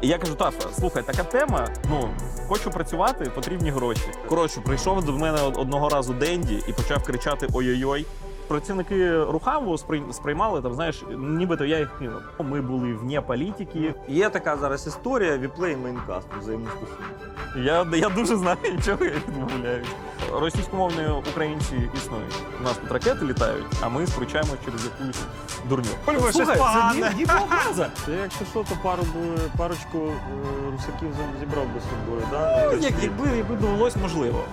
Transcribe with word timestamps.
І 0.00 0.08
я 0.08 0.18
кажу, 0.18 0.34
Тафа, 0.34 0.68
слухай, 0.78 1.02
така 1.02 1.24
тема. 1.24 1.68
Ну 1.90 2.08
хочу 2.48 2.70
працювати, 2.70 3.24
потрібні 3.34 3.70
гроші. 3.70 4.02
Коротше, 4.28 4.60
прийшов 4.60 5.04
до 5.04 5.12
мене 5.12 5.42
одного 5.42 5.88
разу 5.88 6.12
Денді 6.14 6.62
і 6.68 6.72
почав 6.72 7.02
кричати 7.02 7.48
ой-ой-ой. 7.52 8.06
Працівники 8.50 9.24
RuHub 9.24 9.69
у 9.69 9.78
сприймали 10.12 10.62
там, 10.62 10.74
знаєш, 10.74 11.04
нібито 11.18 11.64
я 11.64 11.78
їх 11.78 11.98
кинув. 11.98 12.20
Ми 12.38 12.60
були 12.60 12.94
вне 12.94 13.20
політики. 13.20 13.94
Є 14.08 14.30
така 14.30 14.56
зараз 14.56 14.86
історія 14.86 15.38
WePlay 15.38 15.76
Maincast 15.76 16.26
взаємостосунки. 16.40 17.04
Я, 17.56 17.86
я 17.94 18.08
дуже 18.08 18.36
знаю, 18.36 18.56
чого 18.84 19.04
я 19.04 19.10
відмовляюсь. 19.10 19.86
Російськомовні 20.32 21.08
українці 21.32 21.90
існують. 21.94 22.34
У 22.60 22.64
нас 22.64 22.76
тут 22.76 22.92
ракети 22.92 23.24
літають, 23.24 23.66
а 23.80 23.88
ми 23.88 24.06
сперечаємось 24.06 24.50
через 24.64 24.84
якусь 24.84 25.22
дурню. 25.68 26.30
щось 26.32 26.58
погане. 26.58 27.14
фраза. 27.26 27.90
Ти 28.06 28.12
якщо 28.22 28.44
що, 28.44 28.64
то 28.68 28.76
пару 28.82 29.02
парочку 29.56 29.98
е, 29.98 30.70
русаків 30.72 31.08
зібрав 31.40 31.64
би 31.64 31.80
з 31.80 31.82
собою, 31.82 32.26
да? 32.30 32.72
Як, 32.72 33.02
якби, 33.02 33.36
якби 33.36 33.56
довелось, 33.56 33.96
можливо. 33.96 34.44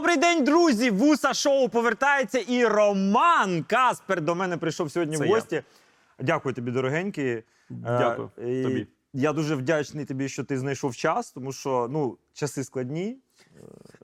Добрий 0.00 0.16
день, 0.16 0.44
друзі! 0.44 0.90
Вуса 0.90 1.34
шоу 1.34 1.68
повертається 1.68 2.38
і 2.38 2.64
Роман 2.64 3.62
Каспер 3.62 4.20
до 4.20 4.34
мене 4.34 4.56
прийшов 4.56 4.90
сьогодні 4.90 5.16
Це 5.16 5.24
в 5.24 5.26
я. 5.26 5.34
гості. 5.34 5.62
Дякую 6.18 6.54
тобі, 6.54 6.70
дорогенький. 6.70 7.42
Дякую 7.70 8.30
Е, 8.38 8.62
тобі. 8.62 8.86
Я 9.12 9.32
дуже 9.32 9.54
вдячний 9.54 10.04
тобі, 10.04 10.28
що 10.28 10.44
ти 10.44 10.58
знайшов 10.58 10.96
час, 10.96 11.32
тому 11.32 11.52
що 11.52 11.88
ну, 11.90 12.18
часи 12.32 12.64
складні. 12.64 13.16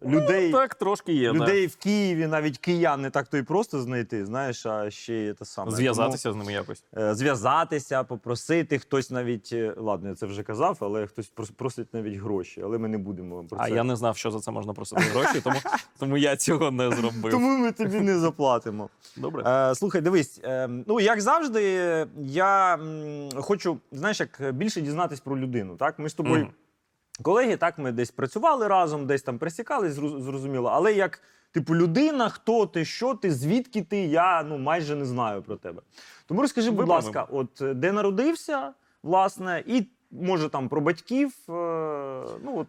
Е, 0.03 0.09
Людей, 0.09 0.53
Так, 0.53 0.75
трошки 0.75 1.13
є. 1.13 1.33
да. 1.33 1.67
в 1.67 1.77
Києві, 1.77 2.27
навіть 2.27 2.59
киян 2.59 3.01
не 3.01 3.11
так 3.11 3.29
то 3.29 3.37
і 3.37 3.43
просто 3.43 3.81
знайти, 3.81 4.27
знаєш, 4.27 4.67
а 4.67 4.91
ще 4.91 5.25
є 5.25 5.35
те 5.35 5.45
саме. 5.45 5.71
Зв'язатися 5.71 6.33
з 6.33 6.37
ними 6.37 6.53
якось. 6.53 6.85
Е, 6.97 7.15
зв'язатися, 7.15 8.05
попросити, 8.05 8.79
хтось 8.79 9.11
навіть, 9.11 9.51
е, 9.53 9.75
ладно, 9.77 10.09
я 10.09 10.15
це 10.15 10.27
вже 10.27 10.43
казав, 10.43 10.79
але 10.81 11.07
хтось 11.07 11.33
просить 11.57 11.95
навіть 11.95 12.15
гроші, 12.15 12.61
але 12.65 12.79
ми 12.79 12.89
не 12.89 12.99
будемо 12.99 13.45
про 13.45 13.59
А 13.61 13.69
я 13.69 13.85
не 13.85 13.97
знав, 13.97 14.17
що 14.17 14.31
за 14.31 14.41
це 14.41 14.51
можна 14.51 14.73
просити 14.73 15.03
гроші, 15.03 15.41
тому, 15.41 15.57
тому 15.99 16.17
я 16.17 16.37
цього 16.37 16.71
не 16.71 16.91
зробив. 16.91 17.31
Тому 17.33 17.59
ми 17.59 17.73
тобі 17.73 18.01
не 18.01 18.19
заплатимо. 18.19 18.89
Добре. 19.17 19.43
Е, 19.47 19.75
слухай, 19.75 20.01
дивись, 20.01 20.41
ну 20.87 21.01
як 21.01 21.21
завжди, 21.21 21.63
я 22.19 22.79
хочу, 23.35 23.79
знаєш, 23.93 24.21
як 24.21 24.53
більше 24.55 24.81
дізнатись 24.81 25.21
про 25.21 25.39
людину. 25.39 25.77
Так, 25.77 25.99
ми 25.99 26.09
з 26.09 26.15
тобою. 26.15 26.49
Колеги, 27.23 27.57
так, 27.57 27.79
ми 27.79 27.93
десь 27.93 28.11
працювали 28.11 28.69
разом, 28.69 29.07
десь 29.07 29.23
там 29.23 29.39
присікались, 29.39 29.93
зрозуміло. 29.95 30.71
Але 30.73 30.93
як, 30.93 31.23
типу, 31.53 31.75
людина, 31.75 32.29
хто 32.29 32.67
ти, 32.67 32.85
що 32.85 33.15
ти, 33.15 33.33
звідки 33.33 33.83
ти, 33.83 33.99
я 33.99 34.43
ну 34.43 34.59
майже 34.59 34.97
не 34.97 35.05
знаю 35.05 35.43
про 35.43 35.57
тебе. 35.57 35.83
Тому 36.27 36.43
розкажи, 36.43 36.71
будь 36.71 36.89
ласка, 36.89 37.27
от 37.31 37.63
е, 37.63 37.75
де 37.75 37.93
народився, 37.93 38.73
власне, 39.03 39.65
і 39.67 39.87
може 40.11 40.49
там 40.49 40.69
про 40.69 40.81
батьків. 40.81 41.33
Е, 41.49 41.53
ну 42.43 42.59
от 42.59 42.69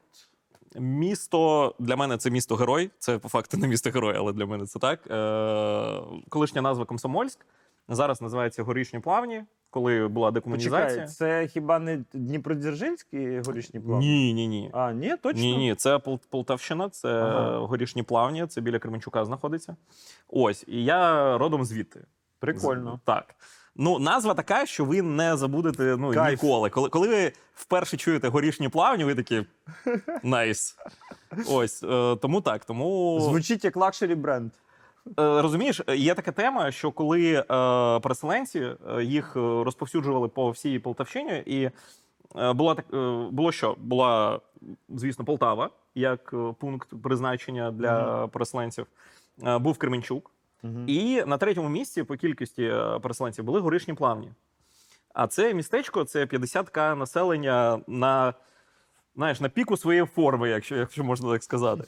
Місто 0.79 1.75
для 1.79 1.95
мене 1.95 2.17
це 2.17 2.29
місто 2.29 2.55
герой. 2.55 2.89
Це 2.99 3.17
по 3.17 3.29
факту 3.29 3.57
не 3.57 3.67
місто 3.67 3.89
герой, 3.89 4.15
але 4.17 4.33
для 4.33 4.45
мене 4.45 4.65
це 4.65 4.79
так. 4.79 4.99
Е, 5.07 6.19
колишня 6.29 6.61
назва 6.61 6.85
Комсомольськ. 6.85 7.45
Зараз 7.89 8.21
називається 8.21 8.63
Горішні 8.63 8.99
плавні, 8.99 9.43
коли 9.69 10.07
була 10.07 10.31
декомунізація. 10.31 10.83
почекай, 10.87 11.07
це 11.07 11.47
хіба 11.47 11.79
не 11.79 12.03
Дніпродзержинські 12.13 13.39
горішні 13.45 13.79
плавні? 13.79 14.07
Ні, 14.07 14.33
ні, 14.33 14.47
ні. 14.47 14.69
А, 14.73 14.91
ні, 14.91 15.15
точно? 15.21 15.41
Ні, 15.41 15.57
ні, 15.57 15.75
це 15.75 15.95
Пол- 15.97 16.19
Полтавщина, 16.29 16.89
це 16.89 17.09
Ага. 17.09 17.57
горішні 17.59 18.03
плавні, 18.03 18.47
це 18.47 18.61
біля 18.61 18.79
Кременчука 18.79 19.25
знаходиться. 19.25 19.75
Ось, 20.27 20.63
і 20.67 20.83
я 20.83 21.37
родом 21.37 21.65
звідти. 21.65 22.05
Прикольно. 22.39 22.99
З- 23.03 23.05
Так. 23.05 23.35
Ну, 23.75 23.99
назва 23.99 24.33
така, 24.33 24.65
що 24.65 24.85
ви 24.85 25.01
не 25.01 25.37
забудете 25.37 25.95
ну, 25.99 26.13
Кайф. 26.13 26.43
ніколи. 26.43 26.69
Коли, 26.69 26.89
коли 26.89 27.07
ви 27.07 27.31
вперше 27.53 27.97
чуєте 27.97 28.27
горішні 28.27 28.69
плавні, 28.69 29.03
ви 29.03 29.15
такі 29.15 29.45
nice. 30.23 30.75
Ось, 31.49 31.83
е, 31.83 32.15
тому 32.21 32.41
так. 32.41 32.65
Тому 32.65 33.19
Звучить 33.21 33.65
як 33.65 33.77
luxury 33.77 34.15
бренд. 34.15 34.51
Е, 35.19 35.41
Розумієш, 35.41 35.81
е, 35.87 35.95
є 35.95 36.13
така 36.13 36.31
тема, 36.31 36.71
що 36.71 36.91
коли 36.91 37.33
е, 37.33 37.43
переселенці 37.99 38.71
їх 39.01 39.35
розповсюджували 39.35 40.27
по 40.27 40.49
всій 40.49 40.79
Полтавщині, 40.79 41.43
і 41.45 41.69
була 42.35 42.75
так, 42.75 42.85
було 43.31 43.51
що? 43.51 43.75
Була, 43.79 44.39
звісно, 44.89 45.25
Полтава 45.25 45.69
як 45.95 46.33
пункт 46.59 46.89
призначення 47.03 47.71
для 47.71 48.27
переселенців. 48.27 48.87
Був 49.59 49.77
Кременчук. 49.77 50.31
І 50.87 51.23
на 51.27 51.37
третьому 51.37 51.69
місці 51.69 52.03
по 52.03 52.15
кількості 52.15 52.73
переселенців 53.01 53.45
були 53.45 53.59
Горішні 53.59 53.93
Плавні. 53.93 54.31
А 55.13 55.27
це 55.27 55.53
містечко 55.53 56.03
це 56.03 56.25
50к 56.25 56.95
населення 56.95 57.81
на, 57.87 58.33
знаєш, 59.15 59.41
на 59.41 59.49
піку 59.49 59.77
своєї 59.77 60.05
форми, 60.05 60.49
якщо, 60.49 60.75
якщо 60.75 61.03
можна 61.03 61.31
так 61.31 61.43
сказати. 61.43 61.83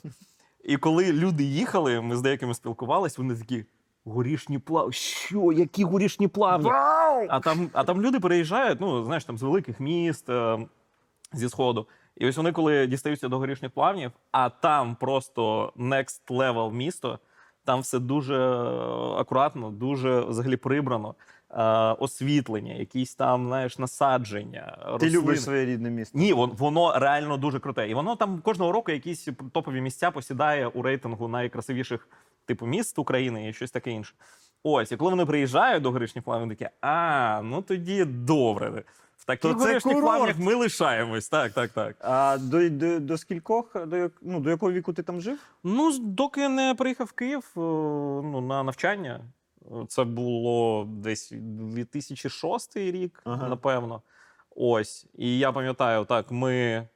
І 0.64 0.78
коли 0.78 1.14
люди 1.14 1.44
їхали, 1.44 2.02
ми 2.02 2.16
з 2.16 2.22
деякими 2.22 2.54
спілкувалися, 2.54 3.16
вони 3.22 3.36
такі. 3.36 3.66
Горішні 4.06 4.60
плавні. 4.60 4.94
Що? 4.94 5.52
Які 5.52 5.84
горішні 5.84 6.28
плавні? 6.28 6.70
А 7.30 7.40
там, 7.40 7.70
а 7.74 7.84
там 7.84 8.02
люди 8.02 8.20
переїжджають, 8.20 8.82
ну, 8.82 9.04
знаєш, 9.04 9.26
там 9.26 9.38
з 9.38 9.42
великих 9.42 9.80
міст, 9.80 10.30
е, 10.30 10.68
зі 11.34 11.50
сходу. 11.50 11.88
І 12.18 12.28
ось 12.28 12.38
вони, 12.38 12.52
коли 12.52 12.88
дістаються 12.88 13.28
до 13.28 13.38
горішніх 13.38 13.72
плавнів, 13.72 14.12
а 14.32 14.50
там 14.50 14.96
просто 14.96 15.74
next 15.78 16.22
level 16.30 16.72
місто, 16.72 17.20
там 17.66 17.80
все 17.80 18.00
дуже 18.00 18.36
е, 18.36 18.58
акуратно, 19.20 19.70
дуже 19.70 20.20
взагалі 20.20 20.58
прибрано. 20.58 21.16
Е, 21.52 21.64
освітлення, 22.00 22.74
якісь 22.74 23.16
там, 23.16 23.48
знаєш, 23.48 23.78
насадження. 23.80 24.78
Ти 25.00 25.10
любиш 25.10 25.42
своє 25.42 25.66
рідне 25.66 25.90
місто. 25.90 26.18
Ні, 26.20 26.34
вон- 26.34 26.52
воно 26.58 27.00
реально 27.00 27.38
дуже 27.38 27.60
круте. 27.60 27.90
І 27.90 27.94
воно 27.94 28.16
там 28.16 28.40
кожного 28.42 28.72
року 28.72 28.92
якісь 28.92 29.28
топові 29.54 29.82
місця 29.82 30.12
посідає 30.12 30.68
у 30.68 30.82
рейтингу 30.82 31.28
найкрасивіших 31.28 32.08
типу 32.46 32.66
міст 32.66 33.00
України 33.00 33.50
і 33.50 33.54
щось 33.54 33.72
таке 33.72 33.92
інше. 33.92 34.14
Ось, 34.64 34.92
і 34.92 34.98
коли 34.98 35.12
вони 35.12 35.26
приїжджають 35.26 35.84
до 35.84 35.92
горішніх 35.92 36.24
плавнів, 36.26 36.50
такі, 36.58 36.70
а, 36.82 37.42
ну 37.44 37.62
тоді 37.62 38.06
добре. 38.06 38.84
В 39.18 39.26
таких 39.26 39.52
То 39.52 39.58
горішніх 39.58 40.00
плавнях 40.02 40.40
ми 40.40 40.54
лишаємось. 40.56 41.30
Так, 41.30 41.52
так, 41.52 41.72
так. 41.72 41.96
А 42.02 42.38
до, 42.42 42.70
до, 42.70 43.00
до 43.00 43.18
скількох, 43.18 43.86
до, 43.88 43.98
як- 43.98 44.18
ну, 44.22 44.40
до 44.40 44.50
якого 44.50 44.72
віку 44.72 44.94
ти 44.94 45.04
там 45.04 45.22
жив? 45.22 45.40
Ну, 45.64 46.00
доки 46.00 46.50
не 46.50 46.76
приїхав 46.76 47.08
в 47.08 47.12
Київ 47.12 47.44
е, 47.58 47.60
ну, 47.60 48.42
на 48.42 48.64
навчання. 48.64 49.20
Е, 49.72 49.86
Це 49.88 50.04
було 50.04 50.86
десь 50.90 51.32
2006 51.36 52.78
рік, 52.78 53.22
Ага. 53.26 53.50
напевно. 53.50 54.02
Ось. 54.56 55.06
І 55.18 55.38
я 55.40 55.52
пам'ятаю, 55.52 56.06
так, 56.06 56.32
ми 56.32 56.88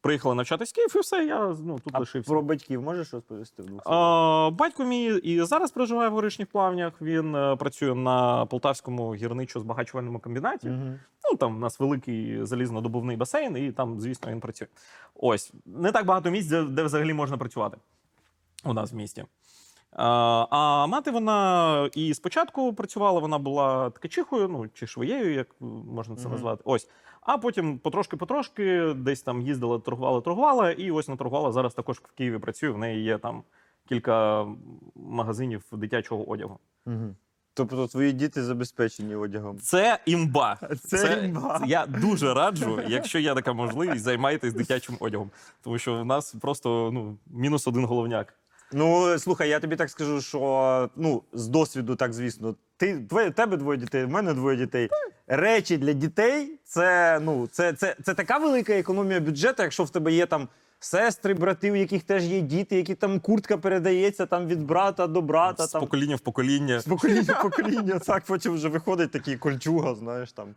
приїхали 0.00 0.34
навчатись 0.34 0.70
в 0.70 0.74
Київ, 0.74 0.92
і 0.96 0.98
все, 0.98 1.24
я 1.24 1.56
ну, 1.64 1.78
тут 1.78 1.94
А 1.94 1.98
лишився. 1.98 2.30
про 2.30 2.42
батьків 2.42 2.82
можеш 2.82 3.14
розповісти 3.14 3.62
в 3.62 3.66
двох? 3.66 3.82
А, 3.86 4.50
батько 4.52 4.84
мій 4.84 5.04
і 5.06 5.42
зараз 5.42 5.70
проживає 5.70 6.08
в 6.08 6.12
горішніх 6.12 6.48
плавнях. 6.48 7.02
Він 7.02 7.34
е, 7.34 7.56
працює 7.56 7.94
на 7.94 8.46
полтавському 8.46 9.10
гірничо-збагачувальному 9.14 10.20
комбінаті. 10.20 10.68
Мгм. 10.68 11.00
Ну 11.30 11.36
там 11.36 11.56
у 11.56 11.58
нас 11.58 11.80
великий 11.80 12.44
залізнодобувний 12.44 13.16
басейн, 13.16 13.56
і 13.56 13.72
там, 13.72 14.00
звісно, 14.00 14.30
він 14.32 14.40
працює. 14.40 14.68
Ось 15.14 15.52
не 15.66 15.92
так 15.92 16.06
багато 16.06 16.30
місць, 16.30 16.48
де, 16.48 16.62
де 16.62 16.82
взагалі 16.82 17.14
можна 17.14 17.36
працювати 17.36 17.76
у 18.64 18.72
нас 18.72 18.92
в 18.92 18.96
місті. 18.96 19.24
А, 19.96 20.46
а 20.50 20.86
мати 20.86 21.10
вона 21.10 21.90
і 21.94 22.14
спочатку 22.14 22.74
працювала, 22.74 23.20
вона 23.20 23.38
була 23.38 23.90
ткачихою, 23.90 24.48
ну 24.48 24.68
чи 24.74 24.86
швеєю, 24.86 25.34
як 25.34 25.46
можна 25.92 26.16
це 26.16 26.28
назвати. 26.28 26.62
Ось. 26.64 26.88
А 27.20 27.38
потім 27.38 27.78
потрошки-потрошки 27.78 28.94
десь 28.94 29.22
там 29.22 29.42
їздила, 29.42 29.78
торгувала, 29.78 30.20
торгувала, 30.20 30.70
і 30.70 30.90
ось 30.90 31.08
наторгувала. 31.08 31.52
Зараз 31.52 31.74
також 31.74 31.96
в 31.96 32.12
Києві 32.12 32.38
працює. 32.38 32.70
В 32.70 32.78
неї 32.78 33.04
є 33.04 33.18
там 33.18 33.42
кілька 33.88 34.46
магазинів 34.94 35.64
дитячого 35.72 36.30
одягу. 36.30 36.58
Мгм. 36.86 37.16
Тобто 37.54 37.86
твої 37.86 38.12
діти 38.12 38.42
забезпечені 38.42 39.14
одягом. 39.14 39.58
Це 39.58 39.98
імба. 40.06 40.58
Це 40.84 41.24
імба. 41.24 41.62
Я 41.66 41.86
дуже 41.86 42.34
раджу, 42.34 42.80
якщо 42.88 43.18
є 43.18 43.34
така 43.34 43.52
можливість, 43.52 44.04
займайтесь 44.04 44.52
дитячим 44.52 44.96
одягом. 45.00 45.30
Тому 45.62 45.78
що 45.78 45.94
в 45.94 46.04
нас 46.04 46.34
просто 46.34 46.90
ну, 46.92 47.16
мінус 47.26 47.66
один 47.66 47.84
головняк. 47.84 48.34
Ну, 48.72 49.18
слухай, 49.18 49.48
я 49.48 49.60
тобі 49.60 49.76
так 49.76 49.90
скажу, 49.90 50.20
що 50.20 50.90
ну, 50.96 51.22
з 51.32 51.46
досвіду, 51.46 51.96
так 51.96 52.12
звісно, 52.12 52.54
ти, 52.76 53.00
твоє, 53.08 53.30
тебе 53.30 53.56
двоє 53.56 53.78
дітей, 53.78 54.04
в 54.04 54.10
мене 54.10 54.34
двоє 54.34 54.56
дітей. 54.56 54.88
речі 55.26 55.76
для 55.76 55.92
дітей 55.92 56.58
це, 56.64 57.20
ну, 57.22 57.46
це, 57.52 57.72
це, 57.72 57.96
це 58.02 58.14
така 58.14 58.38
велика 58.38 58.72
економія 58.72 59.20
бюджету, 59.20 59.62
якщо 59.62 59.84
в 59.84 59.90
тебе 59.90 60.12
є 60.12 60.26
там. 60.26 60.48
Сестри, 60.80 61.34
брати, 61.34 61.72
у 61.72 61.74
яких 61.74 62.02
теж 62.02 62.24
є 62.24 62.40
діти, 62.40 62.76
які 62.76 62.94
там 62.94 63.20
куртка 63.20 63.58
передається 63.58 64.26
там 64.26 64.46
від 64.46 64.62
брата 64.62 65.06
до 65.06 65.22
брата. 65.22 65.66
З 65.66 65.70
Там, 65.72 65.80
покоління 65.80 66.16
в 66.16 66.20
покоління. 66.20 66.80
з 66.80 66.84
покоління 66.84 67.36
в 67.38 67.42
покоління. 67.42 67.98
Так, 68.06 68.24
потім 68.24 68.52
вже 68.54 68.68
виходить 68.68 69.10
такий 69.10 69.36
кольчуга, 69.36 69.94
знаєш 69.94 70.32
там. 70.32 70.54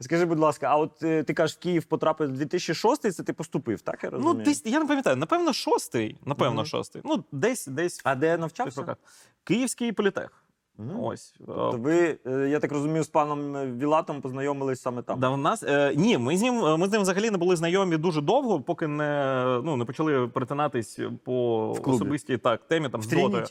Скажи, 0.00 0.24
будь 0.24 0.38
ласка, 0.38 0.66
а 0.66 0.76
от 0.76 1.02
е, 1.02 1.22
ти 1.22 1.34
кажеш, 1.34 1.56
в 1.56 1.60
Київ 1.60 1.84
потрапив 1.84 2.32
2006 2.32 3.12
це 3.12 3.22
ти 3.22 3.32
поступив, 3.32 3.80
так 3.80 4.04
я 4.04 4.10
Ну, 4.12 4.34
десь 4.34 4.62
я 4.64 4.78
не 4.80 4.86
пам'ятаю, 4.86 5.16
напевно, 5.16 5.52
шостий. 5.52 6.16
Напевно, 6.24 6.60
Мгм. 6.60 6.66
шостий. 6.66 7.02
Ну, 7.04 7.24
десь, 7.32 7.66
десь 7.66 8.00
А 8.04 8.14
де 8.14 8.36
навчався? 8.38 8.80
роках. 8.80 8.96
Київський 9.44 9.92
політех. 9.92 10.44
Мгм. 10.80 11.04
Ось. 11.04 11.34
Тобто 11.46 11.78
ви, 11.78 12.18
е, 12.26 12.48
я 12.50 12.60
так 12.60 12.72
розумію, 12.72 13.04
з 13.04 13.08
паном 13.08 13.56
е, 13.56 13.66
Вілатом 13.66 14.20
познайомились 14.20 14.80
саме 14.80 15.02
там. 15.02 15.20
Да, 15.20 15.28
в 15.28 15.38
нас, 15.38 15.62
е, 15.62 15.92
ні, 15.96 16.18
ми 16.18 16.36
з 16.36 16.42
ним 16.42 16.54
ми 16.54 16.88
з 16.88 16.92
ним 16.92 17.02
взагалі 17.02 17.30
не 17.30 17.38
були 17.38 17.56
знайомі 17.56 17.96
дуже 17.96 18.20
довго, 18.20 18.60
поки 18.60 18.86
не, 18.86 19.44
ну, 19.64 19.76
не 19.76 19.84
почали 19.84 20.28
перетинатись 20.28 20.98
по 21.24 21.70
особистій 21.84 22.36
так, 22.36 22.60
темі 22.68 22.88
там 22.88 23.00
В 23.00 23.04
з 23.04 23.08
Дотою. 23.08 23.46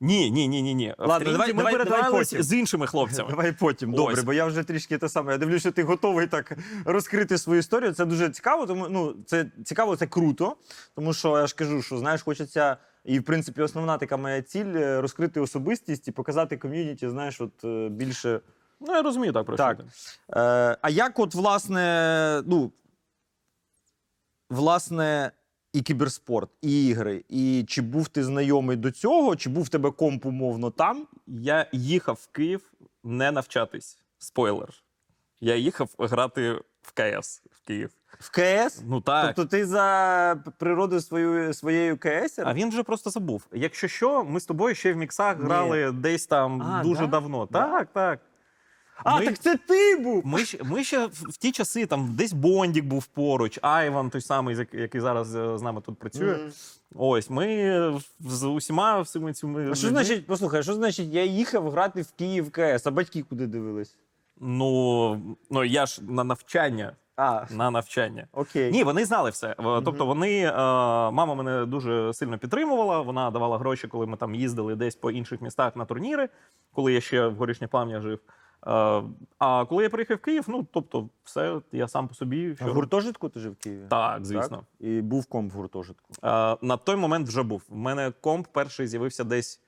Ні, 0.00 0.30
ні, 0.30 0.48
ні, 0.48 0.62
ні, 0.62 0.74
ні. 0.74 0.94
Ладно, 0.98 1.32
давай- 1.32 1.52
ми 1.54 1.62
давай- 1.62 1.84
давай 1.84 2.24
з 2.24 2.52
іншими 2.52 2.86
хлопцями. 2.86 3.28
Давай 3.30 3.52
потім. 3.52 3.90
Ось. 3.90 3.96
Добре, 3.96 4.22
бо 4.22 4.32
я 4.32 4.46
вже 4.46 4.62
трішки 4.62 4.98
те 4.98 5.08
саме. 5.08 5.32
Я 5.32 5.38
дивлюся, 5.38 5.60
що 5.60 5.72
ти 5.72 5.82
готовий 5.82 6.26
так 6.26 6.58
розкрити 6.84 7.38
свою 7.38 7.58
історію. 7.60 7.92
Це 7.92 8.04
дуже 8.04 8.30
цікаво, 8.30 8.66
тому 8.66 8.86
ну 8.90 9.14
це 9.26 9.46
цікаво, 9.64 9.96
це 9.96 10.06
круто. 10.06 10.56
Тому 10.94 11.12
що 11.12 11.38
я 11.38 11.46
ж 11.46 11.54
кажу, 11.54 11.82
що 11.82 11.98
знаєш, 11.98 12.22
хочеться. 12.22 12.76
І, 13.04 13.18
в 13.18 13.24
принципі, 13.24 13.62
основна 13.62 13.98
така 13.98 14.16
моя 14.16 14.42
ціль 14.42 14.72
розкрити 14.74 15.40
особистість 15.40 16.08
і 16.08 16.12
показати 16.12 16.56
ком'юніті, 16.56 17.08
знаєш, 17.08 17.40
от 17.40 17.64
е, 17.64 17.88
більше. 17.88 18.40
Ну, 18.80 18.92
я 18.92 19.02
розумію 19.02 19.32
так 19.32 19.46
про 19.46 19.56
що 19.56 19.64
Так. 19.64 19.76
ти. 19.78 19.84
Е, 20.36 20.78
а 20.82 20.90
як, 20.90 21.18
от, 21.18 21.34
власне, 21.34 22.42
ну, 22.46 22.72
власне, 24.50 25.32
і 25.72 25.82
кіберспорт, 25.82 26.50
і 26.62 26.86
ігри, 26.86 27.24
і 27.28 27.64
чи 27.68 27.82
був 27.82 28.08
ти 28.08 28.24
знайомий 28.24 28.76
до 28.76 28.90
цього, 28.90 29.36
чи 29.36 29.50
був 29.50 29.62
в 29.62 29.68
тебе 29.68 29.90
комп 29.90 30.26
умовно 30.26 30.70
там? 30.70 31.06
Я 31.26 31.66
їхав 31.72 32.18
в 32.22 32.26
Київ 32.26 32.72
не 33.04 33.30
навчатись. 33.32 33.98
Спойлер. 34.18 34.68
Я 35.40 35.56
їхав 35.56 35.90
грати 35.98 36.60
в 36.84 36.92
КС 36.92 37.42
в 37.50 37.66
Київ. 37.66 37.90
В 38.20 38.30
КС? 38.30 38.82
Ну 38.86 39.00
так. 39.00 39.26
Тобто 39.34 39.50
ти 39.50 39.66
за 39.66 40.36
природою 40.58 41.00
свою, 41.00 41.54
своєю 41.54 41.98
КС? 41.98 42.38
А 42.38 42.54
він 42.54 42.68
вже 42.68 42.82
просто 42.82 43.10
забув. 43.10 43.46
Якщо 43.52 43.88
що, 43.88 44.24
ми 44.24 44.40
з 44.40 44.44
тобою 44.46 44.74
ще 44.74 44.92
в 44.92 44.96
міксах 44.96 45.38
Ні. 45.38 45.44
грали 45.44 45.92
десь 45.92 46.26
там 46.26 46.62
А, 46.62 46.82
дуже 46.82 47.00
да? 47.00 47.06
давно. 47.06 47.48
Да? 47.50 47.70
Так, 47.70 47.88
так. 47.92 48.20
А, 49.04 49.18
ми- 49.18 49.24
так 49.26 49.38
це 49.38 49.56
ти 49.56 49.96
був! 49.96 50.26
Ми 50.26 50.44
ще, 50.44 50.58
ми 50.64 50.84
ще 50.84 51.06
в 51.06 51.10
в 51.10 51.36
ті 51.36 51.52
часи 51.52 51.86
там 51.86 52.14
десь 52.14 52.32
Бондік 52.32 52.84
був 52.84 53.06
поруч, 53.06 53.58
Айван, 53.62 54.10
той 54.10 54.20
самий, 54.20 54.56
як- 54.56 54.74
який 54.74 55.00
зараз 55.00 55.34
е, 55.36 55.58
з 55.58 55.62
нами 55.62 55.80
тут 55.80 55.98
працює. 55.98 56.32
Мгм. 56.36 56.52
Ось 56.94 57.30
ми 57.30 58.00
з 58.20 58.44
усіма 58.46 59.00
всіми 59.00 59.32
цими. 59.32 59.70
А 59.70 59.74
що 59.74 59.86
людьми- 59.86 59.90
значить, 59.90 60.26
послухай, 60.26 60.62
що 60.62 60.74
значить, 60.74 61.08
я 61.14 61.24
їхав 61.24 61.70
грати 61.70 62.02
в 62.02 62.12
Київ 62.12 62.50
КС, 62.50 62.86
а 62.86 62.90
батьки 62.90 63.22
куди 63.28 63.46
дивились? 63.46 63.96
Ну, 64.40 65.36
ну 65.50 65.64
я 65.64 65.86
ж 65.86 66.02
на 66.02 66.24
навчання. 66.24 66.92
А, 67.16 67.44
На 67.50 67.70
навчання. 67.70 68.26
окей. 68.32 68.72
Ні, 68.72 68.84
вони 68.84 69.04
знали 69.04 69.30
все. 69.30 69.48
Е, 69.48 69.54
Тобто 69.84 70.06
вони, 70.06 70.38
е, 70.46 70.52
мама 71.10 71.34
мене 71.34 71.66
дуже 71.66 72.12
сильно 72.14 72.38
підтримувала. 72.38 73.00
Вона 73.00 73.30
давала 73.30 73.58
гроші, 73.58 73.88
коли 73.88 74.06
ми 74.06 74.16
там 74.16 74.34
їздили 74.34 74.76
десь 74.76 74.96
по 74.96 75.10
інших 75.10 75.40
містах 75.40 75.76
на 75.76 75.84
турніри, 75.84 76.28
коли 76.72 76.92
я 76.92 77.00
ще 77.00 77.26
в 77.26 77.36
горішніх 77.36 77.70
плавнях 77.70 78.02
жив. 78.02 78.18
Е, 78.66 79.02
А 79.38 79.64
коли 79.64 79.82
я 79.82 79.90
приїхав 79.90 80.16
в 80.16 80.20
Київ, 80.20 80.44
ну 80.48 80.66
тобто, 80.72 81.08
все, 81.24 81.60
я 81.72 81.88
сам 81.88 82.08
по 82.08 82.14
собі. 82.14 82.56
А 82.60 82.64
в 82.66 82.72
гуртожитку 82.74 83.28
ти 83.28 83.40
жив 83.40 83.52
в 83.52 83.56
Києві? 83.56 83.86
Так, 83.90 84.24
звісно. 84.24 84.56
Так? 84.56 84.88
І 84.88 85.00
був 85.00 85.26
комп 85.26 85.52
в 85.52 85.56
гуртожитку. 85.56 86.10
На 86.62 86.76
той 86.84 86.96
момент 86.96 87.28
вже 87.28 87.42
був. 87.42 87.62
У 87.68 87.76
мене 87.76 88.12
комп 88.20 88.46
перший 88.52 88.86
з'явився 88.86 89.24
десь 89.24 89.60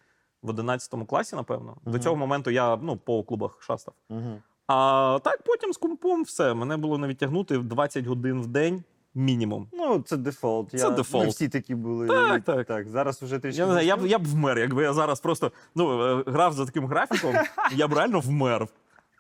в 0.43 0.49
11 0.49 0.95
класі, 1.09 1.37
напевно. 1.37 1.77
До 1.85 1.99
цього 1.99 2.17
моменту 2.17 2.51
я 2.51 2.77
ну, 2.77 2.97
по 2.97 3.23
клубах 3.23 3.63
шастав. 3.63 3.95
Угу. 4.09 4.43
А 4.67 5.19
так 5.25 5.43
потім 5.43 5.73
з 5.73 5.77
компом 5.77 6.23
все. 6.23 6.55
Мене 6.55 6.77
було 6.77 6.99
не 6.99 7.07
відтягнути 7.07 7.59
20 7.59 8.07
годин 8.07 8.43
в 8.43 8.47
день 8.47 8.85
мінімум. 9.15 9.69
Ну, 9.73 10.03
це 10.07 10.17
дефолт. 10.17 10.71
Це 10.71 10.77
я, 10.77 10.91
дефолт. 10.91 11.25
Ми 11.25 11.31
всі 11.31 11.49
такі 11.49 11.75
були. 11.75 12.07
Так, 12.07 12.45
так. 12.45 12.67
так. 12.67 12.89
Зараз 12.89 13.23
вже 13.23 13.39
трішки. 13.39 13.61
Я 13.61 13.67
не 13.67 13.73
знаю, 13.73 13.87
я 13.87 13.97
б, 13.97 14.07
я 14.07 14.19
б 14.19 14.25
вмер, 14.27 14.59
якби 14.59 14.83
я 14.83 14.93
зараз 14.93 15.21
просто 15.21 15.53
ну, 15.75 16.03
е, 16.03 16.25
грав 16.27 16.53
за 16.53 16.67
таким 16.67 16.87
графіком, 16.87 17.35
я 17.73 17.89
б 17.89 17.93
реально 17.93 18.21
вмер. 18.21 18.69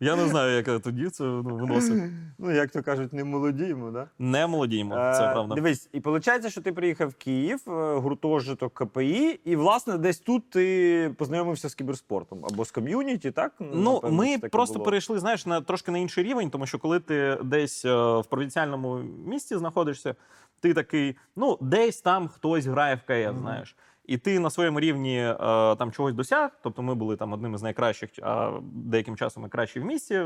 Я 0.00 0.16
не 0.16 0.28
знаю, 0.28 0.56
як 0.56 0.82
тоді 0.82 1.08
це 1.08 1.24
ну, 1.24 1.56
виносив. 1.56 2.10
Ну, 2.38 2.50
як 2.50 2.70
то 2.70 2.82
кажуть, 2.82 3.12
не 3.12 3.24
молодіємо, 3.24 3.90
да? 3.90 4.08
Не 4.18 4.46
молодіємо, 4.46 4.94
це 4.94 5.28
Е, 5.28 5.32
правда. 5.32 5.54
Дивись, 5.54 5.88
і 5.92 6.00
виходить, 6.00 6.48
що 6.48 6.60
ти 6.60 6.72
приїхав 6.72 7.08
в 7.08 7.14
Київ, 7.14 7.60
е, 7.68 7.94
гуртожиток 7.96 8.74
КПІ, 8.74 9.40
і, 9.44 9.56
власне, 9.56 9.98
десь 9.98 10.18
тут 10.18 10.50
ти 10.50 11.14
познайомився 11.18 11.68
з 11.68 11.74
кіберспортом 11.74 12.44
або 12.50 12.64
з 12.64 12.70
ком'юніті, 12.70 13.30
так? 13.30 13.52
Ну, 13.60 13.92
Напевно, 13.94 14.16
ми 14.16 14.26
це 14.26 14.34
таке 14.38 14.48
просто 14.48 14.74
було. 14.74 14.84
перейшли, 14.84 15.18
знаєш, 15.18 15.46
на 15.46 15.60
трошки 15.60 15.90
на 15.90 15.98
інший 15.98 16.24
рівень, 16.24 16.50
тому 16.50 16.66
що 16.66 16.78
коли 16.78 17.00
ти 17.00 17.38
десь 17.44 17.84
е, 17.84 18.18
в 18.18 18.24
провінціальному 18.24 18.96
місті 19.26 19.56
знаходишся, 19.56 20.14
ти 20.60 20.74
такий, 20.74 21.16
ну, 21.36 21.58
десь 21.60 22.00
там 22.00 22.28
хтось 22.28 22.66
грає 22.66 22.94
в 22.94 23.00
КС, 23.00 23.40
знаєш. 23.40 23.76
І 24.06 24.18
ти 24.18 24.38
на 24.38 24.50
своєму 24.50 24.80
рівні 24.80 25.18
е, 25.18 25.36
там 25.76 25.92
чогось 25.92 26.14
досяг. 26.14 26.50
Тобто 26.62 26.82
ми 26.82 26.94
були 26.94 27.16
там 27.16 27.32
одним 27.32 27.54
із 27.54 27.62
найкращих, 27.62 28.10
а 28.22 28.52
деяким 28.62 29.16
часом 29.16 29.46
і 29.46 29.48
кращі 29.48 29.80
в 29.80 29.84
місті 29.84 30.18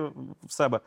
в 0.43 0.53
себе. 0.53 0.81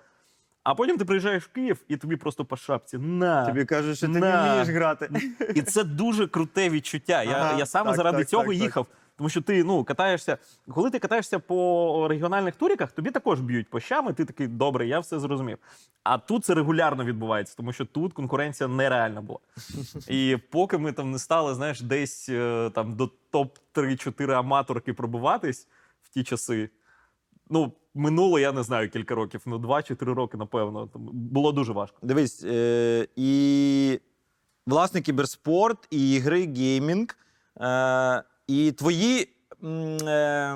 А 0.64 0.76
потім 0.76 0.98
ти 0.98 1.06
приїжджаєш 1.06 1.44
в 1.44 1.48
Київ 1.52 1.84
і 1.88 1.98
тобі 1.98 2.16
просто 2.16 2.46
по 2.46 2.56
шапці. 2.56 2.98
На. 2.98 3.46
Тобі 3.46 3.66
кажуть, 3.66 3.98
що 3.98 4.08
ти 4.08 4.20
не 4.20 4.38
вмієш 4.38 4.68
грати. 4.68 5.10
І 5.56 5.62
це 5.62 5.84
дуже 5.84 6.28
круте 6.28 6.70
відчуття. 6.70 7.24
Я, 7.24 7.32
Ага, 7.32 7.60
я 7.60 7.66
саме 7.66 7.90
так, 7.90 7.96
заради 7.98 8.18
так, 8.18 8.30
цього 8.30 8.44
так, 8.44 8.74
так. 8.74 8.88
Тому 9.18 9.30
що 9.30 9.42
ти 9.42 9.64
ну 9.64 9.84
катаєшся, 9.84 10.38
коли 10.70 10.90
ти 10.90 11.00
катаєшся 11.00 11.40
по 11.40 12.08
регіональних 12.10 12.56
туріках, 12.56 12.92
тобі 12.92 13.12
також 13.12 13.42
б'ють 13.42 13.70
по 13.70 13.80
щам, 13.80 14.10
і 14.10 14.14
ти 14.14 14.26
такий 14.26 14.48
добре, 14.48 14.88
я 14.88 15.00
все 15.00 15.20
зрозумів. 15.20 15.58
А 16.04 16.18
тут 16.18 16.46
це 16.46 16.54
регулярно 16.54 17.06
відбувається, 17.06 17.54
тому 17.58 17.74
що 17.74 17.86
тут 17.86 18.14
конкуренція 18.14 18.68
нереальна 18.68 19.22
була. 19.22 19.40
І 20.08 20.38
поки 20.50 20.78
ми 20.78 20.92
там 20.92 21.12
не 21.12 21.20
стали, 21.20 21.54
знаєш, 21.54 21.82
десь 21.82 22.30
е, 22.30 22.72
там 22.76 22.96
до 22.96 23.10
топ 23.32 23.58
3-4 23.74 24.32
аматорки 24.32 24.94
пробиватись 24.94 25.68
в 26.04 26.10
ті 26.10 26.24
часи. 26.24 26.70
Ну, 27.50 27.74
минуло, 27.94 28.40
я 28.40 28.52
не 28.52 28.64
знаю, 28.64 28.90
кілька 28.90 29.16
років, 29.16 29.42
ну 29.46 29.58
2-4 29.58 30.14
роки, 30.14 30.38
напевно. 30.38 30.90
Було 31.14 31.52
дуже 31.52 31.74
важко. 31.74 31.98
Дивись, 32.02 32.44
е, 32.44 33.08
і 33.16 34.00
власне 34.66 35.02
кіберспорт, 35.02 35.88
і 35.92 36.12
ігри, 36.12 36.48
геймінг, 36.48 37.18
е, 37.62 38.24
і 38.48 38.72
твої. 38.72 39.30
е, 39.64 40.56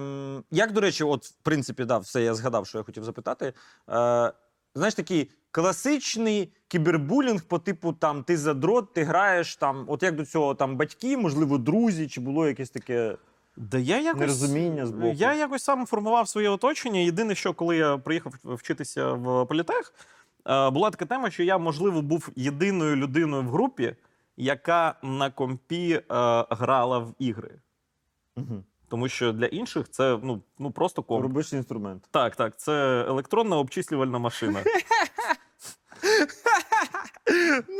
як, 0.51 0.71
до 0.71 0.81
речі, 0.81 1.03
от, 1.03 1.25
в 1.25 1.35
принципі, 1.43 1.85
да, 1.85 1.97
все 1.97 2.23
я 2.23 2.33
згадав, 2.33 2.67
що 2.67 2.77
я 2.77 2.83
хотів 2.83 3.03
запитати. 3.03 3.53
Е, 3.89 4.31
знаєш, 4.75 4.93
такий 4.95 5.31
класичний 5.51 6.53
кібербулінг 6.67 7.43
по 7.43 7.59
типу 7.59 7.93
там 7.93 8.23
ти 8.23 8.37
задрот, 8.37 8.93
ти 8.93 9.03
граєш 9.03 9.55
там, 9.55 9.85
от 9.87 10.03
як 10.03 10.15
до 10.15 10.25
цього 10.25 10.55
там 10.55 10.77
батьки, 10.77 11.17
можливо, 11.17 11.57
друзі, 11.57 12.07
чи 12.07 12.21
було 12.21 12.47
якесь 12.47 12.69
таке. 12.69 13.17
Да 13.57 13.77
я 13.77 14.01
якось, 14.01 14.19
Нерозуміння 14.19 14.85
з 14.85 14.91
боку. 14.91 15.13
Я 15.15 15.33
якось 15.33 15.63
сам 15.63 15.85
формував 15.85 16.27
своє 16.27 16.49
оточення. 16.49 16.99
Єдине, 16.99 17.35
що 17.35 17.53
коли 17.53 17.77
я 17.77 17.97
приїхав 17.97 18.33
вчитися 18.43 19.11
в 19.13 19.45
політех, 19.45 19.93
е, 20.47 20.69
була 20.69 20.89
така 20.89 21.05
тема, 21.05 21.31
що 21.31 21.43
я, 21.43 21.57
можливо, 21.57 22.01
був 22.01 22.29
єдиною 22.35 22.95
людиною 22.95 23.43
в 23.43 23.49
групі, 23.49 23.95
яка 24.37 24.95
на 25.03 25.29
компі 25.29 25.93
е, 25.93 26.03
грала 26.49 26.99
в 26.99 27.13
ігри. 27.19 27.51
Угу. 28.37 28.63
Тому 28.89 29.09
що 29.09 29.33
для 29.33 29.45
інших 29.45 29.89
це 29.89 30.19
ну, 30.23 30.41
ну 30.59 30.71
просто 30.71 31.03
комп. 31.03 31.23
Робиш 31.23 31.53
інструмент. 31.53 32.03
Так, 32.11 32.35
так, 32.35 32.59
це 32.59 33.05
електронна 33.07 33.57
обчислювальна 33.57 34.19
машина. 34.19 34.63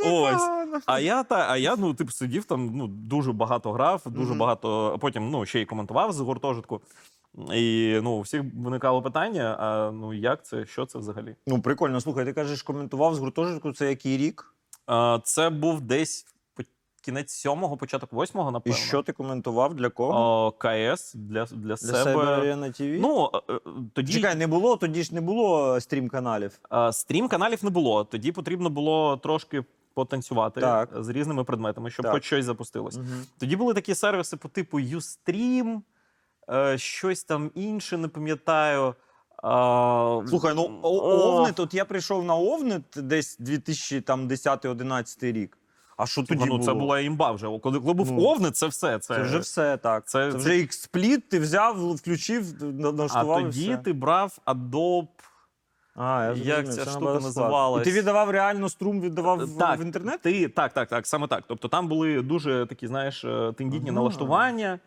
Ось. 0.04 0.42
А 0.86 1.00
я 1.00 1.22
та, 1.22 1.46
а 1.50 1.56
я 1.56 1.76
ну 1.76 1.94
типу 1.94 2.10
сидів 2.10 2.44
там, 2.44 2.70
ну 2.74 2.86
дуже 2.86 3.32
багато 3.32 3.72
грав, 3.72 4.02
дуже 4.06 4.34
багато. 4.34 4.92
а 4.94 4.98
Потім 4.98 5.30
ну 5.30 5.46
ще 5.46 5.60
й 5.60 5.64
коментував 5.64 6.12
з 6.12 6.20
гуртожитку. 6.20 6.80
І 7.54 7.98
ну 8.02 8.10
у 8.10 8.20
всіх 8.20 8.42
виникало 8.54 9.02
питання: 9.02 9.56
а 9.60 9.90
ну 9.92 10.14
як 10.14 10.44
це, 10.44 10.66
що 10.66 10.86
це 10.86 10.98
взагалі? 10.98 11.36
Ну, 11.46 11.62
прикольно, 11.62 12.00
слухай, 12.00 12.24
ти 12.24 12.32
кажеш, 12.32 12.62
коментував 12.62 13.14
з 13.14 13.18
гуртожитку, 13.18 13.72
це 13.72 13.88
який 13.88 14.16
рік? 14.16 14.54
А, 14.86 15.18
це 15.24 15.50
був 15.50 15.80
десь 15.80 16.26
кінець 17.08 17.32
сьомого, 17.32 17.76
початок 17.76 18.12
восьмого, 18.12 18.62
І 18.64 18.72
що 18.72 19.02
ти 19.02 19.12
коментував? 19.12 19.74
Для 19.74 19.88
кого? 19.88 20.12
О, 20.14 20.50
КС 20.50 21.14
для, 21.14 21.44
для, 21.44 21.56
Для 21.56 21.76
себе. 21.76 22.04
себе 22.04 22.24
Арена 22.24 22.70
ТВ? 22.70 22.82
Ну 23.00 23.30
е, 23.34 23.40
е, 23.52 23.60
тоді 23.94 24.12
Чекай, 24.12 24.34
не 24.34 24.46
було, 24.46 24.76
тоді 24.76 25.02
ж 25.02 25.14
не 25.14 25.20
було 25.20 25.80
стрім-каналів. 25.80 26.58
А, 26.68 26.92
Стрім 26.92 27.28
каналів 27.28 27.64
не 27.64 27.70
було. 27.70 28.04
Тоді 28.04 28.32
потрібно 28.32 28.70
було 28.70 29.16
трошки 29.16 29.64
потанцювати 29.94 30.60
Так. 30.60 30.90
з 31.00 31.08
різними 31.08 31.44
предметами, 31.44 31.90
щоб 31.90 32.02
Так. 32.02 32.12
хоч 32.12 32.24
щось 32.24 32.44
запустилось. 32.44 32.98
Тоді 33.38 33.56
були 33.56 33.74
такі 33.74 33.94
сервіси 33.94 34.36
по 34.36 34.48
типу 34.48 34.80
Ustream, 34.80 35.80
е, 36.50 36.78
щось 36.78 37.24
там 37.24 37.50
інше, 37.54 37.96
не 37.98 38.08
пам'ятаю. 38.08 38.94
А, 39.42 40.20
Слухай, 40.28 40.52
ну 40.54 40.80
О. 40.82 40.88
О- 40.88 41.38
Овнет, 41.38 41.60
от 41.60 41.74
я 41.74 41.84
прийшов 41.84 42.24
на 42.24 42.36
Овнет 42.36 42.82
десь 42.96 43.38
2010-11 43.40 45.32
рік. 45.32 45.57
А 45.98 46.06
що 46.06 46.22
тоді 46.22 46.44
ну, 46.44 46.46
було? 46.46 46.64
це 46.64 46.74
була 46.74 47.00
імба 47.00 47.32
вже. 47.32 47.46
Коли, 47.46 47.80
коли 47.80 47.92
був 47.94 48.12
Ну, 48.12 48.22
Овни, 48.22 48.50
це 48.50 48.66
все. 48.66 48.98
Це, 48.98 49.14
Це 49.14 49.22
вже 49.22 49.38
все 49.38 49.76
так. 49.76 50.08
це- 50.08 50.32
Це, 50.32 50.38
вже 50.38 50.50
X-Split, 50.50 51.20
ти 51.30 51.38
взяв, 51.38 51.94
включив, 51.94 52.62
на- 52.62 53.08
А 53.14 53.24
тоді 53.24 53.68
все. 53.68 53.76
ти 53.76 53.92
брав 53.92 54.38
Adobe. 54.46 55.08
А, 55.94 56.24
я 56.24 56.56
Як 56.56 56.66
зрозумів, 56.66 56.84
ця 56.84 56.90
штука 56.90 57.12
називалась? 57.14 57.86
І 57.86 57.90
ти 57.90 57.98
віддавав 57.98 58.30
реально 58.30 58.68
струм, 58.68 59.00
віддавав 59.00 59.56
Так, 59.58 59.80
в 59.80 59.82
інтернет? 59.82 60.20
Ти 60.22 60.48
так, 60.48 60.72
так, 60.72 60.88
так, 60.88 61.06
саме 61.06 61.26
так. 61.26 61.44
Тобто 61.48 61.68
там 61.68 61.88
були 61.88 62.22
дуже 62.22 62.66
такі, 62.66 62.86
знаєш, 62.86 63.24
е, 63.24 63.52
тендітні 63.58 63.88
Ага. 63.90 63.94
налаштування. 63.96 64.78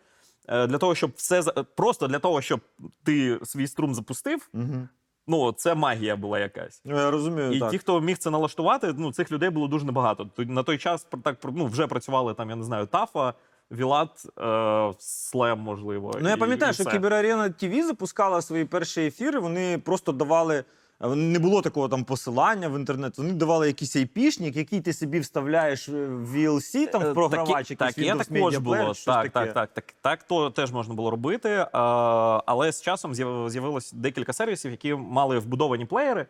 е, 0.48 0.66
Для 0.66 0.78
того, 0.78 0.94
щоб 0.94 1.12
все 1.16 1.42
просто 1.76 2.08
для 2.08 2.18
того, 2.18 2.40
щоб 2.40 2.60
ти 3.04 3.38
свій 3.44 3.66
струм 3.66 3.94
запустив, 3.94 4.48
Угу. 4.54 4.88
Ну 5.26 5.52
це 5.52 5.74
магія 5.74 6.16
була 6.16 6.38
якась. 6.38 6.82
Ну, 6.84 6.96
я 6.96 7.10
розумію, 7.10 7.52
І 7.52 7.60
так. 7.60 7.70
ті, 7.70 7.78
хто 7.78 8.00
міг 8.00 8.18
це 8.18 8.30
налаштувати, 8.30 8.94
ну 8.98 9.12
цих 9.12 9.32
людей 9.32 9.50
було 9.50 9.68
дуже 9.68 9.86
небагато. 9.86 10.24
То- 10.36 10.44
На 10.44 10.62
той 10.62 10.78
час 10.78 11.06
так 11.24 11.36
ну, 11.52 11.66
вже 11.66 11.86
працювали 11.86 12.34
там, 12.34 12.50
я 12.50 12.56
не 12.56 12.64
знаю, 12.64 12.86
Тафа, 12.86 13.34
Вілат, 13.70 14.26
е, 14.38 14.92
Слем, 14.98 15.58
можливо. 15.58 16.12
Ну, 16.22 16.28
я 16.28 16.34
і- 16.34 16.38
пам'ятаю, 16.38 16.70
і 16.70 16.74
що 16.74 16.82
все. 16.82 16.92
Кіберарена 16.92 17.50
ТВ 17.50 17.82
запускала 17.86 18.42
свої 18.42 18.64
перші 18.64 19.06
ефіри. 19.06 19.38
Вони 19.38 19.78
просто 19.78 20.12
давали. 20.12 20.64
Не 21.02 21.38
було 21.38 21.62
такого 21.62 21.88
там 21.88 22.04
посилання 22.04 22.68
в 22.68 22.78
інтернет. 22.78 23.18
Вони 23.18 23.32
давали 23.32 23.66
якийсь 23.66 23.96
айпішник, 23.96 24.56
який 24.56 24.80
ти 24.80 24.92
собі 24.92 25.20
вставляєш 25.20 25.88
в 25.88 26.36
VLC, 26.36 26.90
там 26.90 27.02
Е, 27.02 27.10
в 27.10 27.14
програвач, 27.14 27.70
якийсь 27.70 27.94
так, 27.94 28.04
Windows 28.04 28.18
також 28.34 28.54
Media 28.54 28.60
було. 28.60 28.76
Player, 28.76 28.94
щось 28.94 29.04
Так, 29.04 29.30
так, 29.30 29.52
так, 29.52 29.70
так. 29.74 29.84
Так, 30.00 30.22
то 30.22 30.50
теж 30.50 30.72
можна 30.72 30.94
було 30.94 31.10
робити. 31.10 31.48
е, 31.48 31.68
Але 31.72 32.72
з 32.72 32.82
часом 32.82 33.14
з'яв- 33.14 33.50
з'явилось 33.50 33.92
декілька 33.92 34.32
сервісів, 34.32 34.70
які 34.70 34.94
мали 34.94 35.38
вбудовані 35.38 35.86
плеєри, 35.86 36.26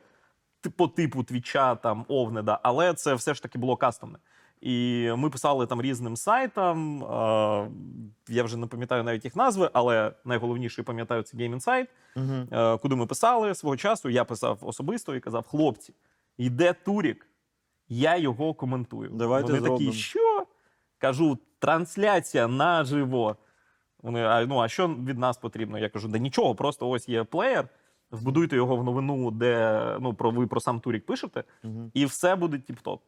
по 0.76 0.88
типу 0.88 1.22
Twitch 1.24 1.62
а, 1.62 1.74
там, 1.74 2.04
Own3d 2.08 2.45
а, 2.45 2.60
але 2.62 2.94
це 2.94 3.14
все 3.14 3.34
ж 3.34 3.42
таки 3.42 3.58
було 3.58 3.76
кастомне. 3.76 4.18
І 4.62 5.08
ми 5.16 5.30
писали 5.30 5.66
там 5.66 5.82
різним 5.82 6.16
сайтам. 6.16 7.04
е, 7.04 7.70
Я 8.28 8.42
вже 8.44 8.56
не 8.56 8.66
пам'ятаю 8.66 9.04
навіть 9.04 9.24
їх 9.24 9.36
назви, 9.36 9.70
але 9.72 10.12
найголовніше 10.24 10.82
пам'ятаю 10.82 11.22
це 11.22 11.36
Game 11.36 11.54
Insight, 11.60 11.86
е, 12.52 12.78
куди 12.78 12.94
ми 12.94 13.06
писали 13.06 13.54
свого 13.54 13.76
часу. 13.76 14.08
Я 14.08 14.24
писав 14.24 14.58
особисто 14.62 15.14
і 15.14 15.20
казав: 15.20 15.46
хлопці, 15.48 15.94
йде 16.38 16.72
Турік, 16.72 17.26
я 17.88 18.16
його 18.16 18.54
коментую. 18.54 19.10
Давайте 19.12 19.46
Вони 19.46 19.58
зробимо. 19.60 19.78
такі, 19.78 19.92
що? 19.98 20.46
Кажу, 20.98 21.38
трансляція 21.58 22.48
наживо. 22.48 23.36
Вони, 24.02 24.22
а, 24.24 24.46
ну, 24.46 24.58
а 24.58 24.68
що 24.68 24.88
від 24.88 25.18
нас 25.18 25.36
потрібно? 25.38 25.78
Я 25.78 25.88
кажу, 25.88 26.08
да 26.08 26.18
нічого, 26.18 26.54
просто 26.54 26.88
ось 26.88 27.08
є 27.08 27.24
плеєр, 27.24 27.68
вбудуйте 28.10 28.56
його 28.56 28.76
в 28.76 28.84
новину, 28.84 29.30
де 29.30 29.82
ну, 30.00 30.14
про, 30.14 30.30
ви 30.30 30.46
про 30.46 30.60
сам 30.60 30.80
Турік 30.80 31.06
пишете, 31.06 31.44
Мгм. 31.62 31.90
і 31.94 32.04
все 32.06 32.36
буде 32.36 32.56
тіп-топ. 32.56 32.98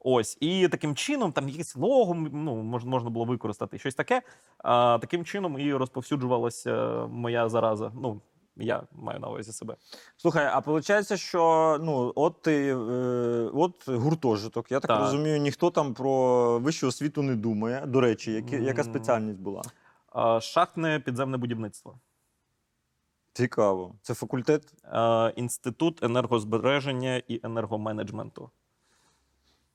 Ось. 0.00 0.38
І 0.40 0.68
таким 0.68 0.94
чином, 0.94 1.32
там 1.32 1.48
якесь 1.48 1.76
лого 1.76 2.14
ну, 2.14 2.56
можна 2.62 3.10
було 3.10 3.24
використати, 3.24 3.78
щось 3.78 3.94
таке. 3.94 4.22
А, 4.58 4.98
таким 5.00 5.24
чином 5.24 5.58
і 5.58 5.74
розповсюджувалася 5.74 7.06
моя 7.06 7.48
зараза. 7.48 7.92
Ну, 7.94 8.20
я 8.56 8.82
маю 8.92 9.20
на 9.20 9.28
увазі 9.28 9.52
себе. 9.52 9.76
Слухай, 10.16 10.46
а 10.46 10.58
виходить, 10.58 11.18
що 11.18 11.78
ну, 11.82 12.12
от 12.16 12.42
ти 12.42 12.74
е, 12.74 12.76
от 13.54 13.88
гуртожиток. 13.88 14.72
Я 14.72 14.80
так, 14.80 14.88
Так. 14.88 15.00
розумію, 15.00 15.38
ніхто 15.38 15.70
там 15.70 15.94
про 15.94 16.58
вищу 16.58 16.86
освіту 16.86 17.22
не 17.22 17.36
думає. 17.36 17.86
До 17.86 18.00
речі, 18.00 18.32
які, 18.32 18.56
яка 18.56 18.84
спеціальність 18.84 19.40
була? 19.40 19.62
Шахтне 20.40 21.00
підземне 21.00 21.36
будівництво. 21.36 21.98
Цікаво. 23.32 23.94
Це 24.02 24.14
факультет? 24.14 24.74
А, 24.84 25.32
інститут 25.36 26.02
енергозбереження 26.02 27.22
і 27.28 27.40
енергоменеджменту. 27.42 28.50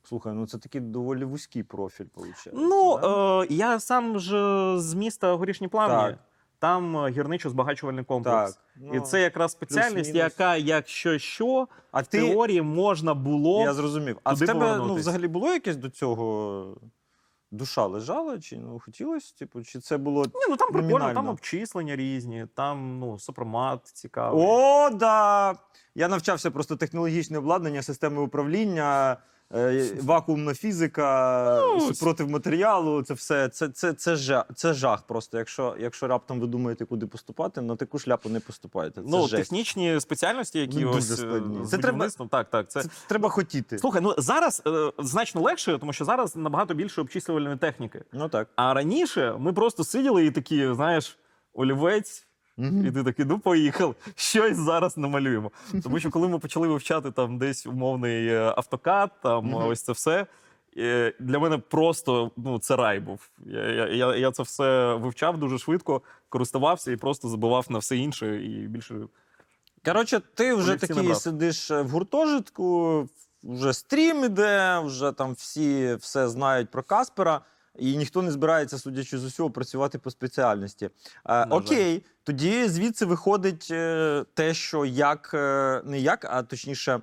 Слухай, 0.07 0.33
ну 0.33 0.47
це 0.47 0.57
такий 0.57 0.81
доволі 0.81 1.25
вузький 1.25 1.63
профіль, 1.63 2.05
виходить. 2.15 2.53
Ну, 2.53 2.99
да? 3.01 3.43
е, 3.43 3.47
я 3.49 3.79
сам 3.79 4.19
ж 4.19 4.29
з 4.79 4.93
міста 4.93 5.33
Горішні 5.33 5.67
Плавні. 5.67 6.11
Так. 6.11 6.19
Там 6.59 6.97
е, 6.97 6.99
гірничо-збагачувальний 6.99 8.05
комплекс. 8.05 8.53
так. 8.53 8.61
І 8.93 8.97
Ну, 8.97 9.01
це 9.01 9.21
якраз 9.21 9.51
спеціальність, 9.51 9.95
плюс-мінус. 9.95 10.31
яка, 10.31 10.55
якщо 10.55 11.17
що, 11.17 11.67
а 11.91 12.01
в 12.01 12.07
ти, 12.07 12.21
теорії 12.21 12.61
можна 12.61 13.13
було. 13.13 13.61
я 13.61 13.73
зрозумів. 13.73 14.19
А 14.23 14.33
в 14.33 14.39
туди 14.39 14.45
тебе 14.45 14.59
ну, 14.59 14.65
повернутись. 14.65 15.01
взагалі 15.01 15.27
було 15.27 15.53
якесь 15.53 15.75
до 15.75 15.89
цього 15.89 16.77
душа 17.51 17.85
лежала? 17.85 18.39
Чи 18.39 18.57
ну, 18.57 18.79
хотілося? 18.79 19.33
Типу, 19.39 19.63
чи 19.63 19.79
це 19.79 19.97
було. 19.97 20.25
Ні, 20.25 20.41
ну 20.49 20.55
там 20.55 20.71
прикольно, 20.71 20.91
там 20.91 20.99
Номінально. 20.99 21.31
обчислення 21.31 21.95
різні, 21.95 22.47
там 22.53 22.99
ну, 22.99 23.19
сопромат 23.19 23.85
цікавий. 23.85 24.45
О, 24.47 24.89
да! 24.89 25.55
Я 25.95 26.07
навчався 26.07 26.51
просто 26.51 26.75
технологічне 26.75 27.37
обладнання, 27.37 27.81
системи 27.81 28.21
управління, 28.21 29.17
вакуумна 30.01 30.53
фізика, 30.53 31.61
Ну, 31.61 31.93
супротив 31.93 32.29
матеріалу. 32.29 33.03
Це 33.03 33.13
все. 33.13 33.49
Це, 33.49 33.69
це, 33.69 33.93
це, 33.93 34.15
жах, 34.15 34.45
це 34.55 34.73
жах 34.73 35.01
просто. 35.01 35.37
Якщо, 35.37 35.75
якщо 35.79 36.07
раптом 36.07 36.39
ви 36.39 36.47
думаєте, 36.47 36.85
куди 36.85 37.07
поступати, 37.07 37.61
на 37.61 37.75
таку 37.75 37.99
шляпу 37.99 38.29
не 38.29 38.39
поступайте. 38.39 39.01
Це 39.01 39.07
ну, 39.09 39.21
жесть. 39.21 39.35
технічні 39.35 39.99
спеціальності, 39.99 40.59
які 40.59 40.79
Ну, 40.79 40.93
дуже 40.93 40.97
ось, 40.97 41.11
е, 41.11 41.15
складні. 41.15 41.65
Це 41.65 41.77
треба- 41.77 42.09
так, 42.31 42.49
так. 42.49 42.71
Це... 42.71 42.83
Це 42.83 42.89
треба 43.07 43.29
хотіти. 43.29 43.79
Слухай, 43.79 44.01
ну 44.01 44.15
зараз 44.17 44.61
е, 44.67 44.91
значно 44.99 45.41
легше, 45.41 45.77
тому 45.77 45.93
що 45.93 46.05
зараз 46.05 46.35
набагато 46.35 46.73
більше 46.73 47.01
обчислювальної 47.01 47.57
техніки. 47.57 48.03
Ну 48.13 48.29
так. 48.29 48.47
А 48.55 48.73
раніше 48.73 49.35
ми 49.39 49.53
просто 49.53 49.83
сиділи 49.83 50.25
і 50.25 50.31
такі, 50.31 50.73
знаєш, 50.73 51.17
олівець. 51.53 52.24
І 52.57 52.91
ти 52.91 53.03
такий, 53.03 53.25
ну 53.25 53.39
поїхав, 53.39 53.95
щось 54.15 54.57
зараз 54.57 54.97
намалюємо. 54.97 55.51
Тому 55.83 55.99
що 55.99 56.09
коли 56.09 56.27
ми 56.27 56.39
почали 56.39 56.67
вивчати 56.67 57.11
там 57.11 57.37
десь 57.37 57.65
умовний 57.65 58.27
е, 58.27 58.53
автокад, 58.57 59.11
там 59.23 59.53
ось 59.53 59.81
це 59.81 59.91
все. 59.91 60.25
е, 60.77 61.13
Для 61.19 61.39
мене 61.39 61.57
просто 61.57 62.31
ну, 62.37 62.59
це 62.59 62.75
рай 62.75 62.99
був. 62.99 63.29
Я, 63.45 63.71
я, 63.71 63.87
я, 63.87 64.15
я 64.15 64.31
це 64.31 64.43
все 64.43 64.93
вивчав 64.95 65.37
дуже 65.37 65.57
швидко, 65.57 66.01
користувався 66.29 66.91
і 66.91 66.95
просто 66.95 67.29
забував 67.29 67.65
на 67.69 67.79
все 67.79 67.97
інше. 67.97 68.43
І 68.43 68.67
більше 68.67 68.95
Коротше, 69.85 70.21
ти 70.33 70.53
вже 70.53 70.71
такий 70.75 70.95
сидиш 71.15 71.71
е, 71.71 71.81
в 71.81 71.89
гуртожитку, 71.89 73.09
вже 73.43 73.73
стрім 73.73 74.23
іде, 74.25 74.79
вже 74.79 75.11
там 75.11 75.33
всі 75.33 75.95
все 75.95 76.29
знають 76.29 76.69
про 76.71 76.83
Каспера, 76.83 77.41
і 77.77 77.97
ніхто 77.97 78.21
не 78.21 78.31
збирається, 78.31 78.77
судячи 78.77 79.17
з 79.17 79.23
усього, 79.25 79.49
працювати 79.49 79.99
по 79.99 80.11
спеціальності. 80.11 80.89
Е, 81.29 81.45
окей, 81.49 82.05
тоді 82.23 82.67
звідси 82.67 83.05
виходить 83.05 83.67
е, 83.71 84.25
те, 84.33 84.53
що 84.53 84.85
як 84.85 85.31
е, 85.33 85.81
не 85.85 85.99
як, 85.99 86.25
а 86.29 86.43
точніше, 86.43 87.01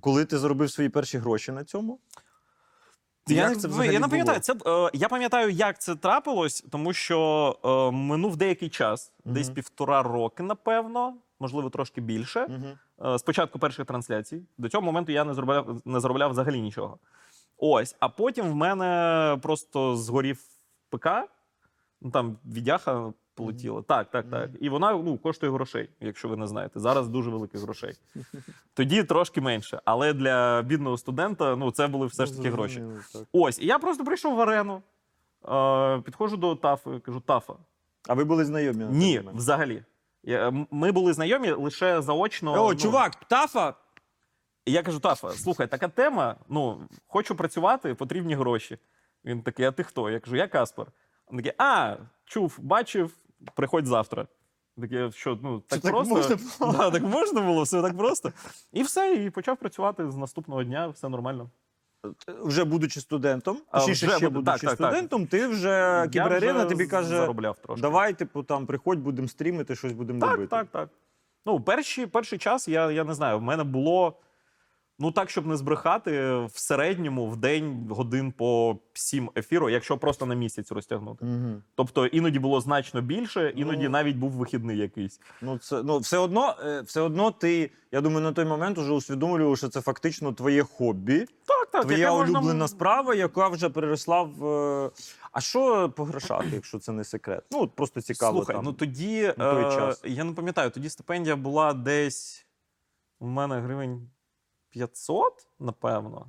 коли 0.00 0.24
ти 0.24 0.38
заробив 0.38 0.70
свої 0.70 0.88
перші 0.88 1.18
гроші 1.18 1.52
на 1.52 1.64
цьому. 1.64 1.98
Я, 3.28 3.48
Як 3.48 3.60
це 3.60 3.68
взагалі 3.68 3.92
я 3.92 4.00
не 4.00 4.08
пам'ятаю. 4.08 4.40
Це 4.40 4.52
е, 4.66 4.90
я 4.92 5.08
пам'ятаю, 5.08 5.50
як 5.50 5.80
це 5.80 5.94
трапилось, 5.94 6.64
тому 6.70 6.92
що 6.92 7.56
е, 7.64 7.96
минув 7.96 8.36
деякий 8.36 8.68
час, 8.68 9.12
Мгм. 9.24 9.34
десь 9.34 9.50
півтора 9.50 10.02
роки, 10.02 10.42
напевно, 10.42 11.14
можливо, 11.40 11.70
трошки 11.70 12.00
більше. 12.00 12.46
Мгм. 12.48 12.78
Е, 13.14 13.18
Спочатку 13.18 13.58
перших 13.58 13.86
трансляцій. 13.86 14.42
До 14.58 14.68
цього 14.68 14.82
моменту 14.82 15.12
я 15.12 15.24
не 15.24 15.34
заробляв, 15.34 15.80
не 15.84 16.00
заробляв 16.00 16.30
взагалі 16.30 16.60
нічого. 16.60 16.98
Ось, 17.64 17.96
а 18.00 18.08
потім 18.08 18.46
в 18.50 18.54
мене 18.54 19.38
просто 19.42 19.96
згорів 19.96 20.40
ПК, 20.90 21.08
ну 22.00 22.10
там 22.10 22.36
відяха 22.44 23.12
полетіла. 23.34 23.82
Так, 23.82 24.10
так, 24.10 24.30
так. 24.30 24.50
І 24.60 24.68
вона 24.68 24.92
ну, 24.92 25.18
коштує 25.18 25.52
грошей, 25.52 25.88
якщо 26.00 26.28
ви 26.28 26.36
не 26.36 26.46
знаєте. 26.46 26.80
Зараз 26.80 27.08
дуже 27.08 27.30
великих 27.30 27.60
грошей. 27.60 27.94
Тоді 28.74 29.04
трошки 29.04 29.40
менше. 29.40 29.80
Але 29.84 30.12
для 30.12 30.62
бідного 30.62 30.98
студента 30.98 31.56
ну, 31.56 31.70
це 31.70 31.86
були 31.86 32.06
все 32.06 32.26
ж 32.26 32.36
таки 32.36 32.50
гроші. 32.50 32.82
Ось, 33.32 33.58
і 33.58 33.66
я 33.66 33.78
просто 33.78 34.04
прийшов 34.04 34.36
в 34.36 34.40
арену, 34.40 34.82
е, 35.48 36.00
підходжу 36.00 36.36
до 36.36 36.56
Тафи, 36.56 36.90
кажу: 36.98 37.20
Тафа. 37.20 37.54
А 38.08 38.14
ви 38.14 38.24
були 38.24 38.44
знайомі? 38.44 38.78
на 38.84 38.86
той 38.86 38.96
Ні, 38.96 39.18
момент? 39.18 39.38
взагалі. 39.38 39.84
Я- 40.22 40.66
Ми 40.70 40.92
були 40.92 41.12
знайомі 41.12 41.50
лише 41.50 42.02
заочно. 42.02 42.52
О, 42.52 42.68
ну, 42.68 42.74
чувак, 42.78 43.16
птафа! 43.16 43.74
І 44.66 44.72
я 44.72 44.82
кажу, 44.82 44.98
Тафа, 45.00 45.30
слухай, 45.30 45.66
така 45.66 45.88
тема. 45.88 46.36
Ну, 46.48 46.88
хочу 47.06 47.34
працювати, 47.34 47.94
потрібні 47.94 48.34
гроші. 48.34 48.78
Він 49.24 49.42
такий, 49.42 49.64
а 49.66 49.72
ти 49.72 49.82
хто? 49.82 50.10
Я 50.10 50.20
кажу, 50.20 50.36
я 50.36 50.48
Каспер. 50.48 50.86
Він 51.30 51.36
такий, 51.38 51.52
а, 51.58 51.96
чув, 52.24 52.58
бачив, 52.62 53.16
приходь 53.54 53.86
завтра. 53.86 54.26
Таке, 54.80 55.10
що 55.10 55.38
ну 55.42 55.60
так, 55.60 55.80
так 55.80 55.92
просто 55.92 56.14
можна 56.14 56.36
було? 56.60 56.72
Да, 56.78 56.90
так 56.90 57.02
можна 57.02 57.40
було, 57.40 57.62
все 57.62 57.82
так 57.82 57.96
просто. 57.96 58.32
І 58.72 58.82
все, 58.82 59.14
і 59.14 59.30
почав 59.30 59.56
працювати 59.56 60.10
з 60.10 60.16
наступного 60.16 60.64
дня, 60.64 60.88
все 60.88 61.08
нормально. 61.08 61.50
вже 62.40 62.64
будучи 62.64 63.00
студентом, 63.00 63.58
А, 63.70 63.78
точніше, 63.78 64.06
вже 64.06 64.16
ще 64.16 64.28
буду- 64.28 64.40
будучи 64.40 64.66
так, 64.66 64.70
так, 64.70 64.78
так. 64.78 64.88
студентом, 64.90 65.26
ти 65.26 65.46
вже 65.46 65.68
Я 65.68 66.08
кіберарена 66.12 66.58
вже 66.58 66.68
тобі 66.68 66.86
каже: 66.86 67.08
заробляв 67.08 67.58
трошки. 67.58 67.82
давай, 67.82 68.14
типу, 68.14 68.42
там 68.42 68.66
приходь, 68.66 68.98
будемо 68.98 69.28
стрімити, 69.28 69.76
щось 69.76 69.92
будемо 69.92 70.20
Так, 70.20 70.30
робити. 70.30 70.48
так, 70.50 70.66
так. 70.68 70.88
Ну, 71.46 71.60
перший, 71.60 72.06
перший 72.06 72.38
час 72.38 72.68
я, 72.68 72.90
я 72.90 73.04
не 73.04 73.14
знаю, 73.14 73.38
в 73.38 73.42
мене 73.42 73.64
було 73.64 74.20
Ну 75.02 75.10
так, 75.12 75.30
щоб 75.30 75.46
не 75.46 75.56
збрехати, 75.56 76.10
в 76.34 76.50
середньому 76.54 77.26
в 77.30 77.36
день 77.36 77.86
годин 77.90 78.32
по 78.32 78.78
7 78.92 79.30
ефіру, 79.36 79.70
якщо 79.70 79.98
просто 79.98 80.26
на 80.26 80.34
місяць 80.34 80.72
розтягнути. 80.72 81.24
Угу. 81.26 81.62
Тобто 81.74 82.06
іноді 82.06 82.38
було 82.38 82.60
значно 82.60 83.00
більше, 83.00 83.52
іноді 83.56 83.84
Ну. 83.84 83.90
навіть 83.90 84.16
був 84.16 84.30
вихідний 84.30 84.78
якийсь. 84.78 85.20
Ну, 85.40 85.58
це 85.58 85.82
ну 85.82 85.98
все 85.98 86.18
одно, 86.18 86.54
е, 86.64 86.80
все 86.80 87.00
одно 87.00 87.30
ти, 87.30 87.70
я 87.92 88.00
думаю, 88.00 88.20
на 88.20 88.32
той 88.32 88.44
момент 88.44 88.78
уже 88.78 88.92
усвідомлював, 88.92 89.58
що 89.58 89.68
це 89.68 89.80
фактично 89.80 90.32
твоє 90.32 90.62
хобі, 90.62 91.18
Так, 91.46 91.68
так. 91.72 91.82
твоя 91.82 91.98
яке 91.98 92.10
можна- 92.10 92.38
улюблена 92.38 92.68
справа, 92.68 93.14
яка 93.14 93.48
вже 93.48 93.68
переросла 93.68 94.22
в. 94.22 94.46
е, 94.46 94.90
А 95.32 95.40
що 95.40 95.90
по 95.96 96.04
грошах, 96.04 96.44
якщо 96.52 96.78
це 96.78 96.92
не 96.92 97.04
секрет? 97.04 97.44
Ну, 97.50 97.62
от 97.62 97.72
просто 97.74 98.00
цікаво. 98.00 98.36
Слухай, 98.38 98.56
там. 98.56 98.64
ну 98.64 98.72
тоді 98.72 99.34
той 99.38 99.64
е, 99.64 99.94
я 100.04 100.24
не 100.24 100.32
пам'ятаю, 100.32 100.70
тоді 100.70 100.88
стипендія 100.88 101.36
була 101.36 101.72
десь 101.72 102.46
у 103.20 103.26
мене 103.26 103.60
гривень 103.60 104.08
500, 104.72 105.46
напевно. 105.60 106.26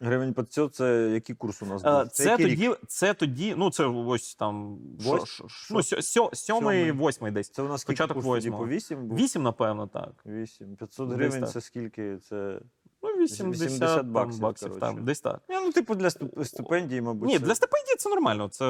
Гривень 0.00 0.34
500 0.34 0.74
це 0.74 1.10
який 1.14 1.36
курс 1.36 1.62
у 1.62 1.66
нас 1.66 1.84
Е, 1.84 2.02
був? 2.02 2.12
Це 2.12 2.36
рік? 2.36 2.48
тоді, 2.48 2.74
це 2.88 3.14
тоді, 3.14 3.54
ну 3.56 3.70
це 3.70 3.84
ось 3.86 4.34
там 4.34 4.78
Вось- 5.00 5.24
шо- 5.24 5.44
ну, 5.70 5.78
сьо- 5.82 6.02
сьо- 6.02 6.30
сьомий, 6.32 6.92
восьмий 6.92 7.32
десь. 7.32 7.50
Це 7.50 7.62
у 7.62 7.68
нас 7.68 7.84
початок 7.84 8.16
восьмого. 8.16 8.64
по 8.64 8.68
8 8.68 9.06
був? 9.06 9.18
Вісім, 9.18 9.42
напевно, 9.42 9.86
так. 9.86 10.12
8. 10.26 10.76
500 10.76 11.08
Десь 11.08 11.16
гривень 11.16 11.40
так. 11.40 11.50
це 11.50 11.60
скільки? 11.60 12.18
Це... 12.28 12.60
Ну, 13.02 13.08
80, 13.22 13.46
80 13.46 13.96
там, 13.96 14.12
баксів, 14.12 14.40
баксів, 14.40 14.78
там, 14.80 15.04
десь 15.04 15.20
так. 15.20 15.40
Ні, 15.48 15.56
ну, 15.56 15.72
типу, 15.72 15.94
для 15.94 16.10
стипендії, 16.44 17.00
мабуть. 17.00 17.28
Ні, 17.28 17.38
це... 17.38 17.44
для 17.44 17.54
стипендії 17.54 17.96
це 17.96 18.08
нормально. 18.08 18.48
Це 18.48 18.64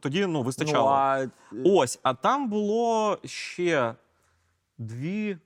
тоді 0.00 0.26
ну, 0.26 0.42
вистачало. 0.42 0.90
Ну, 0.90 0.94
а... 0.94 1.26
Ось, 1.64 1.98
а 2.02 2.14
там 2.14 2.48
було 2.48 3.18
ще 3.24 3.94
дві, 4.78 5.38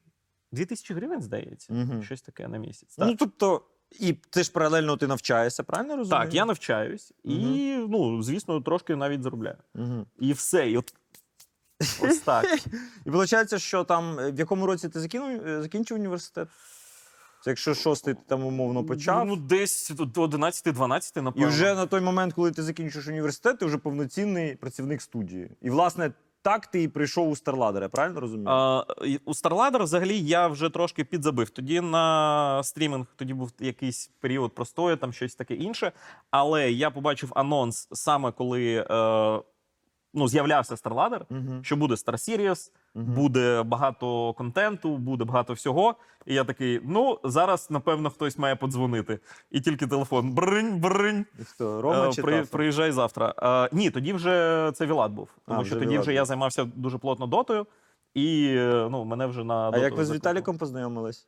дві 0.53 0.65
тисячі 0.65 0.95
гривень, 0.95 1.23
здається. 1.23 1.73
Мгм. 1.73 2.03
Щось 2.03 2.23
таке 2.23 2.49
на 2.49 2.59
місяць. 2.59 2.97
Так. 2.97 3.09
Ну, 3.09 3.15
тобто, 3.15 3.63
і 4.01 4.13
ти 4.13 4.43
ж 4.43 4.53
паралельно 4.53 4.97
ти 4.97 5.07
навчаєшся, 5.07 5.63
правильно 5.63 5.97
розумію? 5.97 6.25
Так, 6.25 6.35
я 6.35 6.45
навчаюсь 6.45 7.13
і, 7.25 7.77
ну, 7.89 8.23
звісно, 8.23 8.61
трошки 8.61 8.97
навіть 8.97 9.23
заробляю. 9.23 9.57
Угу. 9.75 10.07
І 10.19 10.33
все. 10.33 10.71
І 10.71 10.77
от, 10.77 10.95
ось 11.81 12.19
так. 12.19 12.59
І 13.07 13.11
виходить, 13.11 13.61
що 13.61 13.85
там 13.85 14.19
е, 14.21 14.31
в 14.31 14.39
якому 14.39 14.67
році 14.67 14.89
ти 14.89 15.01
закинув, 15.01 15.47
е, 15.47 15.63
закінчив 15.63 15.97
університет? 15.97 16.49
Це 17.45 17.51
якщо 17.51 17.75
шостий 17.75 18.15
ти 18.15 18.21
там 18.27 18.45
умовно 18.45 18.85
почав. 18.85 19.27
Ну, 19.27 19.37
десь 19.37 19.91
до 19.91 20.27
11-12, 20.27 21.33
і 21.37 21.47
вже 21.47 21.75
на 21.75 21.87
той 21.87 22.01
момент, 22.01 22.35
коли 22.35 22.51
ти 22.51 22.63
закінчиш 22.63 23.09
університет, 23.09 23.59
ти 23.59 23.67
вже 23.67 23.79
повноцінний 23.79 24.57
працівник 24.57 25.03
студії. 25.03 25.51
І, 25.61 25.71
власне, 25.71 26.13
так 26.49 26.67
ти 26.67 26.83
і 26.83 26.89
прийшов 26.89 27.31
у 27.31 27.37
Старладера, 27.37 27.89
правильно 27.89 28.21
розумію? 28.21 28.49
А, 28.49 28.85
у 29.25 29.35
Старладер 29.35 29.83
взагалі 29.83 30.21
я 30.21 30.49
вже 30.49 30.71
трошки 30.71 31.05
підзабив. 31.05 31.51
Тоді 31.51 31.81
на 31.81 32.63
стрімінг 32.65 33.07
тоді 33.17 33.35
був 33.35 33.53
якийсь 33.61 34.11
період 34.21 34.55
простою, 34.55 34.97
там 34.97 35.13
щось 35.13 35.35
таке 35.35 35.55
інше. 35.55 35.93
Але 36.31 36.73
я 36.73 36.91
побачив 36.91 37.33
анонс 37.35 37.89
саме 37.93 38.33
коли 38.33 38.87
е, 38.91 39.43
ну, 40.15 40.29
з'являвся 40.29 40.75
StarLadder, 40.75 41.21
Угу. 41.31 41.65
що 41.65 41.77
буде 41.77 41.95
Star 41.95 42.15
Series, 42.15 42.71
буде 42.95 43.63
багато 43.63 44.33
контенту, 44.33 44.97
буде 44.97 45.25
багато 45.25 45.53
всього. 45.53 45.95
І 46.27 46.35
я 46.35 46.45
такий: 46.45 46.81
ну 46.85 47.19
зараз 47.25 47.71
напевно 47.71 48.11
хтось 48.11 48.39
має 48.39 48.57
подзвонити. 48.57 49.19
І 49.51 49.61
тільки 49.61 49.87
телефон 49.87 50.33
бринь, 50.33 50.81
бринь. 50.81 51.27
І 51.41 51.45
хто? 51.45 51.83
Рома 51.83 52.09
Е, 52.09 52.13
чи 52.13 52.23
при, 52.23 52.43
приїжджай 52.43 52.93
завтра. 52.93 53.35
Е, 53.43 53.77
ні, 53.77 53.91
тоді 53.91 54.13
вже 54.13 54.73
це 54.75 54.87
Вілат 54.87 55.13
був. 55.13 55.29
Тому 55.47 55.61
А, 55.61 55.65
що 55.65 55.75
вже 55.75 55.75
тоді 55.75 55.91
Вілат 55.91 56.03
вже 56.03 56.15
я 56.15 56.25
займався 56.25 56.65
дуже 56.65 56.99
плотно 56.99 57.27
дотою, 57.27 57.67
і 58.15 58.47
е, 58.49 58.89
ну, 58.91 59.05
мене 59.05 59.27
вже 59.27 59.45
на 59.45 59.71
А 59.71 59.79
як 59.79 59.97
ви 59.97 60.05
з. 60.05 60.11
Віталіком 60.11 60.59
познайомились? 60.59 61.27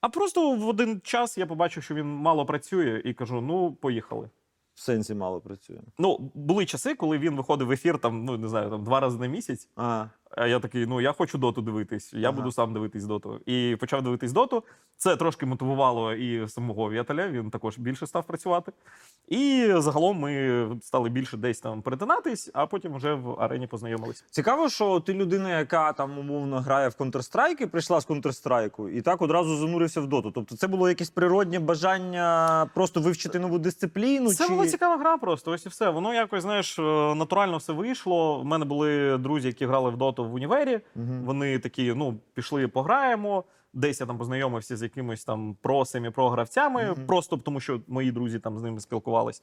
А 0.00 0.08
просто 0.08 0.56
в 0.56 0.68
один 0.68 1.00
час 1.04 1.38
я 1.38 1.46
побачив, 1.46 1.82
що 1.82 1.94
він 1.94 2.06
мало 2.06 2.46
працює, 2.46 3.02
і 3.04 3.14
кажу: 3.14 3.40
ну, 3.40 3.72
поїхали. 3.72 4.30
В 4.74 4.80
сенсі 4.80 5.14
мало 5.14 5.40
працює. 5.40 5.80
Ну, 5.98 6.30
були 6.34 6.66
часи, 6.66 6.94
коли 6.94 7.18
він 7.18 7.36
виходив 7.36 7.66
в 7.66 7.72
ефір 7.72 7.98
там, 7.98 8.24
ну 8.24 8.38
не 8.38 8.48
знаю, 8.48 8.70
там 8.70 8.84
два 8.84 9.00
рази 9.00 9.18
на 9.18 9.26
місяць. 9.26 9.68
А, 9.76 10.06
А 10.40 10.46
я 10.46 10.60
такий, 10.60 10.86
ну 10.86 11.00
я 11.00 11.12
хочу 11.12 11.38
доту 11.38 11.62
дивитись, 11.62 12.12
я 12.12 12.28
Ага. 12.28 12.36
буду 12.36 12.52
сам 12.52 12.72
дивитись 12.72 13.04
доту. 13.04 13.40
І 13.46 13.76
почав 13.80 14.02
дивитись 14.02 14.32
доту. 14.32 14.64
Це 14.96 15.16
трошки 15.16 15.46
мотивувало 15.46 16.14
і 16.14 16.48
самого 16.48 16.90
Віталя, 16.90 17.28
він 17.28 17.50
також 17.50 17.78
більше 17.78 18.06
став 18.06 18.24
працювати. 18.24 18.72
І 19.28 19.72
загалом 19.76 20.18
ми 20.18 20.66
стали 20.82 21.08
більше 21.08 21.36
десь 21.36 21.60
там 21.60 21.82
перетинатись, 21.82 22.50
а 22.54 22.66
потім 22.66 22.94
вже 22.94 23.14
в 23.14 23.40
арені 23.40 23.66
познайомилися. 23.66 24.24
Цікаво, 24.30 24.68
що 24.68 25.00
ти 25.00 25.14
людина, 25.14 25.58
яка 25.58 25.92
там 25.92 26.18
умовно 26.18 26.60
грає 26.60 26.88
в 26.88 26.92
Counter-Strike, 26.92 27.66
прийшла 27.66 28.00
з 28.00 28.08
Counter-Strike, 28.08 28.88
і 28.88 29.02
так 29.02 29.22
одразу 29.22 29.56
занурився 29.56 30.00
в 30.00 30.06
доту. 30.06 30.30
Тобто 30.30 30.56
це 30.56 30.66
було 30.66 30.88
якесь 30.88 31.10
природнє 31.10 31.58
бажання 31.58 32.66
просто 32.74 33.00
вивчити 33.00 33.38
нову 33.38 33.58
дисципліну? 33.58 34.32
Це 34.32 34.46
чи... 34.46 34.52
була 34.52 34.66
цікава 34.66 34.96
гра 34.96 35.16
просто. 35.16 35.50
Ось 35.50 35.66
і 35.66 35.68
все. 35.68 35.90
Воно 35.90 36.14
якось, 36.14 36.42
знаєш, 36.42 36.78
е, 36.78 36.82
натурально 37.14 37.56
все 37.56 37.72
вийшло. 37.72 38.40
У 38.40 38.44
мене 38.44 38.64
були 38.64 39.18
друзі, 39.18 39.46
які 39.46 39.66
грали 39.66 39.90
в 39.90 39.96
доту 39.96 40.29
в 40.30 40.34
універі. 40.34 40.80
Мгм. 40.94 41.24
Вони 41.24 41.58
такі, 41.58 41.94
ну, 41.94 42.20
пішли, 42.34 42.68
пограємо. 42.68 43.44
Десь 43.72 44.00
я 44.00 44.06
там 44.06 44.18
познайомився 44.18 44.76
з 44.76 44.82
якимись 44.82 45.24
там 45.24 45.56
про 45.62 45.84
семі-про 45.84 46.28
гравцями, 46.28 46.94
просто 47.06 47.36
тому 47.36 47.60
що 47.60 47.80
мої 47.88 48.12
друзі 48.12 48.38
там 48.38 48.58
з 48.58 48.62
ними 48.62 48.80
спілкувались. 48.80 49.42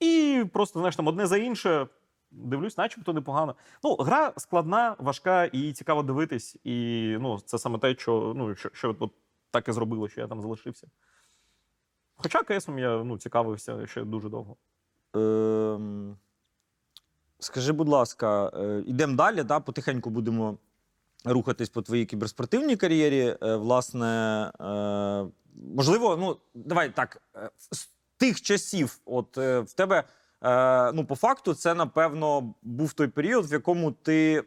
І 0.00 0.44
просто, 0.52 0.78
знаєш, 0.78 0.96
там 0.96 1.06
одне 1.06 1.26
за 1.26 1.36
інше. 1.36 1.86
Дивлюсь, 2.30 2.78
начебто 2.78 3.12
непогано. 3.12 3.54
Ну, 3.84 3.94
гра 3.94 4.32
складна, 4.36 4.96
важка 4.98 5.44
і 5.44 5.72
цікаво 5.72 6.02
дивитись. 6.02 6.56
І 6.64 7.08
ну, 7.20 7.38
це 7.38 7.58
саме 7.58 7.78
те, 7.78 7.94
що, 7.94 8.32
ну, 8.36 8.54
що, 8.54 8.70
що 8.72 8.96
от 9.00 9.12
так 9.50 9.68
і 9.68 9.72
зробило, 9.72 10.08
що 10.08 10.20
я 10.20 10.26
там 10.26 10.40
залишився. 10.40 10.86
Хоча 12.16 12.42
КСом 12.42 12.78
я 12.78 13.04
ну, 13.04 13.18
цікавився 13.18 13.86
ще 13.86 14.04
дуже 14.04 14.28
довго. 14.28 14.56
Ем... 15.14 16.16
Скажи, 17.42 17.72
будь 17.72 17.88
ласка, 17.88 18.50
е, 18.54 18.82
йдемо 18.86 19.16
далі, 19.16 19.42
да? 19.42 19.60
потихеньку 19.60 20.10
будемо 20.10 20.58
рухатись 21.24 21.68
по 21.68 21.82
твоїй 21.82 22.06
кіберспортивній 22.06 22.76
кар'єрі. 22.76 23.36
Е, 23.42 23.56
власне, 23.56 24.06
е, 24.60 25.24
можливо, 25.76 26.16
ну, 26.16 26.36
давай 26.54 26.94
так, 26.94 27.22
е, 27.36 27.50
з 27.70 27.88
тих 28.16 28.42
часів, 28.42 28.98
от 29.04 29.38
е, 29.38 29.60
в 29.60 29.72
тебе. 29.72 30.04
Е, 30.44 30.92
ну, 30.92 31.04
по 31.04 31.16
факту, 31.16 31.54
це 31.54 31.74
напевно 31.74 32.54
був 32.62 32.92
той 32.92 33.08
період, 33.08 33.50
в 33.50 33.52
якому 33.52 33.92
ти 33.92 34.34
е, 34.34 34.42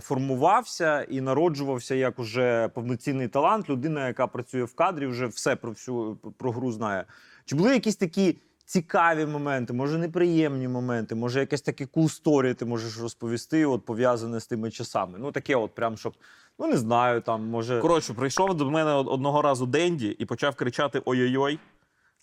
формувався 0.00 1.02
і 1.02 1.20
народжувався 1.20 1.94
як 1.94 2.18
уже 2.18 2.68
повноцінний 2.68 3.28
талант, 3.28 3.70
людина, 3.70 4.06
яка 4.06 4.26
працює 4.26 4.64
в 4.64 4.74
кадрі, 4.74 5.06
вже 5.06 5.26
все 5.26 5.56
про 5.56 5.70
всю 5.70 6.18
про 6.38 6.52
гру 6.52 6.72
знає. 6.72 7.04
Чи 7.44 7.56
були 7.56 7.72
якісь 7.72 7.96
такі 7.96 8.38
цікаві 8.64 9.26
моменти, 9.26 9.72
може 9.72 9.98
неприємні 9.98 10.68
моменти, 10.68 11.14
може 11.14 11.40
якесь 11.40 11.62
таке 11.62 11.84
cool 11.84 12.22
story 12.22 12.54
ти 12.54 12.64
можеш 12.64 12.98
розповісти, 12.98 13.66
от 13.66 13.84
пов'язане 13.84 14.40
з 14.40 14.46
тими 14.46 14.70
часами? 14.70 15.18
Ну 15.18 15.32
таке, 15.32 15.56
от 15.56 15.74
прям 15.74 15.96
щоб, 15.96 16.14
ну 16.58 16.66
не 16.66 16.76
знаю, 16.76 17.20
там 17.20 17.46
може. 17.48 17.80
Коротше, 17.80 18.14
прийшов 18.14 18.54
до 18.54 18.70
мене 18.70 18.92
одного 18.92 19.42
разу 19.42 19.66
Денді 19.66 20.08
і 20.08 20.24
почав 20.24 20.54
кричати 20.54 21.02
ой-ой-ой. 21.04 21.58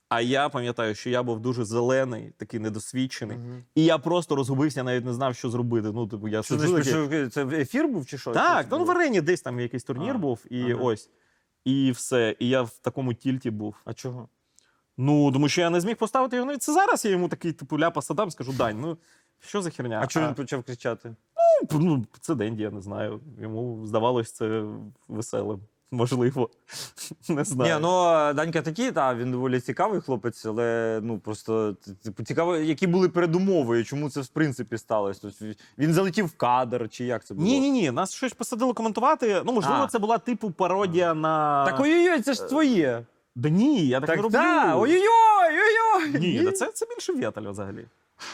А 0.10 0.22
я 0.22 0.50
пам'ятаю, 0.50 0.96
що 0.96 1.10
я 1.10 1.24
був 1.24 1.40
дуже 1.40 1.66
зелений, 1.66 2.34
такий 2.38 2.60
недосвідчений. 2.60 3.38
Мгм. 3.38 3.64
І 3.76 3.84
я 3.84 3.98
просто 3.98 4.36
розгубився, 4.36 4.84
навіть 4.84 5.06
не 5.06 5.14
знав, 5.14 5.36
що 5.36 5.50
зробити. 5.50 5.92
Ну, 5.94 6.08
типу, 6.08 6.28
я 6.28 6.44
Що 6.44 6.58
значить, 6.58 6.94
такий, 6.94 7.28
це 7.28 7.46
ефір 7.46 7.88
був 7.88 8.06
чи 8.06 8.18
що? 8.18 8.32
Так, 8.32 8.68
ну 8.72 8.86
в 8.86 8.92
арені 8.92 9.22
десь 9.22 9.42
там 9.42 9.60
якийсь 9.60 9.84
турнір 9.84 10.16
А, 10.16 10.18
був, 10.18 10.46
і 10.50 10.72
ага. 10.72 10.84
ось. 10.84 11.10
І 11.66 11.92
все. 11.92 12.36
І 12.40 12.50
я 12.50 12.62
в 12.62 12.78
такому 12.82 13.14
тільті 13.14 13.52
був. 13.52 13.76
А 13.86 13.94
чого? 13.94 14.30
Ну, 15.04 15.32
тому 15.32 15.50
що 15.50 15.62
я 15.62 15.70
не 15.70 15.82
зміг 15.82 15.96
поставити 15.98 16.36
його. 16.36 16.48
Ну, 16.48 16.54
і 16.54 16.58
це 16.58 16.74
зараз 16.74 17.06
я 17.06 17.12
йому 17.12 17.28
такий, 17.28 17.52
типу, 17.52 17.80
ляпаса 17.80 18.14
дам, 18.14 18.32
скажу, 18.32 18.54
Дань, 18.54 18.82
ну 18.82 18.98
що 19.40 19.62
за 19.62 19.70
херня? 19.70 20.00
А 20.04 20.08
чого 20.08 20.28
він 20.28 20.34
почав 20.34 20.64
кричати? 20.64 21.16
Ну, 21.72 22.06
це 22.20 22.36
Денді, 22.36 22.64
я 22.64 22.72
не 22.72 22.82
знаю. 22.82 23.20
Йому 23.42 23.86
здавалось 23.86 24.32
це 24.32 24.64
веселим. 25.08 25.60
Можливо. 25.92 26.50
Не 27.30 27.44
знаю. 27.44 27.76
Ні, 27.76 27.82
ну 27.82 27.90
Данька 28.34 28.62
такий, 28.62 28.92
та 28.92 29.16
він 29.16 29.32
доволі 29.32 29.60
цікавий 29.60 30.02
хлопець, 30.02 30.46
але 30.46 31.00
ну 31.04 31.20
просто 31.20 31.74
типу, 32.04 32.24
цікаво, 32.24 32.58
які 32.58 32.88
були 32.88 33.10
передумови, 33.10 33.80
і 33.80 33.84
чому 33.84 34.10
це 34.10 34.22
в 34.22 34.28
принципі 34.28 34.78
сталося. 34.78 35.20
Тобто 35.22 35.46
він 35.78 35.94
залетів 35.94 36.26
в 36.26 36.38
кадр, 36.38 36.90
чи 36.90 37.06
як 37.06 37.26
це 37.26 37.34
було? 37.34 37.48
Ні, 37.48 37.60
ні, 37.60 37.72
ні. 37.72 37.92
Нас 37.92 38.14
щось 38.14 38.34
посадили 38.34 38.74
коментувати. 38.74 39.42
Ну, 39.46 39.54
можливо, 39.54 39.84
А. 39.84 39.88
це 39.88 40.00
була 40.00 40.18
типу 40.18 40.52
пародія 40.52 41.14
на. 41.14 41.66
Так 41.66 41.80
ой-ой-ой, 41.80 42.22
це 42.22 42.34
ж 42.34 42.48
твоє. 42.48 43.06
Да 43.36 43.50
ні, 43.50 43.88
я 43.88 44.00
так, 44.00 44.10
не 44.10 44.16
Так, 44.16 44.24
роблю. 44.24 44.38
так, 44.38 44.78
ой-ой-ой, 44.78 45.60
ой-ой. 45.60 46.20
Ні, 46.20 46.44
та 46.46 46.52
це, 46.52 46.72
це 46.72 46.86
більше 46.86 47.14
Вєталя 47.14 47.50
взагалі. 47.52 47.86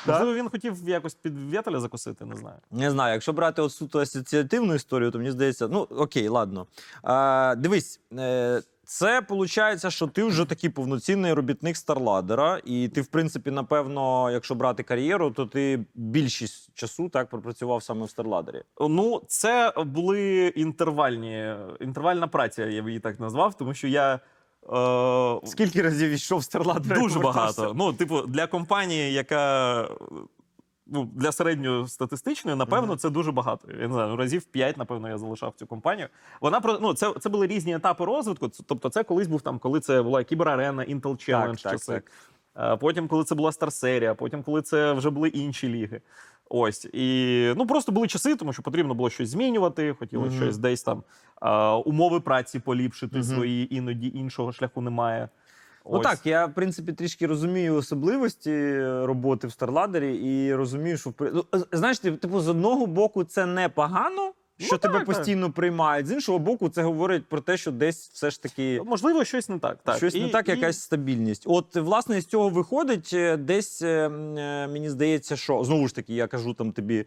Можливо, 0.08 0.34
він 0.34 0.50
хотів 0.50 0.90
якось 0.90 1.14
під 1.14 1.40
Вєталя 1.54 1.80
закусити, 1.80 2.26
не 2.26 2.36
знаю. 2.36 2.58
Не 2.72 2.92
знаю, 2.92 3.14
якщо 3.14 3.34
брати 3.34 3.62
от 3.62 3.72
суто 3.72 4.00
асоціативну 4.00 4.76
історію, 4.76 5.12
то 5.12 5.18
мені 5.18 5.32
здається, 5.32 5.68
ну 5.68 5.80
окей, 5.80 6.28
ладно. 6.28 6.68
А, 7.04 7.56
дивись, 7.58 8.00
е, 8.18 8.62
це 8.84 9.20
виходить, 9.30 9.92
що 9.92 10.08
ти 10.08 10.24
вже 10.24 10.46
такий 10.46 10.70
повноцінний 10.70 11.34
робітник 11.34 11.78
Старладера, 11.78 12.62
і 12.66 12.88
ти, 12.88 13.02
в 13.02 13.08
принципі, 13.08 13.52
напевно, 13.52 14.32
якщо 14.32 14.56
брати 14.56 14.84
кар'єру, 14.84 15.32
то 15.32 15.46
ти 15.46 15.86
більшість 15.96 16.70
часу 16.74 17.10
так 17.10 17.30
пропрацював 17.30 17.84
саме 17.84 18.06
в 18.06 18.10
Старладері. 18.10 18.64
Ну, 18.80 19.22
це 19.28 19.74
були 19.78 20.48
інтервальні, 20.48 21.54
інтервальна 21.80 22.28
праця, 22.28 22.66
я 22.66 22.82
б 22.82 22.88
її 22.88 23.00
так 23.00 23.20
назвав, 23.20 23.58
тому 23.58 23.74
що 23.74 23.88
я 23.88 24.20
Скільки 25.46 25.82
разів 25.82 26.12
йшов 26.12 26.44
Старладер? 26.44 27.00
Дуже 27.00 27.20
багато. 27.20 27.74
Ну, 27.76 27.94
типу, 27.94 28.22
для 28.22 28.48
компанії, 28.48 29.14
яка 29.14 29.88
ну, 30.88 31.10
для 31.14 31.32
середньостатистичної, 31.32 32.58
напевно, 32.58 32.96
це 32.96 33.10
дуже 33.10 33.32
багато. 33.32 33.68
Я 33.72 33.88
не 33.88 33.94
знаю, 33.94 34.10
ну, 34.10 34.16
разів 34.16 34.44
5, 34.46 34.78
напевно, 34.78 35.10
я 35.10 35.18
залишав 35.18 35.54
цю 35.56 35.68
компанію. 35.68 36.08
Вона 36.42 36.62
ну, 36.82 36.94
це, 36.94 37.14
це 37.20 37.30
були 37.30 37.48
різні 37.48 37.76
етапи 37.76 38.06
розвитку. 38.06 38.50
Тобто, 38.66 38.90
це 38.90 39.04
колись 39.04 39.28
був 39.28 39.42
там, 39.42 39.60
коли 39.60 39.80
це 39.80 40.02
була 40.02 40.24
кіберарена, 40.24 40.84
Intel 40.84 41.02
Challenge 41.02 41.64
так, 41.64 41.72
часи. 41.72 41.94
так. 41.94 42.12
Е, 42.74 42.78
Потім, 42.78 43.08
коли 43.08 43.24
це 43.24 43.36
була 43.36 43.50
Star 43.50 43.72
серія, 43.72 44.16
потім, 44.16 44.44
коли 44.44 44.62
це 44.62 44.94
вже 44.94 45.10
були 45.10 45.30
інші 45.30 45.70
ліги. 45.70 46.02
Ось 46.50 46.86
і 46.94 47.54
ну 47.58 47.68
просто 47.68 47.92
були 47.92 48.08
часи, 48.08 48.36
тому 48.36 48.54
що 48.54 48.62
потрібно 48.62 48.94
було 48.94 49.10
щось 49.10 49.30
змінювати, 49.30 49.96
хотілося 50.00 50.36
Мгм. 50.36 50.42
щось 50.44 50.58
десь 50.58 50.84
там 50.84 51.04
е, 51.42 51.50
умови 51.70 52.20
праці 52.20 52.60
поліпшити 52.60 53.16
Мгм. 53.16 53.24
свої, 53.24 53.76
іноді 53.76 54.12
іншого 54.16 54.52
шляху 54.52 54.82
немає. 54.82 55.30
Ну 55.92 56.00
так, 56.00 56.26
я 56.26 56.46
в 56.46 56.54
принципі 56.54 56.94
трішки 56.94 57.28
розумію 57.28 57.76
особливості 57.76 58.80
роботи 58.88 59.48
в 59.48 59.52
Старладері 59.52 60.16
і 60.16 60.56
розумію, 60.56 60.98
що 60.98 61.14
ну, 61.20 61.46
знаєш, 61.72 62.00
типу, 62.00 62.40
з 62.40 62.48
одного 62.48 62.86
боку, 62.88 63.24
це 63.24 63.46
не 63.46 63.70
погано, 63.70 64.34
що 64.58 64.70
Ну, 64.76 64.78
тебе 64.78 64.94
так, 65.00 65.08
так. 65.08 65.16
постійно 65.16 65.52
приймають. 65.52 66.08
З 66.08 66.12
іншого 66.12 66.40
боку, 66.40 66.70
це 66.70 66.82
говорить 66.84 67.26
про 67.26 67.42
те, 67.42 67.58
що 67.58 67.72
десь 67.72 68.10
все 68.14 68.32
ж 68.32 68.42
таки 68.42 68.82
Можливо, 68.86 69.24
щось 69.24 69.50
не 69.50 69.60
так. 69.60 69.78
так. 69.84 69.98
щось 69.98 70.14
не 70.14 70.30
так, 70.30 70.48
і- 70.48 70.52
якась 70.52 70.80
стабільність. 70.82 71.44
От, 71.46 71.76
власне, 71.76 72.22
з 72.22 72.26
цього 72.26 72.50
виходить 72.50 73.10
е, 73.14 73.38
десь 73.38 73.82
е, 73.82 73.88
е, 73.88 74.10
мені 74.68 74.90
здається, 74.90 75.36
що 75.36 75.64
знову 75.64 75.88
ж 75.88 75.96
таки, 75.96 76.14
я 76.14 76.28
кажу 76.28 76.54
там 76.54 76.72
тобі. 76.72 77.06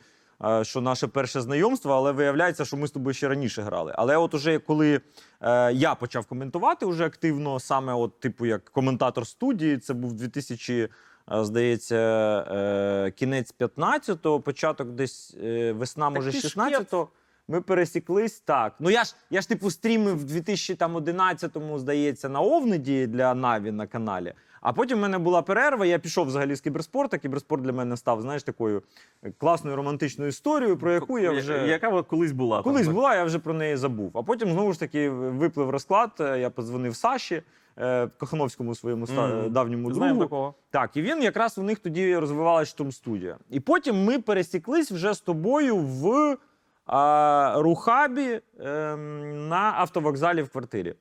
Що 0.63 0.81
наше 0.81 1.07
перше 1.07 1.41
знайомство, 1.41 1.93
але 1.93 2.13
виявляється, 2.13 2.65
що 2.65 2.77
ми 2.77 2.87
з 2.87 2.91
тобою 2.91 3.15
ще 3.15 3.29
раніше 3.29 3.63
грали. 3.63 3.95
Але 3.97 4.17
от 4.17 4.35
уже 4.35 4.59
коли 4.59 5.01
е, 5.41 5.73
я 5.73 5.95
почав 5.95 6.27
коментувати 6.27 6.87
вже 6.87 7.07
активно, 7.07 7.61
саме 7.61 7.95
от, 7.95 8.21
типу, 8.21 8.47
як 8.47 8.65
коментатор 8.65 9.27
студії, 9.27 9.79
це 9.79 9.95
був 9.95 10.13
2000, 10.13 10.75
е, 10.83 10.89
здається, 11.45 11.97
е, 12.51 13.11
кінець 13.17 13.55
15-го, 13.59 14.41
початок 14.41 14.91
десь 14.91 15.37
е, 15.45 15.73
весна, 15.73 16.11
може, 16.11 16.33
ти 16.33 16.39
16-го. 16.39 17.09
Ми 17.51 17.61
пересіклись 17.61 18.41
так. 18.41 18.73
Ну 18.81 18.91
я 18.91 19.05
ж 19.05 19.15
я 19.31 19.41
ж 19.41 19.49
типу 19.49 19.71
стрімив 19.71 20.19
в 20.19 20.25
2011-му, 20.25 21.79
здається, 21.79 22.29
на 22.29 22.41
Овниді 22.41 23.07
для 23.07 23.35
Наві 23.35 23.71
на 23.71 23.87
каналі. 23.87 24.33
А 24.61 24.73
потім 24.73 24.99
в 24.99 25.01
мене 25.01 25.19
була 25.19 25.43
перерва. 25.43 25.87
Я 25.87 25.99
пішов 25.99 26.27
взагалі 26.27 26.55
з 26.55 26.61
кіберспорту. 26.61 27.19
Кіберспорт 27.19 27.63
для 27.63 27.73
мене 27.73 27.97
став, 27.97 28.23
знаєш, 28.23 28.43
такою 28.43 28.83
класною 29.39 29.77
романтичною 29.77 30.29
історією, 30.29 30.77
про 30.77 30.93
яку 30.93 31.19
я 31.19 31.31
вже 31.33 31.67
Яка 31.67 32.03
колись 32.03 32.33
була. 32.33 32.63
колись 32.63 32.85
там, 32.87 32.95
була, 32.95 33.15
я 33.15 33.25
вже 33.25 33.39
про 33.39 33.55
неї 33.55 33.77
забув. 33.77 34.11
А 34.15 34.23
потім 34.23 34.53
знову 34.53 34.73
ж 34.73 34.81
таки 34.81 35.11
виплив 35.11 35.71
розклад. 35.71 36.11
е, 36.21 36.39
Я 36.41 36.51
подзвонив 36.51 36.97
Саші 36.97 37.43
е, 37.79 38.07
Кохановському 38.07 38.75
своєму 38.75 39.07
Мгм. 39.07 39.53
давньому 39.53 39.95
Знаємо 39.95 40.15
другу. 40.19 40.25
такого. 40.29 40.55
Так, 40.71 40.97
і 40.97 41.03
він 41.03 41.23
якраз 41.23 41.59
у 41.59 41.63
них 41.63 41.79
тоді 41.79 42.17
розвивалась 42.17 42.69
штурм 42.69 42.93
студія. 42.93 43.37
І 43.51 43.61
потім 43.61 44.05
ми 44.05 44.19
пересіклись 44.19 44.93
вже 44.93 45.15
з 45.15 45.21
тобою 45.21 45.77
в 45.77 46.37
Рухабі 47.57 48.41
ем, 48.61 49.49
на 49.49 49.75
автовокзалі 49.77 50.43
в 50.43 50.49
квартирі. 50.49 50.95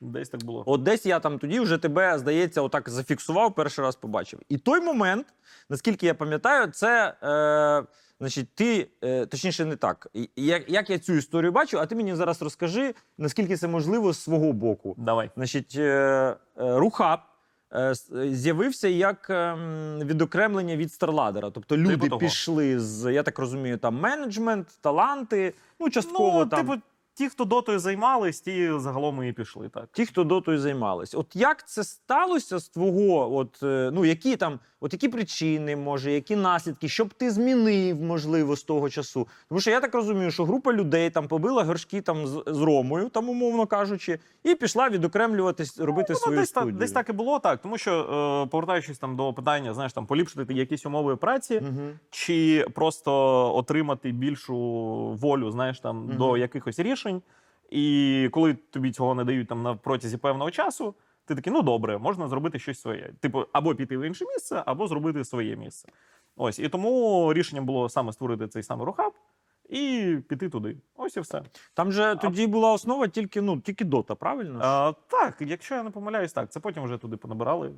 Десь 0.00 0.28
так 0.28 0.44
було. 0.44 0.64
От 0.66 0.82
десь 0.82 1.06
я 1.06 1.20
там 1.20 1.38
тоді 1.38 1.60
вже 1.60 1.78
тебе, 1.78 2.18
здається, 2.18 2.62
отак 2.62 2.88
зафіксував, 2.88 3.54
перший 3.54 3.84
раз 3.84 3.96
побачив. 3.96 4.40
І 4.48 4.58
той 4.58 4.80
момент, 4.80 5.26
наскільки 5.70 6.06
я 6.06 6.14
пам'ятаю, 6.14 6.66
це. 6.66 7.14
Е, 7.22 7.86
Значить, 8.22 8.54
ти, 8.54 8.88
е, 9.04 9.26
точніше, 9.26 9.64
не 9.64 9.76
так. 9.76 10.06
Як, 10.36 10.70
як 10.70 10.90
я 10.90 10.98
цю 10.98 11.12
історію 11.12 11.52
бачу, 11.52 11.78
а 11.78 11.86
ти 11.86 11.94
мені 11.94 12.14
зараз 12.14 12.42
розкажи, 12.42 12.94
наскільки 13.18 13.56
це 13.56 13.68
можливо 13.68 14.12
з 14.12 14.22
свого 14.22 14.52
боку. 14.52 14.94
Давай. 14.98 15.30
Значить, 15.36 15.74
е, 15.76 15.82
е, 15.82 16.36
Рухаб 16.56 17.20
з'явився 18.30 18.88
як 18.88 19.30
ем, 19.30 19.98
відокремлення 19.98 20.76
від 20.76 20.92
Старладера. 20.92 21.50
Тобто 21.50 21.76
люди 21.76 21.96
типу 21.96 22.18
пішли 22.18 22.80
з, 22.80 23.12
я 23.12 23.22
так 23.22 23.38
розумію, 23.38 23.78
там 23.78 24.00
менеджмент, 24.00 24.66
таланти, 24.80 25.54
ну, 25.80 25.90
частково 25.90 26.38
Ну, 26.38 26.46
там. 26.46 26.60
типу, 26.66 26.80
ті, 27.14 27.28
хто 27.28 27.44
дотою 27.44 27.78
займались, 27.78 28.40
ті 28.40 28.70
загалом 28.76 29.24
і 29.24 29.32
пішли. 29.32 29.68
Так. 29.68 29.88
Ті, 29.92 30.06
хто 30.06 30.24
дотою 30.24 30.58
займались. 30.58 31.14
От 31.14 31.36
як 31.36 31.68
це 31.68 31.84
сталося 31.84 32.58
з 32.58 32.68
твого? 32.68 33.36
От, 33.36 33.62
е, 33.62 33.90
ну, 33.94 34.04
які 34.04 34.36
там, 34.36 34.60
от 34.82 34.92
які 34.92 35.08
причини, 35.08 35.76
може, 35.76 36.12
які 36.12 36.36
наслідки, 36.36 36.88
що 36.88 37.04
б 37.04 37.14
ти 37.14 37.30
змінив, 37.30 38.02
можливо, 38.02 38.56
з 38.56 38.62
того 38.62 38.90
часу? 38.90 39.28
Тому 39.48 39.60
що 39.60 39.70
я 39.70 39.80
так 39.80 39.94
розумію, 39.94 40.30
що 40.30 40.44
група 40.44 40.72
людей 40.72 41.10
там 41.10 41.28
побила 41.28 41.64
горшки 41.64 42.00
там 42.00 42.26
з, 42.26 42.42
з 42.46 42.60
Ромою, 42.60 43.08
там, 43.08 43.28
умовно 43.28 43.66
кажучи, 43.66 44.18
і 44.44 44.54
пішла 44.54 44.88
відокремлюватись, 44.88 45.80
робити 45.80 46.12
Ну, 46.12 46.18
свою 46.18 46.38
десь, 46.38 46.48
студію. 46.48 46.70
так, 46.72 46.78
десь 46.80 46.92
так 46.92 47.08
і 47.08 47.12
було, 47.12 47.38
так. 47.38 47.62
Тому 47.62 47.78
що, 47.78 47.92
е, 48.44 48.50
повертаючись 48.50 48.98
там 48.98 49.16
до 49.16 49.32
питання, 49.32 49.74
знаєш, 49.74 49.92
там 49.92 50.06
поліпшити 50.06 50.54
якісь 50.54 50.86
умови 50.86 51.16
праці, 51.16 51.58
Угу. 51.58 51.80
чи 52.10 52.66
просто 52.74 53.12
отримати 53.56 54.10
більшу 54.12 54.56
волю, 55.20 55.50
знаєш, 55.50 55.80
там 55.80 55.96
Мгм. 56.06 56.16
до 56.16 56.36
якихось 56.36 56.78
рішень. 56.78 57.22
І 57.70 58.28
коли 58.32 58.54
тобі 58.70 58.90
цього 58.92 59.14
не 59.14 59.24
дають 59.24 59.48
там 59.48 59.62
на 59.62 59.74
протязі 59.74 60.16
певного 60.16 60.50
часу, 60.50 60.94
ти 61.24 61.34
такий, 61.34 61.52
ну 61.52 61.62
добре, 61.62 61.98
можна 61.98 62.28
зробити 62.28 62.58
щось 62.58 62.80
своє. 62.80 63.12
Типу, 63.20 63.44
або 63.52 63.74
піти 63.74 63.98
в 63.98 64.02
інше 64.02 64.24
місце, 64.24 64.62
або 64.66 64.86
зробити 64.86 65.24
своє 65.24 65.56
місце. 65.56 65.88
Ось 66.36 66.58
і 66.58 66.68
тому 66.68 67.32
рішенням 67.34 67.66
було 67.66 67.88
саме 67.88 68.12
створити 68.12 68.48
цей 68.48 68.62
самий 68.62 68.86
рухаб 68.86 69.12
і 69.68 70.16
піти 70.28 70.48
туди. 70.48 70.76
Ось 70.96 71.16
і 71.16 71.20
все. 71.20 71.42
Там 71.74 71.92
же 71.92 72.16
тоді 72.16 72.46
була 72.46 72.72
основа 72.72 73.08
тільки, 73.08 73.40
ну, 73.40 73.60
тільки 73.60 73.84
дота, 73.84 74.14
правильно? 74.14 74.58
А, 74.62 74.92
так, 75.08 75.36
якщо 75.40 75.74
я 75.74 75.82
не 75.82 75.90
помиляюсь, 75.90 76.32
так. 76.32 76.50
Це 76.52 76.60
потім 76.60 76.84
вже 76.84 76.98
туди 76.98 77.16
понабирали. 77.16 77.72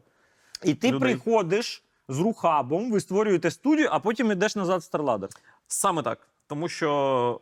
І 0.65 0.75
ти 0.75 0.89
людей. 0.89 1.01
приходиш 1.01 1.85
з 2.09 2.21
рухабом, 2.21 2.93
ви 2.93 3.01
створюєте 3.01 3.51
студію, 3.51 3.89
а 3.91 3.99
потім 3.99 4.33
йдеш 4.33 4.57
назад 4.57 4.81
в 4.81 4.85
Старладер. 4.85 5.29
Саме 5.67 6.03
так. 6.03 6.29
Тому 6.47 6.69
що 6.69 7.41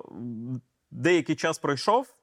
деякий 0.91 1.37
час 1.37 1.59
пройшов, 1.59 2.15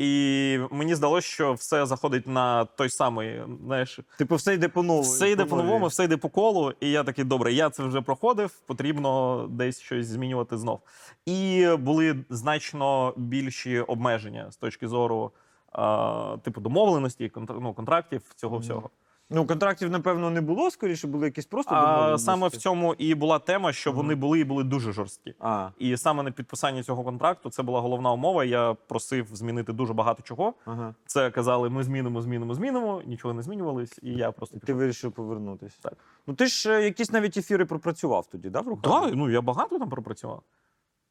і 0.00 0.58
мені 0.70 0.94
здалося, 0.94 1.26
що 1.28 1.52
все 1.52 1.86
заходить 1.86 2.26
на 2.26 2.64
той 2.64 2.88
самий, 2.90 3.42
знаєш, 3.66 4.00
Типу, 4.18 4.34
все 4.34 4.54
йде 4.54 4.68
по 4.68 4.82
новому. 4.82 5.02
все 5.02 5.30
йде 5.30 5.44
по-новому, 5.44 5.86
все 5.86 6.04
йде 6.04 6.16
по 6.16 6.28
колу. 6.28 6.72
І 6.80 6.90
я 6.90 7.04
такий, 7.04 7.24
добре, 7.24 7.52
я 7.52 7.70
це 7.70 7.82
вже 7.82 8.00
проходив, 8.00 8.50
потрібно 8.66 9.46
десь 9.50 9.80
щось 9.80 10.06
змінювати 10.06 10.58
знов. 10.58 10.80
І 11.26 11.68
були 11.78 12.24
значно 12.30 13.14
більші 13.16 13.80
обмеження 13.80 14.50
з 14.50 14.56
точки 14.56 14.88
зору. 14.88 15.32
е, 15.78 16.38
Типу 16.38 16.60
домовленості, 16.60 17.28
контр- 17.34 17.58
ну, 17.60 17.74
контрактів, 17.74 18.22
цього 18.36 18.58
всього. 18.58 18.90
Ну, 19.32 19.46
контрактів, 19.46 19.90
напевно, 19.90 20.30
не 20.30 20.40
було, 20.40 20.70
скоріше 20.70 21.06
були 21.06 21.26
якісь 21.26 21.46
просто 21.46 21.74
А 21.74 21.86
домовленості. 21.86 22.24
саме 22.24 22.48
в 22.48 22.56
цьому 22.56 22.94
і 22.94 23.14
була 23.14 23.38
тема, 23.38 23.72
що 23.72 23.92
вони 23.92 24.14
були 24.14 24.40
і 24.40 24.44
були 24.44 24.64
дуже 24.64 24.92
жорсткі. 24.92 25.34
А, 25.40 25.70
І 25.78 25.96
саме 25.96 26.22
на 26.22 26.30
підписанні 26.30 26.82
цього 26.82 27.04
контракту 27.04 27.50
це 27.50 27.62
була 27.62 27.80
головна 27.80 28.12
умова. 28.12 28.44
Я 28.44 28.74
просив 28.74 29.26
змінити 29.32 29.72
дуже 29.72 29.92
багато 29.92 30.22
чого. 30.22 30.54
ага. 30.64 30.94
Це 31.06 31.30
казали, 31.30 31.70
ми 31.70 31.82
змінимо, 31.84 32.22
змінимо, 32.22 32.54
змінимо. 32.54 33.02
Нічого 33.06 33.34
не 33.34 33.42
змінювалось, 33.42 33.98
і 34.02 34.10
я 34.14 34.32
просто 34.32 34.54
Ти 34.58 34.60
пішов. 34.66 34.76
вирішив 34.78 35.12
повернутися. 35.12 35.78
Так. 35.82 35.92
Ну, 36.26 36.34
ти 36.34 36.46
ж 36.46 36.70
е, 36.72 36.84
якісь 36.84 37.12
навіть 37.12 37.36
ефіри 37.36 37.64
пропрацював 37.64 38.26
тоді, 38.26 38.50
да, 38.50 38.60
в 38.60 38.68
руках? 38.68 39.02
Так, 39.04 39.14
ну 39.14 39.30
я 39.30 39.40
багато 39.40 39.78
там 39.78 39.88
пропрацював. 39.88 40.42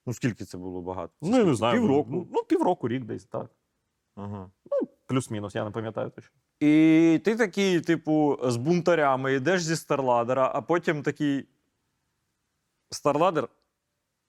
Ну, 0.05 0.13
скільки 0.13 0.45
це 0.45 0.57
було 0.57 0.81
багато? 0.81 1.13
Це 1.23 1.29
Ну, 1.29 1.37
я 1.37 1.43
не 1.43 1.55
знаю. 1.55 1.81
Півроку. 1.81 2.09
Ну, 2.11 2.27
ну, 2.31 2.43
півроку, 2.43 2.87
рік 2.87 3.03
десь, 3.05 3.25
так. 3.25 3.45
Ага. 4.15 4.49
Плюс-мінус, 5.09 5.55
я 5.55 5.65
не 5.65 5.71
пам'ятаю 5.71 6.09
точно. 6.09 6.31
І 6.59 7.21
ти 7.25 7.35
такий, 7.35 7.81
типу, 7.81 8.39
з 8.43 8.57
бунтарями 8.57 9.33
йдеш 9.33 9.63
зі 9.63 9.75
Старладера, 9.75 10.51
а 10.55 10.61
потім 10.61 11.03
такий. 11.03 11.47
Старладер, 12.91 13.47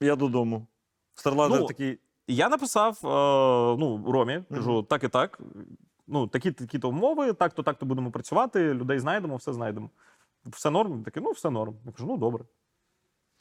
я 0.01 0.17
додому. 0.17 0.67
Старладер 1.15 1.61
Ну, 1.61 1.67
такий. 1.67 1.99
Я 2.27 2.49
написав 2.49 2.99
е, 3.05 3.09
ну, 3.81 4.13
Ромі, 4.13 4.43
кажу, 4.51 4.83
так 4.83 5.05
і 5.05 5.09
так. 5.09 5.41
Ну, 6.07 6.27
такі 6.27 6.53
такі 6.53 6.79
то 6.79 6.89
умови, 6.89 7.33
так 7.33 7.55
то 7.55 7.63
так 7.63 7.79
то 7.79 7.87
будемо 7.87 8.11
працювати, 8.11 8.75
людей 8.75 8.99
знайдемо, 8.99 9.37
все 9.37 9.53
знайдемо. 9.53 9.91
Все 10.47 10.71
норм? 10.71 10.93
Він 10.93 11.03
такий, 11.03 11.23
ну, 11.23 11.31
все 11.31 11.51
норм. 11.51 11.77
Я 11.87 11.93
кажу, 11.93 12.07
ну 12.07 12.17
добре. 12.17 12.45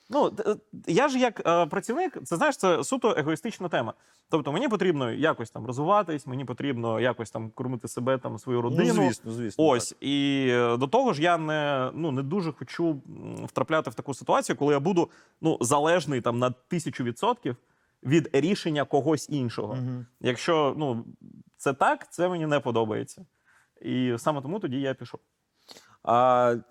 Ну, 0.09 0.33
е, 0.45 0.55
я 0.87 1.07
ж 1.07 1.19
як 1.19 1.47
е, 1.47 1.65
працівник, 1.65 2.17
це 2.23 2.35
знаєш, 2.35 2.57
це 2.57 2.83
суто 2.83 3.15
егоїстична 3.17 3.69
тема. 3.69 3.93
Тобто 4.29 4.51
мені 4.51 4.67
потрібно 4.67 5.11
якось 5.11 5.51
там 5.51 5.65
розвиватись, 5.65 6.27
мені 6.27 6.45
потрібно 6.45 6.99
якось 6.99 7.31
там 7.31 7.49
кормити 7.49 7.87
себе, 7.87 8.17
там 8.17 8.39
свою 8.39 8.61
родину. 8.61 8.93
Ну, 8.93 8.93
звісно, 8.93 9.31
звісно. 9.31 9.65
Ось 9.65 9.95
і 9.99 10.47
е, 10.49 10.77
до 10.77 10.87
того 10.87 11.13
ж, 11.13 11.21
я 11.21 11.37
не, 11.37 11.91
ну, 11.93 12.11
не 12.11 12.23
дуже 12.23 12.51
хочу 12.51 13.01
втрапляти 13.45 13.89
в 13.89 13.93
таку 13.93 14.13
ситуацію, 14.13 14.55
коли 14.55 14.73
я 14.73 14.79
буду 14.79 15.09
ну, 15.41 15.57
залежний 15.61 16.21
там 16.21 16.39
на 16.39 16.51
тисячу 16.51 17.03
відсотків 17.03 17.55
від 18.03 18.29
рішення 18.33 18.85
когось 18.85 19.29
іншого. 19.29 19.73
Угу. 19.73 20.05
Якщо 20.21 20.75
ну, 20.77 21.05
це 21.57 21.73
так, 21.73 22.11
це 22.11 22.29
мені 22.29 22.45
не 22.45 22.59
подобається. 22.59 23.25
І 23.81 24.15
саме 24.17 24.41
тому 24.41 24.59
тоді 24.59 24.81
я 24.81 24.93
пішов. 24.93 25.19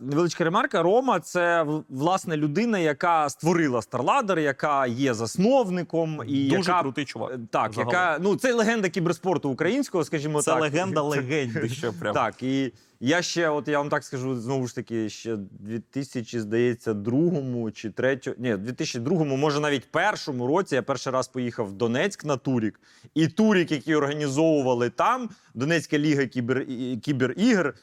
Невеличка 0.00 0.44
ремарка. 0.44 0.82
Рома 0.82 1.20
це 1.20 1.66
власне 1.88 2.36
людина, 2.36 2.78
яка 2.78 3.28
створила 3.28 3.82
Старладер, 3.82 4.38
яка 4.38 4.86
є 4.86 5.14
засновником 5.14 6.22
і 6.26 6.48
Дуже 6.48 6.70
яка 6.70 6.82
крутий 6.82 7.04
чувак. 7.04 7.32
Е, 7.32 7.38
Так, 7.50 7.72
загалом. 7.72 7.94
яка 7.94 8.18
ну 8.22 8.36
це 8.36 8.52
легенда 8.52 8.88
кіберспорту 8.88 9.50
українського, 9.50 10.04
скажімо 10.04 10.42
Це 10.42 10.50
так. 10.50 10.60
легенда 10.60 11.02
легенди, 11.02 11.68
ще 11.72 11.92
прям. 11.92 12.14
Так, 12.14 12.42
і 12.42 12.72
я 13.00 13.22
ще, 13.22 13.48
от 13.48 13.68
я 13.68 13.78
вам 13.78 13.88
так 13.88 14.04
скажу, 14.04 14.36
знову 14.36 14.66
ж 14.66 14.74
таки, 14.74 15.08
ще 15.08 15.36
2000, 15.36 16.40
здається, 16.40 16.94
другому 16.94 17.70
чи 17.70 17.90
третьому, 17.90 18.36
ні, 18.38 18.56
2002, 18.56 19.24
може 19.24 19.60
навіть 19.60 19.90
першому 19.90 20.46
році 20.46 20.74
я 20.74 20.82
перший 20.82 21.12
раз 21.12 21.28
поїхав 21.28 21.66
в 21.66 21.72
Донецьк 21.72 22.24
на 22.24 22.36
Турік. 22.36 22.80
І 23.14 23.28
Турік, 23.28 23.72
який 23.72 23.94
організовували 23.94 24.90
там, 24.90 25.28
Донецька 25.54 25.98
ліга 25.98 26.26
кібер, 26.26 26.66
кіберігр, 27.02 27.74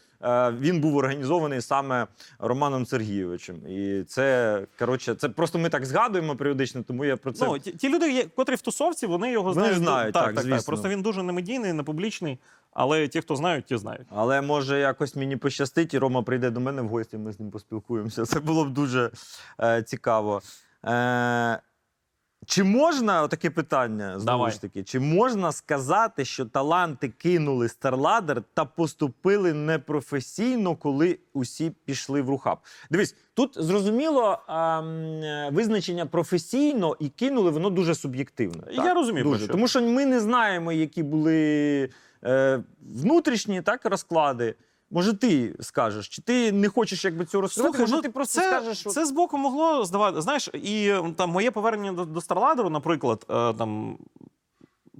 він 0.59 0.81
був 0.81 0.95
організований 0.95 1.61
саме 1.61 2.07
Романом 2.39 2.85
Сергійовичем. 2.85 3.55
І 3.67 4.03
це, 4.03 4.61
коротше, 4.79 5.15
це 5.15 5.29
просто 5.29 5.59
ми 5.59 5.69
так 5.69 5.85
згадуємо 5.85 6.35
періодично, 6.35 6.83
тому 6.83 7.05
я 7.05 7.17
про 7.17 7.31
це. 7.31 7.45
Ну, 7.45 7.59
ті, 7.59 7.71
ті 7.71 7.89
люди, 7.89 8.29
котрі 8.35 8.55
в 8.55 8.61
тусовці, 8.61 9.05
вони 9.05 9.31
його 9.31 9.49
Вони 9.49 9.61
знають. 9.61 9.77
знають, 9.77 10.13
так, 10.13 10.39
звісно. 10.39 10.65
Просто 10.65 10.89
він 10.89 11.01
дуже 11.01 11.23
немедійний, 11.23 11.73
не 11.73 11.83
публічний, 11.83 12.39
але 12.71 13.07
ті, 13.07 13.21
хто 13.21 13.35
знають, 13.35 13.65
ті 13.65 13.77
знають. 13.77 14.07
Але 14.09 14.41
може 14.41 14.79
якось 14.79 15.15
мені 15.15 15.37
пощастить, 15.37 15.93
і 15.93 15.97
Рома 15.97 16.21
прийде 16.21 16.49
до 16.49 16.59
мене 16.59 16.81
в 16.81 16.87
гості, 16.87 17.17
ми 17.17 17.31
з 17.31 17.39
ним 17.39 17.51
поспілкуємося. 17.51 18.25
Це 18.25 18.39
було 18.39 18.65
б 18.65 18.69
дуже 18.69 19.11
е, 19.61 19.83
цікаво. 19.83 20.41
Е, 20.85 21.59
чи 22.45 22.63
можна 22.63 23.27
таке 23.27 23.49
питання 23.49 24.19
знову 24.19 24.37
Давай. 24.37 24.51
ж 24.51 24.61
таки? 24.61 24.83
Чи 24.83 24.99
можна 24.99 25.51
сказати, 25.51 26.25
що 26.25 26.45
таланти 26.45 27.09
кинули 27.09 27.69
Старладер 27.69 28.43
та 28.53 28.65
поступили 28.65 29.53
непрофесійно, 29.53 30.75
коли 30.75 31.19
усі 31.33 31.71
пішли 31.85 32.21
в 32.21 32.29
рухаб? 32.29 32.57
Дивись, 32.91 33.15
тут 33.33 33.53
зрозуміло 33.55 34.39
ем, 34.49 35.55
визначення 35.55 36.05
професійно 36.05 36.95
і 36.99 37.09
кинули, 37.09 37.51
воно 37.51 37.69
дуже 37.69 37.95
суб'єктивне. 37.95 38.63
Я 38.71 38.93
розумію, 38.93 39.23
про 39.23 39.31
Дуже. 39.31 39.43
що. 39.43 39.53
Тому 39.53 39.67
що 39.67 39.81
ми 39.81 40.05
не 40.05 40.19
знаємо, 40.19 40.71
які 40.71 41.03
були 41.03 41.89
е, 42.23 42.63
внутрішні 42.81 43.61
так, 43.61 43.85
розклади. 43.85 44.55
Може, 44.91 45.13
ти 45.13 45.55
скажеш, 45.59 46.09
чи 46.09 46.21
ти 46.21 46.51
не 46.51 46.69
хочеш 46.69 47.05
якби 47.05 47.25
цього 47.25 47.41
розкривати? 47.41 47.79
Може, 47.79 47.95
ну, 47.95 48.01
ти 48.01 48.09
просто 48.09 48.41
це, 48.41 48.47
скажеш, 48.47 48.77
що 48.77 48.89
це 48.89 49.05
з 49.05 49.11
боку 49.11 49.37
могло 49.37 49.85
здавати. 49.85 50.21
Знаєш, 50.21 50.49
і 50.53 50.93
там 51.15 51.29
моє 51.29 51.51
повернення 51.51 51.91
до, 51.91 52.05
до 52.05 52.21
Старладеру, 52.21 52.69
наприклад, 52.69 53.25
е, 53.29 53.53
там 53.53 53.97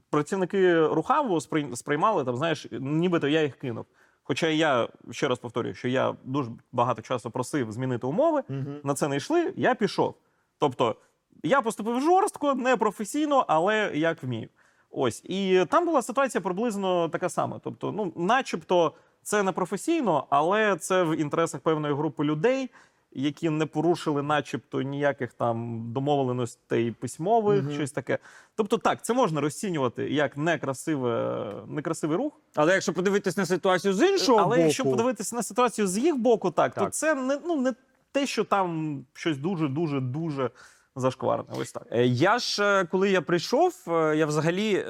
працівники 0.10 0.88
Рухаву 0.88 1.42
сприймали 1.76 2.24
там, 2.24 2.38
знаєш, 2.38 2.68
нібито 2.72 3.28
я 3.28 3.44
їх 3.44 3.56
кинув. 3.56 3.86
Хоча 4.24 4.48
я 4.48 4.88
ще 5.12 5.28
раз 5.28 5.40
повторюю, 5.40 5.76
що 5.76 5.88
я 5.88 6.16
дуже 6.24 6.52
багато 6.72 7.02
часу 7.02 7.32
просив 7.32 7.72
змінити 7.72 8.08
умови, 8.08 8.44
Мгм. 8.50 8.76
на 8.84 8.94
це 8.94 9.08
не 9.08 9.18
йшли, 9.18 9.54
я 9.56 9.76
пішов. 9.76 10.16
Тобто 10.60 10.96
я 11.44 11.62
поступив 11.62 12.02
жорстко, 12.02 12.56
непрофесійно, 12.56 13.46
але 13.48 13.92
як 13.96 14.24
вмію. 14.24 14.50
Ось. 14.92 15.22
І 15.26 15.66
там 15.70 15.86
була 15.86 16.02
ситуація 16.02 16.42
приблизно 16.42 17.10
така 17.10 17.30
сама. 17.30 17.60
Тобто, 17.64 17.92
ну, 17.92 18.14
начебто, 18.16 18.94
це 19.26 19.44
не 19.44 19.52
професійно, 19.52 20.28
але 20.30 20.76
це 20.76 21.04
в 21.04 21.22
інтересах 21.22 21.62
певної 21.62 21.94
групи 21.94 22.24
людей, 22.24 22.70
які 23.12 23.50
не 23.50 23.66
порушили, 23.66 24.22
начебто, 24.22 24.82
ніяких 24.82 25.34
там 25.34 25.84
домовленостей 25.94 26.92
письмових, 26.92 27.64
Мгм. 27.64 27.74
щось 27.74 27.92
таке. 27.92 28.18
Тобто, 28.56 28.78
так, 28.78 29.06
це 29.06 29.14
можна 29.14 29.42
розцінювати 29.42 30.10
як 30.10 30.38
некрасиве, 30.38 31.54
некрасивий 31.68 32.18
рух. 32.18 32.34
Але 32.56 32.74
якщо 32.74 32.94
подивитись 32.94 33.38
на 33.38 33.46
ситуацію 33.46 33.94
з 33.94 34.02
іншого 34.02 34.40
Але 34.40 34.50
боку, 34.50 34.62
якщо 34.62 34.84
подивитися 34.84 35.36
на 35.36 35.44
ситуацію 35.44 35.88
з 35.88 35.98
їх 35.98 36.18
боку, 36.18 36.52
так, 36.52 36.74
то 36.76 36.86
це 36.86 37.16
не, 37.16 37.40
ну, 37.46 37.56
не 37.62 37.74
те, 38.12 38.26
що 38.26 38.44
там 38.44 39.00
щось 39.14 39.38
дуже, 39.38 39.68
дуже, 39.68 40.00
дуже 40.00 40.50
зашкварне. 40.96 41.46
Ось 41.58 41.72
так. 41.72 41.88
Е, 41.92 42.06
Я 42.06 42.40
ж 42.40 42.64
е, 42.64 42.86
коли 42.86 43.10
я 43.10 43.22
прийшов, 43.22 43.74
е, 43.88 44.18
я 44.18 44.26
взагалі, 44.26 44.86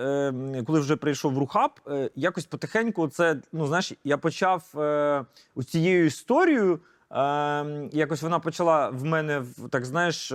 коли 0.67 0.79
вже 0.79 0.95
прийшов 0.95 1.33
в 1.33 1.37
Рухаб, 1.37 1.71
якось 2.15 2.45
потихеньку 2.45 3.07
це, 3.07 3.41
ну 3.53 3.67
знаєш, 3.67 3.93
я 4.03 4.17
почав 4.17 4.63
ось 5.55 5.65
цією 5.65 6.05
історією. 6.05 6.79
Якось 7.91 8.21
вона 8.21 8.39
почала 8.39 8.89
в 8.89 9.03
мене 9.03 9.43
так 9.69 9.85
знаєш 9.85 10.33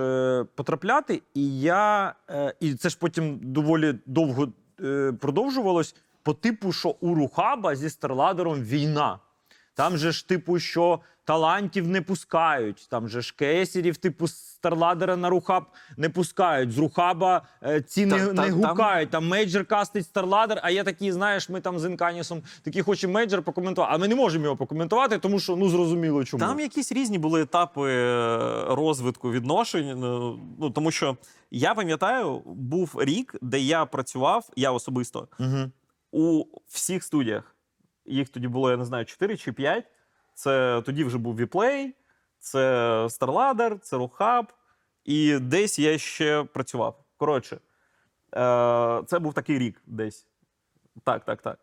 потрапляти, 0.55 1.21
і 1.33 1.59
я 1.61 2.15
і 2.59 2.73
це 2.73 2.89
ж 2.89 2.97
потім 2.99 3.39
доволі 3.41 3.95
довго 4.05 4.47
продовжувалось. 5.19 5.95
По 6.23 6.33
типу, 6.33 6.71
що 6.71 6.95
у 7.01 7.15
Рухаба 7.15 7.75
зі 7.75 7.89
Старладером 7.89 8.61
війна. 8.61 9.19
Там 9.81 9.97
же 9.97 10.11
ж, 10.11 10.27
типу, 10.27 10.59
що 10.59 10.99
талантів 11.25 11.87
не 11.87 12.01
пускають. 12.01 12.87
Там 12.89 13.07
же 13.07 13.21
ж 13.21 13.35
кейсерів, 13.37 13.97
типу, 13.97 14.27
Старладера 14.27 15.15
на 15.17 15.29
Рухаб 15.29 15.63
не 15.97 16.09
пускають. 16.09 16.71
З 16.71 16.77
Рухаба 16.77 17.41
е, 17.63 17.81
ці 17.81 18.05
не, 18.05 18.17
та- 18.27 18.33
не 18.33 18.49
там- 18.51 18.51
гукають. 18.69 19.09
Там 19.09 19.27
мейджор 19.27 19.65
кастить 19.65 20.05
Старладер, 20.05 20.59
а 20.63 20.69
є 20.69 20.83
такі, 20.83 21.11
знаєш, 21.11 21.49
ми 21.49 21.61
там 21.61 21.79
з 21.79 21.85
Інканісом 21.85 22.41
такі 22.63 22.81
хочемо 22.81 23.13
мейджор 23.13 23.41
покоментувати. 23.41 23.93
А 23.95 23.97
ми 23.97 24.07
не 24.07 24.15
можемо 24.15 24.43
його 24.45 24.57
покоментувати, 24.57 25.17
тому 25.17 25.39
що 25.39 25.55
ну 25.55 25.69
зрозуміло 25.69 26.23
чому. 26.25 26.39
Там 26.45 26.59
якісь 26.59 26.91
різні 26.91 27.17
були 27.17 27.41
етапи 27.41 27.91
е, 27.91 28.37
розвитку 28.69 29.31
відношень. 29.31 29.99
Ну, 29.99 30.39
Ну 30.59 30.69
тому 30.69 30.91
що 30.91 31.17
я 31.51 31.73
пам'ятаю, 31.73 32.41
був 32.45 32.95
рік, 32.99 33.35
де 33.41 33.59
я 33.59 33.85
працював, 33.85 34.49
я 34.55 34.71
особисто 34.71 35.27
Угу. 35.39 35.71
у 36.11 36.45
всіх 36.67 37.03
студіях. 37.03 37.55
Їх 38.05 38.29
тоді 38.29 38.47
було, 38.47 38.71
я 38.71 38.77
не 38.77 38.85
знаю, 38.85 39.05
4 39.05 39.37
чи 39.37 39.51
5. 39.51 39.85
Це 40.33 40.81
тоді 40.85 41.03
вже 41.03 41.17
був 41.17 41.35
WePlay, 41.35 41.95
це 42.39 43.07
StarLadder, 43.09 43.79
це 43.79 43.97
RuHub. 43.97 44.53
І 45.05 45.39
десь 45.39 45.79
я 45.79 45.97
ще 45.97 46.43
працював. 46.43 47.03
Коротше, 47.17 47.55
е, 47.55 47.59
це 49.07 49.19
був 49.19 49.33
такий 49.33 49.59
рік 49.59 49.81
десь. 49.85 50.27
Так, 51.03 51.25
так, 51.25 51.41
так. 51.41 51.59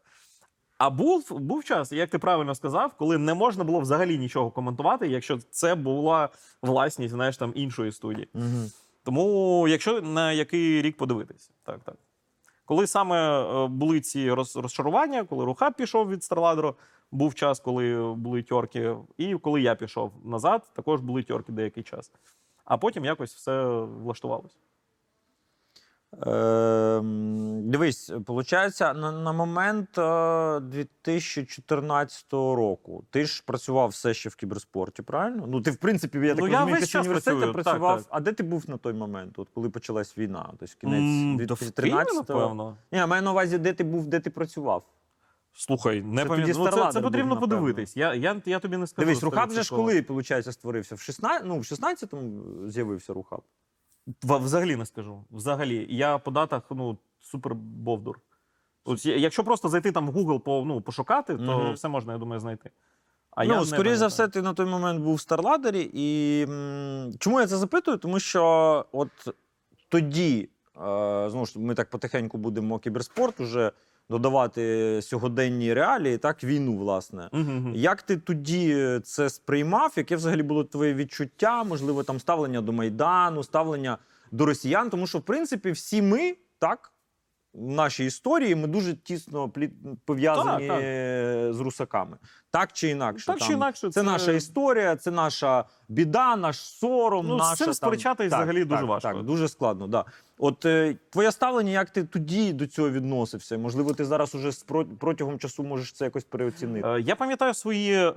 А 0.79 0.91
був, 0.91 1.41
був 1.41 1.65
час, 1.65 1.93
як 1.93 2.11
ти 2.11 2.19
правильно 2.19 2.55
сказав, 2.55 2.95
коли 2.95 3.19
не 3.19 3.35
можна 3.35 3.65
було 3.65 3.81
взагалі 3.81 4.19
нічого 4.19 4.51
коментувати, 4.51 5.09
якщо 5.09 5.39
це 5.39 5.75
була 5.75 6.29
власність, 6.63 7.15
знаєш, 7.15 7.37
там 7.37 7.53
іншої 7.55 7.93
студії. 7.93 8.29
Угу. 8.35 8.71
Тому, 9.03 9.69
якщо 9.69 10.03
на 10.03 10.33
який 10.33 10.83
рік 10.83 10.97
подивитись, 10.97 11.51
так, 11.63 11.81
так. 11.85 11.95
Коли 12.69 12.87
саме 12.87 13.43
е, 13.43 13.67
були 13.67 14.01
ці 14.01 14.33
розчарування, 14.33 15.25
коли 15.25 15.45
Рухаб 15.45 15.75
пішов 15.75 16.09
від 16.09 16.25
Старладеру, 16.25 16.75
був 17.11 17.35
час, 17.35 17.61
коли 17.61 18.15
були 18.17 18.43
тьорки, 18.43 18.97
і 19.17 19.35
коли 19.35 19.63
я 19.63 19.75
пішов 19.75 20.13
назад, 20.25 20.71
також 20.73 21.01
були 21.01 21.23
тьорки 21.23 21.53
деякий 21.53 21.83
час. 21.83 22.13
А 22.65 22.79
потім 22.79 23.05
якось 23.05 23.35
все 23.35 23.69
влаштувалось. 23.79 24.57
Ем, 26.13 27.71
дивись, 27.71 28.11
виходить, 28.11 28.81
на, 28.81 29.13
на 29.13 29.33
момент 29.33 29.99
е, 29.99 30.61
2014 30.61 32.33
року 32.33 33.05
ти 33.11 33.25
ж 33.27 33.43
працював 33.47 33.89
все 33.89 34.15
ще 34.15 34.29
в 34.29 34.37
кіберспорті, 34.37 35.03
правильно? 35.03 35.45
Ну, 35.49 35.61
ти, 35.61 35.71
в 35.71 35.77
принципі, 35.77 36.19
я 36.19 36.35
так 36.35 36.45
Ну, 36.45 36.49
я 36.51 36.65
весь 36.65 36.89
час 36.89 37.07
працюю, 37.07 37.41
так, 37.41 37.53
працював. 37.53 37.99
так. 37.99 38.07
А 38.11 38.21
де 38.21 38.33
ти 38.33 38.43
був 38.43 38.71
на 38.71 38.77
той 38.77 38.93
момент, 38.93 39.39
от 39.39 39.49
коли 39.55 39.71
почалась 39.71 40.19
війна? 40.19 40.51
Тобто 40.59 40.75
кінець 40.81 41.01
М, 41.01 41.37
да 41.37 41.55
в 41.55 41.59
2013 41.59 42.15
напевно. 42.15 42.77
Ні, 42.93 42.99
я 42.99 43.07
маю 43.07 43.23
на 43.23 43.31
увазі, 43.31 43.59
де 43.59 43.73
ти 43.73 43.85
був, 43.85 44.07
де 44.07 44.21
ти 44.21 44.31
працював. 44.31 44.83
Слухай, 45.53 46.03
не 46.03 46.23
Це 46.23 46.29
пам'ятаю. 46.29 46.55
Ну, 46.59 46.71
це, 46.71 46.93
це 46.93 47.01
потрібно 47.01 47.35
напевно. 47.35 47.41
подивитись. 47.41 47.97
Я, 47.97 48.15
я, 48.15 48.43
я 48.47 48.59
тобі 48.59 48.77
не 48.77 48.87
скажу. 48.87 49.07
Дивись, 49.07 49.23
Рухаб 49.23 49.51
же 49.51 49.63
ж 49.63 49.71
коли, 49.71 50.01
виходить, 50.01 50.53
створився? 50.53 50.95
В 50.95 51.01
16, 51.01 51.47
ну, 51.47 51.59
в 51.59 51.63
16-му 51.63 52.43
з'явився 52.69 53.13
Рухаб. 53.13 53.41
Взагалі 54.23 54.77
не 54.77 54.87
скажу. 54.87 55.25
Взагалі. 55.31 55.87
Я 55.91 56.19
по 56.19 56.31
датах 56.31 56.63
ну, 56.71 56.99
супер 57.21 57.55
бовдур. 57.55 58.21
От, 58.85 59.07
якщо 59.07 59.45
просто 59.45 59.69
зайти 59.69 59.93
там 59.93 60.11
в 60.11 60.17
Google 60.17 60.39
по, 60.39 60.65
ну, 60.67 60.81
пошукати, 60.81 61.37
то 61.37 61.59
угу. 61.59 61.73
все 61.73 61.89
можна, 61.89 62.13
я 62.13 62.19
думаю, 62.19 62.41
знайти. 62.41 62.71
А 63.31 63.45
ну, 63.45 63.55
я 63.55 63.65
скоріш 63.65 63.97
за 63.97 64.07
все, 64.07 64.29
ти 64.29 64.43
на 64.43 64.55
той 64.55 64.67
момент 64.67 65.01
був 65.01 65.15
в 65.15 65.21
Старладері. 65.21 65.91
І 65.93 66.43
м, 66.49 67.13
чому 67.19 67.41
я 67.41 67.47
це 67.47 67.57
запитую? 67.57 67.97
Тому 67.97 68.21
що 68.21 68.85
от 68.93 69.09
тоді, 69.89 70.49
е, 70.77 70.81
знову 71.31 71.47
ж 71.47 71.59
ми 71.59 71.75
так 71.75 71.91
потихеньку 71.91 72.39
будемо 72.39 72.79
кіберспорт 72.79 73.41
уже 73.41 73.73
додавати 74.11 75.01
сьогоденні 75.03 75.75
реалії, 75.75 76.19
так, 76.19 76.45
війну, 76.45 76.77
власне. 76.77 77.29
Угу. 77.33 77.73
Як 77.75 78.03
ти 78.03 78.17
тоді 78.17 79.01
це 79.05 79.31
сприймав? 79.31 79.93
Яке 79.97 80.17
взагалі 80.17 80.43
було 80.43 80.65
твоє 80.65 80.95
відчуття? 80.95 81.65
Можливо, 81.65 82.03
там 82.03 82.21
ставлення 82.21 82.61
до 82.61 82.73
Майдану, 82.73 83.45
ставлення 83.45 83.99
до 84.31 84.47
росіян? 84.47 84.91
Тому 84.91 85.07
що, 85.07 85.19
в 85.19 85.23
принципі, 85.23 85.71
всі 85.71 86.03
ми 86.03 86.37
так. 86.59 86.93
Нашій 87.61 88.05
історії 88.05 88.55
ми 88.55 88.67
дуже 88.67 88.95
тісно 88.95 89.53
пов'язані 90.05 90.69
Так, 90.69 90.77
так. 90.77 91.55
з 91.55 91.61
русаками. 91.61 92.17
Так 92.51 92.73
чи 92.73 92.89
інакше. 92.89 93.27
Так 93.27 93.39
чи 93.39 93.53
інакше, 93.53 93.81
це, 93.81 93.91
це- 93.91 94.03
наша 94.03 94.33
історія, 94.33 94.97
це 94.97 95.11
наша 95.11 95.65
біда, 95.89 96.37
наш 96.37 96.57
сором. 96.57 97.27
Ну, 97.27 97.41
з 97.41 97.55
цим 97.55 97.65
там... 97.65 97.75
сперечатись 97.75 98.31
так, 98.31 98.39
взагалі 98.41 98.65
дуже 98.65 98.81
так, 98.81 98.89
важко. 98.89 99.13
Так, 99.13 99.23
дуже 99.23 99.49
складно. 99.49 99.87
Да. 99.87 100.05
От 100.39 100.65
е, 100.65 100.97
твоє 101.11 101.33
ставлення, 101.33 101.71
як 101.71 101.91
ти 101.91 102.05
тоді 102.05 102.53
до 102.53 102.67
цього 102.67 102.91
відносився? 102.91 103.59
Можливо, 103.59 103.93
ти 103.95 104.05
зараз 104.05 104.35
уже 104.35 104.51
протягом 104.99 105.39
часу 105.39 105.63
можеш 105.63 105.93
це 105.93 106.05
якось 106.05 106.25
переоцінити. 106.25 106.89
Е, 106.89 107.01
Я 107.01 107.17
пам'ятаю 107.17 107.55
свої 107.55 107.95
е, 107.95 108.13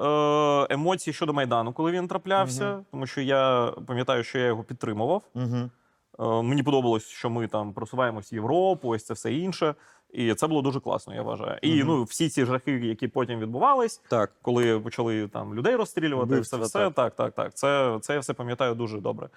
емоції 0.70 1.14
щодо 1.14 1.34
Майдану, 1.34 1.74
коли 1.74 1.92
він 1.92 2.08
траплявся, 2.08 2.74
Мгм. 2.74 2.86
тому 2.92 3.08
що 3.08 3.22
я 3.22 3.74
пам'ятаю, 3.88 4.24
що 4.24 4.40
я 4.40 4.46
його 4.46 4.64
підтримував. 4.64 5.24
Угу. 5.34 5.70
Е, 6.20 6.42
Мені 6.42 6.64
подобалось, 6.64 7.08
що 7.08 7.30
ми 7.30 7.48
там 7.48 7.74
просуваємось 7.74 8.34
в 8.34 8.36
Європу, 8.36 8.90
ось 8.90 9.04
це 9.06 9.14
все 9.14 9.34
інше. 9.34 9.76
І 10.10 10.34
це 10.34 10.48
було 10.48 10.62
дуже 10.62 10.80
класно, 10.80 11.16
я 11.16 11.22
вважаю. 11.22 11.60
І 11.62 11.76
Мгм. 11.78 11.88
ну, 11.88 12.04
всі 12.04 12.30
ці 12.30 12.46
жахи, 12.46 12.72
які 12.72 13.08
потім 13.08 13.40
відбувались, 13.40 13.98
Так. 14.10 14.32
коли 14.42 14.80
почали 14.80 15.28
там 15.28 15.56
людей 15.56 15.76
розстрілювати, 15.76 16.40
все, 16.40 16.58
все 16.58 16.80
так. 16.80 16.94
так, 16.94 17.16
так, 17.16 17.34
так. 17.34 17.54
Це, 17.54 18.00
це 18.02 18.14
я 18.14 18.20
все 18.20 18.34
пам'ятаю 18.34 18.76
дуже 18.76 19.00
добре. 19.00 19.30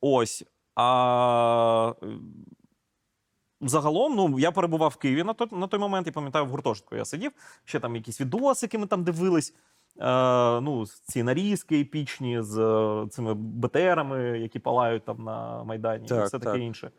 Ось. 0.00 0.44
А 0.76 1.92
загалом, 3.60 4.14
ну 4.14 4.38
я 4.38 4.50
перебував 4.52 4.90
в 4.90 4.96
Києві 4.96 5.22
на 5.24 5.32
той, 5.34 5.48
на 5.52 5.66
той 5.66 5.80
момент 5.80 6.06
і 6.06 6.10
пам'ятаю, 6.10 6.46
в 6.46 6.48
гуртожитку 6.48 6.96
я 6.96 7.04
сидів. 7.04 7.32
Ще 7.64 7.80
там 7.80 7.96
якісь 7.96 8.20
відосики 8.20 8.78
ми 8.78 8.86
там 8.86 9.04
дивились. 9.04 9.54
Е, 10.00 10.60
ну, 10.60 10.86
ці 10.86 11.22
нарізки 11.22 11.80
епічні 11.80 12.42
з 12.42 12.58
е, 12.58 13.08
цими 13.10 13.34
БТРами, 13.34 14.38
які 14.38 14.58
палають 14.58 15.04
там 15.04 15.24
на 15.24 15.64
Майдані, 15.64 16.04
і 16.04 16.08
Так, 16.08 16.26
все 16.26 16.38
таке 16.38 16.52
так. 16.52 16.60
інше. 16.60 16.90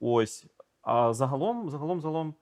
Ось. 0.00 0.46
А 0.82 1.12
загалом, 1.12 1.70
загалом, 1.70 2.00
загалом. 2.00 2.34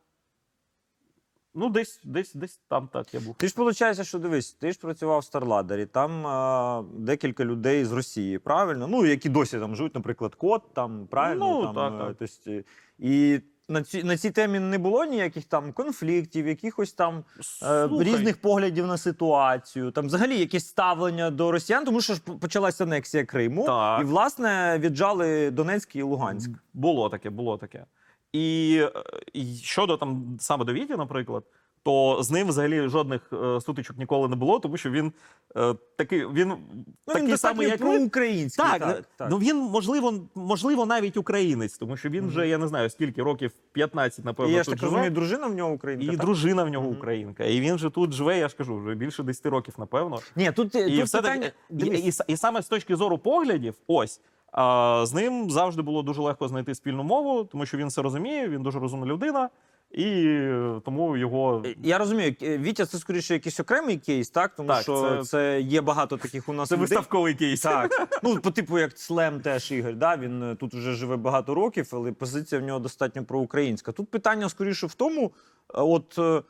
Ну, 1.54 1.70
десь, 1.70 2.00
десь, 2.04 2.34
десь 2.34 2.60
там 2.68 2.88
так 2.88 3.14
я 3.14 3.20
був. 3.20 3.34
Ти 3.34 3.48
ж 3.48 3.54
виходить, 3.56 4.06
що 4.06 4.18
дивись, 4.18 4.52
ти 4.52 4.72
ж 4.72 4.78
працював 4.78 5.20
в 5.20 5.24
Старладері, 5.24 5.86
там 5.86 6.26
а, 6.26 6.84
декілька 6.94 7.44
людей 7.44 7.84
з 7.84 7.92
Росії, 7.92 8.38
правильно? 8.38 8.86
Ну, 8.86 9.06
які 9.06 9.28
досі 9.28 9.58
там 9.58 9.76
живуть, 9.76 9.94
наприклад, 9.94 10.34
кот, 10.34 10.62
там 10.74 11.06
правильно. 11.06 11.50
Ну, 11.50 11.62
там, 11.62 11.74
так, 11.74 11.94
е, 11.94 12.08
так. 12.08 12.16
тось, 12.16 12.40
е, 12.46 12.64
і 12.98 13.40
на 13.68 13.82
цій, 13.82 14.04
на 14.04 14.16
цій 14.16 14.30
темі 14.30 14.58
не 14.58 14.78
було 14.78 15.04
ніяких 15.04 15.44
там 15.44 15.72
конфліктів, 15.72 16.46
якихось 16.46 16.92
там 16.92 17.24
е, 17.62 17.88
різних 18.00 18.40
поглядів 18.40 18.86
на 18.86 18.98
ситуацію, 18.98 19.90
там 19.90 20.06
взагалі 20.06 20.38
якесь 20.38 20.66
ставлення 20.66 21.30
до 21.30 21.52
росіян, 21.52 21.84
тому 21.84 22.00
що 22.00 22.14
ж 22.14 22.20
почалася 22.20 22.84
анексія 22.84 23.24
Криму, 23.24 23.64
Так. 23.66 24.00
і 24.00 24.04
власне 24.04 24.78
віджали 24.78 25.50
Донецьк 25.50 25.96
і 25.96 26.02
Луганськ. 26.02 26.50
Було 26.74 27.08
таке, 27.08 27.30
було 27.30 27.58
таке. 27.58 27.84
І, 28.32 28.78
е, 28.82 29.02
і 29.32 29.54
щодо 29.54 29.96
там 29.96 30.36
саме 30.40 30.64
Давіді, 30.64 30.94
наприклад, 30.96 31.44
то 31.84 32.22
з 32.22 32.30
ним 32.30 32.48
взагалі 32.48 32.88
жодних 32.88 33.20
е, 33.32 33.60
сутичок 33.60 33.98
ніколи 33.98 34.28
не 34.28 34.36
було, 34.36 34.58
тому 34.58 34.76
що 34.76 34.90
він 34.90 35.12
е, 35.56 35.74
такий, 35.96 36.26
він 36.26 36.48
Ну, 36.48 36.58
такий 37.06 37.28
він 37.28 37.36
самий, 37.36 37.68
як 37.68 37.78
проукраїнський. 37.78 38.64
Так, 38.64 38.78
так, 38.78 38.96
ну, 38.98 39.04
так. 39.16 39.30
ну 39.30 39.38
він 39.38 39.56
можливо, 39.56 40.14
можливо, 40.34 40.86
навіть 40.86 41.16
українець, 41.16 41.78
тому 41.78 41.96
що 41.96 42.08
він 42.08 42.26
вже 42.26 42.48
я 42.48 42.58
не 42.58 42.68
знаю 42.68 42.90
скільки 42.90 43.22
років, 43.22 43.52
15, 43.72 44.24
напевно, 44.24 44.52
і 44.52 44.56
я 44.56 44.62
ж 44.62 44.70
так 44.70 44.82
розумію, 44.82 45.10
дружина 45.10 45.46
в 45.46 45.54
нього 45.54 45.72
українка. 45.72 46.06
І 46.06 46.16
так? 46.16 46.20
дружина 46.20 46.64
в 46.64 46.68
нього 46.68 46.86
Мгм. 46.86 46.96
українка. 46.96 47.44
І 47.44 47.60
він 47.60 47.78
же 47.78 47.90
тут 47.90 48.12
живе, 48.12 48.38
я 48.38 48.48
ж 48.48 48.56
кажу, 48.56 48.76
вже 48.76 48.94
більше 48.94 49.22
10 49.22 49.46
років, 49.46 49.74
напевно. 49.78 50.18
Ні, 50.36 50.52
тут, 50.52 50.74
І, 50.74 50.96
тут 50.96 51.04
все 51.04 51.18
питання... 51.20 51.42
таки, 51.42 51.54
і, 51.70 51.74
дивись. 51.74 52.20
і, 52.28 52.32
і 52.32 52.36
саме 52.36 52.62
з 52.62 52.68
точки 52.68 52.96
зору 52.96 53.18
поглядів, 53.18 53.74
ось 53.86 54.20
а, 54.52 55.02
з 55.06 55.14
ним 55.14 55.50
завжди 55.50 55.82
було 55.82 56.02
дуже 56.02 56.22
легко 56.22 56.48
знайти 56.48 56.74
спільну 56.74 57.02
мову, 57.02 57.44
тому 57.44 57.66
що 57.66 57.76
він 57.76 57.86
все 57.86 58.02
розуміє, 58.02 58.48
він 58.48 58.62
дуже 58.62 58.78
розумна 58.78 59.06
людина, 59.06 59.48
і 59.94 60.24
е, 60.26 60.80
тому 60.84 61.16
його 61.16 61.64
Я 61.82 61.98
розумію, 61.98 62.34
е, 62.42 62.58
Вітя, 62.58 62.86
це 62.86 62.98
скоріше 62.98 63.34
якийсь 63.34 63.60
окремий 63.60 63.96
кейс, 63.96 64.30
так? 64.30 64.54
Тому 64.54 64.68
Так, 64.68 64.82
що 64.82 65.16
це... 65.16 65.24
це- 65.24 65.60
є 65.60 65.80
багато 65.80 66.16
таких 66.16 66.48
у 66.48 66.52
нас 66.52 66.68
це 66.68 66.74
людей. 66.74 66.80
виставковий 66.82 67.34
кейс. 67.34 67.60
Так, 67.60 68.08
ну 68.22 68.36
по 68.38 68.50
типу 68.50 68.78
як 68.78 68.98
Слем 68.98 69.40
теж 69.40 69.72
Ігор, 69.72 69.94
да? 69.94 70.16
він 70.16 70.42
е, 70.42 70.54
тут 70.54 70.74
вже 70.74 70.92
живе 70.92 71.16
багато 71.16 71.54
років, 71.54 71.88
але 71.92 72.12
позиція 72.12 72.60
в 72.60 72.64
нього 72.64 72.78
достатньо 72.78 73.24
проукраїнська. 73.24 73.92
Тут 73.92 74.10
питання 74.10 74.48
скоріше 74.48 74.86
в 74.86 74.94
тому, 74.94 75.24
е, 75.24 75.30
от 75.74 76.18
е, 76.18 76.42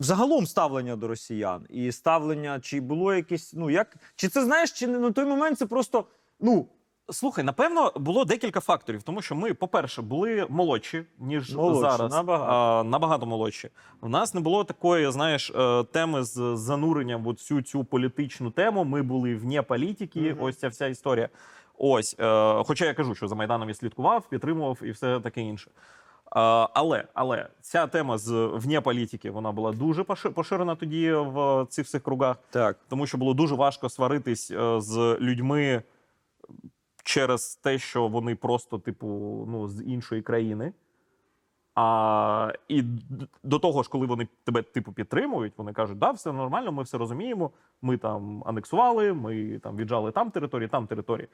загалом 0.00 0.46
ставлення 0.46 0.96
до 0.96 1.08
росіян 1.08 1.66
і 1.68 1.92
ставлення, 1.92 2.60
чи 2.60 2.80
було 2.80 3.14
якесь, 3.14 3.52
ну 3.54 3.70
як, 3.70 3.96
чи 4.16 4.28
це 4.28 4.44
знаєш, 4.44 4.72
чи 4.72 4.86
не 4.86 4.98
на 4.98 5.10
той 5.10 5.24
момент 5.24 5.58
це 5.58 5.66
просто 5.66 6.04
ну 6.40 6.68
Слухай, 7.12 7.44
напевно, 7.44 7.92
було 7.96 8.24
декілька 8.24 8.60
факторів, 8.60 9.02
тому 9.02 9.22
що 9.22 9.34
ми, 9.34 9.54
по-перше, 9.54 10.02
були 10.02 10.46
молодші, 10.48 11.04
ніж 11.18 11.54
Молодші, 11.54 11.80
зараз. 11.80 12.12
набагато. 12.12 12.52
А, 12.52 12.84
набагато 12.84 13.26
молодші. 13.26 13.70
У 14.00 14.08
нас 14.08 14.34
не 14.34 14.40
було 14.40 14.64
такої, 14.64 15.10
знаєш, 15.12 15.50
е, 15.50 15.84
теми 15.84 16.24
з 16.24 16.56
зануренням 16.56 17.24
в 17.24 17.28
всю 17.30 17.62
цю 17.62 17.84
політичну 17.84 18.50
тему. 18.50 18.84
Ми 18.84 19.02
були 19.02 19.36
вне 19.36 19.62
політики, 19.62 20.20
Мгм. 20.20 20.42
ось 20.44 20.56
ця 20.56 20.68
вся 20.68 20.86
історія. 20.86 21.28
Ось, 21.78 22.16
е, 22.20 22.64
хоча 22.64 22.84
я 22.84 22.94
кажу, 22.94 23.14
що 23.14 23.28
за 23.28 23.34
Майданом 23.34 23.68
я 23.68 23.74
слідкував, 23.74 24.28
підтримував 24.28 24.78
і 24.82 24.90
все 24.90 25.20
таке 25.20 25.40
інше. 25.40 25.70
Але, 26.74 27.04
але 27.14 27.48
ця 27.60 27.86
тема 27.86 28.18
з 28.18 28.32
вне 28.54 28.80
політики 28.80 29.30
вона 29.30 29.52
була 29.52 29.72
дуже 29.72 30.04
поширена 30.04 30.74
тоді 30.74 31.12
в 31.12 31.66
цих 31.68 31.86
всіх 31.86 32.02
кругах 32.02 32.36
так. 32.50 32.78
тому 32.88 33.06
що 33.06 33.18
було 33.18 33.34
дуже 33.34 33.54
важко 33.54 33.88
сваритись 33.88 34.50
е, 34.50 34.80
з 34.80 35.16
людьми 35.20 35.82
через 37.04 37.56
те, 37.56 37.78
що 37.78 38.08
вони 38.08 38.34
просто, 38.34 38.78
типу, 38.78 39.06
ну, 39.48 39.68
з 39.68 39.84
іншої 39.84 40.22
країни. 40.22 40.72
А, 41.74 42.52
і 42.68 42.84
до 43.42 43.58
того 43.58 43.82
ж, 43.82 43.90
коли 43.90 44.06
вони 44.06 44.28
тебе 44.44 44.62
типу 44.62 44.92
підтримують, 44.92 45.52
вони 45.56 45.72
кажуть, 45.72 45.98
да, 45.98 46.10
все 46.10 46.32
нормально, 46.32 46.72
ми 46.72 46.82
все 46.82 46.98
розуміємо. 46.98 47.50
Ми 47.82 47.96
там 47.96 48.42
анексували, 48.46 49.12
ми 49.12 49.58
там 49.58 49.76
віджали 49.76 50.12
там 50.12 50.30
території, 50.30 50.68
там 50.68 50.86
території. 50.86 51.28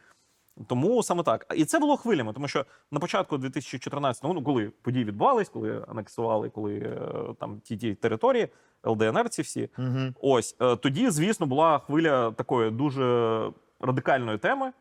Тому 0.66 1.02
саме 1.02 1.22
так. 1.22 1.46
І 1.56 1.64
це 1.64 1.78
було 1.78 1.96
хвилями, 1.96 2.32
тому 2.32 2.48
що 2.48 2.64
на 2.90 3.00
початку 3.00 3.36
2014-го, 3.36 4.34
ну 4.34 4.42
коли 4.42 4.72
події 4.82 5.04
відбувались, 5.04 5.48
коли 5.48 5.84
анексували, 5.88 6.48
коли 6.48 6.78
е, 6.78 7.00
там 7.40 7.60
ті 7.60 7.76
ті 7.76 7.94
території, 7.94 8.48
ЛДНР 8.86 9.28
ці 9.28 9.42
всі, 9.42 9.68
Угу. 9.78 9.98
Ось 10.20 10.56
е, 10.60 10.76
тоді, 10.76 11.10
звісно, 11.10 11.46
була 11.46 11.78
хвиля 11.78 12.30
такої 12.30 12.70
дуже 12.70 13.50
радикальної 13.80 14.38
теми. 14.38 14.72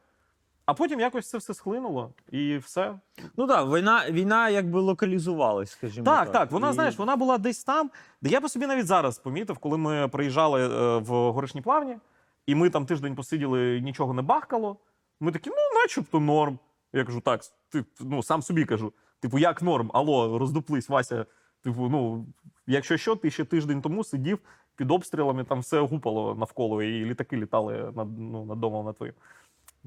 А 0.65 0.73
потім 0.73 0.99
якось 0.99 1.29
це 1.29 1.37
все 1.37 1.53
схлинуло, 1.53 2.13
і 2.31 2.57
все. 2.57 2.99
Ну 3.37 3.47
так, 3.47 3.67
війна, 3.67 4.05
війна 4.09 4.49
якби 4.49 4.79
локалізувалась, 4.79 5.71
скажімо 5.71 6.05
Так, 6.05 6.23
так. 6.23 6.33
так. 6.33 6.51
Вона, 6.51 6.69
І- 6.69 6.73
знаєш, 6.73 6.97
вона 6.97 7.15
була 7.15 7.37
десь 7.37 7.63
там, 7.63 7.91
де 8.21 8.29
я 8.29 8.41
по 8.41 8.49
собі 8.49 8.67
навіть 8.67 8.85
зараз 8.87 9.19
помітив, 9.19 9.57
коли 9.57 9.77
ми 9.77 10.07
приїжджали 10.07 10.61
е, 10.63 10.97
в 10.97 11.31
горишні 11.31 11.61
плавні, 11.61 11.97
і 12.45 12.55
ми 12.55 12.69
там 12.69 12.85
тиждень 12.85 13.15
посиділи, 13.15 13.81
нічого 13.81 14.13
не 14.13 14.21
бахкало. 14.21 14.77
Ми 15.19 15.31
такі, 15.31 15.49
ну, 15.49 15.81
начебто 15.81 16.19
норм. 16.19 16.59
Я 16.93 17.03
кажу, 17.03 17.21
так, 17.21 17.41
ти 17.69 17.85
ну 17.99 18.23
сам 18.23 18.41
собі 18.41 18.65
кажу. 18.65 18.93
Типу, 19.19 19.39
як 19.39 19.61
норм? 19.61 19.91
Алло, 19.93 20.39
роздуплись, 20.39 20.89
Вася. 20.89 21.25
Типу, 21.63 21.89
ну, 21.89 22.25
якщо 22.67 22.97
що, 22.97 23.15
ти 23.15 23.31
ще 23.31 23.45
тиждень 23.45 23.81
тому 23.81 24.03
сидів 24.03 24.39
під 24.75 24.91
обстрілами, 24.91 25.43
там 25.43 25.59
все 25.59 25.79
гупало 25.79 26.35
навколо, 26.35 26.83
і 26.83 27.05
літаки 27.05 27.37
літали 27.37 27.91
над, 27.95 28.19
ну, 28.19 28.45
над 28.45 28.59
домом 28.59 28.85
над 28.85 28.95
твоїм. 28.95 29.15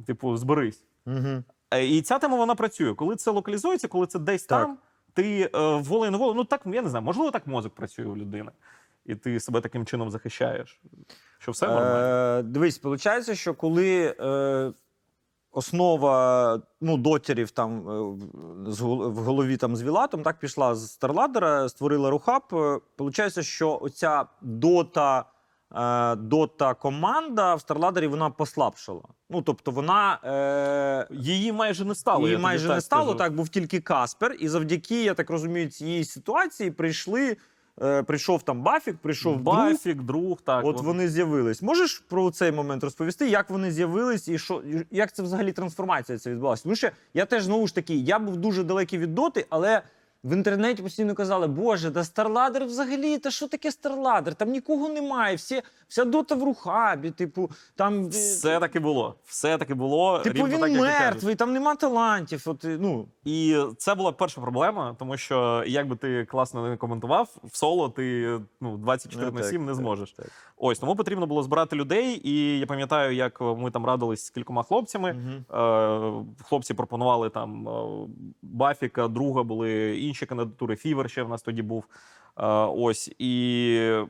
Типу, 0.06 0.36
зберись. 0.36 0.84
Е, 1.70 1.86
І 1.86 2.02
ця 2.02 2.18
тема 2.18 2.36
вона 2.36 2.54
працює. 2.54 2.94
Коли 2.94 3.16
це 3.16 3.30
локалізується, 3.30 3.88
коли 3.88 4.06
це 4.06 4.18
десь 4.18 4.42
Так. 4.44 4.62
там, 4.66 4.78
ти 5.12 5.50
е, 5.54 5.76
волею 5.76 6.10
неволею, 6.12 6.34
ну 6.34 6.44
так 6.44 6.60
я 6.66 6.82
не 6.82 6.88
знаю, 6.88 7.04
можливо, 7.04 7.30
так 7.30 7.46
мозок 7.46 7.74
працює 7.74 8.04
у 8.06 8.16
людини, 8.16 8.50
і 9.06 9.14
ти 9.14 9.40
себе 9.40 9.60
таким 9.60 9.86
чином 9.86 10.10
захищаєш. 10.10 10.80
Що 11.38 11.52
все 11.52 11.66
нормально. 11.66 11.96
Е, 11.98 12.42
дивись, 12.42 12.82
виходить, 12.84 13.38
що 13.38 13.54
коли 13.54 14.14
е, 14.20 14.72
основа 15.52 16.60
ну, 16.80 16.96
дотерів 16.96 17.50
там 17.50 17.88
е, 17.88 18.72
з 18.72 18.80
в 18.80 19.14
голові 19.14 19.56
там 19.56 19.76
з 19.76 19.82
Вілатом 19.82 20.22
так 20.22 20.38
пішла 20.38 20.74
з 20.74 20.92
Старладера, 20.92 21.68
створила 21.68 22.10
рухаб. 22.10 22.42
е, 22.52 22.80
Виходить, 22.98 23.44
що 23.44 23.78
оця 23.82 24.26
дота. 24.42 25.24
Е, 25.76 26.16
Дота 26.16 26.74
команда 26.74 27.54
в 27.54 27.60
Старладері 27.60 28.06
вона 28.06 28.30
послабшала. 28.30 29.02
Ну 29.30 29.42
тобто 29.42 29.70
вона 29.70 30.18
е, 30.24 31.14
Її 31.14 31.52
майже 31.52 31.84
не 31.84 31.94
стало. 31.94 32.26
її 32.26 32.38
майже 32.38 32.68
не 32.68 32.80
стало. 32.80 33.02
скажу. 33.02 33.18
Так 33.18 33.34
був 33.34 33.48
тільки 33.48 33.80
Каспер, 33.80 34.36
і 34.38 34.48
завдяки, 34.48 35.04
я 35.04 35.14
так 35.14 35.30
розумію, 35.30 35.68
цієї 35.70 36.04
ситуації 36.04 36.70
прийшли. 36.70 37.36
Е, 37.82 38.02
прийшов 38.02 38.42
там 38.42 38.62
Бафік, 38.62 38.96
прийшов 38.96 39.40
Бафік, 39.40 40.02
друг, 40.02 40.40
так. 40.44 40.64
От 40.64 40.76
от. 40.76 40.82
вони 40.82 41.08
з'явились. 41.08 41.62
Можеш 41.62 41.98
про 42.08 42.30
цей 42.30 42.52
момент 42.52 42.84
розповісти, 42.84 43.28
як 43.28 43.50
вони 43.50 43.72
з'явились 43.72 44.28
і 44.28 44.38
що 44.38 44.62
як 44.90 45.12
це 45.12 45.22
взагалі 45.22 45.52
трансформація 45.52 46.18
ця 46.18 46.30
відбулася? 46.30 46.62
Тому 46.62 46.74
що 46.74 46.88
я 47.14 47.24
теж 47.24 47.42
знову 47.44 47.66
ж 47.66 47.74
таки, 47.74 47.94
я 47.94 48.18
був 48.18 48.36
дуже 48.36 48.64
далекий 48.64 48.98
від 48.98 49.14
доти, 49.14 49.46
але 49.50 49.82
в 50.24 50.32
інтернеті 50.32 50.82
постійно 50.82 51.14
казали, 51.14 51.46
боже, 51.46 51.90
да 51.90 52.04
Старладер 52.04 52.64
взагалі, 52.64 53.18
та 53.18 53.30
що 53.30 53.48
таке 53.48 53.72
Старладер? 53.72 54.34
Там 54.34 54.50
нікого 54.50 54.88
немає, 54.88 55.36
всі, 55.36 55.62
вся 55.88 56.04
дота 56.04 56.34
в 56.34 56.42
рухабі, 56.42 57.10
типу, 57.10 57.50
там. 57.74 58.08
Все 58.08 58.60
таки 58.60 58.80
було. 58.80 59.14
Все 59.24 59.58
таки 59.58 59.74
було. 59.74 60.18
Типу 60.18 60.36
рівно 60.36 60.48
він 60.48 60.60
так, 60.60 60.70
як 60.70 60.80
мертвий, 60.80 61.34
там 61.34 61.52
нема 61.52 61.74
талантів. 61.74 62.42
От, 62.46 62.64
е, 62.64 62.76
ну, 62.80 63.06
І 63.24 63.56
це 63.78 63.94
була 63.94 64.12
перша 64.12 64.40
проблема, 64.40 64.96
тому 64.98 65.16
що 65.16 65.64
як 65.66 65.88
би 65.88 65.96
ти 65.96 66.24
класно 66.24 66.68
не 66.68 66.76
коментував, 66.76 67.28
в 67.44 67.56
соло 67.56 67.88
ти 67.88 68.38
ну 68.60 68.76
24 68.76 69.30
на 69.30 69.42
7 69.42 69.64
не 69.64 69.74
зможеш. 69.74 70.12
Так, 70.12 70.26
Ось 70.56 70.78
тому 70.78 70.96
потрібно 70.96 71.26
було 71.26 71.42
збирати 71.42 71.76
людей. 71.76 72.20
І 72.28 72.58
я 72.58 72.66
пам'ятаю, 72.66 73.14
як 73.14 73.40
ми 73.40 73.70
там 73.70 73.86
радились 73.86 74.24
з 74.24 74.30
кількома 74.30 74.62
хлопцями. 74.62 75.10
Е, 75.10 76.44
хлопці 76.44 76.74
пропонували 76.74 77.30
там 77.30 77.68
е, 77.68 78.06
Бафіка, 78.42 79.08
друга 79.08 79.42
були 79.42 79.98
інші 80.08 80.26
кандидатури. 80.26 80.76
Фівер 80.76 81.10
ще 81.10 81.22
в 81.22 81.28
нас 81.28 81.42
тоді 81.42 81.62
був. 81.62 81.84
Е, 82.36 82.46
ось 82.64 83.10
і 83.18 84.04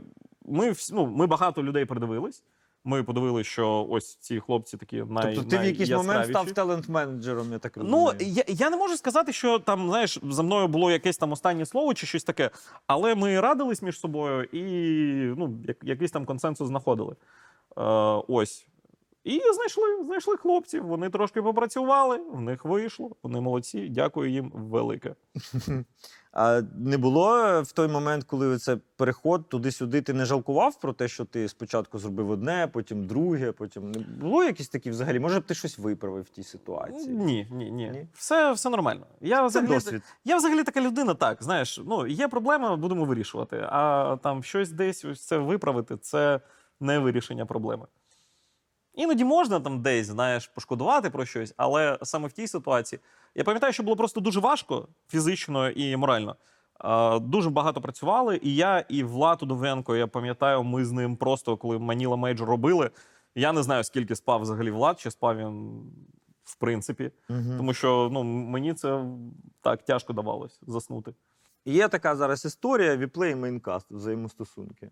ми 0.44 0.72
ну, 0.92 1.07
ми 1.07 1.26
багато 1.26 1.62
людей 1.62 1.84
придивились. 1.84 2.44
Ми 2.84 3.03
подивилися, 3.03 3.51
що 3.51 3.86
ось 3.90 4.14
ці 4.14 4.40
хлопці 4.40 4.76
такі 4.76 5.05
най, 5.09 5.34
Тобто 5.34 5.51
ти 5.51 5.59
в 5.59 5.64
якийсь 5.64 5.90
момент 5.90 6.26
став 6.26 6.46
талент-менеджером, 6.46 7.53
я 7.53 7.59
так 7.59 7.72
Ну, 7.76 8.12
я, 8.20 8.44
я 8.46 8.70
не 8.70 8.76
можу 8.76 8.96
сказати, 8.96 9.32
що 9.32 9.59
там, 9.59 9.88
знаєш, 9.88 10.18
за 10.22 10.42
мною 10.42 10.68
було 10.68 10.90
якесь 10.90 11.18
там 11.18 11.32
останнє 11.32 11.66
слово 11.66 11.94
чи 11.94 12.07
щось 12.07 12.24
таке, 12.24 12.51
але 12.86 13.14
ми 13.14 13.40
радились 13.40 13.82
між 13.82 14.01
собою 14.01 14.44
і 14.44 14.62
ну, 15.38 15.59
як, 15.64 15.76
якийсь 15.82 16.11
там 16.11 16.24
консенсус 16.24 16.68
знаходили. 16.68 17.16
Е, 17.78 17.82
ось. 18.28 18.66
І 19.25 19.41
знайшли, 19.55 20.05
знайшли 20.05 20.37
хлопців. 20.37 20.87
Вони 20.87 21.11
трошки 21.11 21.43
попрацювали, 21.43 22.21
в 22.33 22.41
них 22.41 22.64
вийшло. 22.64 23.11
Вони 23.23 23.41
молодці. 23.41 23.89
Дякую 23.89 24.31
їм 24.31 24.53
велике. 24.55 25.14
А 26.33 26.62
не 26.79 26.99
було 26.99 27.39
е, 27.39 27.61
в 27.61 27.73
той 27.73 27.89
момент, 27.89 28.25
коли 28.25 28.59
це 28.59 28.79
переход 28.97 29.49
туди-сюди, 29.49 30.03
ти 30.03 30.12
не 30.12 30.25
жалкував 30.25 30.81
про 30.81 30.93
те, 30.93 31.09
що 31.09 31.25
ти 31.25 31.49
спочатку 31.49 31.99
зробив 31.99 32.31
одне, 32.31 32.69
потім 32.73 33.07
друге, 33.07 33.53
потім 33.53 33.91
не 33.91 33.99
було 33.99 34.45
якісь 34.45 34.69
такі 34.69 34.91
взагалі? 34.91 35.21
Може 35.21 35.41
б 35.41 35.45
ти 35.45 35.55
щось 35.55 35.79
виправив 35.79 36.23
в 36.23 36.29
тій 36.29 36.43
ситуації? 36.43 37.16
Ні, 37.16 37.47
ні, 37.51 37.71
ні. 37.71 37.91
Ні? 37.91 38.07
Все, 38.14 38.53
все 38.53 38.71
нормально. 38.71 39.07
Я 39.21 39.37
Це 39.37 39.47
взагалі, 39.47 39.69
досвід. 39.69 40.03
я 40.25 40.37
взагалі 40.37 40.64
така 40.64 40.81
людина, 40.81 41.14
так, 41.14 41.43
знаєш, 41.43 41.81
ну, 41.87 42.07
є 42.07 42.29
проблема, 42.29 42.77
будемо 42.77 43.05
вирішувати. 43.05 43.66
А 43.71 44.16
там 44.23 44.43
щось 44.43 44.71
десь 44.71 45.05
ось 45.05 45.27
це 45.27 45.39
виправити 45.39 45.97
це 45.97 46.41
не 46.81 46.99
вирішення 46.99 47.47
проблеми. 47.47 47.87
Іноді 48.99 49.24
можна 49.24 49.61
там 49.61 49.82
десь, 49.82 50.07
знаєш, 50.07 50.46
пошкодувати 50.46 51.11
про 51.11 51.24
щось, 51.24 51.55
але 51.57 51.99
саме 52.03 52.28
в 52.28 52.32
тій 52.32 52.46
ситуації. 52.46 53.01
Я 53.34 53.44
пам'ятаю, 53.44 53.72
що 53.72 53.82
було 53.82 53.96
просто 53.96 54.20
дуже 54.20 54.40
важко 54.40 54.88
фізично 55.09 55.70
і 55.70 55.96
морально. 55.96 56.36
Е, 56.84 57.18
Дуже 57.18 57.51
багато 57.51 57.80
працювали, 57.80 58.40
і 58.42 58.55
я, 58.55 58.84
і 58.88 59.03
Влад 59.03 59.42
Удовенко, 59.42 59.96
я 59.96 60.07
пам'ятаю, 60.07 60.62
ми 60.62 60.84
з 60.84 60.92
ним 60.92 61.16
просто, 61.16 61.57
коли 61.57 61.78
Manila 61.79 62.16
Major 62.16 62.49
робили. 62.49 62.90
Я 63.34 63.53
не 63.53 63.62
знаю, 63.62 63.84
скільки 63.84 64.16
спав 64.16 64.40
взагалі 64.40 64.70
Влад, 64.70 65.01
чи 65.01 65.11
спав 65.11 65.36
він 65.36 65.82
в 66.44 66.57
принципі. 66.57 67.11
Мгм. 67.28 67.57
Тому 67.57 67.74
що 67.74 68.09
ну, 68.12 68.24
мені 68.24 68.74
це 68.74 69.05
так 69.61 69.84
тяжко 69.84 70.12
давалось 70.12 70.61
заснути. 70.66 71.14
Є 71.64 71.88
така 71.88 72.16
зараз 72.16 72.44
історія 72.44 72.96
WePlay 72.97 73.33
і 73.32 73.36
Maincast, 73.37 73.91
взаємостосунки. 73.90 74.90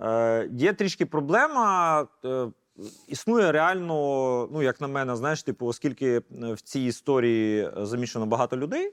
Е, 0.00 0.48
є 0.52 0.72
трішки 0.72 1.06
проблема. 1.06 2.00
Е, 2.24 2.48
існує 3.08 3.52
реально, 3.52 4.48
ну, 4.52 4.62
як 4.62 4.80
на 4.80 4.88
мене, 4.88 5.16
знаєш, 5.16 5.42
типу, 5.42 5.66
оскільки 5.66 6.06
е, 6.16 6.22
в 6.52 6.60
цій 6.60 6.80
історії 6.80 7.64
е, 7.64 7.86
замішано 7.86 8.26
багато 8.26 8.56
людей, 8.56 8.92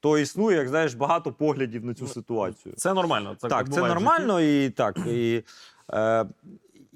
то 0.00 0.18
існує, 0.18 0.56
як 0.56 0.68
знаєш, 0.68 0.94
багато 0.94 1.32
поглядів 1.32 1.84
на 1.84 1.94
цю 1.94 2.04
Ну, 2.04 2.10
ситуацію. 2.10 2.74
Це 2.76 2.94
нормально. 2.94 3.36
Так, 3.40 3.50
так 3.50 3.72
це 3.72 3.80
нормально 3.80 4.40
і 4.40 4.70
так. 4.70 4.98
І, 5.06 5.42
е, 5.92 6.26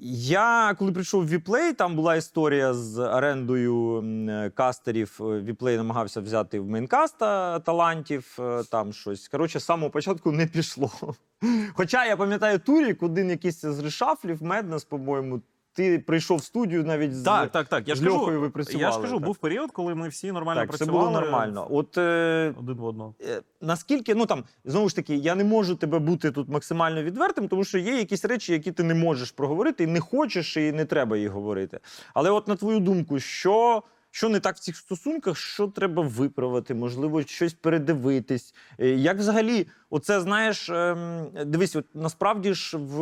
я, 0.05 0.75
коли 0.79 0.91
прийшов 0.91 1.23
в 1.23 1.29
WePlay, 1.29 1.73
там 1.73 1.95
була 1.95 2.15
історія 2.15 2.73
з 2.73 2.99
орендою 2.99 4.01
е, 4.29 4.49
кастерів. 4.49 5.17
WePlay 5.19 5.77
намагався 5.77 6.21
взяти 6.21 6.59
в 6.59 6.69
Maincast 6.69 7.49
а 7.49 7.59
талантів, 7.59 8.37
там 8.71 8.93
щось. 8.93 9.27
Коротше, 9.27 9.59
з 9.59 9.65
самого 9.65 9.89
початку 9.89 10.31
не 10.31 10.47
пішло. 10.47 10.91
Хоча 11.73 12.05
я 12.05 12.17
пам'ятаю 12.17 12.59
турік, 12.59 13.03
один 13.03 13.29
якийсь 13.29 13.61
з 13.61 13.79
reshuffle 13.79 14.27
ів, 14.27 14.43
Madness, 14.43 14.83
по-моєму, 14.83 15.41
ти 15.73 15.99
прийшов 15.99 16.37
в 16.37 16.43
студію 16.43 16.83
навіть 16.83 17.15
з. 17.15 17.23
Так, 17.23 17.51
так, 17.51 17.67
так. 17.67 17.87
Я 17.87 17.95
з 17.95 17.97
ж 17.97 18.03
кажу, 18.03 18.15
Льохою 18.17 18.39
ви 18.39 18.49
працювали, 18.49 18.83
Я 18.85 18.91
ж 18.91 18.99
кажу, 19.01 19.15
так. 19.15 19.25
був 19.25 19.37
період, 19.37 19.71
коли 19.71 19.95
ми 19.95 20.07
всі 20.09 20.31
нормально 20.31 20.61
так, 20.61 20.71
це 20.71 20.77
працювали. 20.77 21.07
було 21.09 21.21
нормально. 21.21 21.67
От 21.69 21.97
е, 21.97 22.53
Один 22.59 22.75
в 22.75 22.83
одного. 22.83 23.13
е, 23.21 23.41
наскільки, 23.61 24.15
ну 24.15 24.25
там 24.25 24.43
знову 24.65 24.89
ж 24.89 24.95
таки, 24.95 25.15
я 25.15 25.35
не 25.35 25.43
можу 25.43 25.75
тебе 25.75 25.99
бути 25.99 26.31
тут 26.31 26.49
максимально 26.49 27.03
відвертим, 27.03 27.47
тому 27.47 27.63
що 27.63 27.77
є 27.77 27.97
якісь 27.97 28.25
речі, 28.25 28.53
які 28.53 28.71
ти 28.71 28.83
не 28.83 28.93
можеш 28.95 29.31
проговорити, 29.31 29.83
і 29.83 29.87
не 29.87 29.99
хочеш, 29.99 30.57
і 30.57 30.71
не 30.71 30.85
треба 30.85 31.17
їх 31.17 31.31
говорити. 31.31 31.79
Але, 32.13 32.29
от 32.29 32.47
на 32.47 32.55
твою 32.55 32.79
думку, 32.79 33.19
що. 33.19 33.83
Що 34.15 34.29
не 34.29 34.39
так 34.39 34.55
в 34.55 34.59
цих 34.59 34.77
стосунках, 34.77 35.37
що 35.37 35.67
треба 35.67 36.03
виправити, 36.03 36.73
можливо, 36.73 37.23
щось 37.23 37.53
передивитись. 37.53 38.53
Е, 38.79 38.87
Як 38.89 39.17
взагалі, 39.17 39.67
оце 39.89 40.21
знаєш, 40.21 40.69
ем, 40.69 41.27
дивись, 41.45 41.75
от 41.75 41.85
насправді 41.93 42.53
ж 42.53 42.77
в 42.77 42.97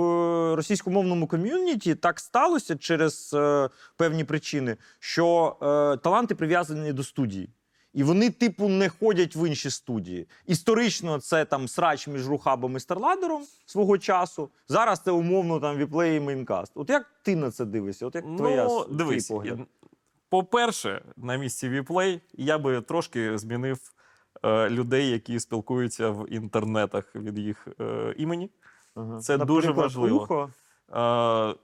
російськомовному 0.55 1.27
ком'юніті 1.27 1.95
так 1.95 2.19
сталося 2.19 2.75
через 2.75 3.31
е, 3.33 3.69
певні 3.97 4.23
причини, 4.23 4.77
що 4.99 5.55
е, 5.61 5.97
таланти 5.97 6.35
прив'язані 6.35 6.93
до 6.93 7.03
студії. 7.03 7.49
І 7.93 8.03
вони, 8.03 8.29
типу, 8.29 8.67
не 8.69 8.89
ходять 8.89 9.35
в 9.35 9.47
інші 9.47 9.69
студії. 9.69 10.27
Історично 10.45 11.19
це 11.19 11.45
там 11.45 11.67
срач 11.67 12.07
між 12.07 12.27
RuHub 12.27 12.63
ом 12.63 12.77
і 12.77 12.79
StarLadder 12.79 13.33
ом 13.33 13.43
свого 13.65 13.97
часу. 13.97 14.49
Зараз 14.67 14.99
це 14.99 15.11
умовно 15.11 15.59
там 15.59 15.77
WePlay 15.77 16.17
і 16.17 16.19
Maincast. 16.19 16.71
От 16.75 16.89
як 16.89 17.11
ти 17.23 17.35
на 17.35 17.51
це 17.51 17.65
дивишся? 17.65 18.05
От 18.05 18.15
як 18.15 18.25
твоя 18.37 18.63
Ну, 18.63 18.79
с- 18.79 18.85
твій 19.27 19.33
погляд? 19.35 19.59
По-перше, 20.31 21.01
на 21.17 21.35
місці 21.35 21.69
WePlay 21.69 22.21
я 22.33 22.57
би 22.57 22.81
трошки 22.81 23.37
змінив 23.37 23.79
е, 24.43 24.69
людей, 24.69 25.09
які 25.09 25.39
спілкуються 25.39 26.09
в 26.09 26.33
інтернетах 26.33 27.15
від 27.15 27.39
їх 27.39 27.67
е, 27.79 28.15
імені. 28.17 28.49
Ага. 28.95 29.19
це 29.19 29.37
дуже 29.37 29.71
важливо. 29.71 30.49
Е, 30.93 31.55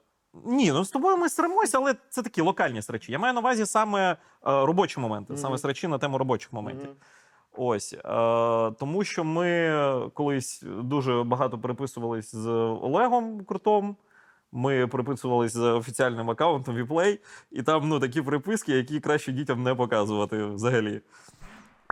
ні, 0.46 0.72
ну 0.72 0.86
з 0.86 0.92
тобою 0.92 1.18
ми 1.18 1.30
сремося, 1.30 1.78
але 1.78 1.96
це 2.10 2.22
такі 2.24 2.42
локальні 2.42 2.82
срачі. 2.82 3.12
Я 3.12 3.20
маю 3.20 3.34
на 3.34 3.40
увазі 3.40 3.66
саме 3.66 4.12
е, 4.12 4.16
робочі 4.42 5.00
моменти, 5.00 5.34
Мгм. 5.34 5.42
саме 5.42 5.58
срачі 5.58 5.88
на 5.88 5.98
тему 5.98 6.18
робочих 6.18 6.54
моментів. 6.54 6.90
Мгм. 6.90 6.98
Ось 7.58 7.94
е, 7.94 8.00
тому, 8.80 9.04
що 9.04 9.24
ми 9.24 10.10
колись 10.14 10.64
дуже 10.66 11.24
багато 11.24 11.58
переписувались 11.60 12.36
з 12.36 12.48
Олегом 12.82 13.46
Крутом. 13.46 13.96
Ми 14.52 14.88
переписувались 14.88 15.54
з 15.54 15.60
офіціальним 15.60 16.30
аккаунтом 16.30 16.76
WePlay, 16.76 17.20
і 17.52 17.64
там 17.64 17.88
ну, 17.90 18.00
такі 18.00 18.22
переписки, 18.22 18.72
які 18.74 19.00
краще 19.00 19.32
дітям 19.32 19.64
не 19.64 19.76
показувати 19.76 20.44
взагалі. 20.46 21.02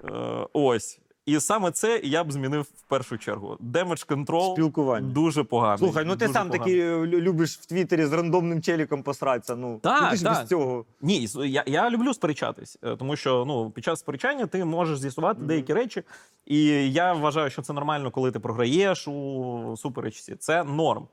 Е, 0.04 0.48
ось. 0.54 1.00
І 1.26 1.40
саме 1.40 1.72
це 1.72 2.02
я 2.04 2.24
б 2.24 2.32
змінив 2.32 2.62
в 2.62 2.82
першу 2.88 3.18
чергу. 3.18 3.58
Damage 3.72 4.08
control 4.08 4.54
Спілкування. 4.54 5.08
дуже 5.14 5.44
поганий. 5.44 5.78
Слухай, 5.78 6.06
ну 6.06 6.16
ти 6.16 6.26
дуже 6.28 6.34
сам 6.34 6.50
поганий. 6.50 6.76
таки 6.80 6.88
е, 6.88 6.96
лю- 6.98 7.22
любиш 7.22 7.58
в 7.58 7.66
Твіттері 7.66 8.06
з 8.06 8.14
рандомним 8.14 8.62
челіком 8.62 9.04
посратися. 9.04 9.56
Ну, 9.56 9.80
Так, 9.84 10.04
куди 10.04 10.16
ж 10.18 10.24
так. 10.24 10.34
без 10.40 10.50
цього. 10.50 10.86
Ні, 11.02 11.28
с- 11.28 11.46
я, 11.46 11.64
я 11.68 11.90
люблю 11.90 12.14
сперечатись, 12.14 12.78
е, 12.84 12.96
тому 12.96 13.16
що 13.16 13.44
ну, 13.48 13.70
під 13.72 13.84
час 13.84 14.00
сперечання 14.00 14.46
ти 14.46 14.66
можеш 14.66 15.00
з'ясувати 15.00 15.42
деякі 15.42 15.74
речі. 15.74 16.04
І 16.46 16.64
я 16.92 17.14
вважаю, 17.14 17.50
що 17.50 17.62
це 17.62 17.74
нормально, 17.74 18.12
коли 18.12 18.32
ти 18.32 18.40
програєш 18.40 19.08
у 19.08 19.76
суперечці. 19.78 20.36
Це 20.36 20.64
норм. 20.64 21.08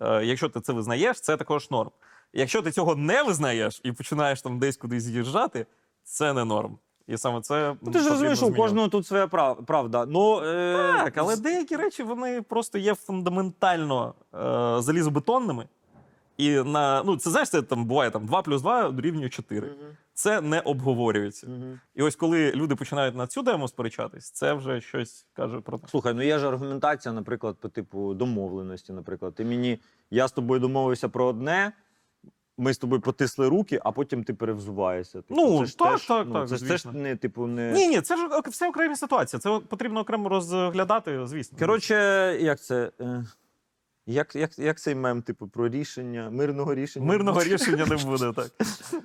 Е, 0.00 0.24
Якщо 0.24 0.48
ти 0.48 0.60
це 0.60 0.72
визнаєш, 0.72 1.20
це 1.20 1.36
також 1.36 1.70
норм. 1.70 1.90
Якщо 2.32 2.62
ти 2.62 2.70
цього 2.70 2.96
не 2.96 3.22
визнаєш 3.22 3.80
і 3.84 3.92
починаєш 3.92 4.42
там 4.42 4.58
десь 4.58 4.76
кудись 4.76 5.02
з'їжджати, 5.02 5.66
це 6.04 6.32
не 6.32 6.44
норм. 6.44 6.78
І 7.06 7.16
саме 7.16 7.40
це 7.40 7.76
Ну, 7.82 7.92
ти 7.92 7.98
ж 7.98 8.10
розумієш, 8.10 8.38
що 8.38 8.46
у 8.46 8.54
кожного 8.54 8.88
тут 8.88 9.06
своя 9.06 9.26
прав- 9.26 9.64
правда. 9.66 10.06
Ну, 10.08 10.40
е, 10.44 10.74
Так, 11.04 11.12
але 11.18 11.36
деякі 11.36 11.76
речі 11.76 12.02
вони 12.02 12.42
просто 12.42 12.78
є 12.78 12.94
фундаментально 12.94 14.14
е, 14.34 14.82
залізобетонними. 14.82 15.66
І 16.36 16.50
на 16.50 17.02
ну 17.02 17.16
це 17.16 17.30
знаєш, 17.30 17.50
це 17.50 17.62
там 17.62 17.84
буває 17.84 18.10
там 18.10 18.26
2 18.26 18.42
плюс 18.42 18.62
2 18.62 18.90
дорівнює 18.90 19.28
4. 19.28 19.66
Мгм, 19.66 19.76
Це 20.14 20.40
не 20.40 20.60
обговорюється. 20.60 21.46
І 21.94 22.02
ось 22.02 22.16
коли 22.16 22.52
люди 22.52 22.74
починають 22.76 23.14
на 23.16 23.26
цю 23.26 23.42
тему 23.42 23.68
сперечатись, 23.68 24.30
це 24.30 24.52
вже 24.52 24.80
щось 24.80 25.26
каже 25.32 25.60
про 25.60 25.78
те. 25.78 25.88
Слухай, 25.88 26.14
ну 26.14 26.22
є 26.22 26.38
ж 26.38 26.48
аргументація, 26.48 27.12
наприклад, 27.14 27.56
по 27.60 27.68
типу 27.68 28.14
домовленості. 28.14 28.92
Наприклад, 28.92 29.34
ти 29.34 29.44
мені, 29.44 29.78
я 30.10 30.28
з 30.28 30.32
тобою 30.32 30.60
домовився 30.60 31.08
про 31.08 31.26
одне, 31.26 31.72
ми 32.58 32.74
з 32.74 32.78
тобою 32.78 33.00
потисли 33.02 33.48
руки, 33.48 33.80
а 33.84 33.92
потім 33.92 34.24
ти 34.24 34.34
перевзуваєшся. 34.34 35.22
Типу, 35.22 35.34
Ну, 35.40 35.58
це 35.60 35.66
ж 35.66 35.78
так, 35.78 35.92
теж, 35.92 36.06
так, 36.06 36.26
ну, 36.26 36.32
так, 36.34 36.48
Це 36.48 36.56
ж 36.56 36.68
теж 36.68 36.84
не, 36.84 37.16
типу, 37.16 37.46
не. 37.46 37.72
Ні, 37.72 37.88
ні, 37.88 38.00
це 38.00 38.16
ж 38.16 38.26
ок- 38.26 38.48
все 38.48 38.68
окремі 38.68 38.96
ситуації. 38.96 39.40
Це 39.40 39.60
потрібно 39.68 40.00
окремо 40.00 40.28
розглядати, 40.28 41.26
звісно. 41.26 41.58
Коротше, 41.58 41.94
як 42.40 42.60
це? 42.60 42.90
Е... 43.00 43.24
Як, 44.08 44.36
як, 44.36 44.58
як 44.58 44.80
цей 44.80 44.94
мем, 44.94 45.22
типу, 45.22 45.48
про 45.48 45.68
рішення, 45.68 46.30
мирного 46.30 46.74
рішення? 46.74 47.06
Мирного 47.06 47.42
рішення 47.44 47.86
не 47.86 47.96
буде, 47.96 48.32
так. 48.36 48.50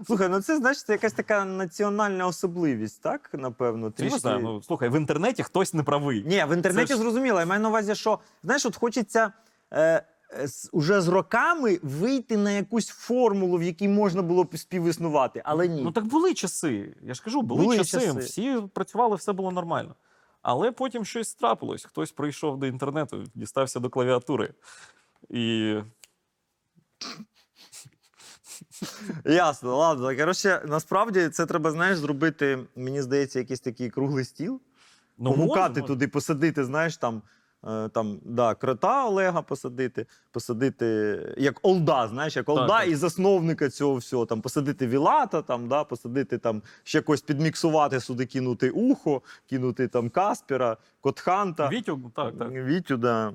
Слухай, 0.06 0.30
ну 0.30 0.42
це 0.42 0.58
значить 0.58 0.86
це 0.86 0.94
якась 0.94 1.14
така 1.14 1.46
національна 1.46 2.28
особливість, 2.28 3.02
так? 3.02 3.30
Напевно, 3.34 3.92
трішки. 3.92 4.14
не 4.14 4.20
знаю, 4.20 4.40
ну, 4.40 4.62
слухай, 4.64 4.90
в 4.90 4.96
інтернеті 4.98 5.44
хтось 5.44 5.74
не 5.74 5.84
правий. 5.84 6.24
Ні, 6.28 6.46
в 6.50 6.54
інтернеті 6.56 6.88
Це 6.88 6.94
ж- 6.96 7.00
зрозуміло. 7.02 7.40
Я 7.40 7.46
маю 7.46 7.62
на 7.62 7.70
увазі, 7.70 7.96
що 7.96 8.20
знаєш, 8.44 8.66
от 8.66 8.76
хочеться 8.76 9.32
е, 9.72 10.04
е, 10.40 10.48
з- 10.48 10.70
уже 10.72 11.02
з 11.02 11.08
роками 11.08 11.80
вийти 11.84 12.38
на 12.38 12.52
якусь 12.52 12.88
формулу, 12.88 13.58
в 13.58 13.64
якій 13.64 13.88
можна 13.88 14.22
було 14.22 14.44
б 14.44 14.58
співіснувати, 14.58 15.42
але 15.46 15.68
ні. 15.68 15.82
Ну 15.82 15.92
так 15.92 16.06
були 16.06 16.34
часи. 16.34 16.96
Я 17.02 17.14
ж 17.14 17.24
кажу, 17.24 17.42
були, 17.42 17.64
Були 17.64 17.78
часи. 17.78 18.00
часи. 18.00 18.20
Всі 18.20 18.58
працювали, 18.74 19.16
все 19.16 19.34
було 19.34 19.52
нормально. 19.52 19.96
Але 20.42 20.72
потім 20.72 21.06
щось 21.06 21.34
трапилось. 21.34 21.86
Хтось 21.86 22.12
прийшов 22.12 22.60
до 22.60 22.66
інтернету, 22.66 23.24
дістався 23.36 23.80
до 23.80 23.90
клавіатури. 23.90 24.54
І 25.30 25.76
Ясно, 29.26 29.78
ладно. 29.78 30.18
Коротше, 30.18 30.62
насправді 30.68 31.30
це 31.30 31.46
треба, 31.46 31.72
знаєш, 31.72 31.98
зробити, 31.98 32.60
мені 32.76 33.02
здається, 33.02 33.40
якийсь 33.40 33.60
такий 33.60 33.90
круглий 33.90 34.26
стіл. 34.26 34.62
ну, 35.18 35.32
погукати 35.34 35.70
може, 35.70 35.82
може. 35.82 35.88
туди, 35.88 36.08
посадити, 36.08 36.66
знаєш, 36.66 36.98
там. 36.98 37.22
Е, 37.68 37.90
Там, 37.90 38.20
да, 38.26 38.56
крота 38.56 39.06
Олега 39.08 39.42
посадити, 39.42 40.06
посадити 40.32 40.86
як 41.38 41.60
Олда, 41.62 42.08
знаєш, 42.08 42.36
як 42.36 42.50
Олда 42.50 42.68
так. 42.68 42.88
і 42.88 42.96
засновника 42.96 43.70
цього 43.70 43.96
всього. 43.96 44.26
Там 44.26 44.42
посадити 44.42 44.88
Вілата, 44.88 45.42
там, 45.42 45.68
да, 45.68 45.84
посадити 45.84 46.38
там 46.38 46.62
ще 46.84 47.02
когось 47.02 47.22
підміксувати 47.22 48.00
сюди, 48.00 48.26
кинути 48.26 48.70
ухо, 48.70 49.22
кинути 49.50 49.88
там 49.88 50.10
Каспера, 50.10 50.78
Котханта. 51.02 51.70
Вітю, 51.70 52.12
так, 52.16 52.38
так. 52.38 52.52
Вітю, 52.52 52.98
да. 52.98 53.34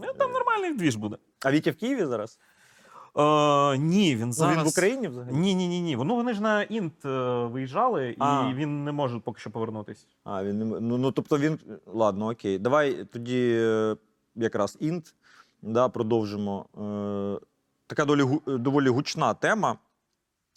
Ну, 0.00 0.12
там 0.18 0.32
нормальний 0.32 0.74
двіж 0.74 0.96
буде. 0.96 1.16
А 1.44 1.50
Вітя 1.50 1.70
в 1.70 1.74
Києві 1.74 2.04
зараз? 2.04 2.38
Е, 3.16 3.78
ні, 3.78 4.16
він 4.16 4.32
зараз. 4.32 4.56
Ну, 4.56 4.62
він 4.62 4.66
в 4.68 4.70
Україні 4.70 5.08
взагалі? 5.08 5.34
Ні, 5.36 5.54
ні, 5.54 5.68
ні, 5.68 5.80
ні. 5.80 5.96
Ну 5.96 6.16
вони 6.16 6.34
ж 6.34 6.42
на 6.42 6.62
інт 6.62 7.04
е, 7.04 7.08
виїжджали, 7.44 8.16
А. 8.18 8.48
і 8.50 8.54
він 8.54 8.84
не 8.84 8.92
може 8.92 9.18
поки 9.18 9.40
що 9.40 9.50
повернутися. 9.50 10.06
А, 10.24 10.44
він 10.44 10.58
не 10.58 10.64
м- 10.76 10.88
ну, 10.88 10.98
ну 10.98 11.12
тобто 11.12 11.38
він. 11.38 11.58
Ладно, 11.86 12.28
окей. 12.30 12.58
Давай 12.58 13.04
тоді 13.04 13.52
е, 13.60 13.96
якраз 14.36 14.76
інт. 14.80 15.14
Да, 15.62 15.88
продовжимо. 15.88 16.66
Е, 16.78 17.46
така 17.86 18.04
доволі, 18.04 18.22
гу- 18.22 18.58
доволі 18.58 18.88
гучна 18.88 19.34
тема. 19.34 19.76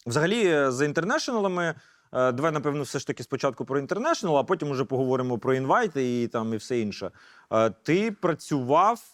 Взагалі, 0.06 0.46
е, 0.46 0.70
за 0.70 0.84
інтернешналами. 0.84 1.74
е, 2.12 2.32
Давай, 2.32 2.52
напевно, 2.52 2.82
все 2.82 2.98
ж 2.98 3.06
таки 3.06 3.22
спочатку 3.22 3.64
про 3.64 3.78
інтернешнл, 3.78 4.36
а 4.38 4.42
потім 4.44 4.70
уже 4.70 4.84
поговоримо 4.84 5.38
про 5.38 5.54
інвайти 5.54 6.22
і 6.22 6.28
там 6.28 6.54
і 6.54 6.56
все 6.56 6.80
інше. 6.80 7.10
Е, 7.52 7.70
Ти 7.70 8.12
працював. 8.12 9.13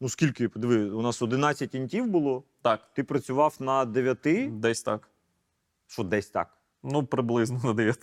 Ну, 0.00 0.08
скільки, 0.08 0.48
подиви, 0.48 0.90
у 0.90 1.02
нас 1.02 1.22
11 1.22 1.74
інтів 1.74 2.06
було. 2.06 2.42
Так, 2.62 2.80
Ти 2.94 3.04
працював 3.04 3.56
на 3.60 3.84
9, 3.84 4.60
десь 4.60 4.82
так. 4.82 5.08
що 5.86 6.02
десь 6.02 6.30
так. 6.30 6.48
Ну, 6.82 7.06
приблизно 7.06 7.60
на 7.64 7.72
9. 7.72 7.98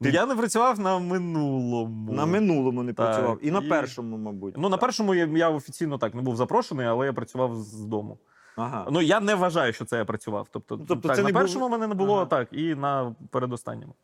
Я 0.00 0.26
не 0.26 0.36
працював 0.36 0.78
на 0.80 0.98
минулому. 0.98 2.12
На 2.12 2.26
минулому 2.26 2.82
не 2.82 2.92
Так, 2.92 3.06
працював. 3.06 3.38
І 3.42 3.50
на 3.50 3.62
першому, 3.62 4.16
мабуть. 4.16 4.54
Ну, 4.58 4.68
на 4.68 4.76
першому 4.76 5.14
я, 5.14 5.26
я 5.26 5.50
офіційно 5.50 5.98
так 5.98 6.14
не 6.14 6.22
був 6.22 6.36
запрошений, 6.36 6.86
але 6.86 7.06
я 7.06 7.12
працював 7.12 7.54
з 7.56 7.80
дому. 7.80 8.18
Ага. 8.56 8.86
Ну, 8.90 9.00
я 9.02 9.20
не 9.20 9.34
вважаю, 9.34 9.72
що 9.72 9.84
це 9.84 9.96
я 9.98 10.04
працював. 10.04 10.48
Тобто, 10.50 10.76
Ну, 10.76 10.84
тобто 10.88 11.08
так, 11.08 11.16
це 11.16 11.22
на 11.22 11.28
не 11.28 11.34
першому 11.34 11.68
мене 11.68 11.86
не 11.86 11.94
було, 11.94 12.14
Ага. 12.16 12.26
так, 12.26 12.48
і 12.52 12.74
на 12.74 13.14
передостанньому. 13.30 13.94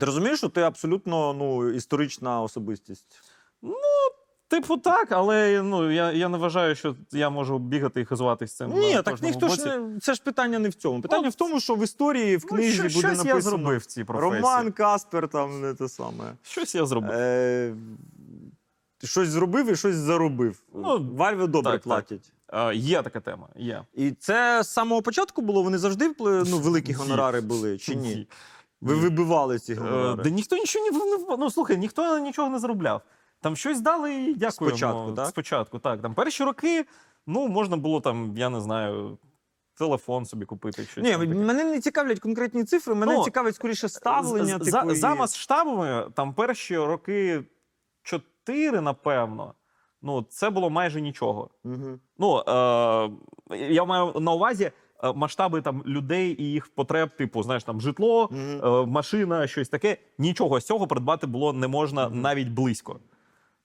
Ти 0.00 0.06
розумієш, 0.06 0.38
що 0.38 0.48
ти 0.48 0.60
абсолютно 0.62 1.34
ну, 1.34 1.70
історична 1.70 2.42
особистість. 2.42 3.20
Типу, 4.54 4.76
так, 4.76 5.12
але 5.12 5.62
ну, 5.62 5.90
я, 5.90 6.12
я 6.12 6.28
не 6.28 6.38
вважаю, 6.38 6.74
що 6.74 6.96
я 7.12 7.30
можу 7.30 7.58
бігати 7.58 8.00
і 8.00 8.04
хизуватись 8.04 8.52
цим. 8.56 8.70
Ні, 8.72 8.94
на 8.94 9.02
так 9.02 9.22
ніхто 9.22 9.46
боці. 9.46 9.60
ж 9.60 9.78
не. 9.78 10.00
Це 10.00 10.14
ж 10.14 10.22
питання 10.22 10.58
не 10.58 10.68
в 10.68 10.74
цьому. 10.74 11.00
Питання 11.00 11.22
Ну, 11.24 11.28
в 11.30 11.34
тому, 11.34 11.60
що 11.60 11.74
в 11.74 11.84
історії, 11.84 12.36
в 12.36 12.44
Ну, 12.50 12.56
книзі 12.56 12.72
що- 12.72 12.82
буде 12.82 13.08
написано 13.08 13.34
я 13.34 13.40
зробив 13.40 13.78
в 13.78 13.86
цій 13.86 14.04
професії. 14.04 14.42
Роман 14.42 14.72
Каспер, 14.72 15.28
там 15.28 15.60
не 15.60 15.74
те 15.74 15.88
саме. 15.88 16.24
Щось 16.42 16.74
я 16.74 16.86
зробив. 16.86 17.10
Е, 17.12 17.74
щось 19.04 19.28
зробив 19.28 19.72
і 19.72 19.76
щось 19.76 19.96
заробив. 19.96 20.62
Ну, 20.74 21.10
Вальви 21.16 21.46
добре 21.46 21.72
так, 21.72 21.80
так. 21.80 21.82
платять. 21.82 22.32
Е, 22.52 22.74
є 22.74 23.02
така 23.02 23.20
тема. 23.20 23.48
Є. 23.56 23.84
І 23.94 24.10
це 24.10 24.62
з 24.62 24.68
самого 24.68 25.02
початку 25.02 25.42
було? 25.42 25.62
Вони 25.62 25.78
завжди 25.78 26.14
ну, 26.20 26.58
великі 26.58 26.92
гонорари 26.92 27.40
були, 27.40 27.78
чи 27.78 27.94
ні? 27.94 28.08
Ні. 28.14 28.28
Ви 28.80 28.94
вибивали 28.94 29.58
ці 29.58 29.72
Е, 29.72 29.76
гонорари? 29.76 30.22
Да 30.22 30.30
ніхто 30.30 30.56
нічого 30.56 30.90
не- 30.90 31.36
ну 31.38 31.50
слухай, 31.50 31.76
ніхто 31.78 32.18
нічого 32.18 32.48
не 32.48 32.58
заробляв. 32.58 33.02
Там 33.44 33.56
щось 33.56 33.80
дали 33.80 34.14
і 34.14 34.34
дякуємо. 34.34 34.76
Спочатку, 34.76 35.12
так? 35.12 35.26
Спочатку, 35.26 35.78
так. 35.78 36.02
Там 36.02 36.14
перші 36.14 36.44
роки, 36.44 36.84
ну 37.26 37.48
можна 37.48 37.76
було 37.76 38.00
там, 38.00 38.34
я 38.36 38.48
не 38.50 38.60
знаю, 38.60 39.18
телефон 39.78 40.24
собі 40.26 40.44
купити. 40.46 40.84
Щось 40.84 41.04
Ні, 41.04 41.16
мене 41.26 41.64
не 41.64 41.80
цікавлять 41.80 42.20
конкретні 42.20 42.64
цифри, 42.64 42.94
мене 42.94 43.14
Ну, 43.14 43.24
цікавить 43.24 43.54
скоріше 43.54 43.88
ставлення. 43.88 44.58
З- 44.58 44.70
за, 44.70 44.80
типу, 44.80 44.92
і- 44.92 44.96
за 44.96 45.14
масштабами, 45.14 46.06
там 46.14 46.34
перші 46.34 46.76
роки 46.78 47.44
чотири, 48.02 48.80
напевно. 48.80 49.54
Ну, 50.02 50.22
це 50.28 50.50
було 50.50 50.70
майже 50.70 51.00
нічого. 51.00 51.50
Мгм. 51.64 52.00
Ну, 52.18 52.38
е, 52.38 53.10
я 53.70 53.84
маю 53.84 54.12
на 54.20 54.32
увазі 54.32 54.70
е, 55.04 55.12
масштаби 55.12 55.62
там 55.62 55.82
людей 55.86 56.42
і 56.42 56.44
їх 56.52 56.74
потреб, 56.74 57.16
типу, 57.16 57.42
знаєш, 57.42 57.64
там 57.64 57.80
житло, 57.80 58.28
Мгм. 58.32 58.64
е, 58.64 58.86
машина, 58.86 59.46
щось 59.46 59.68
таке. 59.68 59.96
Нічого 60.18 60.60
з 60.60 60.64
цього 60.66 60.86
придбати 60.86 61.26
було 61.26 61.52
не 61.52 61.68
можна 61.68 62.08
Мгм. 62.08 62.20
навіть 62.20 62.48
близько. 62.48 63.00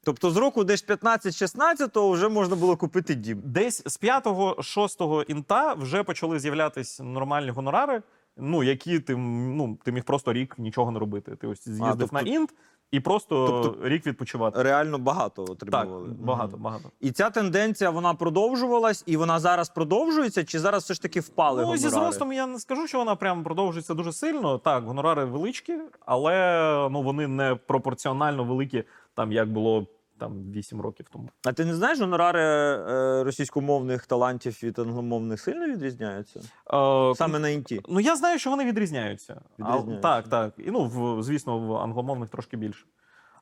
Тобто 0.04 0.32
з 0.32 0.38
року 0.38 0.64
десь 0.64 0.86
15-16 0.88 2.12
вже 2.12 2.30
можна 2.30 2.56
було 2.56 2.78
купити 2.78 3.16
дім. 3.16 3.41
Десь 3.43 3.84
з 3.86 4.02
5-6 4.02 5.24
інта 5.28 5.74
вже 5.74 6.04
почали 6.04 6.39
з'являтися 6.39 7.04
нормальні 7.04 7.50
гонорари, 7.50 8.02
ну, 8.38 8.64
які 8.64 9.00
ти, 9.00 9.16
ну, 9.16 9.78
ти 9.84 9.91
міг 9.91 10.04
просто 10.04 10.34
рік 10.34 10.56
нічого 10.60 10.91
не 10.91 11.00
робити. 11.00 11.36
Ти 11.36 11.47
ось 11.47 11.64
з'їздив 11.64 11.97
тобто- 12.00 12.16
на 12.16 12.22
інт 12.22 12.54
і 12.92 13.00
просто 13.00 13.48
тобто- 13.64 13.90
рік 13.90 14.06
відпочивати. 14.08 14.64
Реально 14.64 14.98
багато 14.98 15.44
Так, 15.46 15.52
отримували. 15.52 16.10
багато, 16.20 16.54
Мгм. 16.54 16.62
багато. 16.64 16.90
І 17.00 17.12
ця 17.12 17.30
тенденція 17.30 17.90
вона 17.90 18.14
продовжувалась, 18.14 19.04
і 19.08 19.18
вона 19.18 19.40
зараз 19.40 19.70
продовжується, 19.70 20.44
чи 20.44 20.60
зараз 20.60 20.84
все 20.84 20.94
ж 20.94 21.02
таки 21.02 21.20
впали 21.20 21.56
Ну, 21.62 21.68
гонорари? 21.68 21.78
зі 21.80 21.90
зростом 21.90 22.34
я 22.34 22.48
не 22.48 22.60
скажу, 22.60 22.88
що 22.88 22.98
вона 22.98 23.16
прям 23.16 23.44
продовжується 23.44 23.94
дуже 23.94 24.14
сильно. 24.14 24.58
Так, 24.58 24.84
гонорари 24.84 25.26
величкі, 25.26 25.74
але 26.06 26.88
ну, 26.92 27.02
вони 27.02 27.28
не 27.28 27.56
пропорціонально 27.56 28.44
великі, 28.44 28.84
там 29.14 29.32
як 29.32 29.52
було 29.52 29.88
там 30.20 30.51
8 30.51 30.82
років 30.82 31.05
тому. 31.11 31.30
А 31.43 31.53
ти 31.53 31.65
не 31.65 31.76
знаєш, 31.76 31.99
гонорари 31.99 32.41
е, 32.41 33.24
російськомовних 33.24 34.05
талантів 34.05 34.59
від 34.63 34.80
англомовних 34.80 35.41
сильно 35.41 35.67
відрізняються? 35.67 36.39
Е, 36.39 37.15
Саме 37.15 37.39
на 37.39 37.49
інті. 37.49 37.82
Ну, 37.89 37.99
я 37.99 38.15
знаю, 38.15 38.39
що 38.39 38.49
вони 38.49 38.65
відрізняються. 38.65 39.41
А, 39.59 39.82
так, 40.01 40.28
так. 40.28 40.53
І 40.57 40.72
ну, 40.72 40.86
в, 40.86 41.24
звісно, 41.24 41.59
в 41.59 41.76
англомовних 41.76 42.30
трошки 42.30 42.57
більше. 42.57 42.86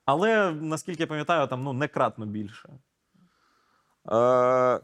Але 0.05 0.51
наскільки 0.51 1.03
я 1.03 1.07
пам'ятаю, 1.07 1.47
там 1.47 1.63
ну 1.63 1.73
не 1.73 1.87
кратно 1.87 2.25
більше. 2.25 2.69
Е, 4.11 4.79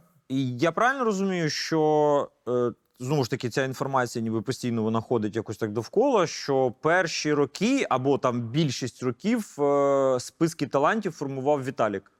я 0.59 0.71
правильно 0.71 1.03
розумію, 1.03 1.49
що 1.49 2.31
е, 2.47 2.71
знову 3.03 3.23
ж 3.23 3.29
таки 3.29 3.49
ця 3.49 3.63
інформація 3.63 4.23
ніби 4.23 4.41
постійно 4.41 4.83
вона 4.83 5.01
ходить 5.01 5.35
якось 5.35 5.57
так 5.57 5.71
довкола, 5.71 6.27
що 6.27 6.73
перші 6.81 7.33
роки 7.33 7.85
або 7.89 8.17
там 8.17 8.41
більшість 8.41 9.03
років 9.03 9.55
е, 9.61 10.19
списки 10.19 10.67
талантів 10.67 11.11
формував 11.11 11.65
Віталік. 11.65 12.11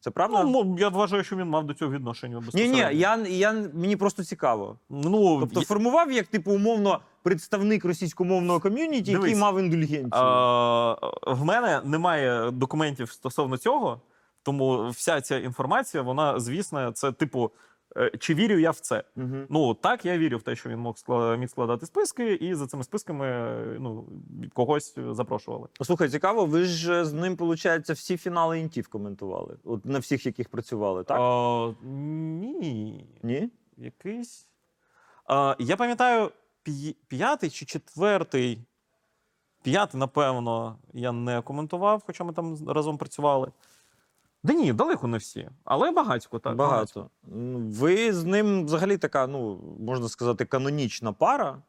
Це 0.00 0.10
правда? 0.10 0.44
Ну, 0.44 0.76
я 0.78 0.88
вважаю, 0.88 1.24
що 1.24 1.36
він 1.36 1.48
мав 1.48 1.66
до 1.66 1.74
цього 1.74 1.92
відношення 1.92 2.42
ні, 2.54 2.68
ні, 2.68 2.78
я, 2.78 3.16
я 3.16 3.52
мені 3.74 3.96
просто 3.96 4.24
цікаво. 4.24 4.78
Ну, 4.90 5.40
Тобто 5.40 5.60
є- 5.60 5.66
формував 5.66 6.12
як 6.12 6.26
типу 6.26 6.52
умовно 6.52 7.00
представник 7.22 7.84
російськомовного 7.84 8.60
ком'юніті, 8.60 9.12
який 9.12 9.36
мав 9.36 9.58
індульгенцію. 9.58 10.10
А, 10.12 10.94
в 11.26 11.44
мене 11.44 11.80
немає 11.84 12.50
документів 12.50 13.10
стосовно 13.10 13.56
цього, 13.56 14.00
тому 14.42 14.88
вся 14.88 15.20
ця 15.20 15.38
інформація, 15.38 16.02
вона, 16.02 16.40
звісно, 16.40 16.92
це 16.92 17.12
типу, 17.12 17.44
е, 17.44 17.69
чи 18.18 18.34
вірю 18.34 18.58
я 18.58 18.70
в 18.70 18.80
це? 18.80 19.04
Угу. 19.16 19.36
Ну 19.48 19.74
так, 19.74 20.04
я 20.04 20.18
вірю 20.18 20.38
в 20.38 20.42
те, 20.42 20.56
що 20.56 20.68
він 20.68 20.78
мог 20.78 20.96
міг 21.38 21.48
складати 21.48 21.86
списки, 21.86 22.32
і 22.34 22.54
за 22.54 22.66
цими 22.66 22.84
списками 22.84 23.26
е, 23.26 23.76
ну, 23.80 24.08
когось 24.54 24.98
запрошували. 25.10 25.68
Слухай, 25.82 26.08
цікаво, 26.08 26.46
ви 26.46 26.64
ж 26.64 27.04
з 27.04 27.12
ним, 27.12 27.36
виходить, 27.36 27.90
всі 27.90 28.16
фінали 28.16 28.60
інтів 28.60 28.88
коментували. 28.88 29.56
От 29.64 29.86
на 29.86 29.98
всіх, 29.98 30.26
яких 30.26 30.48
працювали, 30.48 31.04
так? 31.04 31.18
А, 31.20 31.72
ні, 31.82 33.06
Ні? 33.22 33.50
якийсь. 33.76 34.48
А, 35.26 35.56
я 35.58 35.76
пам'ятаю, 35.76 36.30
п'ятий 37.08 37.50
чи 37.50 37.64
четвертий. 37.64 38.64
П'ятий, 39.62 40.00
напевно, 40.00 40.78
я 40.92 41.12
не 41.12 41.42
коментував, 41.42 42.02
хоча 42.06 42.24
ми 42.24 42.32
там 42.32 42.68
разом 42.68 42.98
працювали. 42.98 43.52
Да 44.42 44.52
ні, 44.52 44.72
далеко 44.72 45.06
не 45.06 45.18
всі. 45.18 45.48
Але 45.64 45.90
багатько 45.90 46.38
так. 46.38 46.56
Багато. 46.56 47.10
Ну, 47.26 47.58
Ви 47.58 48.12
з 48.12 48.24
ним 48.24 48.64
взагалі 48.64 48.96
така, 48.96 49.26
ну, 49.26 49.60
можна 49.80 50.08
сказати, 50.08 50.44
канонічна 50.44 51.12
пара. 51.12 51.62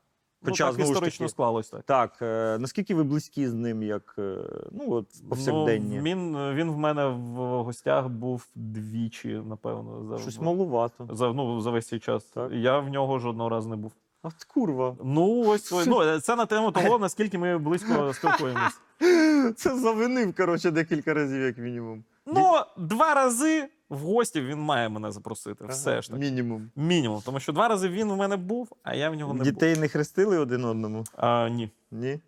Хоча, 0.45 0.65
ну, 0.65 0.69
так 0.69 0.75
знову 0.75 0.91
історично 0.91 1.25
таки, 1.25 1.31
склалось 1.31 1.69
так. 1.69 1.83
Так, 1.83 2.17
е, 2.21 2.57
наскільки 2.59 2.95
ви 2.95 3.03
близькі 3.03 3.47
з 3.47 3.53
ним, 3.53 3.83
як 3.83 4.15
е, 4.19 4.37
ну, 4.71 4.91
от, 4.91 5.07
повсякденні? 5.29 5.95
Ну, 5.97 6.03
він, 6.03 6.37
він 6.53 6.71
в 6.71 6.77
мене 6.77 7.05
в 7.07 7.63
гостях 7.63 8.07
був 8.07 8.47
двічі, 8.55 9.41
напевно, 9.45 10.05
за, 10.05 10.17
Щось 10.17 10.39
малувато. 10.39 11.09
за, 11.11 11.33
ну, 11.33 11.61
за 11.61 11.71
весь 11.71 11.87
цей 11.87 11.99
час. 11.99 12.23
Так. 12.23 12.51
Я 12.51 12.79
в 12.79 12.89
нього 12.89 13.19
жодного 13.19 13.49
разу 13.49 13.69
не 13.69 13.75
був. 13.75 13.91
От 14.23 14.43
курва. 14.43 14.95
Ну, 15.03 15.47
ось 15.47 15.87
ну, 15.87 16.19
це 16.19 16.35
на 16.35 16.45
тему 16.45 16.71
того, 16.71 16.99
наскільки 16.99 17.37
ми 17.37 17.57
близько 17.57 18.13
спілкуємось. 18.13 18.79
Це 19.55 19.77
завинив, 19.77 20.35
коротше, 20.35 20.71
декілька 20.71 21.13
разів, 21.13 21.41
як 21.41 21.57
мінімум. 21.57 22.03
Ну, 22.25 22.51
два 22.77 23.13
рази 23.13 23.69
в 23.89 23.97
гості 23.99 24.41
він 24.41 24.59
має 24.59 24.89
мене 24.89 25.11
запросити. 25.11 25.65
Все 25.65 26.01
ж 26.01 26.09
таки. 26.09 26.19
Мінімум. 26.19 26.71
Мінімум. 26.75 27.21
Тому 27.25 27.39
що 27.39 27.51
два 27.53 27.67
рази 27.67 27.89
він 27.89 28.11
в 28.11 28.17
мене 28.17 28.37
був, 28.37 28.69
а 28.83 28.95
я 28.95 29.09
в 29.09 29.15
нього 29.15 29.33
не 29.33 29.37
був. 29.43 29.45
Дітей 29.53 29.77
не 29.77 29.87
хрестили 29.87 30.37
один 30.37 30.65
одному? 30.65 31.03
А, 31.17 31.49
ні. 31.49 31.69
Ні. 31.91 32.19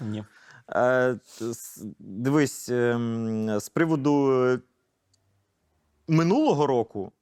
Ні. 0.00 0.24
Е, 0.70 1.18
с- 1.40 1.84
дивись, 1.98 2.68
ем, 2.68 3.60
з 3.60 3.68
приводу 3.68 4.32
е, 4.46 4.58
минулого 6.08 6.66
року, 6.66 7.12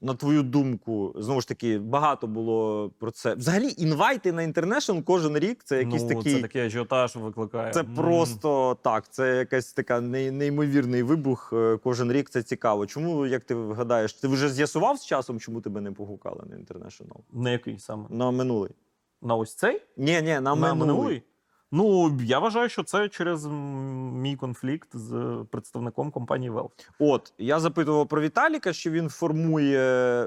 на 0.00 0.14
твою 0.14 0.42
думку, 0.42 1.14
знову 1.16 1.40
ж 1.40 1.48
таки, 1.48 1.78
багато 1.78 2.26
було 2.26 2.90
про 2.98 3.10
це. 3.10 3.34
Взагалі, 3.34 3.74
інвайти 3.78 4.32
на 4.32 4.42
інтернешнл 4.42 5.02
кожен 5.04 5.38
рік 5.38 5.60
це 5.64 5.78
якийсь 5.78 6.02
ну, 6.02 6.08
такий. 6.08 6.34
Це 6.34 6.40
такий 6.42 6.62
ажіотаж 6.62 7.16
викликає. 7.16 7.72
Це 7.72 7.80
М. 7.80 7.94
просто 7.94 8.78
так, 8.82 9.08
це 9.10 9.36
якась 9.36 9.72
така 9.72 10.00
неймовірний 10.00 11.02
вибух. 11.02 11.52
е, 11.52 11.78
Кожен 11.84 12.12
рік 12.12 12.30
це 12.30 12.42
цікаво. 12.42 12.86
Чому, 12.86 13.26
як 13.26 13.44
ти 13.44 13.54
гадаєш, 13.54 14.12
ти 14.12 14.28
вже 14.28 14.48
з'ясував 14.48 14.98
з 14.98 15.06
часом, 15.06 15.40
чому 15.40 15.60
тебе 15.60 15.80
не 15.80 15.92
погукали 15.92 16.42
на 16.50 16.56
інтернешнл? 16.56 17.06
На 17.32 17.50
який 17.50 17.78
саме? 17.78 18.04
На 18.10 18.30
минулий. 18.30 18.70
На 19.22 19.34
ось 19.36 19.54
цей? 19.54 19.82
Ні, 19.96 20.22
ні, 20.22 20.40
на, 20.40 20.54
минулий. 20.54 21.22
Ну, 21.72 22.18
я 22.24 22.38
вважаю, 22.38 22.68
що 22.68 22.82
це 22.82 23.08
через 23.08 23.46
мій 23.46 24.36
конфлікт 24.36 24.88
з 24.92 25.44
представником 25.50 26.10
компанії 26.10 26.50
Valve. 26.50 26.70
От 26.98 27.32
я 27.38 27.60
запитував 27.60 28.08
про 28.08 28.20
Віталіка, 28.20 28.72
що 28.72 28.90
він 28.90 29.08
формує, 29.08 29.80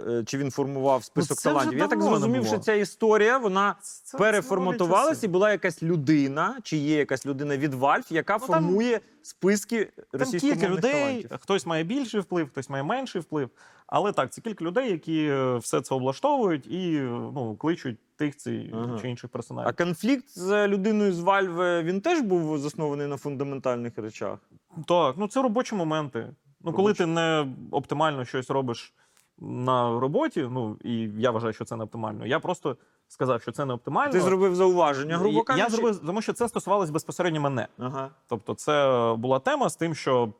е, 0.08 0.24
чи 0.26 0.38
він 0.38 0.52
формував 0.52 1.04
список 1.04 1.30
Ну, 1.30 1.36
це 1.36 1.50
талантів. 1.50 1.80
Я 1.80 1.88
так 1.88 2.02
зрозумів, 2.02 2.46
що 2.46 2.58
ця 2.58 2.74
історія 2.74 3.38
вона 3.38 3.76
Це- 3.82 4.02
це 4.04 4.18
переформатувалась, 4.18 5.24
і 5.24 5.28
була 5.28 5.52
якась 5.52 5.84
людина, 5.84 6.58
чи 6.64 6.78
є 6.78 6.98
якась 6.98 7.26
людина 7.26 7.58
від 7.58 7.74
Valve, 7.74 8.14
яка 8.14 8.34
Ну, 8.42 8.48
там- 8.48 8.48
формує 8.64 9.00
списки 9.22 9.86
Там 9.96 10.20
російськомовних 10.22 10.60
кілька 10.62 10.76
людей, 10.76 10.92
талантів. 10.94 11.38
хтось 11.42 11.66
має 11.66 11.84
більший 11.84 12.20
вплив, 12.22 12.50
хтось 12.50 12.70
має 12.70 12.84
менший 12.84 13.22
вплив. 13.22 13.50
Але 13.92 14.12
так, 14.12 14.34
це 14.34 14.42
кілька 14.42 14.66
людей, 14.66 14.92
які 14.92 15.26
е, 15.26 15.56
все 15.58 15.82
це 15.82 15.96
облаштовують 15.96 16.68
і 16.68 16.96
е, 16.96 17.02
ну, 17.34 17.56
кличуть 17.56 17.98
тих 18.16 18.38
цих 18.38 18.74
Ага. 18.74 19.00
чи 19.02 19.10
інших 19.10 19.30
А 19.58 19.74
конфлікт 19.74 20.30
з 20.30 20.68
людиною 20.68 21.14
з 21.14 21.20
Valve, 21.20 21.84
він 21.84 22.02
теж 22.02 22.22
був 22.22 22.58
заснований 22.58 23.08
на 23.08 23.18
фундаментальних 23.18 23.98
речах. 23.98 24.40
Так, 24.88 25.16
ну 25.18 25.28
це 25.28 25.42
робочі 25.42 25.76
моменти. 25.76 26.34
Ну, 26.62 26.74
коли 26.74 26.94
ти 26.94 27.06
не 27.06 27.48
оптимально 27.72 28.26
щось 28.26 28.50
робиш 28.50 28.94
на 29.42 30.00
роботі, 30.00 30.48
ну 30.52 30.78
і 30.84 31.10
я 31.18 31.32
вважаю, 31.32 31.54
що 31.54 31.66
це 31.66 31.76
не 31.76 31.84
оптимально. 31.84 32.26
Я 32.26 32.40
просто 32.40 32.78
сказав, 33.08 33.42
що 33.42 33.52
це 33.52 33.66
не 33.66 33.74
оптимально. 33.74 34.12
Ти 34.12 34.22
зробив 34.22 34.56
зауваження, 34.56 35.18
грубо 35.18 35.38
Я- 35.38 35.44
кажучи. 35.44 35.64
Я 35.64 35.70
зробив, 35.70 36.00
тому 36.06 36.22
що 36.22 36.34
це 36.34 36.48
стосувалось 36.48 36.90
безпосередньо 36.90 37.42
мене. 37.42 37.68
Ага. 37.78 38.10
Тобто, 38.28 38.54
це 38.54 39.16
була 39.18 39.40
тема 39.40 39.70
з 39.70 39.76
тим, 39.76 39.96
що 39.96 40.34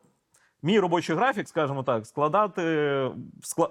мій 0.64 0.80
робочий 0.80 1.16
графік, 1.16 1.48
скажімо 1.48 1.84
так, 1.84 2.06
складати 2.06 3.12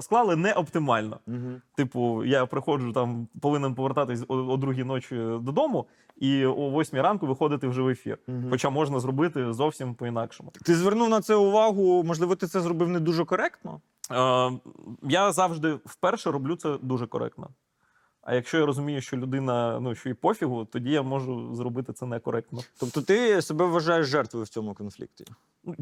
склали 0.00 0.36
не 0.36 0.52
оптимально. 0.52 1.20
Угу. 1.26 1.60
Типу, 1.76 2.24
я 2.24 2.46
приходжу 2.46 2.92
там, 2.92 3.28
повинен 3.40 3.74
повертатись 3.74 4.24
о, 4.28 4.34
о 4.34 4.56
другій 4.56 4.84
ночі 4.84 5.16
додому, 5.40 5.86
і 6.16 6.46
о 6.46 6.70
восьмій 6.70 7.00
ранку 7.00 7.26
виходити 7.26 7.68
вже 7.68 7.82
в 7.82 7.88
ефір. 7.88 8.18
Мгм. 8.26 8.46
Хоча 8.50 8.70
можна 8.70 9.00
зробити 9.00 9.52
зовсім 9.52 9.94
по-інакшому. 9.94 10.52
Ти 10.64 10.74
звернув 10.74 11.08
на 11.08 11.20
це 11.20 11.34
увагу, 11.34 12.02
можливо, 12.04 12.36
ти 12.36 12.46
це 12.46 12.60
зробив 12.60 12.88
не 12.88 13.00
дуже 13.00 13.24
коректно? 13.24 13.80
Е, 14.10 14.52
я 15.02 15.32
завжди 15.32 15.78
вперше 15.84 16.30
роблю 16.30 16.56
це 16.56 16.76
дуже 16.82 17.06
коректно. 17.06 17.48
А 18.28 18.34
якщо 18.34 18.58
я 18.58 18.66
розумію, 18.66 19.00
що 19.00 19.16
людина 19.16 19.80
ну 19.80 19.94
що 19.94 20.08
і 20.08 20.14
пофігу, 20.14 20.64
тоді 20.64 20.90
я 20.90 21.02
можу 21.02 21.54
зробити 21.54 21.92
це 21.92 22.06
некоректно. 22.06 22.60
Тобто 22.78 23.02
ти 23.02 23.42
себе 23.42 23.64
вважаєш 23.64 24.06
жертвою 24.06 24.44
в 24.44 24.48
цьому 24.48 24.74
конфлікті? 24.74 25.24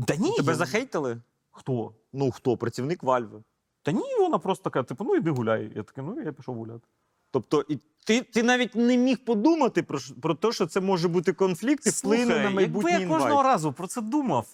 Та 0.06 0.16
ні, 0.16 0.36
Тебе 0.36 0.52
я- 0.52 0.58
захейтили? 0.58 1.18
хто? 1.50 1.92
Ну 2.12 2.30
хто? 2.30 2.56
Працівник 2.56 3.02
Valve. 3.02 3.42
Та 3.82 3.92
ні, 3.92 4.16
вона 4.20 4.38
просто 4.38 4.64
така, 4.64 4.82
типу, 4.82 5.04
ну 5.04 5.16
іди 5.16 5.30
гуляй. 5.30 5.72
Я 5.76 5.82
такий, 5.82 6.04
ну 6.04 6.22
я 6.22 6.32
пішов 6.32 6.56
гуляти. 6.56 6.86
Тобто, 7.30 7.64
і 7.68 7.78
ти, 8.04 8.22
ти 8.22 8.42
навіть 8.42 8.74
не 8.74 8.96
міг 8.96 9.24
подумати 9.24 9.82
про, 9.82 9.98
про 10.22 10.34
те, 10.34 10.52
що 10.52 10.66
це 10.66 10.80
може 10.80 11.08
бути 11.08 11.32
конфлікт 11.32 11.86
і 11.86 11.90
вплине 11.90 12.42
на 12.42 12.50
майбутній 12.50 12.92
якби 12.92 13.14
я 13.14 13.18
кожного 13.18 13.42
разу 13.42 13.72
про 13.72 13.86
це 13.86 14.00
думав. 14.00 14.46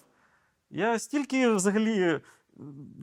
Я 0.69 0.99
стільки 0.99 1.49
взагалі. 1.49 2.19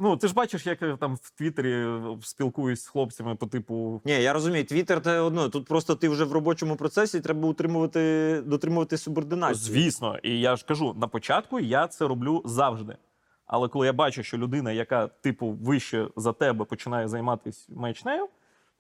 Ну, 0.01 0.17
ти 0.17 0.29
ж 0.29 0.35
бачиш, 0.35 0.67
як 0.67 0.83
я 0.83 0.97
там 0.97 1.15
в 1.23 1.31
Твіттері 1.31 2.01
спілкуюсь 2.23 2.83
з 2.83 2.87
хлопцями 2.87 3.35
по 3.35 3.47
типу. 3.47 4.03
Ні, 4.05 4.13
я 4.13 4.33
розумію, 4.33 4.65
Твіттер 4.65 5.01
це 5.01 5.21
одно. 5.21 5.49
Тут 5.49 5.67
просто 5.67 5.95
ти 5.95 6.09
вже 6.09 6.25
в 6.25 6.33
робочому 6.33 6.77
процесі 6.77 7.21
треба 7.21 7.49
утримувати, 7.49 8.43
дотримувати 8.47 8.99
субординацію. 8.99 9.75
Звісно, 9.75 10.19
і 10.23 10.41
я 10.41 10.57
ж 10.57 10.65
кажу, 10.69 10.95
на 11.01 11.09
початку 11.09 11.61
я 11.61 11.89
це 11.89 12.07
роблю 12.07 12.43
завжди. 12.45 12.97
Але 13.47 13.69
коли 13.69 13.87
я 13.87 13.93
бачу, 13.93 14.23
що 14.23 14.39
людина, 14.39 14.73
яка, 14.73 15.07
типу, 15.07 15.59
вище 15.63 16.09
за 16.17 16.33
тебе 16.33 16.65
починає 16.65 17.09
займатися 17.09 17.67
маячнею, 17.69 18.29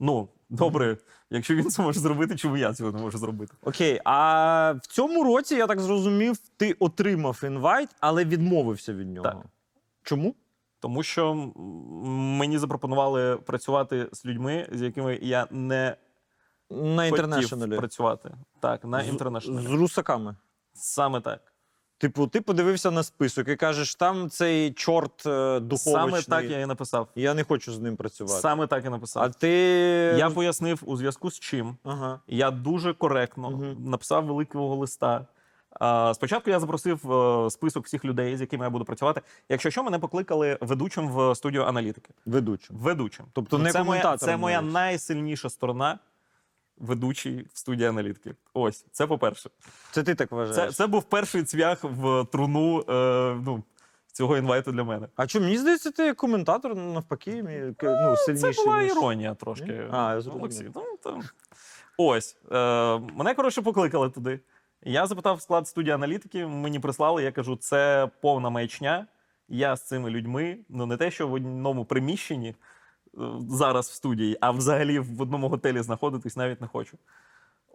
ну, 0.00 0.28
добре, 0.50 0.96
якщо 1.30 1.54
він 1.54 1.70
це 1.70 1.82
може 1.82 2.00
зробити, 2.00 2.36
чому 2.36 2.56
я 2.56 2.74
цього 2.74 2.92
не 2.92 2.98
можу 2.98 3.18
зробити? 3.18 3.54
Окей, 3.62 4.00
а 4.04 4.72
в 4.82 4.86
цьому 4.86 5.24
році, 5.24 5.54
я 5.54 5.66
так 5.66 5.80
зрозумів, 5.80 6.38
ти 6.56 6.76
отримав 6.78 7.40
інвайт, 7.44 7.88
але 8.00 8.24
відмовився 8.24 8.94
від 8.94 9.10
нього. 9.10 9.24
Так. 9.24 9.36
Чому? 10.02 10.34
Тому 10.80 11.02
що 11.02 11.34
мені 12.04 12.58
запропонували 12.58 13.36
працювати 13.36 14.08
з 14.12 14.24
людьми, 14.24 14.68
з 14.72 14.82
якими 14.82 15.18
я 15.22 15.46
не 15.50 15.96
На 16.70 17.10
хотів 17.10 17.76
працювати. 17.76 18.34
Так, 18.60 18.84
на 18.84 19.04
З- 19.04 19.08
інтернешнл. 19.08 19.58
З 19.60 19.66
русаками. 19.66 20.36
Саме 20.72 21.20
так. 21.20 21.40
Типу, 21.98 22.26
ти 22.26 22.40
подивився 22.40 22.90
на 22.90 23.02
список 23.02 23.48
і 23.48 23.56
кажеш, 23.56 23.94
там 23.94 24.30
цей 24.30 24.72
чорт 24.72 25.26
е. 25.26 25.62
Саме 25.76 26.22
так 26.22 26.44
я 26.44 26.60
і 26.60 26.66
написав. 26.66 27.08
Я 27.14 27.34
не 27.34 27.44
хочу 27.44 27.72
з 27.72 27.78
ним 27.78 27.96
працювати. 27.96 28.40
Саме 28.40 28.66
так 28.66 28.84
і 28.86 28.88
написав. 28.88 29.22
А 29.22 29.28
ти. 29.28 29.48
Я 30.18 30.30
пояснив 30.30 30.82
у 30.86 30.96
зв'язку 30.96 31.30
з 31.30 31.38
чим. 31.38 31.76
Ага. 31.84 32.20
Я 32.26 32.50
дуже 32.50 32.94
коректно 32.94 33.50
Мгм. 33.50 33.76
написав 33.84 34.24
великого 34.26 34.76
листа. 34.76 35.26
Спочатку 36.14 36.50
я 36.50 36.60
запросив 36.60 37.12
е, 37.12 37.50
список 37.50 37.86
всіх 37.86 38.04
людей, 38.04 38.36
з 38.36 38.40
якими 38.40 38.64
я 38.64 38.70
буду 38.70 38.84
працювати. 38.84 39.20
Якщо 39.48 39.70
що, 39.70 39.82
мене 39.82 39.98
покликали 39.98 40.58
ведучим 40.60 41.08
в 41.08 41.34
студію 41.34 41.64
аналітики. 41.64 42.10
Ведучим. 42.26 42.76
Ведучим. 42.76 43.26
Тобто 43.32 43.58
не 43.58 43.72
це 43.72 43.82
моя, 43.82 44.16
це 44.16 44.36
моя 44.36 44.62
найсильніша 44.62 45.50
сторона. 45.50 45.98
Ведучий 46.78 47.46
в 47.52 47.58
студії 47.58 47.88
аналітики. 47.88 48.34
Ось, 48.54 48.84
це 48.92 49.06
по-перше. 49.06 49.50
Це 49.90 50.02
ти 50.02 50.14
так 50.14 50.32
вважаєш. 50.32 50.76
це 50.76 50.86
був 50.86 51.02
перший 51.04 51.42
цвях 51.44 51.84
в 51.84 52.24
труну 52.32 52.84
е, 52.88 53.34
ну, 53.46 53.62
цього 54.12 54.36
інвайту 54.36 54.72
для 54.72 54.84
мене. 54.84 55.06
А 55.16 55.26
що, 55.26 55.40
мені 55.40 55.58
здається, 55.58 55.90
ти 55.90 56.14
коментатор 56.14 56.74
навпаки, 56.76 57.30
мі- 57.30 57.74
к- 57.74 58.00
ну, 58.10 58.16
сильніший. 58.16 58.52
Це 58.54 58.64
була 58.64 58.82
ніж- 58.82 58.92
іронія 58.92 59.34
трошки. 59.34 59.86
А, 59.90 60.20
я. 60.24 60.32
Олексій. 60.32 60.70
Ну, 60.74 60.82
там. 61.02 61.22
Ось. 61.96 62.36
Е, 62.52 62.56
мене, 62.98 63.34
коротше, 63.34 63.62
покликали 63.62 64.10
туди. 64.10 64.40
Я 64.82 65.06
запитав 65.06 65.42
склад 65.42 65.68
студії 65.68 65.94
аналітики, 65.94 66.46
мені 66.46 66.78
прислали, 66.78 67.22
я 67.22 67.32
кажу, 67.32 67.56
це 67.56 68.10
повна 68.20 68.50
маячня. 68.50 69.06
Я 69.48 69.76
з 69.76 69.86
цими 69.86 70.10
людьми, 70.10 70.58
ну 70.68 70.86
не 70.86 70.96
те, 70.96 71.10
що 71.10 71.28
в 71.28 71.32
одному 71.32 71.84
приміщенні 71.84 72.48
е, 72.48 72.56
зараз 73.48 73.88
в 73.88 73.92
студії, 73.92 74.38
а 74.40 74.50
взагалі 74.50 74.98
в 74.98 75.22
одному 75.22 75.48
готелі 75.48 75.82
знаходитись 75.82 76.36
навіть 76.36 76.60
не 76.60 76.66
хочу. 76.66 76.98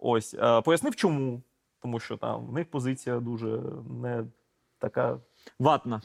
Ось. 0.00 0.34
Е, 0.34 0.60
пояснив, 0.60 0.96
чому. 0.96 1.42
Тому 1.82 2.00
що 2.00 2.16
там 2.16 2.46
в 2.46 2.52
них 2.52 2.70
позиція 2.70 3.20
дуже 3.20 3.60
не 4.02 4.24
така. 4.78 5.18
Ватна. 5.58 6.02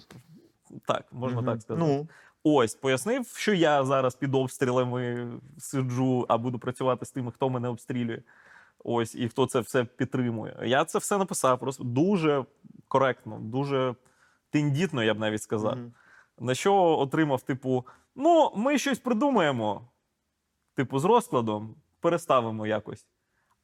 Так, 0.88 1.06
можна 1.12 1.42
Мгм. 1.42 1.46
так 1.52 1.62
сказати. 1.62 1.88
Ну, 1.88 2.08
Ось, 2.44 2.76
пояснив, 2.76 3.28
що 3.28 3.54
я 3.54 3.84
зараз 3.84 4.16
під 4.16 4.36
обстрілами 4.36 5.30
сиджу, 5.58 6.26
а 6.30 6.38
буду 6.38 6.60
працювати 6.60 7.06
з 7.06 7.12
тими, 7.12 7.32
хто 7.32 7.50
мене 7.50 7.68
обстрілює. 7.68 8.20
Ось, 8.84 9.16
і 9.16 9.28
хто 9.30 9.46
це 9.46 9.60
все 9.60 9.84
підтримує. 9.84 10.58
Я 10.64 10.86
це 10.86 11.00
все 11.00 11.18
написав 11.18 11.60
просто 11.60 11.84
дуже 11.84 12.46
коректно, 12.88 13.40
дуже 13.42 13.96
тендітно, 14.50 15.04
я 15.04 15.14
б 15.14 15.20
навіть 15.20 15.42
сказав. 15.42 15.78
мгм. 15.78 15.94
На 16.40 16.56
що 16.56 16.76
отримав, 16.76 17.42
типу, 17.42 17.86
ну, 18.16 18.52
ми 18.56 18.78
щось 18.78 19.00
придумаємо, 19.00 19.82
типу, 20.76 21.00
з 21.00 21.06
розкладом, 21.06 21.76
переставимо 22.00 22.68
якось. 22.68 23.06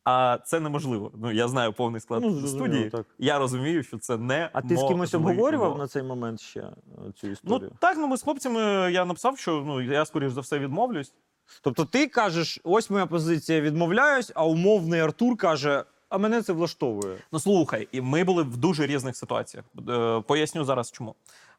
А 0.04 0.38
це 0.46 0.60
неможливо. 0.60 1.12
Ну, 1.16 1.32
я 1.32 1.48
знаю 1.48 1.74
повний 1.74 2.02
склад 2.02 2.22
Ну, 2.24 2.48
студії. 2.48 2.90
так. 2.90 3.06
Я 3.20 3.40
розумію, 3.40 3.84
що 3.84 3.98
це 3.98 4.18
не 4.18 4.50
А 4.54 4.62
ти 4.62 4.78
з 4.78 4.84
кимось 4.84 5.14
обговорював 5.14 5.78
на 5.78 5.88
цей 5.88 6.04
момент 6.04 6.40
ще 6.40 6.60
е, 6.60 6.74
цю 7.16 7.28
історію? 7.28 7.70
Ну 7.72 7.78
так, 7.80 7.98
ну 7.98 8.08
ми 8.08 8.18
з 8.18 8.24
хлопцями 8.24 8.62
я 8.92 9.06
написав, 9.06 9.38
що 9.38 9.64
ну 9.66 9.82
я 9.82 10.06
скоріш 10.06 10.32
за 10.32 10.42
все 10.42 10.60
відмовлюсь. 10.60 11.14
Тобто 11.62 11.86
ти 11.86 12.08
кажеш, 12.08 12.60
ось 12.64 12.90
моя 12.90 13.06
позиція, 13.06 13.62
відмовляюсь, 13.62 14.32
а 14.36 14.46
умовний 14.46 15.00
Артур 15.00 15.38
каже, 15.38 15.84
а 16.10 16.18
мене 16.18 16.42
це 16.42 16.54
влаштовує. 16.54 17.18
Ну 17.32 17.40
слухай, 17.40 17.88
і 17.92 18.02
ми 18.02 18.24
були 18.24 18.44
в 18.44 18.58
дуже 18.58 18.86
різних 18.88 19.18
ситуаціях. 19.18 19.66
Е, 19.90 20.22
Поясню 20.28 20.64
зараз 20.64 20.92
чому. 20.92 21.16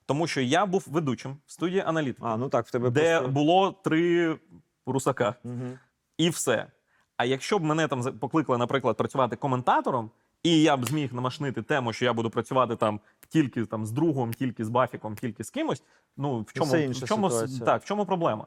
Тому 0.07 0.27
що 0.27 0.41
я 0.41 0.67
був 0.67 0.85
ведучим 0.91 1.37
в 1.47 1.53
студії 1.53 1.81
аналітики, 1.87 2.27
А, 2.27 2.37
ну 2.37 2.49
так, 2.49 2.67
в 2.67 2.71
тебе 2.71 2.91
де 2.91 3.17
просто... 3.19 3.33
було 3.33 3.75
три 3.85 4.37
русака, 4.87 5.35
Мгм. 5.45 5.79
і 6.19 6.31
все. 6.31 6.67
А 7.17 7.25
якщо 7.25 7.59
б 7.59 7.63
мене 7.65 7.89
там 7.89 8.03
покликали, 8.19 8.59
наприклад, 8.59 8.97
працювати 8.97 9.37
коментатором, 9.37 10.11
і 10.43 10.63
я 10.63 10.77
б 10.77 10.85
зміг 10.85 11.15
намашнити 11.15 11.63
тему, 11.63 11.93
що 11.93 12.05
я 12.05 12.13
буду 12.13 12.31
працювати 12.31 12.77
там 12.77 13.01
тільки 13.29 13.65
там 13.67 13.87
з 13.87 13.91
другом, 13.91 14.33
тільки 14.33 14.65
з 14.65 14.69
Бафіком, 14.69 15.17
тільки 15.17 15.45
з 15.45 15.51
кимось. 15.51 15.83
Ну 16.17 16.41
в 16.41 16.53
чому, 16.53 16.73
в 16.91 17.05
чому 17.05 17.31
ситуація. 17.31 17.67
так, 17.67 17.83
в 17.83 17.85
чому 17.85 18.07
проблема? 18.07 18.47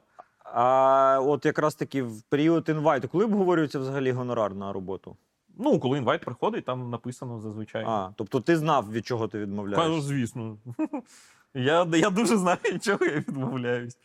А 0.54 1.20
от 1.26 1.46
якраз 1.46 1.76
таки 1.76 2.04
в 2.04 2.22
період 2.22 2.70
інвайту, 2.70 3.08
коли 3.08 3.26
обговорюється 3.26 3.80
взагалі 3.80 4.12
гонорар 4.12 4.56
на 4.56 4.74
роботу? 4.74 5.18
Ну, 5.58 5.80
коли 5.80 5.98
інвайт 5.98 6.26
приходить, 6.26 6.66
там 6.66 6.90
написано 6.90 7.40
зазвичай. 7.40 7.84
А, 7.88 8.10
тобто 8.16 8.40
ти 8.40 8.58
знав, 8.58 8.92
від 8.92 9.06
чого 9.06 9.28
ти 9.28 9.32
Кажу, 9.32 9.46
відмовляєшся? 9.46 10.02
звісно. 10.08 10.58
Я, 11.54 11.88
я 11.94 12.10
дуже 12.10 12.38
знаю, 12.38 12.58
від 12.74 12.84
чого 12.84 13.06
я 13.06 13.12
відмовляюсь. 13.12 13.98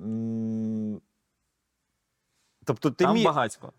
М, 0.00 1.00
Тобто 2.64 2.90
ти 2.90 3.04
Там 3.04 3.14
міг... 3.14 3.24
багатько. 3.24 3.72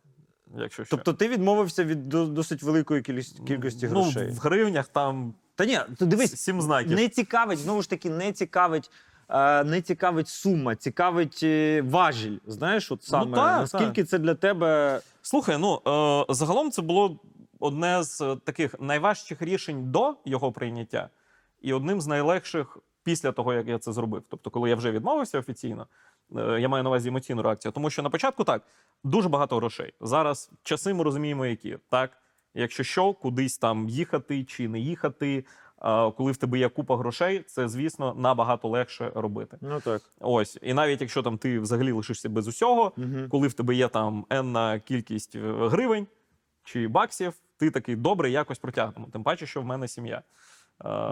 Якщо 0.58 0.86
що. 0.86 0.96
Тобто 0.96 1.14
ти 1.14 1.28
відмовився 1.28 1.84
від 1.84 2.10
до- 2.10 2.26
досить 2.26 2.64
великої 2.64 3.02
кількості, 3.02 3.44
кількості 3.44 3.88
ну, 3.92 4.02
грошей. 4.02 4.32
в 4.32 4.38
гривнях 4.38 4.88
там 4.88 5.34
Та 5.56 5.66
ні, 5.66 5.80
ти 6.00 6.06
дивись, 6.06 6.36
сім 6.42 6.62
знаків. 6.62 6.92
не 6.96 7.10
цікавить, 7.10 7.60
знову 7.60 7.82
ж 7.82 7.90
таки, 7.90 8.10
не 8.10 8.32
цікавить. 8.34 8.92
Е, 9.30 9.64
Не 9.64 9.82
цікавить 9.82 10.28
сума, 10.28 10.76
цікавить 10.76 11.40
е, 11.44 11.82
важіль. 11.82 12.38
Знаєш, 12.48 12.92
от 12.92 13.04
саме 13.04 13.36
так, 13.36 13.60
наскільки 13.60 14.04
це 14.04 14.20
для 14.20 14.36
тебе 14.36 15.02
Слухай, 15.26 15.58
ну 15.58 15.82
е, 16.30 16.34
загалом 16.34 16.72
це 16.72 16.82
було 16.82 17.20
одне 17.60 18.04
з 18.04 18.38
таких 18.44 18.76
найважчих 18.80 19.42
рішень 19.42 19.92
до 19.92 20.16
його 20.26 20.52
прийняття, 20.52 21.10
і 21.62 21.74
одним 21.74 22.02
з 22.02 22.08
найлегших 22.08 22.78
після 23.04 23.32
того, 23.32 23.54
як 23.54 23.68
я 23.68 23.80
це 23.80 23.94
зробив. 23.94 24.24
Тобто, 24.30 24.50
коли 24.50 24.70
я 24.70 24.76
вже 24.76 24.92
відмовився 24.92 25.40
офіційно, 25.40 25.88
е, 26.38 26.60
я 26.60 26.70
маю 26.70 26.84
на 26.84 26.90
увазі 26.90 27.10
емоційну 27.10 27.42
реакцію. 27.42 27.72
Тому 27.72 27.90
що 27.90 28.02
на 28.02 28.10
початку 28.10 28.44
так 28.44 28.62
дуже 29.04 29.30
багато 29.30 29.56
грошей. 29.56 29.94
Зараз 30.02 30.52
часи 30.64 30.94
ми 30.94 31.04
розуміємо, 31.04 31.46
які 31.46 31.78
так. 31.90 32.12
Якщо 32.56 32.84
що, 32.84 33.14
кудись 33.14 33.58
там 33.58 33.90
їхати 33.90 34.44
чи 34.44 34.68
не 34.68 34.80
їхати, 34.80 35.46
коли 36.18 36.32
в 36.32 36.38
тебе 36.38 36.58
є 36.60 36.70
купа 36.70 36.98
грошей, 36.98 37.40
це 37.48 37.68
звісно 37.68 38.14
набагато 38.18 38.68
легше 38.68 39.12
робити. 39.16 39.58
ну 39.62 39.80
так. 39.80 40.02
Ось, 40.20 40.58
і 40.62 40.74
навіть 40.74 41.02
якщо 41.02 41.24
там 41.24 41.38
ти 41.38 41.60
взагалі 41.60 41.92
лишишся 41.92 42.30
без 42.30 42.48
усього, 42.48 42.92
Угу. 42.98 43.08
коли 43.30 43.48
в 43.48 43.54
тебе 43.54 43.76
є 43.76 43.88
там 43.88 44.26
енна 44.30 44.80
кількість 44.80 45.36
е, 45.36 45.40
гривень 45.70 46.08
чи 46.64 46.88
баксів, 46.88 47.34
ти 47.58 47.72
такий 47.72 47.96
добре 47.96 48.30
якось 48.30 48.60
протягнемо. 48.60 49.08
Тим 49.14 49.24
паче, 49.24 49.46
що 49.46 49.62
в 49.62 49.66
мене 49.66 49.88
сім'я. 49.88 50.22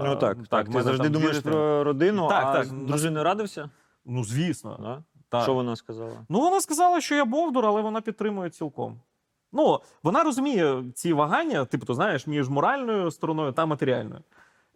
Ну 0.03 0.15
так, 0.15 0.37
так. 0.49 0.67
Ти 0.69 0.81
завжди 0.81 1.03
там 1.03 1.11
думаєш 1.13 1.39
про 1.39 1.83
родину, 1.83 2.27
Так, 2.29 2.45
а 2.45 2.53
так. 2.53 2.65
з 2.65 2.71
дружиною 2.71 3.23
радився? 3.23 3.69
Ну, 4.05 4.23
звісно. 4.23 4.79
Да? 4.81 5.03
Так. 5.29 5.43
Що 5.43 5.53
вона 5.53 5.75
сказала? 5.75 6.25
Ну, 6.29 6.39
вона 6.39 6.61
сказала, 6.61 7.01
що 7.01 7.15
я 7.15 7.25
бовдур, 7.25 7.65
але 7.65 7.81
вона 7.81 8.01
підтримує 8.01 8.49
цілком. 8.49 9.01
Ну, 9.53 9.79
вона 10.03 10.23
розуміє 10.23 10.83
ці 10.95 11.13
вагання, 11.13 11.65
типу, 11.65 11.85
то 11.85 11.93
знаєш, 11.93 12.27
між 12.27 12.49
моральною 12.49 13.11
стороною 13.11 13.51
та 13.51 13.65
матеріальною. 13.65 14.21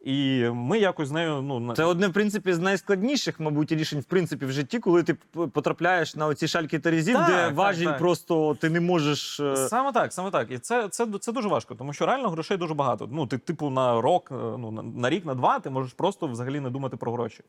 І 0.05 0.49
ми 0.53 0.79
якось 0.79 1.07
з 1.07 1.11
нею, 1.11 1.41
ну, 1.41 1.73
Це 1.75 1.83
одне, 1.83 2.07
в 2.07 2.13
принципі, 2.13 2.53
з 2.53 2.59
найскладніших, 2.59 3.39
мабуть, 3.39 3.71
рішень 3.71 3.99
в 3.99 4.03
принципі 4.03 4.45
в 4.45 4.51
житті, 4.51 4.79
коли 4.79 5.03
ти 5.03 5.13
потрапляєш 5.53 6.15
на 6.15 6.27
оці 6.27 6.47
шальки 6.47 6.79
терезів, 6.79 7.15
Так, 7.15 7.27
де 7.27 7.33
так, 7.33 7.55
важіль 7.55 7.85
так. 7.85 7.97
просто 7.97 8.55
ти 8.61 8.69
не 8.69 8.79
можеш. 8.79 9.39
е, 9.39 9.55
Саме 9.55 9.91
так, 9.91 10.13
саме 10.13 10.31
так. 10.31 10.51
І 10.51 10.59
це, 10.59 10.89
це, 10.89 11.07
це 11.19 11.31
дуже 11.31 11.47
важко, 11.47 11.75
тому 11.75 11.93
що 11.93 12.05
реально 12.05 12.29
грошей 12.29 12.57
дуже 12.57 12.73
багато. 12.73 13.09
Ну, 13.11 13.27
ти, 13.27 13.37
типу, 13.37 13.69
на 13.69 14.01
рок, 14.01 14.29
е, 14.31 14.35
ну, 14.35 14.71
на, 14.71 14.83
на 14.83 15.09
рік, 15.09 15.25
на 15.25 15.35
два, 15.35 15.59
ти 15.59 15.69
можеш 15.69 15.93
просто 15.93 16.27
взагалі 16.27 16.59
не 16.59 16.69
думати 16.69 16.97
про 16.97 17.11
гроші. 17.11 17.43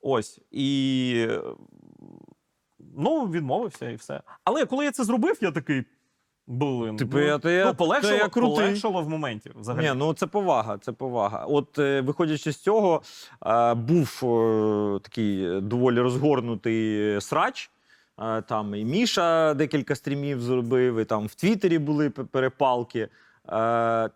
Ось. 0.00 0.40
І 0.50 1.28
ну, 2.96 3.26
відмовився 3.26 3.90
і 3.90 3.94
все. 3.96 4.20
Але 4.44 4.64
коли 4.66 4.84
я 4.84 4.90
це 4.92 5.04
зробив, 5.04 5.38
я 5.40 5.50
такий. 5.50 5.84
Блин, 6.48 6.96
Типу, 6.96 7.16
ну, 7.18 7.24
я- 7.24 7.38
то 7.38 7.50
я- 7.50 7.64
ну, 7.66 7.74
полегшало, 7.74 8.12
то 8.12 8.18
я 8.18 8.28
крутий. 8.28 8.56
полегшило 8.56 9.02
в 9.02 9.08
моменті. 9.08 9.50
Взагалі. 9.56 9.84
Ні, 9.84 9.92
ну 9.96 10.14
це 10.14 10.26
повага, 10.26 10.78
це 10.78 10.92
повага. 10.92 11.44
От 11.48 11.78
е, 11.78 12.00
виходячи 12.00 12.52
з 12.52 12.56
цього, 12.56 13.02
е, 13.46 13.74
був 13.74 14.20
е, 14.24 14.98
такий 15.02 15.60
доволі 15.60 16.00
розгорнутий 16.00 17.20
срач. 17.20 17.70
Е, 18.22 18.42
там 18.42 18.74
і 18.74 18.84
Міша 18.84 19.54
декілька 19.54 19.94
стрімів 19.94 20.40
зробив, 20.42 20.98
і 20.98 21.04
там 21.04 21.26
в 21.26 21.34
Твіттері 21.34 21.78
були 21.78 22.10
п- 22.10 22.24
перепалки. 22.24 23.08
Е, 23.48 24.10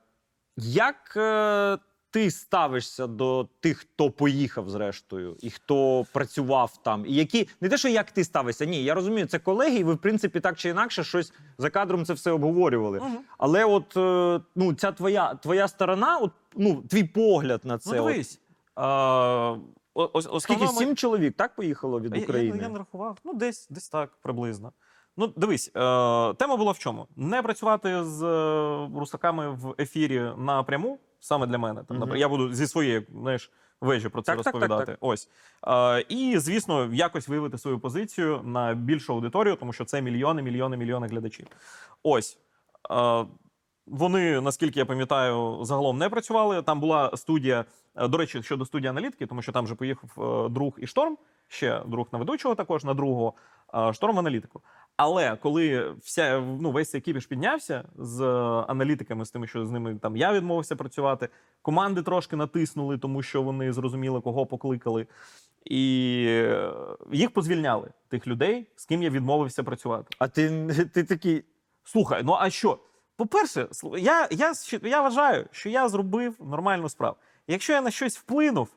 як 0.56 1.14
е, 1.16 1.78
ти 2.10 2.30
ставишся 2.30 3.06
до 3.06 3.48
тих, 3.60 3.78
хто 3.78 4.10
поїхав 4.10 4.70
зрештою, 4.70 5.36
і 5.40 5.50
хто 5.50 6.06
працював 6.12 6.82
там? 6.82 7.06
І 7.06 7.14
які 7.14 7.48
не 7.60 7.68
те, 7.68 7.78
що 7.78 7.88
як 7.88 8.10
ти 8.10 8.24
ставишся, 8.24 8.64
ні, 8.64 8.84
я 8.84 8.94
розумію, 8.94 9.26
це 9.26 9.38
колеги, 9.38 9.76
і 9.76 9.84
ви, 9.84 9.94
в 9.94 9.98
принципі, 9.98 10.40
так 10.40 10.56
чи 10.56 10.68
інакше, 10.68 11.04
щось 11.04 11.32
за 11.58 11.70
кадром 11.70 12.04
це 12.04 12.12
все 12.12 12.30
обговорювали. 12.30 12.98
Мгм. 12.98 13.18
Але 13.38 13.64
от 13.64 13.96
е, 13.96 14.40
ну, 14.56 14.74
ця 14.74 14.92
твоя, 14.92 15.34
твоя 15.34 15.68
сторона, 15.68 16.18
от, 16.18 16.32
ну, 16.56 16.82
твій 16.82 17.04
погляд 17.04 17.60
на 17.64 17.78
це. 17.78 17.96
Ну, 17.96 18.04
от, 18.04 18.12
дивись. 18.12 18.40
А, 18.74 19.56
о- 19.94 20.10
ось, 20.12 20.42
скільки 20.42 20.64
основна 20.64 20.86
сім 20.86 20.96
чоловік 20.96 21.36
так 21.36 21.54
поїхало 21.54 22.00
від 22.00 22.16
України? 22.16 22.56
Я, 22.56 22.62
я 22.62 22.68
не 22.68 22.78
рахував. 22.78 23.18
Ну, 23.24 23.34
десь, 23.34 23.66
десь 23.70 23.88
так, 23.88 24.10
приблизно. 24.22 24.72
Ну, 25.16 25.26
дивись, 25.36 25.68
е, 25.68 25.70
тема 26.34 26.56
була 26.56 26.72
в 26.72 26.78
чому? 26.78 27.06
Не 27.16 27.42
працювати 27.42 28.04
з 28.04 28.22
е, 28.22 28.88
русаками 28.98 29.50
в 29.50 29.74
ефірі 29.78 30.30
напряму, 30.38 30.98
саме 31.20 31.46
для 31.46 31.58
мене. 31.58 31.82
Там, 31.88 31.98
наприклад, 31.98 32.20
Я 32.20 32.28
буду 32.28 32.54
зі 32.54 32.66
своєї 32.66 33.06
знаєш, 33.12 33.50
вежі 33.80 34.08
про 34.08 34.22
це 34.22 34.26
Так, 34.26 34.36
так, 34.36 34.44
так, 34.44 34.54
розповідати. 34.54 34.96
Ось. 35.00 35.28
Е, 35.66 36.04
і, 36.08 36.38
звісно, 36.38 36.90
якось 36.92 37.28
виявити 37.28 37.58
свою 37.58 37.78
позицію 37.78 38.40
на 38.44 38.74
більшу 38.74 39.12
аудиторію, 39.12 39.56
тому 39.56 39.72
що 39.72 39.84
це 39.84 40.02
мільйони, 40.02 40.42
мільйони, 40.42 40.76
мільйони 40.76 41.06
глядачів. 41.06 41.46
Ось. 42.02 42.38
Е, 42.90 43.26
вони, 43.86 44.40
наскільки 44.40 44.78
я 44.78 44.86
пам'ятаю, 44.86 45.58
загалом 45.62 45.98
не 45.98 46.08
працювали. 46.08 46.62
Там 46.62 46.80
була 46.80 47.16
студія, 47.16 47.64
е, 47.96 48.08
до 48.08 48.18
речі, 48.18 48.42
щодо 48.42 48.66
студії 48.66 48.90
аналітики, 48.90 49.26
тому 49.26 49.42
що 49.42 49.52
там 49.52 49.66
же 49.66 49.74
поїхав 49.74 50.10
е, 50.46 50.48
друг 50.48 50.74
і 50.78 50.86
шторм, 50.86 51.18
ще 51.48 51.82
друг 51.86 52.06
на 52.12 52.18
ведучого, 52.18 52.54
також 52.54 52.84
на 52.84 52.94
другого, 52.94 53.34
шторм 53.92 54.16
в 54.16 54.18
аналітику. 54.18 54.62
Але 55.02 55.36
коли 55.36 55.94
вся, 56.02 56.40
ну, 56.60 56.70
весь 56.70 56.90
цей 56.90 57.00
кіпіш 57.00 57.26
піднявся 57.26 57.84
з 57.98 58.20
е, 58.20 58.64
аналітиками, 58.68 59.24
з 59.24 59.30
тими, 59.30 59.46
що 59.46 59.66
з 59.66 59.70
ними 59.70 59.98
там 60.02 60.16
я 60.16 60.32
відмовився 60.32 60.76
працювати, 60.76 61.28
команди 61.62 62.02
трошки 62.02 62.36
натиснули, 62.36 62.98
тому 62.98 63.22
що 63.22 63.42
вони 63.42 63.72
зрозуміли, 63.72 64.20
кого 64.20 64.46
покликали. 64.46 65.06
І 65.64 66.24
е, 66.28 66.72
їх 67.12 67.30
позвільняли, 67.30 67.90
тих 68.08 68.26
людей, 68.26 68.66
з 68.76 68.86
ким 68.86 69.02
я 69.02 69.10
відмовився 69.10 69.62
працювати. 69.62 70.16
А 70.18 70.28
ти, 70.28 70.66
ти 70.94 71.04
такий. 71.04 71.44
Слухай, 71.84 72.22
ну 72.24 72.36
а 72.40 72.50
що? 72.50 72.78
По-перше, 73.16 73.68
я, 73.98 74.28
я, 74.30 74.52
я 74.82 75.02
вважаю, 75.02 75.46
що 75.50 75.68
я 75.68 75.88
зробив 75.88 76.34
нормальну 76.40 76.88
справу. 76.88 77.16
Якщо 77.46 77.72
я 77.72 77.80
на 77.80 77.90
щось 77.90 78.18
вплинув, 78.18 78.68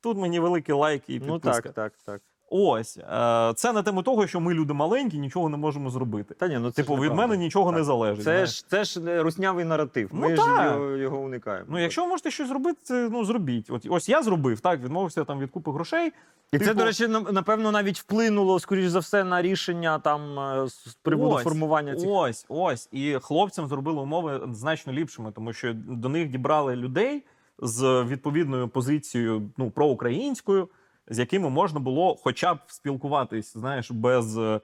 тут 0.00 0.18
мені 0.18 0.40
великі 0.40 0.72
лайки 0.72 1.14
і 1.14 1.20
Ну 1.20 1.38
так, 1.38 1.72
так, 1.72 1.92
так. 2.04 2.22
Ось. 2.50 2.98
Е, 2.98 3.52
це 3.56 3.72
на 3.72 3.82
тему 3.82 4.02
того, 4.02 4.26
що 4.26 4.40
ми 4.40 4.54
люди 4.54 4.72
маленькі, 4.72 5.18
нічого 5.18 5.48
не 5.48 5.56
можемо 5.56 5.90
зробити. 5.90 6.34
Та 6.34 6.48
ні, 6.48 6.58
ну 6.58 6.70
це 6.70 6.82
Типу, 6.82 6.94
від 6.94 7.00
неправда. 7.02 7.26
мене 7.26 7.36
нічого 7.36 7.72
не 7.72 7.84
залежить. 7.84 8.24
Це 8.24 8.30
знаєш. 8.30 8.50
ж, 8.50 8.68
це 8.68 8.84
ж 8.84 9.22
руснявий 9.22 9.64
наратив. 9.64 10.10
Ну 10.12 10.20
Ми 10.20 10.36
так. 10.36 10.46
ж 10.46 10.64
його, 10.64 10.96
його 10.96 11.18
уникаємо. 11.18 11.66
Ну, 11.70 11.78
якщо 11.78 12.02
ви 12.02 12.08
можете 12.08 12.30
щось 12.30 12.48
зробити, 12.48 13.08
ну 13.12 13.24
зробіть. 13.24 13.70
От 13.70 13.86
ось 13.90 14.08
я 14.08 14.22
зробив, 14.22 14.60
так, 14.60 14.80
відмовився 14.80 15.24
там 15.24 15.40
від 15.40 15.50
купи 15.50 15.70
грошей. 15.72 16.12
І 16.52 16.58
це, 16.58 16.64
типу- 16.64 16.78
до 16.78 16.84
речі, 16.84 17.08
напевно, 17.08 17.72
навіть 17.72 17.98
вплинуло, 17.98 18.60
скоріш 18.60 18.86
за 18.88 18.98
все, 18.98 19.24
на 19.24 19.42
рішення 19.42 19.98
там 19.98 20.38
е, 20.38 20.68
з 20.68 20.98
приводу 21.02 21.34
Ось, 21.34 21.42
формування 21.44 21.96
цих. 21.96 22.08
Ось, 22.10 22.46
ось. 22.48 22.88
І 22.92 23.18
хлопцям 23.22 23.66
зробили 23.66 24.00
умови 24.00 24.40
значно 24.52 24.92
ліпшими, 24.92 25.32
тому 25.32 25.52
що 25.52 25.72
до 25.74 26.08
них 26.08 26.28
дібрали 26.28 26.76
людей 26.76 27.24
з 27.58 28.04
відповідною 28.08 28.68
позицією 28.68 29.50
ну, 29.56 29.70
проукраїнською, 29.70 30.68
з 31.08 31.18
якими 31.18 31.50
можна 31.50 31.80
було 31.80 32.16
хоча 32.22 32.54
б 32.54 32.58
спілкуватись, 32.66 33.52
знаєш, 33.52 33.90
без. 33.90 34.38
е, 34.38 34.60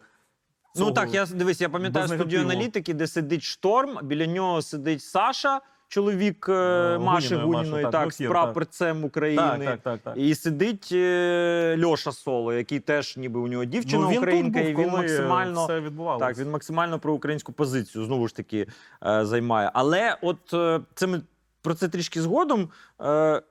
Ну 0.77 0.91
так, 0.91 1.15
я 1.15 1.27
дивись, 1.27 1.61
я 1.61 1.69
пам'ятаю 1.69 2.09
студію 2.09 2.43
аналітики, 2.43 2.95
де 2.95 3.07
сидить 3.07 3.43
шторм, 3.43 3.99
біля 4.03 4.27
нього 4.27 4.63
сидить 4.63 5.03
Саша, 5.03 5.61
чоловік 5.89 6.47
е, 6.49 6.53
Е, 6.53 6.99
Маші 6.99 7.35
Гуніної, 7.35 7.53
Маші, 7.53 7.71
Гуніної, 7.71 7.83
так, 7.83 7.93
так, 7.93 8.13
з 8.13 8.29
прапорцем 8.29 9.05
України. 9.05 9.43
Так, 9.47 9.65
так, 9.65 9.81
так, 9.83 10.01
так. 10.01 10.15
І 10.17 10.35
сидить 10.35 10.89
е, 10.93 11.79
Льоша 11.85 12.13
Соло, 12.13 12.53
який 12.53 12.81
теж 12.81 13.17
ніби 13.17 13.41
у 13.41 13.49
нього 13.49 13.65
дівчина 13.65 14.03
Ну, 14.03 14.09
він 14.11 14.19
українка, 14.19 14.59
був, 14.59 14.69
і 14.69 14.75
він 14.75 14.91
максимально 14.91 15.65
все 15.65 15.83
так, 16.19 16.39
він 16.39 16.51
максимально 16.51 16.99
про 16.99 17.13
українську 17.13 17.53
позицію 17.53 18.05
знову 18.05 18.29
ж 18.29 18.37
таки 18.37 18.67
е, 19.07 19.25
займає. 19.25 19.71
Але 19.75 20.17
от 20.23 20.55
е, 20.55 20.81
це 20.95 21.07
ми 21.07 21.23
про 21.63 21.75
це 21.75 21.89
трішки 21.89 22.23
згодом. 22.23 22.69
Е, 23.01 23.43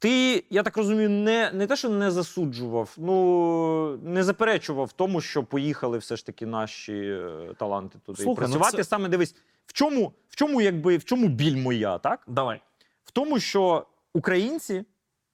Ти, 0.00 0.44
я 0.50 0.62
так 0.62 0.76
розумію, 0.76 1.10
не, 1.10 1.50
не 1.52 1.66
те, 1.66 1.76
що 1.76 1.88
не 1.88 2.10
засуджував, 2.10 2.94
ну 2.96 3.96
не 3.96 4.24
заперечував 4.24 4.92
тому, 4.92 5.20
що 5.20 5.44
поїхали 5.44 5.98
все 5.98 6.16
ж 6.16 6.26
таки 6.26 6.46
наші 6.46 6.92
е, 6.94 7.54
таланти 7.58 7.98
туди. 8.06 8.22
Слухай, 8.22 8.30
ну 8.30 8.34
працювати 8.34 8.76
це- 8.76 8.84
саме 8.84 9.08
дивись, 9.08 9.34
в 9.66 9.72
чому, 9.72 10.12
в 10.28 10.36
чому, 10.36 10.60
якби, 10.60 10.96
в 10.96 11.04
чому 11.04 11.28
біль 11.28 11.56
моя, 11.56 11.98
так? 11.98 12.20
Давай. 12.26 12.60
в 13.04 13.10
тому, 13.10 13.40
що 13.40 13.86
українці 14.14 14.84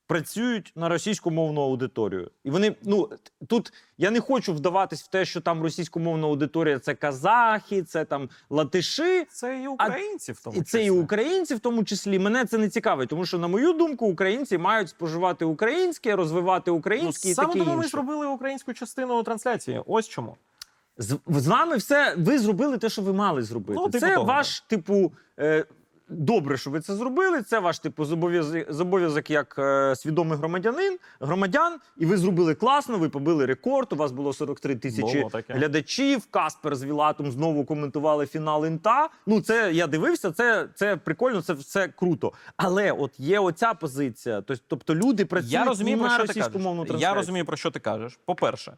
працюють 0.07 0.73
на 0.77 0.89
російськомовну 0.89 1.61
аудиторію. 1.61 2.31
І 2.45 2.51
вони, 2.51 2.75
ну 2.83 3.09
тут 3.47 3.73
я 3.99 4.11
не 4.11 4.21
хочу 4.21 4.55
вдаватись 4.55 5.03
в 5.03 5.07
те, 5.07 5.25
що 5.25 5.41
там 5.41 5.63
російськомовна 5.63 6.27
аудиторія 6.27 6.79
це 6.79 6.95
казахи, 6.95 7.83
це 7.83 8.05
там 8.05 8.29
латиші. 8.51 9.25
Це 9.31 9.63
і 9.63 9.69
українці 9.69 10.33
в 10.33 10.41
тому 10.41 10.57
І 10.57 10.63
це 10.63 10.85
і 10.85 10.91
українці, 10.91 11.55
в 11.55 11.59
тому 11.59 11.85
числі. 11.85 12.19
Мене 12.19 12.45
це 12.45 12.59
не 12.59 12.69
цікавить, 12.69 13.09
тому 13.09 13.27
що, 13.27 13.39
на 13.39 13.49
мою 13.49 13.73
думку, 13.73 14.07
українці 14.07 14.59
мають 14.59 14.89
споживати 14.89 15.45
українське, 15.45 16.17
розвивати 16.17 16.71
Ну, 16.71 16.77
українське 16.77 17.31
і 17.31 17.35
саме 17.35 17.53
таке 17.53 17.65
тому 17.65 17.77
ми 17.77 17.87
зробили 17.87 18.27
українську 18.27 18.73
частину 18.73 19.23
трансляції. 19.23 19.83
Ось 19.87 20.09
чому. 20.09 20.37
З, 20.99 21.19
з 21.27 21.47
вами 21.47 21.77
все. 21.77 22.15
Ви 22.19 22.39
зробили 22.39 22.79
те, 22.79 22.89
що 22.89 23.03
ви 23.03 23.13
мали 23.13 23.43
зробити. 23.43 23.81
Ну, 23.81 23.89
типу 23.89 24.07
це 24.07 24.15
того, 24.15 24.27
ваш, 24.27 24.61
типу. 24.61 25.13
Е, 25.39 25.65
Добре, 26.09 26.57
що 26.57 26.71
ви 26.71 26.81
це 26.81 26.95
зробили. 26.95 27.43
Це 27.43 27.59
ваш 27.59 27.79
типу 27.79 28.05
зобов'язок, 28.69 29.31
як 29.31 29.57
е, 29.59 29.97
свідомий 29.97 30.39
громадянин, 30.39 30.99
громадян, 31.21 31.79
і 31.97 32.07
ви 32.07 32.17
зробили 32.17 32.55
класно. 32.55 32.99
Ви 32.99 33.09
побили 33.09 33.47
рекорд. 33.47 33.93
У 33.93 33.97
вас 33.97 34.13
було 34.13 34.33
43 34.33 34.77
тисячі 34.77 35.19
Було 35.19 35.31
таке. 35.31 35.55
глядачів. 35.55 36.27
Каспер 36.31 36.77
з 36.77 36.85
Вілатом 36.85 37.31
знову 37.31 37.65
коментували 37.65 38.27
фінал 38.27 38.67
інта. 38.67 39.09
Ну, 39.27 39.41
це 39.41 39.73
я 39.73 39.87
дивився. 39.87 40.31
Це, 40.31 40.69
це 40.75 40.97
прикольно, 40.97 41.43
це 41.43 41.53
все 41.53 41.89
круто. 41.89 42.33
Але 42.57 42.93
от 42.93 43.21
є 43.21 43.39
оця 43.39 43.75
позиція. 43.75 44.41
Тось- 44.41 44.63
Тобто 44.69 44.95
люди 44.95 45.25
працюють 45.25 45.53
Я 45.53 45.65
розумію, 45.65 45.99
про 45.99 46.07
на 46.07 46.15
що 46.15 46.23
ти 46.23 46.27
російськомовну 46.27 46.85
трансляцію. 46.85 47.09
Я 47.11 47.15
розумію, 47.15 47.45
про 47.45 47.57
що 47.57 47.71
ти 47.71 47.81
кажеш. 47.81 48.19
По-перше, 48.27 48.77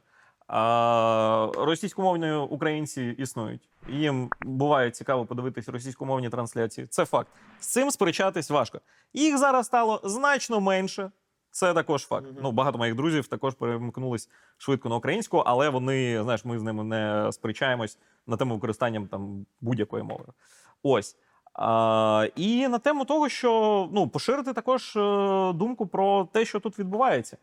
а, 0.49 1.51
російськомовні 1.57 2.33
українці 2.33 3.15
існують. 3.19 3.69
Їм 3.89 4.31
буває 4.41 4.91
цікаво 4.91 5.27
подивитись 5.27 5.69
російськомовні 5.69 6.29
трансляції. 6.29 6.87
Це 6.87 7.05
факт. 7.05 7.29
З 7.61 7.67
цим 7.67 7.91
сперечатись 7.91 8.51
важко. 8.51 8.81
Їх 9.15 9.39
зараз 9.39 9.67
стало 9.67 10.01
значно 10.05 10.61
менше. 10.61 11.11
Це 11.51 11.75
також 11.75 12.07
факт. 12.07 12.27
Ну, 12.43 12.53
багато 12.53 12.79
моїх 12.79 12.95
друзів 12.95 13.27
також 13.27 13.55
перемкнулись 13.55 14.29
швидко 14.59 14.89
на 14.89 14.97
українську, 14.97 15.39
але 15.39 15.69
вони, 15.69 16.23
знаєш, 16.23 16.45
ми 16.45 16.59
з 16.59 16.63
ними 16.63 16.85
не 16.85 17.33
сперечаємось 17.33 17.99
на 18.27 18.37
тему 18.37 18.55
використання 18.55 19.09
там 19.11 19.47
будь-якої 19.61 20.03
мови. 20.03 20.25
Ось. 20.83 21.17
А, 21.55 22.29
і 22.37 22.69
на 22.69 22.79
тему 22.79 23.05
того, 23.05 23.29
що 23.29 23.89
ну, 23.93 24.09
поширити 24.09 24.53
також 24.53 24.97
е, 24.97 25.01
думку 25.53 25.87
про 25.87 26.29
те, 26.33 26.45
що 26.45 26.61
тут 26.61 26.79
відбувається. 26.79 27.37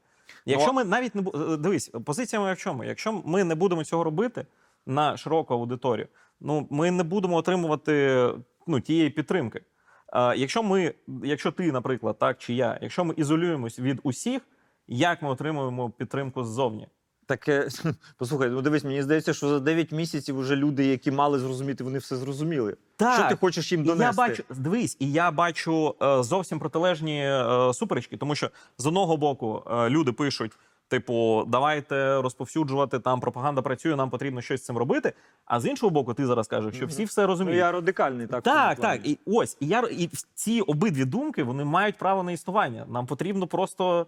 Якщо 0.45 0.67
Ну, 0.67 0.73
ми 0.73 0.83
навіть 0.83 1.15
не 1.15 1.21
е, 1.21 1.57
дивись, 1.57 1.91
позиція 2.05 2.39
моя 2.39 2.53
в 2.53 2.57
чому? 2.57 2.83
Якщо 2.83 3.21
ми 3.25 3.43
не 3.43 3.55
будемо 3.55 3.83
цього 3.83 4.03
робити 4.03 4.45
на 4.85 5.17
широку 5.17 5.53
аудиторію, 5.53 6.07
ну 6.41 6.67
ми 6.69 6.91
не 6.91 7.03
будемо 7.03 7.35
отримувати 7.35 8.27
ну, 8.67 8.79
тієї 8.79 9.09
підтримки. 9.09 9.61
А, 10.07 10.35
якщо 10.35 10.63
ми, 10.63 10.93
якщо 11.23 11.51
ти, 11.51 11.71
наприклад, 11.71 12.19
так 12.19 12.37
чи 12.37 12.53
я, 12.53 12.79
якщо 12.81 13.05
ми 13.05 13.13
ізолюємось 13.17 13.79
від 13.79 13.99
усіх, 14.03 14.41
як 14.87 15.21
ми 15.21 15.29
отримуємо 15.29 15.89
підтримку 15.89 16.43
ззовні? 16.43 16.87
Таке, 17.25 17.67
послухай, 18.17 18.49
ну 18.49 18.61
дивись, 18.61 18.83
мені 18.83 19.01
здається, 19.01 19.33
що 19.33 19.47
за 19.49 19.59
9 19.59 19.91
місяців 19.91 20.39
вже 20.39 20.55
люди, 20.55 20.85
які 20.85 21.11
мали 21.11 21.39
зрозуміти, 21.39 21.83
вони 21.83 21.99
все 21.99 22.15
зрозуміли. 22.15 22.77
Що 23.13 23.29
ти 23.29 23.35
хочеш 23.35 23.71
їм 23.71 23.83
донести? 23.83 24.21
Я 24.21 24.27
бачу, 24.27 24.43
дивись, 24.49 24.97
і 24.99 25.11
я 25.11 25.31
бачу 25.31 25.95
е, 26.01 26.23
зовсім 26.23 26.59
протилежні 26.59 27.19
е, 27.25 27.73
суперечки, 27.73 28.17
тому 28.17 28.35
що 28.35 28.49
з 28.77 28.85
одного 28.85 29.17
боку 29.17 29.63
е, 29.71 29.89
люди 29.89 30.11
пишуть. 30.11 30.51
Типу, 30.87 31.43
давайте 31.47 32.21
розповсюджувати 32.21 32.99
там 32.99 33.19
пропаганда 33.19 33.61
працює, 33.61 33.95
нам 33.95 34.09
потрібно 34.09 34.41
щось 34.41 34.61
з 34.61 34.65
цим 34.65 34.77
робити. 34.77 35.13
А 35.45 35.59
з 35.59 35.65
іншого 35.65 35.89
боку, 35.89 36.13
ти 36.13 36.25
зараз 36.25 36.47
кажеш, 36.47 36.75
що 36.75 36.85
всі 36.85 37.05
все 37.05 37.21
Ну, 37.21 37.27
розуміють. 37.27 37.59
я 37.59 37.71
радикальний, 37.71 38.27
так. 38.27 38.43
Так, 38.43 38.79
так. 38.79 39.07
І 39.07 39.19
ось, 39.25 39.57
і 39.59 39.67
я 39.67 39.81
і 39.91 40.09
ці 40.33 40.61
обидві 40.61 41.05
думки 41.05 41.43
вони 41.43 41.63
мають 41.63 41.97
право 41.97 42.23
на 42.23 42.31
існування. 42.31 42.85
Нам 42.89 43.05
потрібно 43.05 43.47
просто 43.47 44.07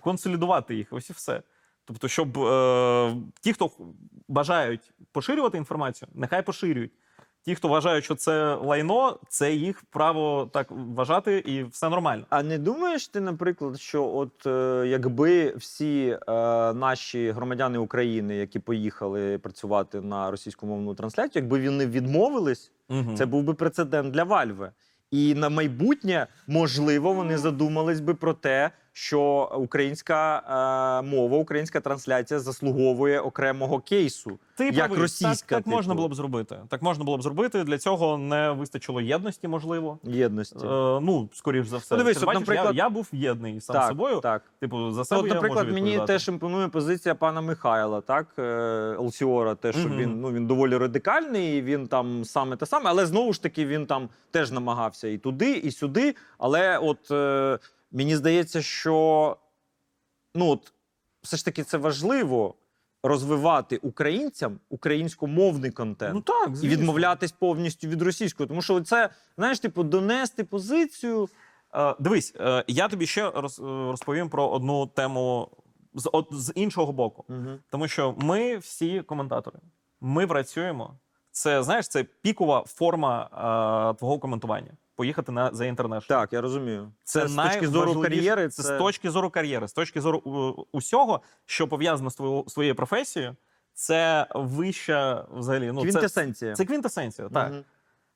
консолідувати 0.00 0.74
їх. 0.74 0.88
Ось 0.90 1.10
і 1.10 1.12
все. 1.12 1.42
Тобто, 1.84 2.08
щоб 2.08 2.38
е, 2.38 3.16
ті, 3.40 3.52
хто 3.52 3.70
бажають 4.28 4.92
поширювати 5.12 5.58
інформацію, 5.58 6.08
нехай 6.14 6.42
поширюють. 6.42 6.92
Ті, 7.46 7.54
хто 7.54 7.68
вважають, 7.68 8.04
що 8.04 8.14
це 8.14 8.54
лайно, 8.54 9.18
це 9.28 9.52
їх 9.54 9.82
право 9.90 10.50
так 10.52 10.66
вважати, 10.70 11.38
і 11.38 11.62
все 11.64 11.88
нормально. 11.88 12.24
А 12.30 12.42
не 12.42 12.58
думаєш 12.58 13.08
ти, 13.08 13.20
наприклад, 13.20 13.80
що 13.80 14.04
от 14.14 14.46
е, 14.46 14.84
якби 14.88 15.54
всі 15.56 16.18
е, 16.28 16.32
наші 16.72 17.30
громадяни 17.30 17.78
України, 17.78 18.36
які 18.36 18.58
поїхали 18.58 19.38
працювати 19.38 20.00
на 20.00 20.30
російськомовну 20.30 20.94
трансляцію, 20.94 21.42
якби 21.42 21.68
вони 21.68 21.86
відмовились, 21.86 22.72
Мгм. 22.88 23.16
це 23.16 23.26
був 23.26 23.42
би 23.42 23.54
прецедент 23.54 24.10
для 24.14 24.24
Вальви. 24.24 24.70
І 25.10 25.34
на 25.34 25.48
майбутнє, 25.48 26.26
можливо, 26.46 27.12
вони 27.12 27.38
задумались 27.38 28.00
би 28.00 28.14
про 28.14 28.32
те, 28.34 28.70
що 28.98 29.50
українська 29.56 30.42
е, 31.02 31.06
мова, 31.06 31.38
українська 31.38 31.80
трансляція 31.80 32.40
заслуговує 32.40 33.20
окремого 33.20 33.80
кейсу. 33.80 34.38
Ти 34.56 34.64
як 34.64 34.74
правий, 34.74 34.98
російська, 34.98 35.54
так, 35.54 35.64
так 35.64 35.66
можна 35.66 35.90
типу. 35.92 35.96
було 35.96 36.08
б 36.08 36.14
зробити. 36.14 36.56
Так 36.68 36.82
можна 36.82 37.04
було 37.04 37.18
б 37.18 37.22
зробити. 37.22 37.64
Для 37.64 37.78
цього 37.78 38.18
не 38.18 38.50
вистачило 38.50 39.00
єдності, 39.00 39.48
можливо. 39.48 39.98
Єдності. 40.02 40.66
Е, 40.66 41.00
ну, 41.00 41.28
скоріш 41.32 41.66
за 41.66 41.76
все. 41.76 41.94
Ну, 41.94 41.98
дивись, 41.98 42.16
Ти 42.16 42.20
от, 42.20 42.26
бачиш, 42.26 42.40
наприклад- 42.40 42.76
я, 42.76 42.84
я 42.84 42.88
був 42.88 43.08
єдний 43.12 43.60
сам 43.60 43.76
так, 43.76 43.88
собою. 43.88 44.20
так. 44.20 44.42
Типу, 44.60 44.90
за 44.90 45.04
себе 45.04 45.20
от, 45.20 45.26
я 45.28 45.34
наприклад, 45.34 45.68
можу 45.68 45.74
мені 45.74 46.00
теж 46.06 46.28
імпонує 46.28 46.68
позиція 46.68 47.14
пана 47.14 47.40
Михайла, 47.40 48.00
так 48.00 48.26
е, 48.38 48.42
Елсіора, 49.00 49.54
те, 49.54 49.72
що 49.72 49.88
Мгм. 49.88 49.98
він 49.98 50.20
ну 50.20 50.32
він 50.32 50.46
доволі 50.46 50.76
радикальний, 50.76 51.58
і 51.58 51.62
він 51.62 51.86
там 51.86 52.24
саме 52.24 52.56
те 52.56 52.66
саме, 52.66 52.90
але 52.90 53.06
знову 53.06 53.32
ж 53.32 53.42
таки 53.42 53.66
він 53.66 53.86
там 53.86 54.08
теж 54.30 54.50
намагався 54.50 55.08
і 55.08 55.18
туди, 55.18 55.52
і 55.52 55.70
сюди. 55.70 56.14
Але 56.38 56.78
от 56.78 57.10
е, 57.10 57.58
мені 57.90 58.16
здається, 58.16 58.62
що 58.62 59.36
ну 60.34 60.48
от 60.48 60.72
все 61.22 61.36
ж 61.36 61.44
таки 61.44 61.64
це 61.64 61.78
важливо 61.78 62.54
розвивати 63.02 63.76
українцям 63.76 64.58
українськомовний 64.68 65.70
контент. 65.70 66.14
Ну 66.14 66.20
так, 66.20 66.48
І 66.52 66.56
звісно. 66.56 66.76
відмовлятись 66.76 67.32
повністю 67.32 67.88
від 67.88 68.02
російського, 68.02 68.46
тому 68.46 68.62
що 68.62 68.80
це 68.80 69.10
знаєш, 69.36 69.60
типу, 69.60 69.82
донести 69.84 70.44
позицію. 70.44 71.28
Е, 71.74 71.94
дивись, 71.98 72.34
е, 72.40 72.64
я 72.66 72.88
тобі 72.88 73.06
ще 73.06 73.30
роз, 73.30 73.58
е, 73.58 73.62
розповім 73.62 74.28
про 74.28 74.48
одну 74.48 74.86
тему 74.86 75.48
з, 75.94 76.10
от, 76.12 76.28
з 76.32 76.52
іншого 76.54 76.92
боку. 76.92 77.24
Угу. 77.28 77.58
Тому 77.70 77.88
що 77.88 78.14
ми 78.18 78.56
всі 78.56 79.02
коментатори. 79.02 79.58
Ми 80.00 80.26
працюємо. 80.26 80.94
Це 81.30 81.62
знаєш, 81.62 81.88
це 81.88 82.04
пікова 82.04 82.64
форма 82.66 83.24
е, 83.92 83.98
твого 83.98 84.18
коментування. 84.18 84.70
Поїхати 84.96 85.32
на 85.32 85.50
за 85.52 85.66
інтернет. 85.66 86.04
Так, 86.08 86.32
я 86.32 86.40
розумію. 86.40 86.92
Це, 87.04 87.28
з 87.28 87.34
точки 87.34 87.68
зору 87.68 88.02
кар'єри. 88.02 88.48
Це 88.48 88.62
з 88.62 88.78
точки 88.78 89.10
зору 89.10 89.30
кар'єри, 89.30 89.68
з 89.68 89.72
точки 89.72 90.00
зору 90.00 90.22
е, 90.26 90.62
усього, 90.72 91.20
що 91.46 91.68
пов'язано 91.68 92.10
з 92.10 92.14
твоєю 92.14 92.44
своєю 92.48 92.74
професією. 92.74 93.36
Це 93.74 94.26
вища 94.34 95.26
взагалі. 95.30 95.72
Ну, 95.72 95.80
це, 95.80 95.90
Квінтесенція. 95.90 96.54
це 96.54 96.64
квінтесенція. 96.64 97.28
Так. 97.28 97.52
Мгм. 97.52 97.64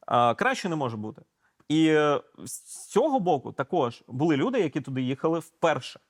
А, 0.07 0.35
краще 0.35 0.68
не 0.68 0.76
може 0.76 0.97
бути. 0.97 1.22
І 1.68 1.87
е, 1.89 2.20
з 2.45 2.61
цього 2.87 3.20
боку 3.20 3.53
також 3.53 4.03
були 4.09 4.37
люди, 4.37 4.61
які 4.61 4.81
туди 4.81 5.03
їхали 5.03 5.39
вперше. 5.39 6.01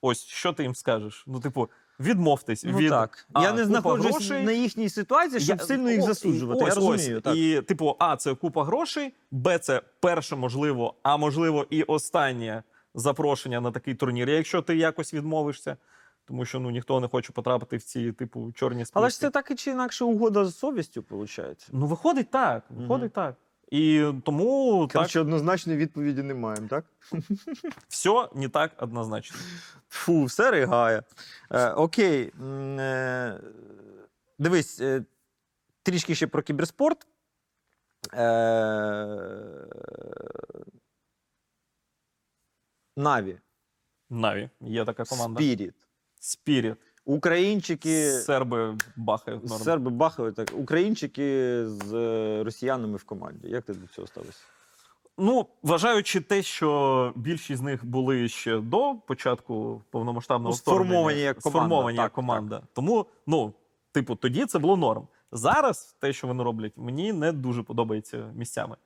Ось 0.00 0.24
що 0.24 0.52
ти 0.52 0.62
їм 0.62 0.74
скажеш? 0.74 1.24
Ну, 1.26 1.40
типу, 1.40 1.70
відмовтесь 2.02 2.64
Ну 2.64 2.78
від 2.78 2.90
так. 2.90 3.28
А, 3.32 3.42
я 3.42 3.52
не 3.52 3.64
знаходжусь 3.64 4.10
грошей. 4.10 4.44
на 4.44 4.52
їхній 4.52 4.88
ситуації, 4.88 5.40
щоб 5.40 5.58
Я- 5.58 5.66
сильно 5.66 5.90
їх 5.90 6.02
засуджувати. 6.02 6.64
і- 6.64 6.68
я 6.68 6.74
розумію. 6.74 7.16
ось. 7.16 7.22
так. 7.22 7.36
І, 7.36 7.60
типу, 7.62 7.96
А, 7.98 8.16
це 8.16 8.34
купа 8.34 8.64
грошей, 8.64 9.14
Б, 9.30 9.58
це 9.58 9.82
перше, 10.00 10.36
можливо, 10.36 10.94
а 11.02 11.16
можливо, 11.16 11.66
і 11.70 11.82
останнє 11.82 12.62
запрошення 12.94 13.60
на 13.60 13.70
такий 13.70 13.94
турнір, 13.94 14.30
якщо 14.30 14.62
ти 14.62 14.76
якось 14.76 15.14
відмовишся. 15.14 15.76
Тому 16.24 16.44
що 16.44 16.60
ну 16.60 16.70
ніхто 16.70 17.00
не 17.00 17.08
хоче 17.08 17.32
потрапити 17.32 17.76
в 17.76 17.82
ці, 17.82 18.12
типу, 18.12 18.52
чорні 18.54 18.84
списки. 18.84 18.98
Але 18.98 19.10
ж 19.10 19.18
це 19.20 19.30
так 19.30 19.50
і 19.50 19.54
чи 19.54 19.70
інакше 19.70 20.04
угода 20.04 20.44
з 20.44 20.58
совістю, 20.58 21.04
виходить. 21.10 21.66
Ну, 21.72 21.86
виходить 21.86 22.30
так. 22.30 22.62
Виходить 22.70 23.12
так. 23.12 23.34
І 23.72 24.12
тому 24.24 24.86
так, 24.92 25.16
однозначної 25.16 25.78
відповіді 25.78 26.22
не 26.22 26.34
маємо, 26.34 26.68
так? 26.68 26.84
все 27.88 28.28
не 28.34 28.48
так 28.48 28.82
однозначно. 28.82 29.36
Фу, 29.88 30.24
все 30.24 30.50
ригає. 30.50 31.02
Е, 31.50 31.70
окей. 31.70 32.32
Е, 32.78 33.40
дивись, 34.38 34.80
е, 34.80 35.04
трішки 35.82 36.14
ще 36.14 36.26
про 36.26 36.42
кіберспорт. 36.42 37.06
Е, 38.14 38.26
NaVi, 42.96 43.38
NaVi, 44.10 44.50
є 44.60 44.84
така 44.84 45.04
команда. 45.04 45.40
Spirit. 45.40 45.74
Spirit. 46.20 46.76
Українчики. 47.04 48.10
Серби 48.10 48.76
бахають 48.96 49.48
норм. 49.48 49.62
Серби 49.62 49.90
бахають 49.90 50.34
так. 50.34 50.52
Українчики 50.56 51.22
з 51.66 51.94
е, 51.94 52.44
росіянами 52.44 52.96
в 52.96 53.04
команді. 53.04 53.48
Як 53.48 53.64
ти 53.64 53.74
до 53.74 53.86
цього 53.86 54.06
ставишся? 54.06 54.42
Ну, 55.18 55.46
вважаючи 55.62 56.20
те, 56.20 56.42
що 56.42 57.12
більшість 57.16 57.58
з 57.60 57.62
них 57.62 57.84
були 57.84 58.28
ще 58.28 58.58
до 58.60 58.94
початку 59.06 59.82
повномасштабного 59.90 60.50
Ну, 60.50 60.56
сформовані 60.56 61.20
як 61.20 61.38
команда, 61.40 61.58
сформовані 61.58 61.96
так, 61.96 62.04
як 62.04 62.12
команда. 62.12 62.62
Тому, 62.72 63.06
ну, 63.26 63.52
типу, 63.92 64.14
тоді 64.14 64.46
це 64.46 64.58
було 64.58 64.76
норм. 64.76 65.08
Зараз 65.32 65.96
те, 65.98 66.12
що 66.12 66.26
вони 66.26 66.44
роблять, 66.44 66.72
мені 66.76 67.12
не 67.12 67.32
дуже 67.32 67.62
подобається 67.62 68.30
місцями. 68.34 68.76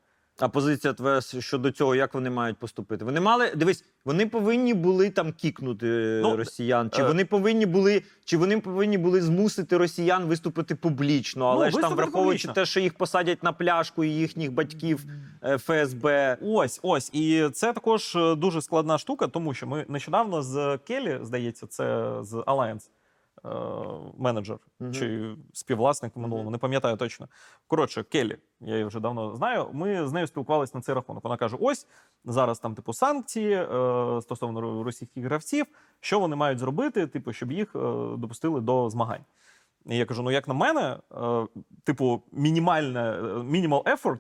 А 0.41 0.49
позиція 0.49 0.93
твоя 0.93 1.21
щодо 1.21 1.71
цього, 1.71 1.95
як 1.95 2.15
вони 2.15 2.31
мають 2.31 2.59
поступити? 2.59 3.05
Вони 3.05 3.21
мали 3.21 3.53
дивись, 3.57 3.85
вони 4.05 4.27
повинні 4.27 4.75
були 4.75 5.11
там 5.11 5.33
кікнути 5.33 5.87
е, 5.89 6.21
Ну, 6.23 6.37
росіян, 6.37 6.91
чи 6.91 7.03
е, 7.03 7.07
вони 7.07 7.25
повинні 7.25 7.67
були, 7.67 8.03
чи 8.25 8.37
вони 8.37 8.61
повинні 8.61 8.99
були 8.99 9.23
змусити 9.23 9.77
росіян 9.77 10.25
виступити 10.25 10.75
публічно, 10.75 11.47
але 11.47 11.71
ж 11.71 11.77
там, 11.77 11.95
враховуючи 11.95 12.43
публічно. 12.43 12.53
те, 12.53 12.67
що 12.67 12.81
їх 12.81 12.95
посадять 12.95 13.43
на 13.43 13.53
пляшку 13.53 14.05
і 14.05 14.09
їхніх 14.09 14.53
батьків 14.53 15.05
е, 15.43 15.59
ФСБ. 15.59 16.39
Ось, 16.43 16.81
ось. 16.83 17.11
І 17.15 17.49
це 17.53 17.73
також 17.73 18.17
е, 18.17 18.35
дуже 18.35 18.63
складна 18.63 18.99
штука, 18.99 19.27
тому 19.29 19.55
що 19.55 19.67
ми 19.67 19.85
нещодавно 19.89 20.43
з 20.43 20.79
Келі, 20.87 21.19
здається, 21.23 21.67
це 21.67 22.13
з 22.23 22.33
Alliance, 22.33 22.89
менеджер 24.19 24.59
Мгм. 24.81 24.93
чи 24.93 25.37
співвласник 25.53 26.17
в 26.17 26.19
минулому, 26.19 26.51
не 26.51 26.59
пам'ятаю 26.59 26.97
точно. 26.97 27.29
Коротше, 27.67 28.03
Келі, 28.03 28.37
я 28.61 28.73
її 28.73 28.85
вже 28.85 29.01
давно 29.01 29.37
знаю. 29.37 29.69
Ми 29.73 30.09
з 30.09 30.13
нею 30.13 30.27
спілкувалися 30.27 30.73
на 30.75 30.83
цей 30.83 30.95
рахунок. 30.95 31.25
Вона 31.25 31.37
каже: 31.37 31.57
ось 31.61 31.87
зараз 32.25 32.59
там, 32.59 32.75
типу, 32.75 32.93
санкції 32.93 33.53
е, 33.55 33.67
стосовно 34.23 34.83
російських 34.83 35.25
гравців, 35.25 35.67
що 36.01 36.21
вони 36.21 36.37
мають 36.37 36.59
зробити, 36.59 37.07
типу, 37.07 37.33
щоб 37.33 37.53
їх 37.53 37.77
е, 37.77 37.79
допустили 38.17 38.61
до 38.61 38.91
змагань. 38.91 39.25
І 39.87 39.97
я 39.97 40.05
кажу: 40.05 40.23
ну, 40.23 40.31
як 40.31 40.49
на 40.49 40.55
мене, 40.55 40.99
е, 41.13 41.47
типу, 41.85 42.23
мінімальне, 42.33 43.01
е, 43.01 43.23
minimal 43.23 43.83
effort, 43.83 44.19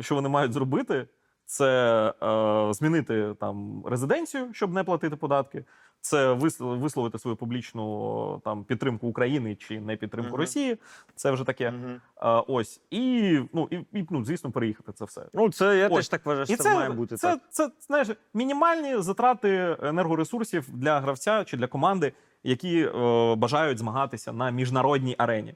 що 0.00 0.14
вони 0.14 0.28
мають 0.28 0.52
зробити, 0.52 1.06
це 1.48 2.12
е, 2.22 2.72
змінити 2.72 3.34
там 3.40 3.82
резиденцію, 3.86 4.48
щоб 4.52 4.72
не 4.72 4.84
платити 4.84 5.16
податки. 5.16 5.64
Це 6.00 6.32
вис- 6.32 6.78
висловити 6.78 7.18
свою 7.18 7.36
публічну 7.36 8.40
там 8.44 8.64
підтримку 8.64 9.08
України 9.08 9.54
чи 9.54 9.80
не 9.80 9.96
підтримку 9.96 10.30
Мгм. 10.30 10.40
Росії. 10.40 10.76
Це 11.14 11.30
вже 11.30 11.44
таке. 11.44 11.70
Мгм. 11.70 12.00
Е, 12.22 12.42
ось 12.46 12.80
і 12.90 13.38
ну 13.52 13.68
і, 13.70 13.76
і 13.98 14.06
ну, 14.10 14.24
звісно, 14.24 14.50
переїхати 14.50 14.92
це 14.92 15.04
все. 15.04 15.22
Ну, 15.34 15.50
це 15.50 15.78
я 15.78 15.88
Ось. 15.88 15.94
теж 15.96 16.08
так 16.08 16.26
вважаю, 16.26 16.46
що 16.46 16.54
І 16.54 16.56
це, 16.56 16.62
це, 16.62 16.74
має 16.74 16.90
бути 16.90 17.16
це, 17.16 17.28
так. 17.28 17.40
це, 17.50 17.70
знаєш, 17.80 18.08
мінімальні 18.34 19.02
затрати 19.02 19.76
енергоресурсів 19.82 20.66
для 20.70 21.00
гравця 21.00 21.44
чи 21.44 21.56
для 21.56 21.66
команди, 21.66 22.12
які 22.42 22.80
е, 22.82 23.34
бажають 23.34 23.78
змагатися 23.78 24.32
на 24.32 24.50
міжнародній 24.50 25.14
арені. 25.18 25.54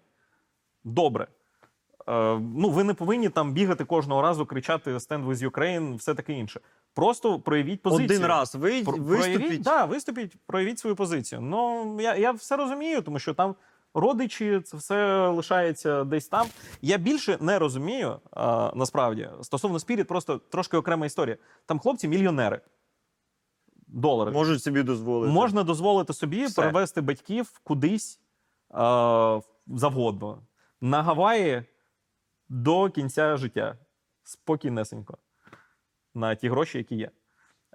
Добре. 0.84 1.26
Е, 2.08 2.38
ну, 2.56 2.70
ви 2.70 2.84
не 2.84 2.94
повинні 2.94 3.28
там 3.28 3.52
бігати 3.52 3.84
кожного 3.84 4.22
разу, 4.22 4.46
кричати 4.46 4.94
«Stand 4.94 5.26
with 5.26 5.50
Ukraine», 5.50 5.96
все 5.96 6.14
таке 6.14 6.32
інше. 6.32 6.60
Просто 6.94 7.40
проявіть 7.40 7.82
позицію. 7.82 8.06
Один 8.06 8.26
раз 8.26 8.54
ви, 8.54 8.82
Про- 8.82 8.96
виступіть. 8.96 9.36
Проявіть, 9.36 9.62
да, 9.62 9.84
виступіть, 9.84 10.36
проявіть 10.46 10.78
свою 10.78 10.96
позицію. 10.96 11.40
Ну, 11.40 11.96
я, 12.00 12.16
я 12.16 12.32
все 12.32 12.56
розумію, 12.56 13.02
тому 13.02 13.18
що 13.18 13.34
там 13.34 13.54
родичі, 13.94 14.60
це 14.64 14.76
все 14.76 15.28
лишається 15.28 16.04
десь 16.04 16.28
там. 16.28 16.46
Я 16.82 16.98
більше 16.98 17.38
не 17.40 17.58
розумію, 17.58 18.20
а, 18.30 18.72
насправді, 18.74 19.28
стосовно 19.42 19.78
Spirit, 19.78 20.04
просто 20.04 20.38
трошки 20.38 20.76
окрема 20.76 21.06
історія. 21.06 21.36
Там 21.66 21.78
хлопці 21.78 22.08
мільйонери. 22.08 22.60
Долари. 23.86 24.30
Можуть 24.30 24.62
собі 24.62 24.82
дозволити. 24.82 25.32
Можна 25.32 25.62
дозволити 25.62 26.12
собі 26.12 26.44
Все. 26.44 26.54
перевезти 26.56 27.00
батьків 27.00 27.60
кудись 27.64 28.20
а, 28.70 29.40
завгодно. 29.66 30.38
На 30.80 31.02
Гаваї 31.02 31.62
до 32.52 32.90
кінця 32.90 33.36
життя. 33.36 33.76
Спокійнесенько. 34.24 35.18
На 36.14 36.34
ті 36.34 36.48
гроші, 36.48 36.78
які 36.78 36.96
є. 36.96 37.10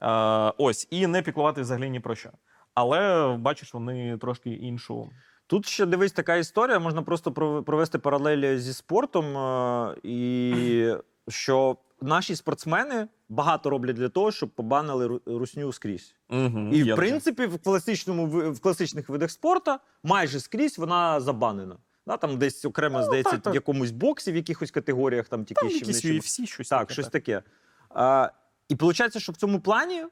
А, 0.01 0.53
ось, 0.57 0.87
і 0.91 1.07
не 1.07 1.21
піклувати 1.21 1.61
взагалі 1.61 1.89
ні 1.89 1.99
про 1.99 2.15
що. 2.15 2.29
Але 2.73 3.27
бачиш, 3.37 3.73
вони 3.73 4.17
трошки 4.17 4.49
іншу. 4.49 5.09
Тут 5.47 5.65
ще 5.65 5.85
дивись 5.85 6.11
така 6.11 6.35
історія. 6.35 6.79
Можна 6.79 7.01
просто 7.01 7.31
пров- 7.31 7.63
провести 7.63 7.99
паралелі 7.99 8.57
зі 8.57 8.73
спортом, 8.73 9.37
е, 9.37 9.95
і 10.03 10.93
що 11.27 11.77
наші 12.01 12.35
спортсмени 12.35 13.07
багато 13.29 13.69
роблять 13.69 13.95
для 13.95 14.09
того, 14.09 14.31
щоб 14.31 14.49
побанили 14.49 15.19
русню 15.25 15.73
скрізь. 15.73 16.15
Угу, 16.29 16.69
І 16.73 16.83
в 16.93 16.95
принципі, 16.95 17.45
в 17.45 17.63
класичному 17.63 18.51
в 18.51 18.59
класичних 18.59 19.09
видах 19.09 19.31
спорту 19.31 19.71
майже 20.03 20.39
скрізь 20.39 20.77
вона 20.79 21.19
забанена. 21.19 21.77
Да, 22.07 22.17
там 22.17 22.37
десь 22.37 22.65
окремо 22.65 23.03
здається 23.03 23.31
так, 23.31 23.41
так. 23.41 23.53
в 23.53 23.55
якомусь 23.55 23.91
боксі, 23.91 24.31
в 24.31 24.35
якихось 24.35 24.71
категоріях, 24.71 25.27
там 25.27 25.45
тільки 25.45 25.61
там 25.61 25.69
ще 25.69 25.79
якісь 25.79 26.05
UFC, 26.05 26.45
щось 26.45 26.69
Так, 26.69 26.79
таке. 26.79 26.93
щось 26.93 27.07
таке. 27.07 27.41
А, 27.89 28.29
і 28.69 28.75
виходить, 28.75 29.17
що 29.17 29.31
в 29.31 29.35
цьому 29.35 29.59
плані, 29.59 30.03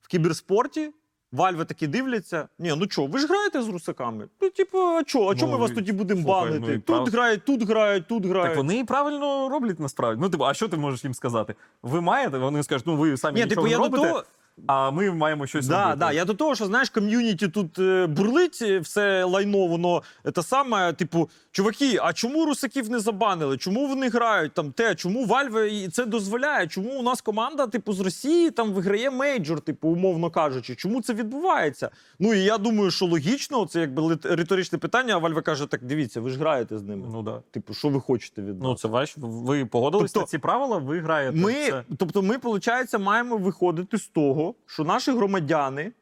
в 0.00 0.08
кіберспорті, 0.08 0.92
Вальви 1.32 1.64
таки 1.64 1.86
дивляться. 1.86 2.48
Ні, 2.58 2.74
ну 2.76 2.86
чо, 2.86 3.06
ви 3.06 3.18
ж 3.18 3.26
граєте 3.26 3.62
з 3.62 3.68
русаками? 3.68 4.28
Ну, 4.40 4.50
типу, 4.50 4.78
а 4.78 5.04
чо? 5.04 5.28
А 5.28 5.34
чому 5.34 5.52
Ну, 5.52 5.58
ми 5.58 5.62
вас 5.64 5.70
тоді 5.70 5.92
будемо 5.92 6.22
банити? 6.22 6.60
ну, 6.60 6.66
тут 6.66 6.86
прав- 6.86 7.10
грають, 7.10 7.44
тут 7.44 7.62
грають, 7.62 8.08
тут 8.08 8.26
грають. 8.26 8.48
Так 8.48 8.56
вони 8.56 8.78
і 8.78 8.84
правильно 8.84 9.48
роблять 9.48 9.80
насправді. 9.80 10.20
Ну, 10.22 10.30
типу, 10.30 10.44
а 10.44 10.54
що 10.54 10.68
ти 10.68 10.76
можеш 10.76 11.04
їм 11.04 11.14
сказати? 11.14 11.54
Ви 11.82 12.00
маєте? 12.00 12.38
Вони 12.38 12.62
скажуть, 12.62 12.86
ну 12.86 12.96
ви 12.96 13.16
самі 13.16 13.34
Ні, 13.40 13.44
нічого 13.44 13.62
типу, 13.68 13.72
я 13.72 13.78
не 13.78 13.88
до 13.88 13.96
того, 13.96 14.24
а 14.66 14.90
ми 14.90 15.10
маємо 15.10 15.46
щось 15.46 15.66
Да, 15.66 15.82
робити. 15.82 15.98
да, 15.98 16.12
я 16.12 16.24
до 16.24 16.34
того, 16.34 16.54
що 16.54 16.66
знаєш, 16.66 16.90
ком'юніті 16.90 17.48
тут 17.48 17.78
е, 17.78 18.06
бурлить 18.06 18.58
е, 18.62 18.78
все 18.78 19.24
лайно, 19.24 19.66
воно 19.66 20.02
те 20.34 20.42
саме, 20.42 20.92
типу, 20.92 21.30
чуваки, 21.50 21.98
а 22.02 22.12
чому 22.12 22.46
русаків 22.46 22.90
не 22.90 22.98
забанили? 22.98 23.58
Чому 23.58 23.86
вони 23.86 24.08
грають 24.08 24.52
там 24.54 24.72
те? 24.72 24.94
Чому 24.94 25.24
Вальве 25.26 25.68
і 25.68 25.88
це 25.88 26.06
дозволяє? 26.06 26.66
Чому 26.66 26.90
у 26.90 27.02
нас 27.02 27.20
команда, 27.20 27.66
типу, 27.66 27.92
з 27.92 28.00
Росії 28.00 28.50
там 28.50 28.72
виграє 28.72 29.10
мейджор, 29.10 29.60
типу, 29.60 29.88
умовно 29.88 30.30
кажучи, 30.30 30.74
чому 30.74 31.02
це 31.02 31.14
відбувається? 31.14 31.90
Ну 32.18 32.34
і 32.34 32.40
я 32.40 32.58
думаю, 32.58 32.90
що 32.90 33.06
логічно, 33.06 33.66
це 33.66 33.80
якби 33.80 34.02
лит- 34.02 34.36
риторичне 34.36 34.78
питання, 34.78 35.14
а 35.14 35.18
Вальве 35.18 35.42
каже: 35.42 35.66
так 35.66 35.84
дивіться, 35.84 36.20
ви 36.20 36.30
ж 36.30 36.38
граєте 36.38 36.78
з 36.78 36.82
ними. 36.82 37.08
Ну, 37.12 37.22
да. 37.22 37.42
Типу, 37.50 37.74
що 37.74 37.88
ви 37.88 38.00
хочете 38.00 38.42
від 38.42 38.62
ну 38.62 38.74
це 38.74 38.88
ваш. 38.88 39.14
Ви 39.16 39.66
погодились 39.66 40.12
Тобто 40.12 40.20
на 40.20 40.26
ці 40.26 40.38
правила, 40.38 40.78
ви 40.78 41.00
граєте. 41.00 41.38
Ми, 41.38 41.52
Це... 41.52 41.84
тобто, 41.96 42.22
ми, 42.22 42.36
виходить, 42.36 42.98
маємо 43.00 43.36
виходити 43.36 43.98
з 43.98 44.08
того, 44.08 44.45
що 44.66 44.84
наші 44.84 45.12
громадяни 45.12 45.92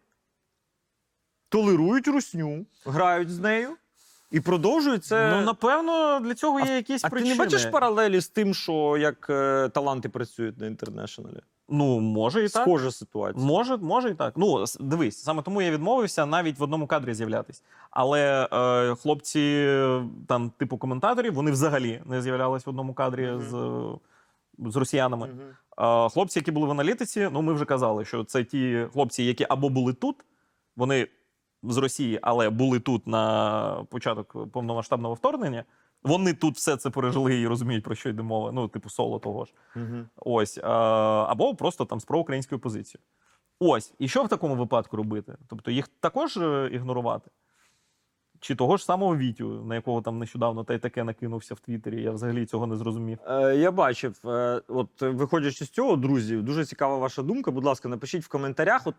толерують 1.49 2.09
русню, 2.09 2.66
грають 2.84 3.30
з 3.30 3.38
нею 3.38 3.76
і 4.30 4.40
продовжують 4.40 5.05
це. 5.05 5.30
Ну, 5.30 5.42
напевно, 5.42 6.20
для 6.20 6.34
цього 6.34 6.61
є 6.61 6.76
якісь 6.76 7.05
а 7.05 7.09
ти 7.09 7.20
не 7.20 7.34
бачиш 7.34 7.66
паралелі 7.66 8.20
з 8.20 8.28
тим, 8.28 8.55
що 8.55 8.97
як 8.97 9.26
е, 9.30 9.68
таланти 9.68 10.09
працюють 10.09 10.61
на 10.61 10.66
інтернешналі? 10.66 11.40
Ну, 11.68 12.01
може 12.01 12.45
і 12.45 12.49
так. 12.49 12.62
Схожа 12.62 12.90
ситуація. 12.90 13.47
Може, 13.47 13.76
може 13.76 14.11
і 14.11 14.14
так. 14.14 14.32
Ну, 14.36 14.64
дивись, 14.80 15.22
саме 15.22 15.42
тому 15.42 15.62
я 15.62 15.70
відмовився 15.70 16.26
навіть 16.26 16.59
в 16.59 16.62
одному 16.62 16.86
кадрі 16.86 17.14
з'являтись. 17.14 17.62
Але 17.90 18.49
е, 18.53 18.95
хлопці, 18.95 19.68
там, 20.28 20.51
типу 20.59 20.78
коментаторів, 20.78 21.34
вони 21.34 21.51
взагалі 21.51 22.03
не 22.05 22.22
з'являлись 22.22 22.66
в 22.66 22.68
одному 22.68 22.95
кадрі 22.95 23.26
Мгм. 23.26 23.42
з, 23.42 23.55
е, 23.55 23.99
з 24.59 24.76
росіянами. 24.76 25.28
А 25.76 26.09
хлопці, 26.09 26.38
які 26.38 26.50
були 26.50 26.66
в 26.66 26.70
аналітиці, 26.70 27.28
ну 27.32 27.42
ми 27.42 27.52
вже 27.52 27.64
казали, 27.64 28.05
що 28.05 28.24
це 28.24 28.44
ті 28.44 28.86
хлопці, 28.92 29.22
які 29.22 29.46
або 29.48 29.68
були 29.68 29.92
тут, 29.92 30.16
вони 30.76 31.09
з 31.62 31.76
Росії, 31.76 32.18
але 32.22 32.50
були 32.50 32.80
тут 32.80 33.07
на 33.07 33.86
початок 33.90 34.50
повномасштабного 34.52 35.14
вторгнення. 35.14 35.64
Вони 36.02 36.34
тут 36.34 36.55
все 36.55 36.76
це 36.76 36.90
пережили 36.90 37.40
і 37.40 37.46
розуміють, 37.46 37.84
про 37.84 37.94
що 37.94 38.09
йде 38.09 38.22
мова. 38.22 38.52
Ну, 38.52 38.68
типу, 38.68 38.90
соло 38.90 39.18
того 39.18 39.44
ж. 39.44 39.55
Мгм. 39.74 40.09
Ось. 40.16 40.59
Або 40.62 41.55
просто 41.55 41.84
там 41.84 42.00
з 42.00 42.05
проукраїнською 42.05 42.61
позицією. 42.61 43.05
Ось. 43.59 43.94
І 43.98 44.09
що 44.09 44.24
в 44.24 44.28
такому 44.28 44.57
випадку 44.57 44.96
робити? 44.96 45.36
Тобто 45.48 45.70
їх 45.70 45.88
також 45.88 46.36
е, 46.36 46.70
ігнорувати? 46.72 47.30
Чи 48.45 48.55
того 48.55 48.76
ж 48.76 48.84
самого 48.84 49.16
Вітю, 49.16 49.64
на 49.64 49.74
якого 49.74 50.03
там 50.03 50.18
нещодавно 50.18 50.64
та 50.64 50.74
й 50.74 50.78
таке 50.78 51.05
накинувся 51.05 51.55
в 51.55 51.61
Твіттері, 51.61 52.03
я 52.03 52.11
взагалі 52.11 52.47
цього 52.47 52.66
не 52.66 52.76
зрозумів. 52.76 53.18
Е, 53.26 53.57
я 53.57 53.70
бачив. 53.70 54.16
Е, 54.24 54.61
от 54.68 54.88
виходячи 55.01 55.64
з 55.64 55.70
цього, 55.70 55.97
друзі, 55.97 56.36
дуже 56.36 56.64
цікава 56.64 56.99
ваша 56.99 57.22
думка. 57.22 57.51
Будь 57.51 57.64
ласка, 57.64 57.88
напишіть 57.88 58.24
в 58.24 58.28
коментарях. 58.28 58.86
От, 58.86 58.95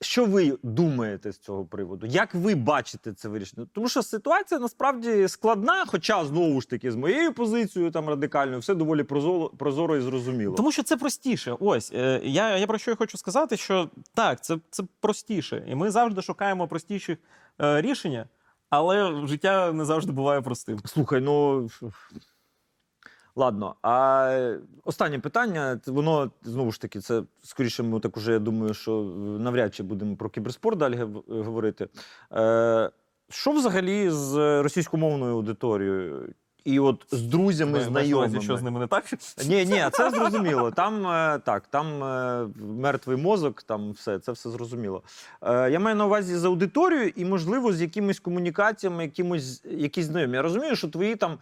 що 0.00 0.26
ви 0.26 0.58
думаєте 0.62 1.32
з 1.32 1.38
цього 1.38 1.64
приводу? 1.64 2.06
Як 2.06 2.34
ви 2.34 2.54
бачите 2.54 3.12
це 3.12 3.28
вирішення? 3.28 3.66
Тому 3.72 3.88
що 3.88 4.02
ситуація 4.02 4.60
насправді 4.60 5.28
складна, 5.28 5.84
хоча 5.86 6.24
знову 6.24 6.60
ж 6.60 6.70
таки 6.70 6.92
з 6.92 6.96
моєю 6.96 7.32
позицією 7.32 7.90
там 7.90 8.08
радикальною, 8.08 8.60
все 8.60 8.74
доволі 8.74 9.02
прозоро, 9.02 9.48
прозоро 9.48 9.96
і 9.96 10.00
зрозуміло. 10.00 10.56
Тому 10.56 10.72
що 10.72 10.82
це 10.82 10.96
простіше. 10.96 11.56
Ось 11.60 11.92
е, 11.94 12.20
я, 12.24 12.58
я 12.58 12.66
про 12.66 12.78
що 12.78 12.90
я 12.90 12.96
хочу 12.96 13.18
сказати, 13.18 13.56
що 13.56 13.90
так, 14.14 14.44
це, 14.44 14.58
це 14.70 14.82
простіше. 15.00 15.64
І 15.68 15.74
ми 15.74 15.90
завжди 15.90 16.22
шукаємо 16.22 16.68
простіших 16.68 17.18
е, 17.60 17.80
рішення, 17.80 18.26
але 18.72 19.26
життя 19.26 19.72
не 19.72 19.84
завжди 19.84 20.12
буває 20.12 20.40
простим. 20.42 20.78
Слухай, 20.84 21.20
ну. 21.20 21.68
Ладно, 23.36 23.74
а 23.82 24.56
останнє 24.84 25.18
питання. 25.18 25.80
Воно 25.86 26.30
знову 26.42 26.72
ж 26.72 26.80
таки, 26.80 27.00
це 27.00 27.22
скоріше, 27.42 27.82
ми 27.82 28.00
так 28.00 28.16
уже 28.16 28.32
я 28.32 28.38
думаю, 28.38 28.74
що 28.74 29.02
навряд 29.38 29.74
чи 29.74 29.82
будемо 29.82 30.16
про 30.16 30.30
кіберспорт 30.30 30.78
далі 30.78 31.06
говорити. 31.28 31.88
Е, 32.32 32.90
що 33.28 33.52
взагалі 33.52 34.10
з 34.10 34.62
російськомовною 34.62 35.34
аудиторією? 35.34 36.34
І 36.64 36.78
от 36.80 37.04
з 37.10 37.22
друзями, 37.22 37.72
Маєш 37.72 37.88
знайомими. 37.88 38.40
що 38.40 38.56
з 38.56 38.62
ними 38.62 38.80
не 38.80 38.86
так? 38.86 39.04
Ні, 39.46 39.64
ні, 39.64 39.84
це 39.92 40.10
зрозуміло. 40.10 40.70
Там 40.70 41.06
е, 41.06 41.40
так, 41.44 41.62
там 41.70 42.04
е, 42.04 42.48
мертвий 42.78 43.16
мозок, 43.16 43.62
там 43.62 43.92
все, 43.92 44.18
це 44.18 44.32
все 44.32 44.50
зрозуміло. 44.50 45.02
Е, 45.42 45.70
Я 45.70 45.80
маю 45.80 45.96
на 45.96 46.06
увазі 46.06 46.36
з 46.36 46.44
аудиторією 46.44 47.12
і, 47.16 47.24
можливо, 47.24 47.72
з 47.72 47.80
якимись 47.80 48.20
комунікаціями, 48.20 49.02
якимось 49.02 49.64
якісь 49.64 50.06
знайомі. 50.06 50.34
Я 50.36 50.42
розумію, 50.42 50.76
що 50.76 50.88
твої 50.88 51.16
там 51.16 51.38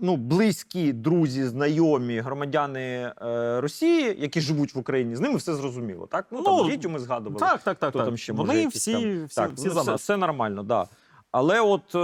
ну, 0.00 0.16
близькі 0.16 0.92
друзі, 0.92 1.44
знайомі, 1.44 2.20
громадяни 2.20 3.12
Росії, 3.60 4.16
які 4.18 4.40
живуть 4.40 4.74
в 4.74 4.78
Україні, 4.78 5.16
з 5.16 5.20
ними 5.20 5.36
все 5.36 5.54
зрозуміло. 5.54 6.06
Так? 6.10 6.26
Ну, 6.30 6.38
Ну, 6.38 6.44
там 6.44 6.70
дітю 6.70 6.90
ми 6.90 6.98
згадували. 6.98 7.40
Так, 7.40 7.62
так, 7.62 7.78
так. 7.78 7.90
Хто 7.90 7.98
так. 7.98 8.08
там 8.08 8.16
ще 8.16 8.32
може 8.32 8.46
Вони 8.46 8.60
якісь 8.60 8.80
всі, 8.80 8.92
там- 8.92 9.24
всі, 9.26 9.36
так, 9.36 9.50
всі 9.52 9.66
ну, 9.68 9.72
за 9.74 9.80
все, 9.80 9.90
нас. 9.90 10.00
все 10.00 10.16
нормально, 10.16 10.62
да. 10.62 10.86
Але 11.32 11.60
от 11.60 11.94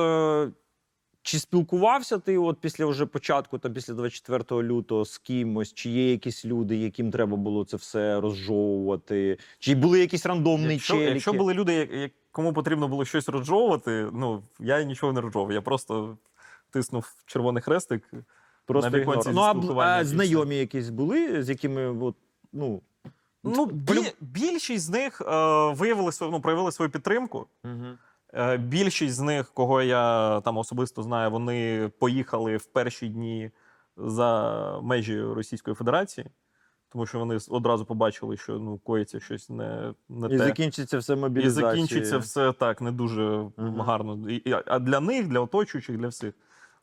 чи 1.25 1.39
спілкувався 1.39 2.19
ти 2.19 2.39
от 2.39 2.59
після 2.61 2.87
вже 2.87 3.07
початку, 3.07 3.59
там 3.59 3.73
після 3.73 3.95
24 3.95 4.63
лютого 4.63 5.05
з 5.05 5.19
кимось, 5.19 5.75
чи 5.75 5.91
є 5.91 6.11
якісь 6.11 6.45
люди, 6.45 6.77
яким 6.77 7.11
треба 7.11 7.37
було 7.37 7.65
це 7.65 7.77
все 7.77 8.21
розжовувати? 8.21 9.39
Чи 9.59 9.75
були 9.75 10.01
якісь 10.01 10.27
рандомні 10.27 10.73
Якщо, 10.73 10.95
челіки? 10.95 11.11
якщо 11.11 11.33
були 11.33 11.55
люди, 11.55 12.11
кому 12.33 12.53
потрібно 12.53 12.89
було 12.89 13.05
щось 13.05 13.29
розжовувати, 13.29 14.09
ну 14.13 14.43
я 14.61 14.83
нічого 14.83 15.13
не 15.13 15.21
розжовував. 15.21 15.53
Я 15.53 15.61
просто 15.61 16.19
тиснув 16.71 17.15
червоний 17.27 17.63
хрестик. 17.63 18.11
Просто 18.67 18.91
на 18.91 18.99
віконці. 18.99 19.31
Ну, 19.33 19.41
а, 19.41 19.55
а 19.81 20.05
знайомі 20.05 20.57
якісь 20.57 20.89
були, 20.89 21.43
з 21.43 21.49
якими 21.49 21.87
от, 21.87 22.17
ну. 22.53 22.83
Ну, 23.45 23.67
Полю- 23.67 24.03
бі, 24.03 24.13
більшість 24.21 24.85
з 24.85 24.91
них 24.91 25.21
е, 25.21 25.25
виявили 25.73 26.11
ну, 26.21 26.41
проявили 26.41 26.73
свою 26.73 26.91
підтримку. 26.91 27.47
Мгм. 27.65 27.99
Е, 28.37 28.57
більшість 28.57 29.15
з 29.15 29.21
них, 29.21 29.51
кого 29.55 29.83
я 29.83 30.41
там 30.41 30.59
особисто 30.59 31.03
знаю, 31.03 31.31
вони 31.31 31.91
поїхали 31.99 32.57
в 32.57 32.65
перші 32.65 33.09
дні 33.09 33.51
за 33.97 34.81
межі 34.83 35.23
Російської 35.23 35.75
Федерації, 35.75 36.27
тому 36.89 37.07
що 37.07 37.19
вони 37.19 37.39
одразу 37.49 37.85
побачили, 37.85 38.37
що 38.37 38.59
ну, 38.59 38.79
коїться 38.79 39.21
щось 39.21 39.51
не, 39.51 39.95
не 40.09 40.27
І 40.27 40.31
те. 40.31 40.39
закінчиться 40.39 40.99
все 40.99 41.31
І 41.37 41.49
закінчиться 41.49 42.19
все 42.19 42.53
так 42.53 42.81
не 42.81 42.93
дуже 42.93 43.23
Мгм. 43.57 43.81
гарно. 43.81 44.31
І, 44.31 44.35
і- 44.37 44.57
а 44.67 44.79
для 44.79 45.01
них, 45.01 45.29
для 45.29 45.41
оточуючих, 45.41 45.99
для 45.99 46.09
всіх. 46.09 46.35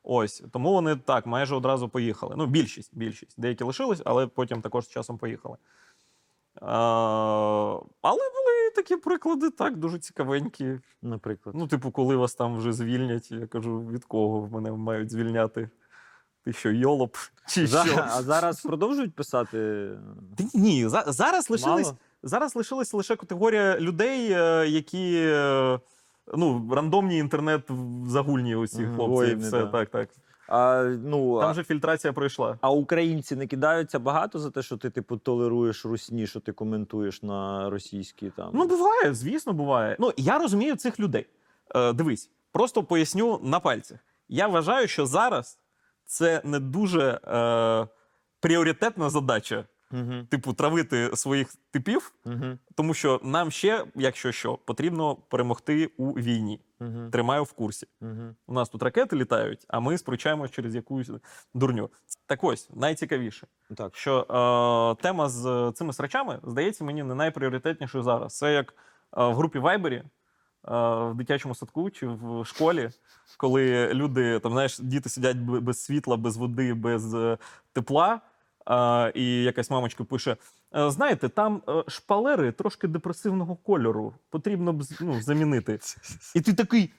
Ось 0.03 0.43
тому 0.51 0.73
вони 0.73 0.95
так 0.95 1.25
майже 1.25 1.55
одразу 1.55 1.89
поїхали. 1.89 2.35
Ну, 2.37 2.45
більшість, 2.45 2.91
більшість. 2.93 3.41
Деякі 3.41 3.63
лишились, 3.63 4.01
але 4.05 4.27
потім 4.27 4.61
також 4.61 4.85
з 4.85 4.89
часом 4.89 5.17
поїхали. 5.17 5.57
А, 6.61 7.79
але 8.01 8.17
були 8.19 8.71
такі 8.75 8.95
приклади, 8.97 9.49
так, 9.49 9.77
дуже 9.77 9.99
цікавенькі. 9.99 10.79
Наприклад. 11.01 11.55
Ну, 11.57 11.67
типу, 11.67 11.91
коли 11.91 12.15
вас 12.15 12.35
там 12.35 12.57
вже 12.57 12.73
звільнять, 12.73 13.31
я 13.31 13.47
кажу, 13.47 13.79
від 13.79 14.05
кого 14.05 14.47
мене 14.51 14.71
мають 14.71 15.11
звільняти? 15.11 15.69
Ти 16.45 16.53
що, 16.53 16.71
йолоп? 16.71 17.15
Чи 17.47 17.67
За- 17.67 17.85
що? 17.85 18.05
А 18.09 18.21
зараз 18.21 18.61
продовжують 18.61 19.15
писати? 19.15 19.89
Та 20.37 20.43
Ні, 20.53 20.87
за, 20.87 21.03
зараз 21.07 21.49
лишились, 21.49 21.85
Мало? 21.87 21.97
зараз 22.23 22.55
лишилась 22.55 22.93
лише 22.93 23.15
категорія 23.15 23.79
людей, 23.79 24.31
е, 24.31 24.67
які 24.67 25.13
е, 25.25 25.79
ну, 26.37 26.69
рандомні 26.71 27.17
інтернет-загульні 27.17 28.55
усі 28.55 28.81
Мгм, 28.81 28.95
хлопці. 28.95 29.11
і 29.13 29.15
воїни, 29.15 29.47
все, 29.47 29.59
да. 29.59 29.65
так, 29.67 29.89
так. 29.89 30.09
А, 30.51 30.83
ну, 31.03 31.39
Там 31.39 31.53
же 31.53 31.63
фільтрація 31.63 32.13
пройшла. 32.13 32.57
а 32.61 32.71
українці 32.71 33.35
не 33.35 33.47
кидаються 33.47 33.99
багато 33.99 34.39
за 34.39 34.51
те, 34.51 34.61
що 34.61 34.77
ти, 34.77 34.89
типу, 34.89 35.17
толеруєш 35.17 35.85
русні, 35.85 36.27
що 36.27 36.39
ти 36.39 36.51
коментуєш 36.51 37.23
на 37.23 37.69
російській 37.69 38.29
там. 38.29 38.51
Ну, 38.53 38.67
буває, 38.67 39.13
звісно, 39.13 39.53
буває. 39.53 39.95
Ну, 39.99 40.13
я 40.17 40.39
розумію 40.39 40.75
цих 40.75 40.99
людей. 40.99 41.25
Е, 41.75 41.93
дивись, 41.93 42.31
просто 42.51 42.83
поясню 42.83 43.39
на 43.43 43.59
пальцях. 43.59 43.99
Я 44.29 44.47
вважаю, 44.47 44.87
що 44.87 45.05
зараз 45.05 45.59
це 46.05 46.41
не 46.43 46.59
дуже 46.59 47.19
е, 47.27 47.87
пріоритетна 48.39 49.09
задача, 49.09 49.65
Угу, 49.93 50.13
типу, 50.29 50.53
травити 50.53 51.09
своїх 51.13 51.53
типів, 51.71 52.13
угу, 52.25 52.57
тому 52.75 52.93
що 52.93 53.19
нам 53.23 53.51
ще, 53.51 53.85
якщо 53.95 54.31
що, 54.31 54.57
потрібно 54.65 55.15
перемогти 55.15 55.91
у 55.97 56.11
війні. 56.11 56.59
Угу, 56.81 57.09
Тримаю 57.11 57.43
в 57.43 57.53
курсі. 57.53 57.87
угу. 58.01 58.35
У 58.47 58.53
нас 58.53 58.69
тут 58.69 58.83
ракети 58.83 59.15
літають, 59.15 59.65
а 59.67 59.79
ми 59.79 59.97
спрочаємось 59.97 60.51
через 60.51 60.75
якусь 60.75 61.11
дурню. 61.53 61.89
Так 62.25 62.43
ось, 62.43 62.69
найцікавіше, 62.73 63.47
Так. 63.77 63.95
що 63.95 64.19
е, 64.99 65.03
тема 65.03 65.29
з 65.29 65.71
цими 65.75 65.93
срачами 65.93 66.39
здається 66.43 66.83
мені 66.83 67.03
не 67.03 67.15
найпріоритетнішою 67.15 68.03
зараз. 68.03 68.37
Це 68.37 68.53
як 68.53 68.73
е, 69.17 69.23
в 69.27 69.33
групі 69.35 69.59
Вайбері, 69.59 69.95
е, 69.95 70.03
в 71.05 71.13
дитячому 71.15 71.55
садку 71.55 71.89
чи 71.89 72.07
в 72.07 72.45
школі, 72.45 72.89
коли 73.37 73.93
люди, 73.93 74.39
там, 74.39 74.51
знаєш, 74.51 74.79
діти 74.79 75.09
сидять 75.09 75.37
без 75.37 75.83
світла, 75.83 76.17
без 76.17 76.37
води, 76.37 76.73
без 76.73 77.13
е, 77.13 77.37
тепла. 77.73 78.21
І 79.15 79.43
якась 79.43 79.69
мамочка 79.69 80.03
пише: 80.03 80.37
«Е, 80.75 80.89
знаєте, 80.91 81.29
там 81.29 81.61
е, 81.69 81.83
шпалери 81.87 82.51
трошки 82.51 82.87
депресивного 82.87 83.55
кольору. 83.55 84.13
Потрібно 84.29 84.73
б 84.73 84.83
ну, 85.01 85.21
замінити. 85.21 85.79
І 86.35 86.41
ти 86.41 86.53
такий. 86.53 86.93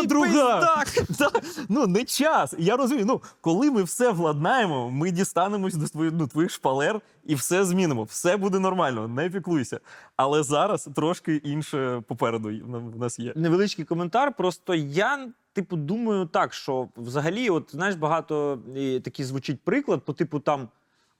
Подруга! 0.00 0.60
Так, 0.60 1.42
ну 1.68 1.86
не 1.86 2.04
час. 2.04 2.54
Я 2.58 2.76
розумію. 2.76 3.06
Ну, 3.06 3.22
коли 3.40 3.70
ми 3.70 3.82
все 3.82 4.10
владнаємо, 4.10 4.90
ми 4.90 5.10
дістанемось 5.10 5.74
до 5.74 5.88
твоїх, 5.88 6.12
ну, 6.16 6.26
твоїх 6.26 6.50
шпалер 6.50 7.00
і 7.24 7.34
все 7.34 7.64
змінимо. 7.64 8.02
Все 8.02 8.36
буде 8.36 8.58
нормально, 8.58 9.08
не 9.08 9.30
піклуйся. 9.30 9.80
Але 10.16 10.42
зараз 10.42 10.88
трошки 10.96 11.36
інше 11.36 12.02
попереду 12.08 12.48
в 12.48 12.96
в 12.96 12.98
нас 12.98 13.18
є. 13.18 13.32
Невеличкий 13.36 13.84
коментар. 13.84 14.34
Просто 14.36 14.74
я, 14.74 15.28
типу, 15.52 15.76
думаю 15.76 16.26
так, 16.26 16.54
що 16.54 16.88
взагалі, 16.96 17.50
от 17.50 17.68
знаєш, 17.72 17.94
багато 17.94 18.58
такий 19.04 19.24
звучить 19.24 19.60
приклад, 19.64 20.04
по 20.04 20.12
типу 20.12 20.40
там: 20.40 20.68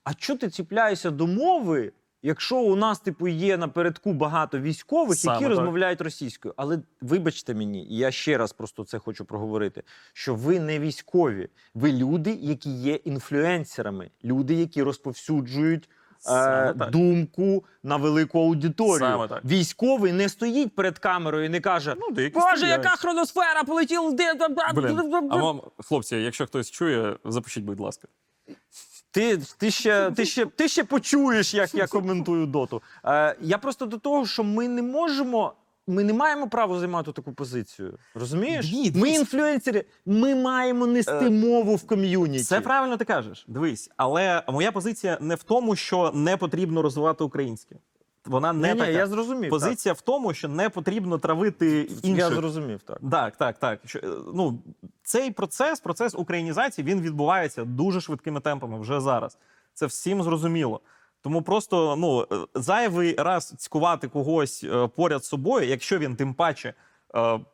а 0.03 0.13
чого 0.13 0.39
ти 0.39 0.51
чіпляєшся 0.51 1.11
до 1.11 1.27
мови? 1.27 1.91
Якщо 2.21 2.57
у 2.57 2.75
нас, 2.75 2.99
типу, 2.99 3.27
є 3.27 3.57
напередку 3.57 4.13
багато 4.13 4.59
військових, 4.59 5.17
Саме 5.17 5.35
які 5.35 5.45
так. 5.45 5.57
розмовляють 5.57 6.01
російською. 6.01 6.53
Але 6.57 6.79
вибачте 7.01 7.53
мені, 7.53 7.85
і 7.85 7.97
я 7.97 8.11
ще 8.11 8.37
раз 8.37 8.53
просто 8.53 8.83
це 8.83 8.99
хочу 8.99 9.25
проговорити: 9.25 9.83
що 10.13 10.35
ви 10.35 10.59
не 10.59 10.79
військові, 10.79 11.49
ви 11.73 11.91
люди, 11.91 12.37
які 12.41 12.69
є 12.69 12.93
інфлюенсерами, 12.93 14.09
люди, 14.23 14.53
які 14.53 14.83
розповсюджують 14.83 15.89
е, 16.29 16.73
думку 16.73 17.65
на 17.83 17.97
велику 17.97 18.39
аудиторію. 18.39 18.99
Саме 18.99 19.27
так. 19.27 19.45
Військовий 19.45 20.11
не 20.11 20.29
стоїть 20.29 20.75
перед 20.75 20.99
камерою 20.99 21.45
і 21.45 21.49
не 21.49 21.59
каже: 21.59 21.95
Ну, 21.99 22.11
деякі 22.11 22.39
Боже, 22.39 22.57
стріляють. 22.57 22.83
яка 22.83 22.95
хроносфера 22.97 23.63
полетіла! 23.63 24.11
Де, 24.11 24.33
Блін, 24.73 24.99
а 25.31 25.35
вам, 25.35 25.61
хлопці, 25.77 26.15
якщо 26.15 26.45
хтось 26.45 26.71
чує, 26.71 27.15
запишіть, 27.25 27.63
будь 27.63 27.79
ласка. 27.79 28.07
Ти, 29.11 29.37
ти, 29.57 29.71
ще, 29.71 30.11
ти, 30.11 30.25
ще, 30.25 30.45
ти 30.45 30.67
ще 30.67 30.83
почуєш, 30.83 31.53
як 31.53 31.75
я 31.75 31.87
коментую 31.87 32.45
доту. 32.45 32.81
Е, 33.05 33.35
я 33.41 33.57
просто 33.57 33.85
до 33.85 33.97
того, 33.97 34.25
що 34.25 34.43
ми 34.43 34.67
не 34.67 34.81
можемо. 34.81 35.53
Ми 35.89 36.03
не 36.03 36.13
маємо 36.13 36.49
права 36.49 36.79
займати 36.79 37.11
таку 37.11 37.33
позицію. 37.33 37.97
Розумієш? 38.15 38.71
Ні, 38.71 38.91
ми 38.95 39.09
інфлюенсери, 39.09 39.85
ми 40.05 40.35
маємо 40.35 40.87
нести 40.87 41.11
Е, 41.11 41.29
мову 41.29 41.75
в 41.75 41.87
ком'юніті. 41.87 42.43
Це 42.43 42.61
правильно 42.61 42.97
ти 42.97 43.05
кажеш. 43.05 43.45
Дивись, 43.47 43.89
але 43.97 44.43
моя 44.49 44.71
позиція 44.71 45.17
не 45.21 45.35
в 45.35 45.43
тому, 45.43 45.75
що 45.75 46.11
не 46.13 46.37
потрібно 46.37 46.81
розвивати 46.81 47.23
українське. 47.23 47.75
Вона 48.27 48.53
не 48.53 48.67
Ні, 48.67 48.73
ні, 48.73 48.79
така. 48.79 48.91
я 48.91 49.07
зрозумів. 49.07 49.49
Позиція 49.49 49.93
в 49.93 50.01
тому, 50.01 50.33
що 50.33 50.47
не 50.47 50.69
потрібно 50.69 51.17
травити 51.17 51.81
інших. 51.81 52.17
Я 52.17 52.29
зрозумів, 52.29 52.81
так. 52.83 52.99
Так, 53.11 53.35
так, 53.35 53.57
так. 53.57 53.79
Що, 53.85 53.99
е, 53.99 54.07
ну, 54.33 54.59
цей 55.03 55.31
процес, 55.31 55.79
процес 55.79 56.15
українізації, 56.15 56.87
він 56.87 57.01
відбувається 57.01 57.63
дуже 57.65 58.01
швидкими 58.01 58.39
темпами 58.39 58.79
вже 58.79 59.01
зараз. 59.01 59.37
Це 59.73 59.85
всім 59.85 60.23
зрозуміло. 60.23 60.81
Тому 61.21 61.41
просто 61.41 61.95
ну, 61.95 62.27
е, 62.31 62.47
зайвий 62.55 63.15
раз 63.17 63.53
цькувати 63.57 64.07
когось 64.07 64.63
е, 64.63 64.87
поряд 64.87 65.23
з 65.23 65.27
собою, 65.27 65.67
якщо 65.67 65.97
він 65.97 66.15
тим 66.15 66.33
паче 66.33 66.73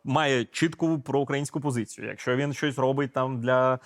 має 0.03 0.45
чітку 0.45 0.99
проукраїнську 0.99 1.61
позицію, 1.61 2.07
якщо 2.07 2.35
він 2.35 2.53
щось 2.53 2.77
робить 2.77 3.13
там 3.13 3.41
для 3.41 3.73
е, 3.73 3.79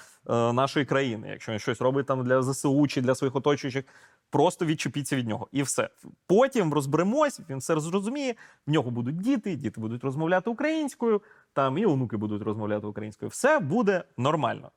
нашої 0.54 0.86
країни, 0.86 1.28
якщо 1.32 1.52
він 1.52 1.60
щось 1.60 1.82
робить 1.82 2.06
там 2.06 2.24
для 2.24 2.44
ЗСУ 2.44 2.88
чи 2.88 3.02
для 3.02 3.16
своїх 3.16 3.36
оточуючих, 3.36 3.86
просто 4.30 4.66
відчепіться 4.66 5.16
від 5.16 5.28
нього. 5.28 5.48
І 5.52 5.64
все. 5.64 5.90
Потім 6.28 6.74
розберемось, 6.74 7.42
він 7.50 7.58
все 7.58 7.80
зрозуміє. 7.80 8.36
В 8.68 8.72
нього 8.72 8.92
будуть 8.92 9.18
діти, 9.18 9.56
діти 9.56 9.82
будуть 9.82 10.04
розмовляти 10.04 10.50
українською, 10.50 11.22
там 11.54 11.78
і 11.78 11.86
онуки 11.86 12.18
будуть 12.18 12.42
розмовляти 12.42 12.88
українською. 12.88 13.30
Все 13.30 13.60
буде 13.60 14.04
нормально. 14.18 14.72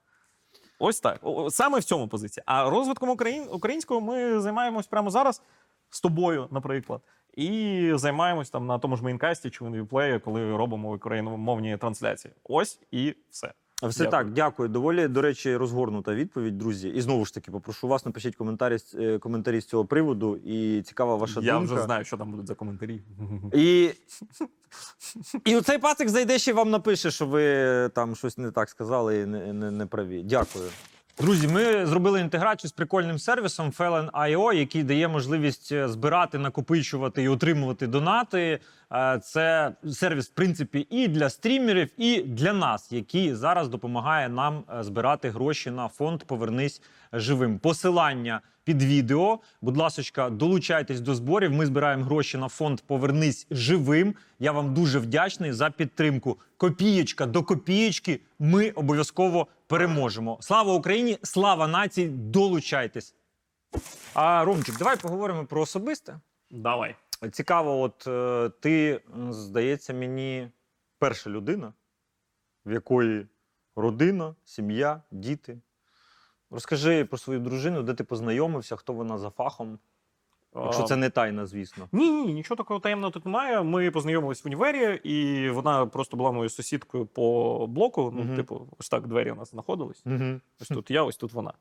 Ось 0.78 1.00
так. 1.00 1.20
Саме 1.50 1.78
в 1.78 1.84
цьому 1.84 2.08
позиція. 2.08 2.44
А 2.46 2.70
розвитком 2.70 3.08
україн... 3.08 3.48
українського 3.52 4.00
ми 4.00 4.40
займаємось 4.40 4.86
прямо 4.86 5.10
зараз 5.10 5.42
з 5.90 6.00
тобою, 6.00 6.48
наприклад. 6.50 7.00
І 7.34 7.90
займаємось 7.94 8.50
там 8.50 8.66
на 8.66 8.78
тому 8.78 8.96
ж 8.96 9.04
Maincast 9.04 9.45
і 9.45 9.50
чи 9.50 9.64
в 9.64 9.72
WePlay 9.72 10.03
ї, 10.03 10.18
коли 10.18 10.56
робимо 10.56 10.92
україномовні 10.92 11.76
трансляції. 11.76 12.34
Ось 12.44 12.80
і 12.90 13.14
все. 13.30 13.52
Все 13.88 14.04
Дякую. 14.04 14.10
так, 14.10 14.32
дякую. 14.32 14.68
Доволі, 14.68 15.08
до 15.08 15.22
речі, 15.22 15.56
розгорнута 15.56 16.14
відповідь, 16.14 16.58
друзі. 16.58 16.88
І 16.88 17.00
знову 17.00 17.24
ж 17.24 17.34
таки, 17.34 17.50
попрошу 17.50 17.88
вас, 17.88 18.06
напишіть 18.06 18.36
коментарі, 18.36 18.78
з- 18.78 18.94
е, 18.94 19.18
коментарі 19.18 19.60
з 19.60 19.64
цього 19.66 19.84
приводу. 19.84 20.36
І 20.36 20.82
цікава 20.82 21.16
ваша 21.16 21.40
Я 21.40 21.52
думка. 21.58 21.74
вже 21.74 21.84
знаю, 21.84 22.04
що 22.04 22.16
там 22.16 22.30
будуть 22.30 22.46
за 22.46 22.54
коментарі. 22.54 23.00
І, 23.54 23.90
і 25.44 25.56
оцей 25.56 25.78
пацик 25.78 26.08
зайде 26.08 26.38
ще 26.38 26.52
вам 26.52 26.70
напише, 26.70 27.10
що 27.10 27.26
ви 27.26 27.44
там 27.88 28.16
щось 28.16 28.38
не 28.38 28.50
так 28.50 28.68
сказали 28.68 29.20
і 29.20 29.26
не, 29.26 29.52
не, 29.52 29.70
не 29.70 29.86
праві. 29.86 30.22
Дякую. 30.22 30.64
Друзі, 31.20 31.48
ми 31.48 31.86
зробили 31.86 32.20
інтеграцію 32.20 32.68
з 32.68 32.72
прикольним 32.72 33.18
сервісом 33.18 33.70
Felon.io, 33.70 34.52
який 34.52 34.82
дає 34.82 35.08
можливість 35.08 35.72
е, 35.72 35.88
збирати, 35.88 36.38
накопичувати 36.38 37.22
і 37.22 37.28
отримувати 37.28 37.86
донати. 37.86 38.58
Е, 38.92 39.20
Це 39.24 39.72
сервіс, 39.92 40.26
в 40.28 40.32
принципі, 40.32 40.86
і 40.90 41.08
для 41.08 41.30
стрімерів, 41.30 41.88
і 41.96 42.22
для 42.22 42.52
нас, 42.52 42.92
який 42.92 43.34
зараз 43.34 43.68
допомагає 43.68 44.28
нам 44.28 44.64
е, 44.78 44.82
збирати 44.82 45.30
гроші 45.30 45.70
на 45.70 45.88
фонд 45.88 46.22
Повернись 46.24 46.82
живим. 47.12 47.58
Посилання 47.58 48.40
під 48.64 48.82
відео. 48.82 49.38
Будь 49.62 49.76
ласка, 49.76 50.30
долучайтесь 50.30 51.00
до 51.00 51.14
зборів. 51.14 51.52
Ми 51.52 51.66
збираємо 51.66 52.04
гроші 52.04 52.38
на 52.38 52.48
фонд 52.48 52.80
Повернись 52.80 53.46
живим. 53.50 54.14
Я 54.38 54.52
вам 54.52 54.74
дуже 54.74 54.98
вдячний 54.98 55.52
за 55.52 55.70
підтримку. 55.70 56.38
Копієчка 56.56 57.26
до 57.26 57.42
копієчки. 57.42 58.20
Ми 58.38 58.70
обов'язково 58.70 59.46
переможемо. 59.70 60.38
Слава 60.40 60.74
Україні! 60.74 61.18
Слава 61.22 61.66
нації! 61.66 62.08
Долучайтесь. 62.08 63.14
А 64.14 64.44
Ромчик, 64.44 64.78
давай 64.78 64.96
поговоримо 64.96 65.46
про 65.46 65.60
особисте. 65.60 66.20
Давай. 66.50 66.96
Цікаво, 67.32 67.80
от 67.80 68.06
е, 68.06 68.50
ти, 68.60 69.00
здається, 69.30 69.94
мені 69.94 70.50
перша 70.98 71.30
людина, 71.30 71.72
в 72.66 72.72
якої 72.72 73.26
родина, 73.76 74.34
сім'я, 74.44 75.02
діти. 75.10 75.60
Розкажи 76.50 77.04
про 77.04 77.18
свою 77.18 77.40
дружину, 77.40 77.82
де 77.82 77.94
ти 77.94 78.04
познайомився, 78.04 78.76
хто 78.76 78.92
вона 78.92 79.18
за 79.18 79.30
фахом. 79.30 79.78
Якщо 80.56 80.82
це 80.82 80.96
не 80.96 81.10
тайна, 81.10 81.46
звісно. 81.46 81.88
Ні, 81.92 82.10
ні, 82.10 82.32
нічого 82.32 82.56
такого 82.56 82.80
таємного 82.80 83.10
тут 83.10 83.26
немає. 83.26 83.62
Ми 83.62 83.90
познайомились 83.90 84.44
в 84.44 84.46
універі, 84.46 85.00
і 85.04 85.50
вона 85.50 85.86
просто 85.86 86.16
була 86.16 86.30
моєю 86.30 86.50
сусідкою 86.50 87.06
по 87.06 87.66
блоку. 87.66 88.12
Ну, 88.16 88.36
типу, 88.36 88.66
ось 88.78 88.88
так 88.88 89.06
двері 89.06 89.30
у 89.30 89.34
нас 89.34 89.50
знаходились. 89.50 90.02
Угу. 90.06 90.40
Ось 90.60 90.68
тут 90.68 90.90
я, 90.90 91.02
ось 91.02 91.16
тут 91.16 91.32
вона. 91.32 91.52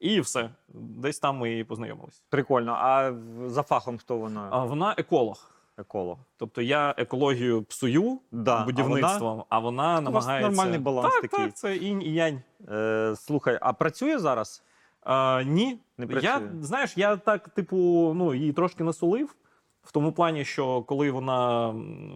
І 0.00 0.20
все. 0.20 0.50
Десь 0.74 1.18
там 1.18 1.36
ми 1.36 1.58
і 1.58 1.64
познайомились. 1.64 2.22
Прикольно. 2.28 2.72
А 2.72 3.12
за 3.46 3.62
фахом 3.62 3.98
хто 3.98 4.16
вона? 4.16 4.48
А 4.50 4.64
вона 4.64 4.94
еколог. 4.98 5.50
Еколог. 5.78 6.18
Тобто 6.36 6.62
я 6.62 6.94
екологію 6.98 7.62
псую 7.62 8.18
Да, 8.32 8.56
а 8.56 8.64
будівництвом, 8.64 9.44
а 9.48 9.58
вона, 9.58 9.94
вас 9.94 10.04
намагається. 10.04 10.48
нормальний 10.50 10.78
баланс 10.78 11.12
так, 11.12 11.22
такий. 11.22 11.44
Так, 11.44 11.56
це 11.56 11.76
інь 11.76 12.02
і 12.02 12.12
янь. 12.12 12.42
Е, 12.68 13.14
слухай, 13.16 13.58
а 13.60 13.72
працює 13.72 14.18
зараз? 14.18 14.62
А, 15.04 15.42
ні. 15.42 15.78
Не 15.98 16.20
я, 16.20 16.42
знаєш, 16.60 16.92
я 16.96 17.16
так, 17.16 17.48
типу, 17.48 18.12
ну, 18.16 18.34
її 18.34 18.52
трошки 18.52 18.84
насолив. 18.84 19.34
В 19.82 19.92
тому 19.92 20.12
плані, 20.12 20.44
що 20.44 20.82
коли 20.82 21.10
вона 21.10 21.72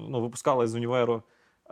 ну, 0.08 0.20
випускалась 0.20 0.70
з 0.70 0.74
універу, 0.74 1.22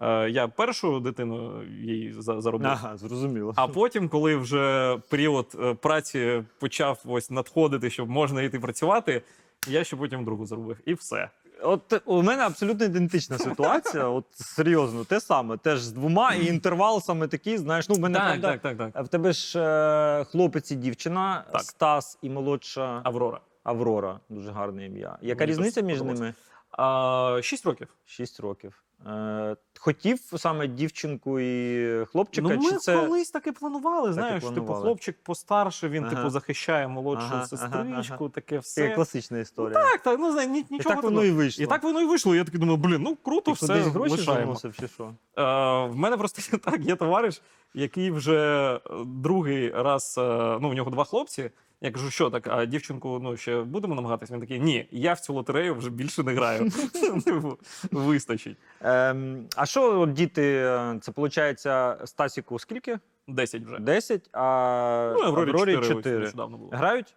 е, 0.02 0.30
я 0.30 0.48
першу 0.48 1.00
дитину 1.00 1.64
їй 1.64 2.14
заробив. 2.18 2.68
Ага, 2.68 2.96
зрозуміло. 2.96 3.52
А 3.56 3.68
потім, 3.68 4.08
коли 4.08 4.36
вже 4.36 4.96
період 5.10 5.56
е, 5.60 5.74
праці 5.74 6.44
почав 6.58 7.02
ось 7.04 7.30
надходити, 7.30 7.90
щоб 7.90 8.10
можна 8.10 8.42
йти 8.42 8.60
працювати, 8.60 9.22
я 9.68 9.84
ще 9.84 9.96
потім 9.96 10.24
другу 10.24 10.46
заробив. 10.46 10.80
І 10.86 10.94
все. 10.94 11.30
От 11.62 12.02
у 12.04 12.22
мене 12.22 12.42
абсолютно 12.42 12.86
ідентична 12.86 13.38
ситуація. 13.38 14.04
От 14.08 14.24
серйозно, 14.34 15.04
те 15.04 15.20
саме. 15.20 15.56
Теж 15.56 15.80
з 15.80 15.92
двома 15.92 16.34
і 16.34 16.46
інтервал 16.46 17.00
саме 17.02 17.28
такий. 17.28 17.58
Знаєш, 17.58 17.88
ну 17.88 17.94
в 17.94 17.98
мене 17.98 18.18
Так, 18.18 18.26
правда, 18.28 18.58
так, 18.58 18.76
так, 18.78 18.92
так. 18.92 19.04
В 19.04 19.08
тебе 19.08 19.32
ж 19.32 19.60
е, 19.60 20.24
хлопець 20.24 20.70
і 20.70 20.76
дівчина, 20.76 21.44
Так. 21.52 21.62
Стас 21.62 22.18
і 22.22 22.30
молодша 22.30 23.00
Аврора. 23.04 23.40
Аврора. 23.64 24.20
Дуже 24.28 24.50
гарне 24.50 24.86
ім'я. 24.86 25.18
Яка 25.22 25.40
Мені 25.44 25.50
різниця 25.50 25.80
між 25.80 25.96
сподобалось. 25.96 26.20
ними? 26.20 26.34
А, 26.70 27.38
шість 27.42 27.66
років. 27.66 27.88
Шість 28.04 28.40
років. 28.40 28.82
Е, 29.06 29.56
хотів 29.78 30.18
саме 30.36 30.66
дівчинку 30.66 31.40
і 31.40 32.04
хлопчика? 32.04 32.48
ну, 32.48 32.56
ми 32.62 32.70
чи 32.70 32.76
це 32.76 33.00
колись 33.00 33.30
таки 33.30 33.52
планували. 33.52 34.12
Знаєш, 34.12 34.42
типу, 34.42 34.54
планували. 34.54 34.82
хлопчик 34.82 35.16
постарше, 35.22 35.88
він 35.88 36.04
Ага. 36.04 36.14
типу 36.14 36.30
захищає 36.30 36.88
молодшу 36.88 37.26
Ага, 37.30 37.46
сестричку, 37.46 38.24
ага. 38.24 38.28
таке 38.28 38.60
Це 38.60 38.88
класична 38.90 39.38
історія. 39.38 39.80
Так, 39.80 40.00
так, 40.02 40.18
ну 40.20 40.32
знає, 40.32 40.48
ні, 40.48 40.58
і 40.58 40.66
нічого 40.70 40.94
так 40.94 41.04
воно 41.04 41.24
і 41.24 41.30
вийшло. 41.30 41.64
І 41.64 41.66
так 41.66 41.82
воно 41.82 42.00
і 42.00 42.04
вийшло. 42.04 42.34
Я 42.34 42.44
такий 42.44 42.60
думаю, 42.60 42.78
блін, 42.78 43.02
ну 43.02 43.16
круто, 43.16 43.50
Ти 43.50 43.52
все 43.52 43.66
кудись 43.66 43.86
гроші 43.86 44.22
заносив 44.22 44.76
чи 44.76 44.88
що? 44.88 45.04
Е, 45.04 45.42
в 45.86 45.96
мене 45.96 46.16
просто 46.16 46.58
так 46.64 46.80
є 46.80 46.96
товариш, 46.96 47.42
який 47.74 48.10
вже 48.10 48.80
другий 49.06 49.70
раз, 49.70 50.14
е, 50.18 50.58
ну, 50.60 50.70
в 50.70 50.74
нього 50.74 50.90
два 50.90 51.04
хлопці. 51.04 51.50
Я 51.80 51.90
кажу, 51.90 52.10
що 52.10 52.30
так, 52.30 52.46
а 52.46 52.64
дівчинку 52.66 53.18
ну, 53.22 53.36
ще 53.36 53.62
будемо 53.62 53.94
намагатися? 53.94 54.34
Він 54.34 54.40
такий, 54.40 54.60
ні, 54.60 54.88
я 54.90 55.12
в 55.12 55.20
цю 55.20 55.34
лотерею 55.34 55.74
вже 55.74 55.90
більше 55.90 56.22
не 56.22 56.32
граю. 56.34 56.70
Типу, 57.24 57.58
Вистачить. 57.90 58.56
Ем, 58.80 59.46
а 59.56 59.66
що 59.66 60.06
діти? 60.06 60.42
е, 60.56 60.98
Це 61.00 61.12
виходить 61.16 61.60
Стасіку 62.08 62.58
скільки? 62.58 62.98
Десять 63.28 63.62
вже. 63.62 63.78
10, 63.78 64.30
а 64.32 65.14
Ну, 65.16 65.22
Аврорі 65.22 65.52
чотири. 65.52 65.72
4, 65.76 65.94
4. 65.94 66.18
нещодавно 66.18 66.56
було. 66.58 66.70
Грають 66.72 67.14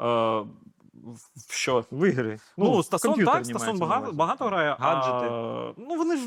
Е, 0.00 0.42
в- 1.04 1.52
що? 1.52 1.84
в 1.90 2.08
ігри. 2.08 2.38
Ну, 2.56 2.82
Стасон 2.82 3.24
так, 3.24 3.46
Стасон 3.46 3.78
багато, 3.78 4.12
багато 4.12 4.44
грає. 4.44 4.76
Гаджети. 4.78 5.34
А, 5.34 5.72
ну, 5.76 5.96
вони 5.96 6.16
ж 6.16 6.22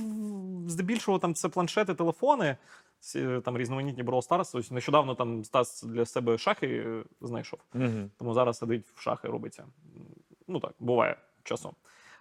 здебільшого 0.67 1.19
там 1.19 1.33
це 1.33 1.49
планшети, 1.49 1.93
телефони, 1.93 2.57
ці, 2.99 3.39
там 3.45 3.57
різноманітні 3.57 4.03
Brawl 4.03 4.27
Stars. 4.27 4.57
Ось 4.57 4.71
нещодавно 4.71 5.15
там 5.15 5.43
Стас 5.43 5.83
для 5.83 6.05
себе 6.05 6.37
шахи 6.37 6.85
знайшов. 7.21 7.59
Угу. 7.75 8.09
Тому 8.17 8.33
зараз 8.33 8.57
сидить 8.57 8.85
в 8.95 9.01
шахи, 9.01 9.27
робиться. 9.27 9.65
Ну 10.47 10.59
так, 10.59 10.71
буває 10.79 11.17
часом. 11.43 11.73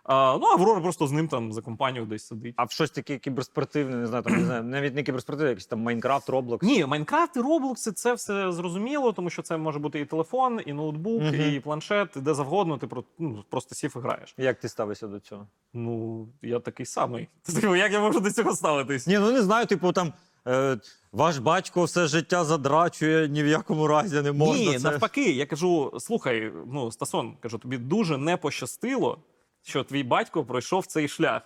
А, 0.05 0.39
ну, 0.41 0.47
Аврора 0.47 0.81
просто 0.81 1.07
з 1.07 1.13
ним 1.13 1.29
там 1.29 1.53
за 1.53 1.63
компанію 1.63 2.07
десь 2.07 2.27
сидить. 2.27 2.55
А 2.57 2.65
в 2.65 2.71
щось 2.71 2.91
таке 2.91 3.19
кіберспортивне, 3.19 3.97
не 3.97 4.07
знаю, 4.07 4.23
там 4.23 4.33
не 4.37 4.45
знаю, 4.45 4.63
навіть 4.63 4.95
не 4.95 5.03
кіберспортивне, 5.03 5.51
якийсь 5.51 5.67
там 5.67 5.81
Майнкрафт, 5.81 6.29
Роблокс. 6.29 6.67
Ні, 6.67 6.87
Майнкрафт 6.87 7.37
і 7.37 7.41
Роблокси 7.41 7.93
це 7.93 8.15
все 8.15 8.53
зрозуміло, 8.53 9.13
тому 9.13 9.31
що 9.31 9.43
це 9.43 9.57
може 9.57 9.79
бути 9.79 10.01
і 10.01 10.05
телефон, 10.05 10.61
і 10.67 10.73
ноутбук, 10.73 11.23
Мгм. 11.23 11.35
і 11.35 11.61
планшет, 11.61 12.09
де 12.17 12.35
завгодно. 12.35 12.79
Ти 12.79 12.87
про- 12.87 13.05
ну, 13.19 13.45
просто 13.51 13.75
сів 13.75 13.95
і 13.97 13.99
граєш. 13.99 14.35
Як 14.39 14.61
ти 14.61 14.69
ставишся 14.69 15.07
до 15.07 15.21
цього? 15.21 15.47
Ну, 15.75 16.29
я 16.43 16.61
такий 16.61 16.87
самий. 16.87 17.29
Типу, 17.43 17.77
Як 17.77 17.93
я 17.93 18.01
можу 18.01 18.21
до 18.21 18.31
цього 18.31 18.55
ставитись? 18.57 19.07
Ні, 19.07 19.19
ну 19.19 19.33
не 19.33 19.43
знаю, 19.43 19.67
типу 19.67 19.93
там. 19.93 20.13
Е, 20.49 20.79
ваш 21.13 21.39
батько 21.39 21.85
все 21.85 22.07
життя 22.07 22.45
задрачує, 22.45 23.29
ні 23.29 23.43
в 23.43 23.47
якому 23.47 23.87
разі 23.87 24.23
не 24.23 24.33
можна. 24.33 24.65
Ні, 24.65 24.79
це... 24.79 24.91
навпаки, 24.91 25.31
я 25.33 25.47
кажу: 25.47 25.93
слухай, 25.99 26.53
ну, 26.73 26.93
Стасон, 26.93 27.37
кажу, 27.41 27.59
тобі 27.59 27.79
дуже 27.79 28.19
не 28.19 28.37
пощастило, 28.37 29.19
що 29.63 29.85
твій 29.85 30.03
батько 30.03 30.45
пройшов 30.45 30.87
цей 30.87 31.09
шлях. 31.09 31.43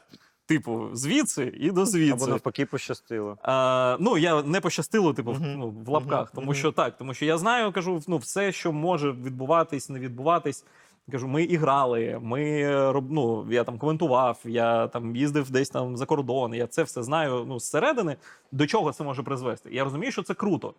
Типу, 0.49 0.89
звідси 0.93 1.53
і 1.61 1.71
до 1.71 1.81
Або 1.81 1.87
звідси. 1.87 2.27
навпаки 2.31 2.67
пощастило. 2.67 3.39
А, 3.43 3.97
ну, 4.01 4.19
я 4.19 4.43
не 4.43 4.61
пощастило, 4.61 5.15
типу, 5.15 5.33
в- 5.33 5.41
Мгм. 5.41 5.59
ну, 5.59 5.71
в 5.71 5.89
лапках, 5.89 6.21
Мгм. 6.21 6.31
тому 6.35 6.55
що 6.55 6.73
так, 6.73 6.97
тому 6.97 7.15
що 7.15 7.25
я 7.25 7.39
знаю, 7.39 7.73
кажу, 7.73 8.03
ну, 8.09 8.17
все, 8.17 8.53
що 8.53 8.73
може 8.73 9.11
відбуватись, 9.13 9.89
не 9.91 9.99
відбуватись. 9.99 10.65
Кажу, 11.13 11.29
ми 11.29 11.45
і 11.45 11.57
грали, 11.57 12.19
ми 12.23 12.65
ну, 13.11 13.47
я 13.51 13.65
там 13.65 13.79
коментував, 13.79 14.41
я 14.45 14.87
там 14.89 15.17
їздив 15.17 15.51
десь 15.51 15.71
там 15.71 15.97
за 15.97 16.07
кордон. 16.07 16.55
Я 16.55 16.67
це 16.67 16.83
все 16.83 17.03
знаю 17.03 17.45
ну, 17.49 17.61
зсередини, 17.61 18.17
до 18.53 18.67
чого 18.67 18.93
це 18.93 19.05
може 19.05 19.23
призвести. 19.23 19.71
Я 19.73 19.85
розумію, 19.85 20.13
що 20.13 20.23
це 20.23 20.35
круто. 20.35 20.75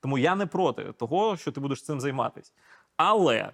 Тому 0.00 0.18
я 0.18 0.34
не 0.34 0.46
проти 0.46 0.84
того, 0.98 1.36
що 1.36 1.52
ти 1.52 1.60
будеш 1.60 1.82
цим 1.82 2.00
займатись. 2.00 2.52
Але, 2.96 3.50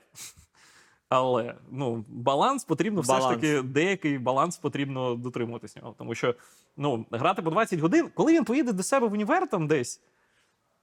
але 1.08 1.54
ну, 1.70 2.04
баланс 2.08 2.64
потрібно 2.64 3.00
все 3.00 3.20
ж 3.20 3.28
таки, 3.28 3.62
деякий 3.62 4.18
баланс 4.18 4.56
потрібно 4.56 5.14
дотримуватись 5.14 5.76
нього. 5.76 5.94
Тому 5.98 6.14
що 6.14 6.34
ну, 6.76 7.06
грати 7.10 7.42
по 7.42 7.50
20 7.50 7.80
годин, 7.80 8.08
коли 8.14 8.32
він 8.32 8.44
поїде 8.44 8.72
до 8.72 8.82
себе 8.82 9.06
в 9.06 9.12
універ 9.12 9.48
там 9.48 9.66
десь, 9.66 10.00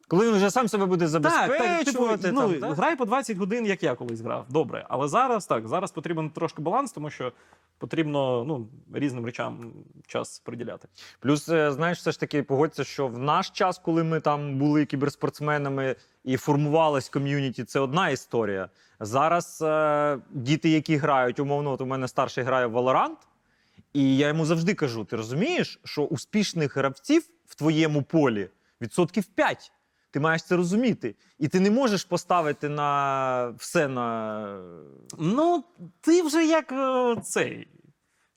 Коли 0.07 0.27
він 0.27 0.35
вже 0.35 0.51
сам 0.51 0.67
себе 0.67 0.85
буде 0.85 1.09
так, 1.09 1.21
так, 1.21 1.49
типу, 1.85 2.07
забезпечувати. 2.07 2.31
ну, 2.31 2.41
там, 2.41 2.59
так? 2.59 2.73
грай 2.73 2.95
по 2.95 3.05
20 3.05 3.37
годин, 3.37 3.65
як 3.65 3.83
я 3.83 3.95
колись 3.95 4.21
грав. 4.21 4.45
Добре. 4.49 4.85
Але 4.89 5.07
зараз 5.07 5.45
так, 5.45 5.67
зараз 5.67 5.91
потрібен 5.91 6.29
трошки 6.29 6.61
баланс, 6.61 6.91
тому 6.91 7.09
що 7.09 7.31
потрібно 7.77 8.43
ну, 8.43 8.67
різним 8.93 9.25
речам 9.25 9.73
час 10.07 10.39
приділяти. 10.39 10.87
Плюс, 11.19 11.49
е, 11.49 11.71
знаєш, 11.71 11.97
все 11.97 12.11
ж 12.11 12.19
таки 12.19 12.43
погодься, 12.43 12.83
що 12.83 13.07
в 13.07 13.17
наш 13.17 13.49
час, 13.49 13.79
коли 13.79 14.03
ми 14.03 14.19
там 14.19 14.57
були 14.57 14.85
кіберспортсменами 14.85 15.95
і 16.23 16.37
формувалась 16.37 17.09
ком'юніті, 17.09 17.63
це 17.63 17.79
одна 17.79 18.09
історія. 18.09 18.69
Зараз 18.99 19.61
е, 19.61 20.19
діти, 20.29 20.69
які 20.69 20.95
грають, 20.95 21.39
умовно, 21.39 21.71
от 21.71 21.81
у 21.81 21.85
мене 21.85 22.07
старший 22.07 22.43
грає 22.43 22.65
в 22.65 22.77
Valorant, 22.77 23.17
і 23.93 24.17
я 24.17 24.27
йому 24.27 24.45
завжди 24.45 24.73
кажу: 24.73 25.05
ти 25.05 25.15
розумієш, 25.15 25.79
що 25.83 26.03
успішних 26.03 26.77
гравців 26.77 27.23
в 27.45 27.55
твоєму 27.55 28.03
полі 28.03 28.49
відсотків 28.81 29.25
5. 29.25 29.71
Ти 30.15 30.19
маєш 30.19 30.43
це 30.43 30.55
розуміти. 30.55 31.15
І 31.39 31.47
ти 31.47 31.59
не 31.59 31.71
можеш 31.71 32.03
поставити 32.03 32.69
на 32.69 33.49
все 33.57 33.87
на. 33.87 34.59
Ну, 35.19 35.63
ти 36.01 36.21
вже 36.21 36.45
як 36.45 36.71
е, 36.71 37.21
цей. 37.21 37.67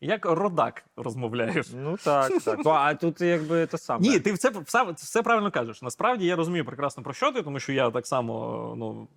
Як 0.01 0.27
родак 0.27 0.85
розмовляєш. 0.97 1.67
Ну 1.75 1.97
так, 2.05 2.33
так. 2.45 2.61
А 2.65 2.95
тут 2.95 3.21
якби 3.21 3.67
те 3.67 3.79
саме. 3.79 4.01
Ні, 4.09 4.21
ти 4.21 4.33
все, 4.33 4.51
все, 4.65 4.93
все 4.97 5.23
правильно 5.23 5.51
кажеш. 5.51 5.83
Насправді 5.83 6.27
я 6.27 6.37
розумію 6.37 6.65
прекрасно 6.65 7.03
про 7.03 7.13
що 7.13 7.33
ти, 7.33 7.43
тому 7.43 7.61
що 7.61 7.73
я 7.73 7.91
так 7.91 8.07
само, 8.07 8.75
ну. 8.79 9.09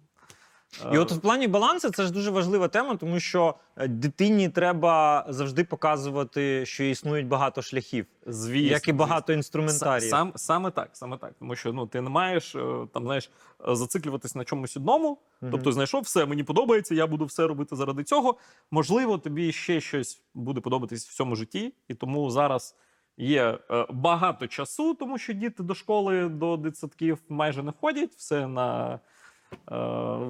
І 0.91 0.95
е, 0.95 0.99
от 0.99 1.11
в 1.11 1.19
плані 1.19 1.47
балансу 1.47 1.89
це 1.89 2.03
ж 2.03 2.11
дуже 2.11 2.31
важлива 2.31 2.67
тема, 2.67 2.95
тому 2.95 3.19
що 3.19 3.55
е, 3.77 3.87
дитині 3.87 4.49
треба 4.49 5.25
завжди 5.29 5.63
показувати, 5.63 6.65
що 6.65 6.83
існують 6.83 7.27
багато 7.27 7.61
шляхів, 7.61 8.05
звісно, 8.25 8.71
як 8.71 8.87
і 8.87 8.93
багато 8.93 9.33
інструментаріїв. 9.33 10.07
Са- 10.07 10.09
Сам, 10.09 10.31
саме 10.35 10.71
так, 10.71 10.89
саме 10.93 11.17
так. 11.17 11.33
Тому 11.39 11.55
що 11.55 11.73
ну, 11.73 11.87
ти 11.87 12.01
не 12.01 12.09
маєш 12.09 12.55
е, 12.55 12.87
там, 12.93 13.03
знаєш, 13.03 13.31
е, 13.69 13.75
зациклюватись 13.75 14.35
на 14.35 14.43
чомусь 14.43 14.77
одному. 14.77 15.17
Тобто 15.51 15.71
знайшов 15.71 16.01
все, 16.01 16.25
мені 16.25 16.43
подобається, 16.43 16.95
я 16.95 17.07
буду 17.07 17.25
все 17.25 17.47
робити 17.47 17.75
заради 17.75 18.03
цього. 18.03 18.37
Можливо, 18.71 19.17
тобі 19.17 19.51
ще 19.51 19.81
щось 19.81 20.21
буде 20.33 20.61
подобатись 20.61 21.07
в 21.09 21.13
цьому 21.13 21.35
житті, 21.35 21.73
і 21.87 21.93
тому 21.93 22.31
зараз 22.31 22.75
є 23.17 23.59
е, 23.71 23.85
багато 23.89 24.47
часу, 24.47 24.93
тому 24.93 25.17
що 25.17 25.33
діти 25.33 25.63
до 25.63 25.75
школи, 25.75 26.29
до 26.29 26.57
дитсадків 26.57 27.17
майже 27.29 27.63
не 27.63 27.71
ходять, 27.81 28.11
все 28.17 28.47
на, 28.47 28.93
е, 28.93 28.99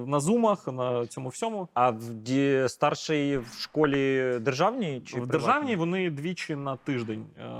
на 0.06 0.20
зумах, 0.20 0.66
на 0.66 1.06
цьому 1.06 1.28
всьому. 1.28 1.68
А 1.74 1.90
в 1.90 2.14
ді... 2.14 2.64
старший 2.68 3.38
в 3.38 3.46
школі 3.60 4.32
державній 4.40 5.00
чи 5.00 5.06
в 5.06 5.12
приватній? 5.12 5.32
державній 5.32 5.76
вони 5.76 6.10
двічі 6.10 6.56
на 6.56 6.76
тиждень 6.76 7.26
е, 7.38 7.50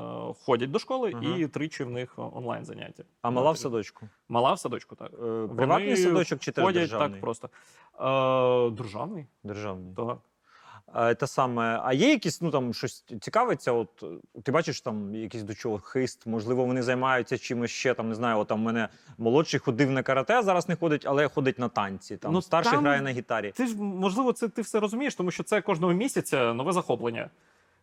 ходять 0.47 0.71
до 0.71 0.79
школи, 0.79 1.13
Ага. 1.15 1.37
і 1.39 1.47
тричі 1.47 1.85
в 1.85 1.91
них 1.91 2.15
онлайн 2.19 2.65
заняття. 2.65 3.05
а 3.23 3.31
мала 3.31 3.51
в 3.51 3.59
садочку? 3.59 4.09
Мала 4.29 4.53
в 4.53 4.59
садочку, 4.59 4.95
так. 4.97 5.11
Е, 5.15 5.17
Приватний 5.57 5.67
Вони 5.89 5.97
садочок 5.97 6.41
чи 6.41 6.53
теж 6.53 6.65
Ходять 6.65 6.83
державний? 6.83 7.11
так 7.11 7.21
просто. 7.21 7.49
Е, 8.01 8.71
державний, 8.71 9.27
Державний. 9.45 9.95
так. 9.97 10.19
А, 10.93 11.15
те 11.15 11.27
саме, 11.27 11.81
а 11.85 11.93
є 11.93 12.11
якісь, 12.11 12.41
ну 12.41 12.51
там 12.51 12.75
щось 12.75 13.05
цікавиться? 13.21 13.73
От 13.73 14.05
ти 14.43 14.53
бачиш 14.53 14.81
там 14.81 15.15
якийсь 15.15 15.45
до 15.45 15.55
чого 15.55 15.79
хист? 15.79 16.27
Можливо, 16.27 16.65
вони 16.65 16.83
займаються 16.83 17.39
чимось 17.39 17.71
ще. 17.71 17.95
Там 17.95 18.09
не 18.09 18.15
знаю, 18.15 18.39
от 18.39 18.49
там 18.49 18.61
мене 18.61 18.89
молодший 19.19 19.61
ходив 19.61 19.91
на 19.91 20.03
карате, 20.03 20.43
зараз 20.43 20.69
не 20.69 20.77
ходить, 20.77 21.07
але 21.07 21.29
ходить 21.29 21.59
на 21.59 21.69
танці. 21.69 22.17
Там 22.17 22.33
Ну, 22.33 22.43
старший 22.43 22.73
там- 22.73 22.81
грає 22.85 23.01
на 23.03 23.11
гітарі. 23.11 23.53
Ти 23.57 23.67
ж 23.67 23.77
можливо, 23.77 24.33
це 24.33 24.49
ти 24.49 24.63
все 24.63 24.81
розумієш, 24.81 25.15
тому 25.15 25.31
що 25.31 25.43
це 25.43 25.61
кожного 25.61 25.93
місяця 25.93 26.55
нове 26.55 26.73
захоплення. 26.73 27.31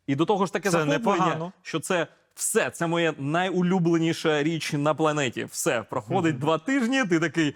І 0.07 0.15
до 0.15 0.25
того 0.25 0.45
ж 0.45 0.53
таке 0.53 0.69
Це 0.69 0.71
захоплення, 0.71 0.97
непогано. 0.97 1.51
що 1.61 1.79
це 1.79 2.07
все, 2.35 2.69
це 2.69 2.87
моя 2.87 3.13
найулюбленіша 3.17 4.43
річ 4.43 4.73
на 4.73 4.93
планеті. 4.93 5.43
Все 5.43 5.83
проходить 5.89 6.39
два 6.39 6.57
тижні. 6.57 7.03
Ти 7.05 7.19
такий 7.19 7.55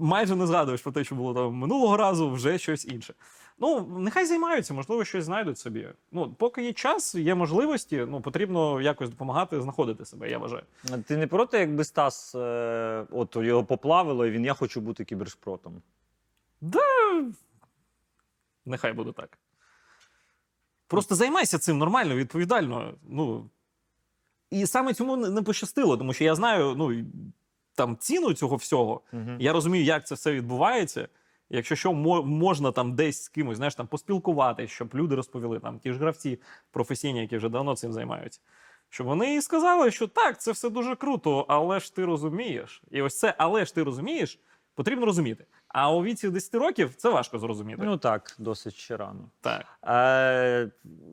майже 0.00 0.36
не 0.36 0.46
згадуєш 0.46 0.82
про 0.82 0.92
те, 0.92 1.04
що 1.04 1.14
було 1.14 1.34
там 1.34 1.54
минулого 1.54 1.96
разу, 1.96 2.30
вже 2.30 2.58
щось 2.58 2.84
інше. 2.84 3.14
Ну, 3.58 3.86
нехай 3.98 4.26
займаються, 4.26 4.74
можливо, 4.74 5.04
щось 5.04 5.24
знайдуть 5.24 5.58
собі. 5.58 5.88
Ну, 6.12 6.32
поки 6.32 6.64
є 6.64 6.72
час, 6.72 7.14
є 7.14 7.34
можливості, 7.34 8.06
ну 8.08 8.20
потрібно 8.20 8.80
якось 8.80 9.10
допомагати 9.10 9.60
знаходити 9.60 10.04
себе, 10.04 10.30
я 10.30 10.38
вважаю. 10.38 10.62
Ти 11.06 11.16
не 11.16 11.26
проти, 11.26 11.58
якби 11.58 11.84
Стас 11.84 12.34
е, 12.34 13.06
от 13.10 13.36
його 13.36 13.64
поплавило, 13.64 14.26
і 14.26 14.30
він 14.30 14.44
я 14.44 14.54
хочу 14.54 14.80
бути 14.80 15.04
кібершпротом. 15.04 15.82
Нехай 18.66 18.92
буде 18.92 19.12
так. 19.12 19.38
Просто 20.86 21.14
займайся 21.14 21.58
цим 21.58 21.78
нормально, 21.78 22.14
відповідально. 22.14 22.94
Ну, 23.08 23.50
і 24.50 24.66
саме 24.66 24.94
цьому 24.94 25.16
не 25.16 25.42
пощастило, 25.42 25.96
тому 25.96 26.12
що 26.12 26.24
я 26.24 26.34
знаю 26.34 26.74
ну, 26.76 27.04
там 27.74 27.96
ціну 27.96 28.32
цього 28.34 28.56
всього. 28.56 29.00
Угу. 29.12 29.30
Я 29.38 29.52
розумію, 29.52 29.84
як 29.84 30.06
це 30.06 30.14
все 30.14 30.32
відбувається. 30.32 31.08
Якщо 31.50 31.76
що, 31.76 31.92
мо- 31.92 32.22
можна 32.22 32.72
там 32.72 32.94
десь 32.94 33.22
з 33.22 33.28
кимось, 33.28 33.56
знаєш, 33.56 33.74
там 33.74 33.86
поспілкуватися, 33.86 34.74
щоб 34.74 34.94
люди 34.94 35.14
розповіли, 35.14 35.60
там 35.60 35.78
ті 35.78 35.92
ж 35.92 35.98
гравці 35.98 36.40
професійні, 36.70 37.20
які 37.20 37.36
вже 37.36 37.48
давно 37.48 37.76
цим 37.76 37.92
займаються. 37.92 38.40
Щоб 38.88 39.06
вони 39.06 39.34
і 39.34 39.42
сказали, 39.42 39.90
що 39.90 40.06
так, 40.06 40.40
це 40.40 40.52
все 40.52 40.70
дуже 40.70 40.96
круто, 40.96 41.44
але 41.48 41.80
ж 41.80 41.94
ти 41.94 42.04
розумієш. 42.04 42.82
І 42.90 43.02
ось 43.02 43.18
це, 43.18 43.34
але 43.38 43.64
ж 43.64 43.74
ти 43.74 43.82
розумієш, 43.82 44.38
потрібно 44.74 45.06
розуміти. 45.06 45.44
А 45.72 45.92
у 45.92 46.02
віці 46.02 46.30
10 46.30 46.54
років 46.54 46.94
це 46.96 47.10
важко 47.10 47.38
зрозуміти. 47.38 47.82
Ну 47.84 47.96
так, 47.96 48.36
досить 48.38 48.74
ще 48.74 48.96
рано. 48.96 49.28
так. 49.40 49.64
Е, 49.86 50.70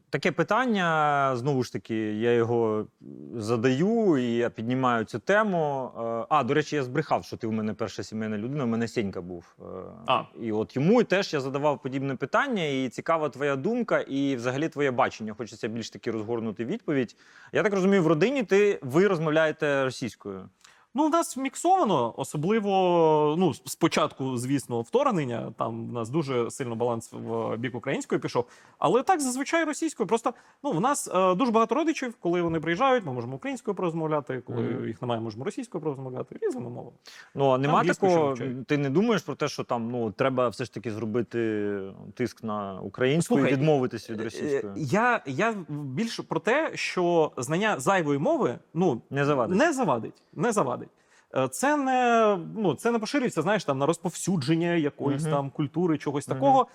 таке 0.09 0.31
питання, 0.31 1.31
знову 1.35 1.63
ж 1.63 1.73
таки, 1.73 1.95
я 2.13 2.33
його 2.33 2.87
задаю 3.35 4.17
і 4.17 4.33
я 4.35 4.49
піднімаю 4.49 5.05
цю 5.05 5.19
тему. 5.19 5.91
Е, 5.97 6.25
а, 6.29 6.43
до 6.43 6.53
речі, 6.53 6.75
я 6.75 6.83
збрехав, 6.83 7.25
що 7.25 7.37
ти 7.37 7.47
в 7.47 7.51
мене 7.51 7.73
перша 7.73 8.03
сімейна 8.03 8.37
людина, 8.37 8.63
у 8.63 8.67
мене 8.67 8.87
Сенька 8.87 9.21
був. 9.21 9.55
Е, 9.59 9.63
А. 10.07 10.23
І 10.41 10.51
от 10.51 10.75
йому 10.75 11.03
теж 11.03 11.33
я 11.33 11.39
задавав 11.39 11.81
подібне 11.81 12.15
питання, 12.15 12.63
і 12.63 12.89
цікава 12.89 13.29
твоя 13.29 13.55
думка, 13.55 13.99
і 13.99 14.35
взагалі 14.35 14.69
твоє 14.69 14.91
бачення. 14.91 15.33
Хочеться 15.33 15.67
більш 15.67 15.89
таки 15.89 16.11
розгорнути 16.11 16.65
відповідь. 16.65 17.15
Я 17.53 17.63
так 17.63 17.73
розумію, 17.73 18.03
в 18.03 18.07
родині 18.07 18.43
ти 18.43 18.79
ви 18.81 19.07
розмовляєте 19.07 19.83
російською. 19.83 20.49
Ну, 20.93 21.05
у 21.05 21.09
нас 21.09 21.37
міксовано, 21.37 22.13
особливо 22.17 23.35
ну, 23.37 23.53
спочатку, 23.53 24.37
звісно, 24.37 24.81
вторгнення. 24.81 25.53
Там 25.57 25.89
у 25.89 25.93
нас 25.93 26.09
дуже 26.09 26.51
сильно 26.51 26.75
баланс 26.75 27.13
в 27.13 27.57
бік 27.57 27.75
української 27.75 28.21
пішов. 28.21 28.45
Але 28.79 29.03
так 29.03 29.21
зазвичай 29.21 29.65
російською. 29.65 30.07
Просто 30.07 30.33
ну, 30.63 30.71
в 30.71 30.81
нас 30.81 31.07
е, 31.07 31.35
дуже 31.35 31.51
багато 31.51 31.75
родичів, 31.75 32.13
коли 32.19 32.41
вони 32.41 32.59
приїжджають, 32.59 33.05
ми 33.05 33.13
можемо 33.13 33.35
українською 33.35 33.75
порозмовляти, 33.75 34.41
коли 34.47 34.61
Мгм. 34.61 34.87
їх 34.87 35.01
немає, 35.01 35.21
можемо 35.21 35.45
російською 35.45 35.83
порозмовляти, 35.83 36.39
різними 36.41 36.69
мовами. 36.69 36.97
Ну 37.35 37.49
а 37.49 37.57
нема 37.57 37.83
такого. 37.83 38.35
Ти 38.67 38.77
не 38.77 38.89
думаєш 38.89 39.21
про 39.21 39.35
те, 39.35 39.47
що 39.47 39.63
там 39.63 39.91
ну 39.91 40.11
треба 40.11 40.49
все 40.49 40.65
ж 40.65 40.73
таки 40.73 40.91
зробити 40.91 41.81
тиск 42.13 42.43
на 42.43 42.81
українську 42.81 43.35
Слухай, 43.35 43.51
і 43.51 43.55
відмовитися 43.55 44.13
від 44.13 44.19
Е, 44.19 44.23
російської. 44.23 44.73
Я, 44.75 45.21
я 45.25 45.55
більше 45.69 46.23
про 46.23 46.39
те, 46.39 46.71
що 46.75 47.31
знання 47.37 47.79
зайвої 47.79 48.19
мови 48.19 48.59
ну, 48.73 49.01
Не 49.09 49.25
завадить. 49.25 49.57
Не 49.57 49.73
завадить. 49.73 50.23
Не 50.33 50.51
завадить. 50.51 50.88
Е, 51.35 51.47
Це 51.47 51.77
не, 51.77 52.37
ну, 52.55 52.75
це 52.75 52.91
не 52.91 52.99
поширюється, 52.99 53.41
знаєш, 53.41 53.63
там 53.63 53.77
на 53.77 53.85
розповсюдження 53.85 54.73
якоїсь 54.73 55.23
угу. 55.23 55.31
там 55.31 55.49
культури, 55.49 55.97
чогось 55.97 56.27
угу. 56.27 56.35
такого. 56.35 56.67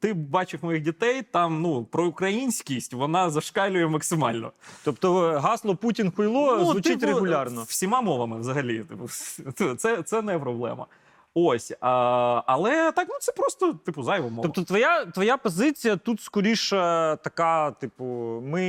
Ти 0.00 0.14
бачив 0.14 0.60
моїх 0.62 0.82
дітей, 0.82 1.22
там 1.22 1.62
ну 1.62 1.84
про 1.84 2.06
українськість 2.06 2.94
вона 2.94 3.30
зашкалює 3.30 3.86
максимально. 3.86 4.52
Тобто 4.84 5.32
е, 5.32 5.38
гасло 5.38 5.76
Путін 5.76 6.12
хуйло 6.16 6.64
звучить 6.64 7.00
типу, 7.00 7.12
регулярно. 7.12 7.62
всіма 7.62 8.00
мовами 8.00 8.38
взагалі. 8.38 8.84
Типу, 8.84 9.08
це, 9.76 10.02
це 10.02 10.22
не 10.22 10.38
проблема. 10.38 10.86
Ось, 11.34 11.72
а, 11.80 12.42
але 12.46 12.92
так, 12.92 13.06
ну 13.10 13.14
це 13.20 13.32
просто 13.32 13.72
типу 13.72 14.02
зайва 14.02 14.28
мова. 14.28 14.42
Тобто, 14.42 14.62
твоя, 14.62 15.04
твоя 15.04 15.36
позиція 15.36 15.96
тут 15.96 16.20
скоріше 16.20 16.76
така, 17.24 17.70
типу, 17.70 18.04
ми 18.44 18.64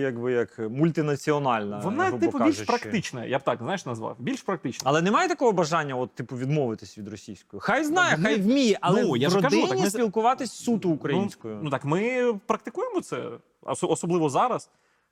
якби 0.00 0.32
як 0.32 0.58
мультинаціональна. 0.58 1.78
вона 1.78 2.10
типу 2.10 2.38
більш 2.38 2.60
практична, 2.60 3.24
я 3.24 3.38
б 3.38 3.42
так 3.42 3.58
знаєш 3.62 3.86
назвав. 3.86 4.16
Більш 4.18 4.42
практична. 4.42 4.90
Але 4.90 5.02
немає 5.02 5.28
такого 5.28 5.52
бажання, 5.52 5.94
от, 5.94 6.14
типу, 6.14 6.36
відмовитись 6.36 6.98
від 6.98 7.08
російської. 7.08 7.60
Хай 7.60 7.84
знає, 7.84 8.14
Ну, 8.18 8.24
хай 8.24 8.40
вміє, 8.40 8.78
але 8.80 9.02
ну, 9.02 9.16
я 9.16 9.28
в 9.28 9.30
ж 9.30 9.36
кажу, 9.40 9.56
родині 9.56 9.68
так 9.68 9.80
ми- 9.80 9.90
спілкуватись 9.90 10.52
суто 10.52 10.88
українською. 10.88 11.54
Ну, 11.54 11.60
ну 11.62 11.70
так 11.70 11.84
ми 11.84 12.34
практикуємо 12.46 13.00
це, 13.00 13.22
особливо 13.64 14.28
зараз. 14.28 14.70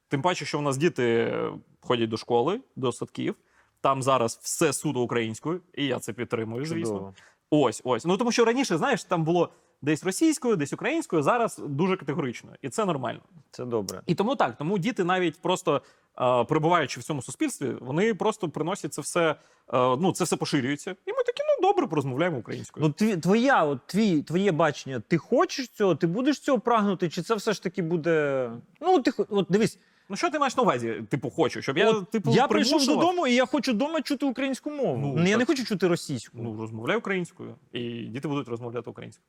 Тим 0.09 0.23
паче, 0.23 0.45
що 0.45 0.59
в 0.59 0.62
нас 0.62 0.77
діти 0.77 1.35
ходять 1.81 2.09
до 2.09 2.16
школи, 2.16 2.61
до 2.77 2.93
садків. 2.93 3.35
Там 3.81 4.03
зараз 4.03 4.39
все 4.43 4.73
суто 4.73 5.01
українською, 5.01 5.61
і 5.74 5.86
я 5.86 5.98
це 5.98 6.12
підтримую, 6.12 6.65
звісно. 6.66 6.94
Чудово. 6.94 7.15
Ось, 7.51 7.82
ось. 7.85 8.05
Ну 8.05 8.16
тому 8.16 8.32
що 8.32 8.44
раніше, 8.44 8.77
знаєш, 8.78 9.05
там 9.05 9.24
було 9.24 9.51
десь 9.82 10.05
російською, 10.05 10.57
десь 10.57 10.73
українською, 10.73 11.23
зараз 11.23 11.61
дуже 11.69 11.97
категорично, 11.97 12.51
і 12.62 12.69
це 12.69 12.85
нормально. 12.85 13.20
Це 13.51 13.65
добре. 13.65 14.01
І 14.07 14.15
тому 14.15 14.36
так, 14.36 14.57
тому 14.57 14.78
діти 14.78 15.05
навіть 15.05 15.40
просто 15.43 15.82
е, 16.19 16.44
перебуваючи 16.44 17.01
в 17.01 17.03
цьому 17.03 17.23
суспільстві, 17.23 17.77
вони 17.81 18.15
просто 18.15 18.48
приносять 18.48 18.94
це 18.94 19.03
все. 19.03 19.31
е, 19.31 19.36
ну, 19.73 20.12
це 20.12 20.24
все 20.24 20.36
поширюється. 20.36 20.90
І 20.90 21.12
ми 21.12 21.19
такі, 21.27 21.43
ну 21.48 21.69
добре, 21.69 21.86
порозмовляємо 21.86 22.39
українською. 22.39 22.86
Ну, 22.86 22.93
тві, 22.93 23.16
твоя, 23.16 23.65
от, 23.65 23.86
твій, 23.86 24.23
твоє 24.23 24.53
бачення, 24.53 25.03
ти 25.09 25.19
хочеш 25.19 25.69
цього, 25.69 25.94
ти 25.94 26.07
будеш 26.07 26.40
цього 26.40 26.59
прагнути, 26.59 27.09
чи 27.09 27.23
це 27.23 27.35
все 27.35 27.53
ж 27.53 27.62
таки 27.62 27.82
буде. 27.82 28.51
Ну, 28.81 29.01
ти 29.03 29.12
от 29.28 29.47
дивись, 29.51 29.78
Ну 30.09 30.16
що 30.16 30.31
ти 30.31 30.39
маєш 30.39 30.57
на 30.57 30.62
увазі? 30.62 31.03
Типу, 31.11 31.31
хочу, 31.31 31.62
щоб 31.62 31.78
я 31.78 31.91
от, 31.91 32.11
типу 32.11 32.31
я 32.31 32.47
прийшов 32.49 32.70
примушував? 32.73 33.01
додому 33.01 33.27
і 33.27 33.35
я 33.35 33.47
хочу 33.47 33.73
вдома 33.73 34.03
чути 34.03 34.27
українську 34.27 34.70
мову. 34.70 34.99
Ну, 35.03 35.15
Ну, 35.16 35.23
я 35.24 35.31
так. 35.31 35.39
не 35.39 35.45
хочу 35.45 35.65
чути 35.65 35.89
російську. 35.89 36.39
Ну, 36.41 36.57
розмовляй 36.61 36.97
українською, 36.97 37.55
і 37.73 37.81
діти 38.05 38.28
будуть 38.28 38.49
розмовляти 38.49 38.91
українською. 38.91 39.27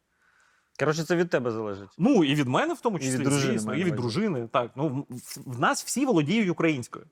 Коротше, 0.79 1.03
це 1.03 1.15
від 1.15 1.29
тебе 1.29 1.51
залежить. 1.51 1.89
Ну 1.97 2.23
і 2.23 2.35
від 2.35 2.47
мене 2.47 2.73
в 2.73 2.81
тому 2.81 2.97
І 2.97 3.01
числі, 3.01 3.17
від 3.17 3.23
дружини, 3.23 3.53
звісно, 3.53 3.67
маю 3.67 3.81
і 3.81 3.83
на 3.83 3.87
від 3.91 3.99
увазі. 3.99 4.01
дружини. 4.17 4.47
Так, 4.53 4.71
ну 4.75 5.05
в, 5.09 5.37
в 5.45 5.59
нас 5.59 5.83
всі 5.83 6.05
володіють 6.05 6.49
українською, 6.49 7.05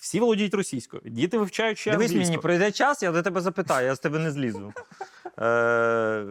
всі 0.00 0.20
володіють 0.20 0.54
російською. 0.54 1.02
Діти 1.04 1.38
вивчають 1.38 1.78
ще 1.78 1.90
Дивись 1.90 2.10
англійську. 2.10 2.30
мені, 2.30 2.42
пройде 2.42 2.72
час, 2.72 3.02
я 3.02 3.12
до 3.12 3.22
тебе 3.22 3.40
запитаю, 3.40 3.86
я 3.86 3.94
з 3.94 3.98
тебе 3.98 4.18
не 4.18 4.30
злізу. 4.30 4.72
Е, 5.38 6.24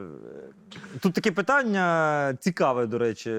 Тут 1.00 1.14
таке 1.14 1.32
питання 1.32 2.38
цікаве, 2.40 2.86
до 2.86 2.98
речі. 2.98 3.30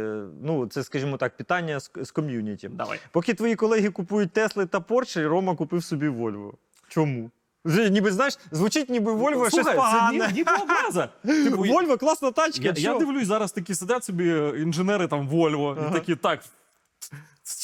Ну, 0.43 0.67
це, 0.67 0.83
скажімо 0.85 1.17
так, 1.17 1.37
питання 1.37 1.81
з, 1.81 1.91
з 2.03 2.11
ком'юніті. 2.11 2.69
Давай. 2.69 2.99
Поки 3.13 3.35
твої 3.35 3.55
колеги 3.57 3.91
купують 3.91 4.33
Тесли 4.33 4.67
та 4.67 4.81
Порше, 4.81 5.29
Рома 5.29 5.57
купив 5.57 5.85
собі 5.85 6.09
Вольво. 6.09 6.55
Чому? 6.89 7.31
Вже 7.65 7.91
Ніби 7.91 8.13
знаєш, 8.13 8.39
звучить, 8.53 8.91
ніби 8.91 9.13
Вольво 9.13 9.43
щось 9.51 9.55
Слухай, 9.55 9.73
це 9.73 9.77
погане. 9.77 10.27
ні- 10.29 10.33
ніби 10.35 10.53
образа. 10.53 11.09
Типу, 11.27 11.67
я, 11.67 11.73
Вольво 11.73 11.97
класна 11.97 12.31
тачка. 12.31 12.65
я, 12.65 12.71
я 12.77 12.91
що? 12.91 12.99
дивлюсь, 12.99 13.27
зараз 13.27 13.53
такі 13.53 13.75
сидять 13.75 14.05
собі 14.05 14.29
інженери 14.63 15.07
там 15.09 15.29
Вольво, 15.29 15.77
Ага. 15.79 15.89
і 15.91 15.93
такі 15.93 16.17
так. 16.17 16.41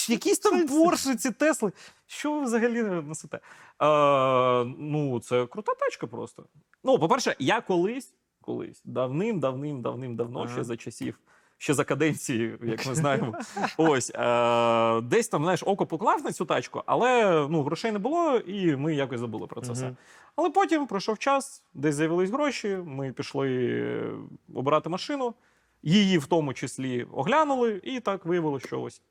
Якісь 0.08 0.38
там 0.38 0.66
Порши, 0.68 1.16
ці 1.16 1.30
Тесли. 1.30 1.72
Що 2.06 2.32
ви 2.32 2.42
взагалі 2.44 2.82
несете? 2.82 3.36
Е, 3.36 4.64
ну, 4.78 5.20
це 5.20 5.46
крута 5.46 5.74
тачка 5.74 6.06
просто. 6.06 6.44
Ну, 6.84 6.98
по-перше, 6.98 7.36
я 7.38 7.60
колись, 7.60 8.14
колись, 8.40 8.82
давним, 8.84 9.40
давним, 9.40 9.82
давним, 9.82 10.16
давно, 10.16 10.40
Ага. 10.40 10.52
ще 10.52 10.64
за 10.64 10.76
часів, 10.76 11.18
ще 11.58 11.74
за 11.74 11.84
каденції, 11.84 12.58
як 12.62 12.86
ми 12.86 12.94
знаємо. 12.94 13.34
Ось 13.76 14.12
е, 14.14 15.00
десь 15.00 15.28
там, 15.28 15.42
знаєш, 15.42 15.62
око 15.66 15.86
поклав 15.86 16.24
на 16.24 16.32
цю 16.32 16.44
тачку, 16.44 16.82
але 16.86 17.46
ну, 17.50 17.62
грошей 17.62 17.92
не 17.92 17.98
було, 17.98 18.36
і 18.36 18.76
ми 18.76 18.94
якось 18.94 19.20
забули 19.20 19.46
про 19.46 19.60
це 19.60 19.72
все. 19.72 19.96
Але 20.36 20.50
потім 20.50 20.86
пройшов 20.86 21.18
час, 21.18 21.62
десь 21.74 21.94
з'явились 21.94 22.30
гроші. 22.30 22.78
Ми 22.84 23.12
пішли 23.12 23.66
е, 23.70 24.12
обирати 24.54 24.88
машину. 24.88 25.34
Її 25.82 26.18
в 26.18 26.26
тому 26.26 26.54
числі 26.54 27.06
оглянули, 27.12 27.80
і 27.84 28.00
так 28.00 28.26
виявилося, 28.26 28.66
що 28.66 28.80
ось 28.80 29.02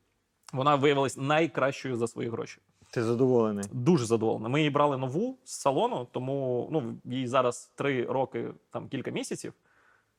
вона 0.53 0.75
виявилась 0.75 1.17
найкращою 1.17 1.97
за 1.97 2.07
свої 2.07 2.29
гроші. 2.29 2.59
Ти 2.91 3.03
задоволений. 3.03 3.65
Дуже 3.71 4.05
задоволений. 4.05 4.51
Ми 4.51 4.59
її 4.59 4.69
брали 4.69 4.97
нову 4.97 5.37
з 5.43 5.51
салону, 5.51 6.07
тому 6.11 6.69
ну, 6.71 6.97
їй 7.03 7.27
зараз 7.27 7.71
три 7.75 8.05
роки, 8.05 8.53
там 8.71 8.87
кілька 8.87 9.11
місяців. 9.11 9.53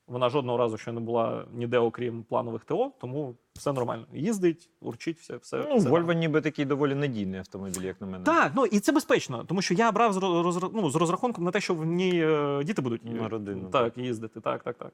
Вона 0.07 0.29
жодного 0.29 0.57
разу 0.57 0.77
ще 0.77 0.91
не 0.91 0.99
була 0.99 1.45
ніде, 1.53 1.79
окрім 1.79 2.23
планових 2.23 2.65
ТО, 2.65 2.91
тому 2.97 3.35
все 3.57 3.73
нормально. 3.73 4.05
Їздить, 4.13 4.69
урчить, 4.81 5.19
все. 5.19 5.37
все, 5.37 5.65
Ну, 5.69 5.77
все 5.77 5.89
Volvo 5.89 6.13
ніби 6.13 6.41
такий 6.41 6.65
доволі 6.65 6.95
надійний 6.95 7.39
автомобіль, 7.39 7.81
як 7.81 8.01
на 8.01 8.07
мене. 8.07 8.23
так, 8.23 8.51
ну 8.55 8.65
і 8.65 8.79
це 8.79 8.91
безпечно, 8.91 9.43
тому 9.43 9.61
що 9.61 9.73
я 9.73 9.91
брав 9.91 10.13
з, 10.13 10.17
роз, 10.17 10.59
ну, 10.73 10.89
з 10.89 10.95
розрахунком 10.95 11.43
на 11.43 11.51
те, 11.51 11.61
що 11.61 11.73
в 11.73 11.85
ній 11.85 12.21
е, 12.23 12.63
діти 12.63 12.81
будуть 12.81 13.05
На 13.05 13.29
родину, 13.29 13.69
Так, 13.71 13.97
їздити. 13.97 14.39
Так, 14.41 14.63
так, 14.63 14.77
так. 14.77 14.91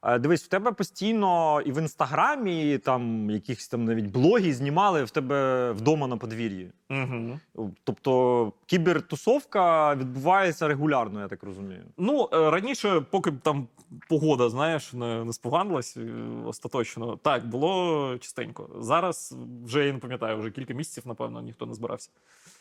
А, 0.00 0.18
Дивись, 0.18 0.44
в 0.44 0.46
тебе 0.46 0.72
постійно 0.72 1.60
і 1.60 1.72
в 1.72 1.78
інстаграмі, 1.78 2.72
і 2.72 2.78
там 2.78 3.30
якихось 3.30 3.68
там 3.68 3.84
навіть 3.84 4.06
блоги 4.06 4.52
знімали 4.52 5.04
в 5.04 5.10
тебе 5.10 5.72
вдома 5.72 6.06
на 6.06 6.16
подвір'ї. 6.16 6.70
Угу. 6.90 7.68
Тобто 7.84 8.52
кібертусовка 8.66 9.94
відбувається 9.94 10.68
регулярно, 10.68 11.20
я 11.20 11.28
так 11.28 11.42
розумію. 11.42 11.82
Ну, 11.98 12.28
е, 12.32 12.50
раніше, 12.50 13.00
поки 13.10 13.32
там 13.32 13.66
погода, 14.08 14.48
знаєш, 14.50 14.92
не, 14.92 15.24
не 15.24 15.32
споганилась 15.32 15.96
е, 15.96 16.00
остаточно. 16.46 17.16
Так, 17.16 17.46
було 17.46 17.91
частенько. 18.20 18.68
Зараз 18.78 19.36
вже 19.64 19.86
я 19.86 19.92
не 19.92 19.98
пам'ятаю, 19.98 20.38
вже 20.38 20.50
кілька 20.50 20.74
місяців, 20.74 21.02
напевно, 21.06 21.40
ніхто 21.42 21.66
не 21.66 21.74
збирався. 21.74 22.10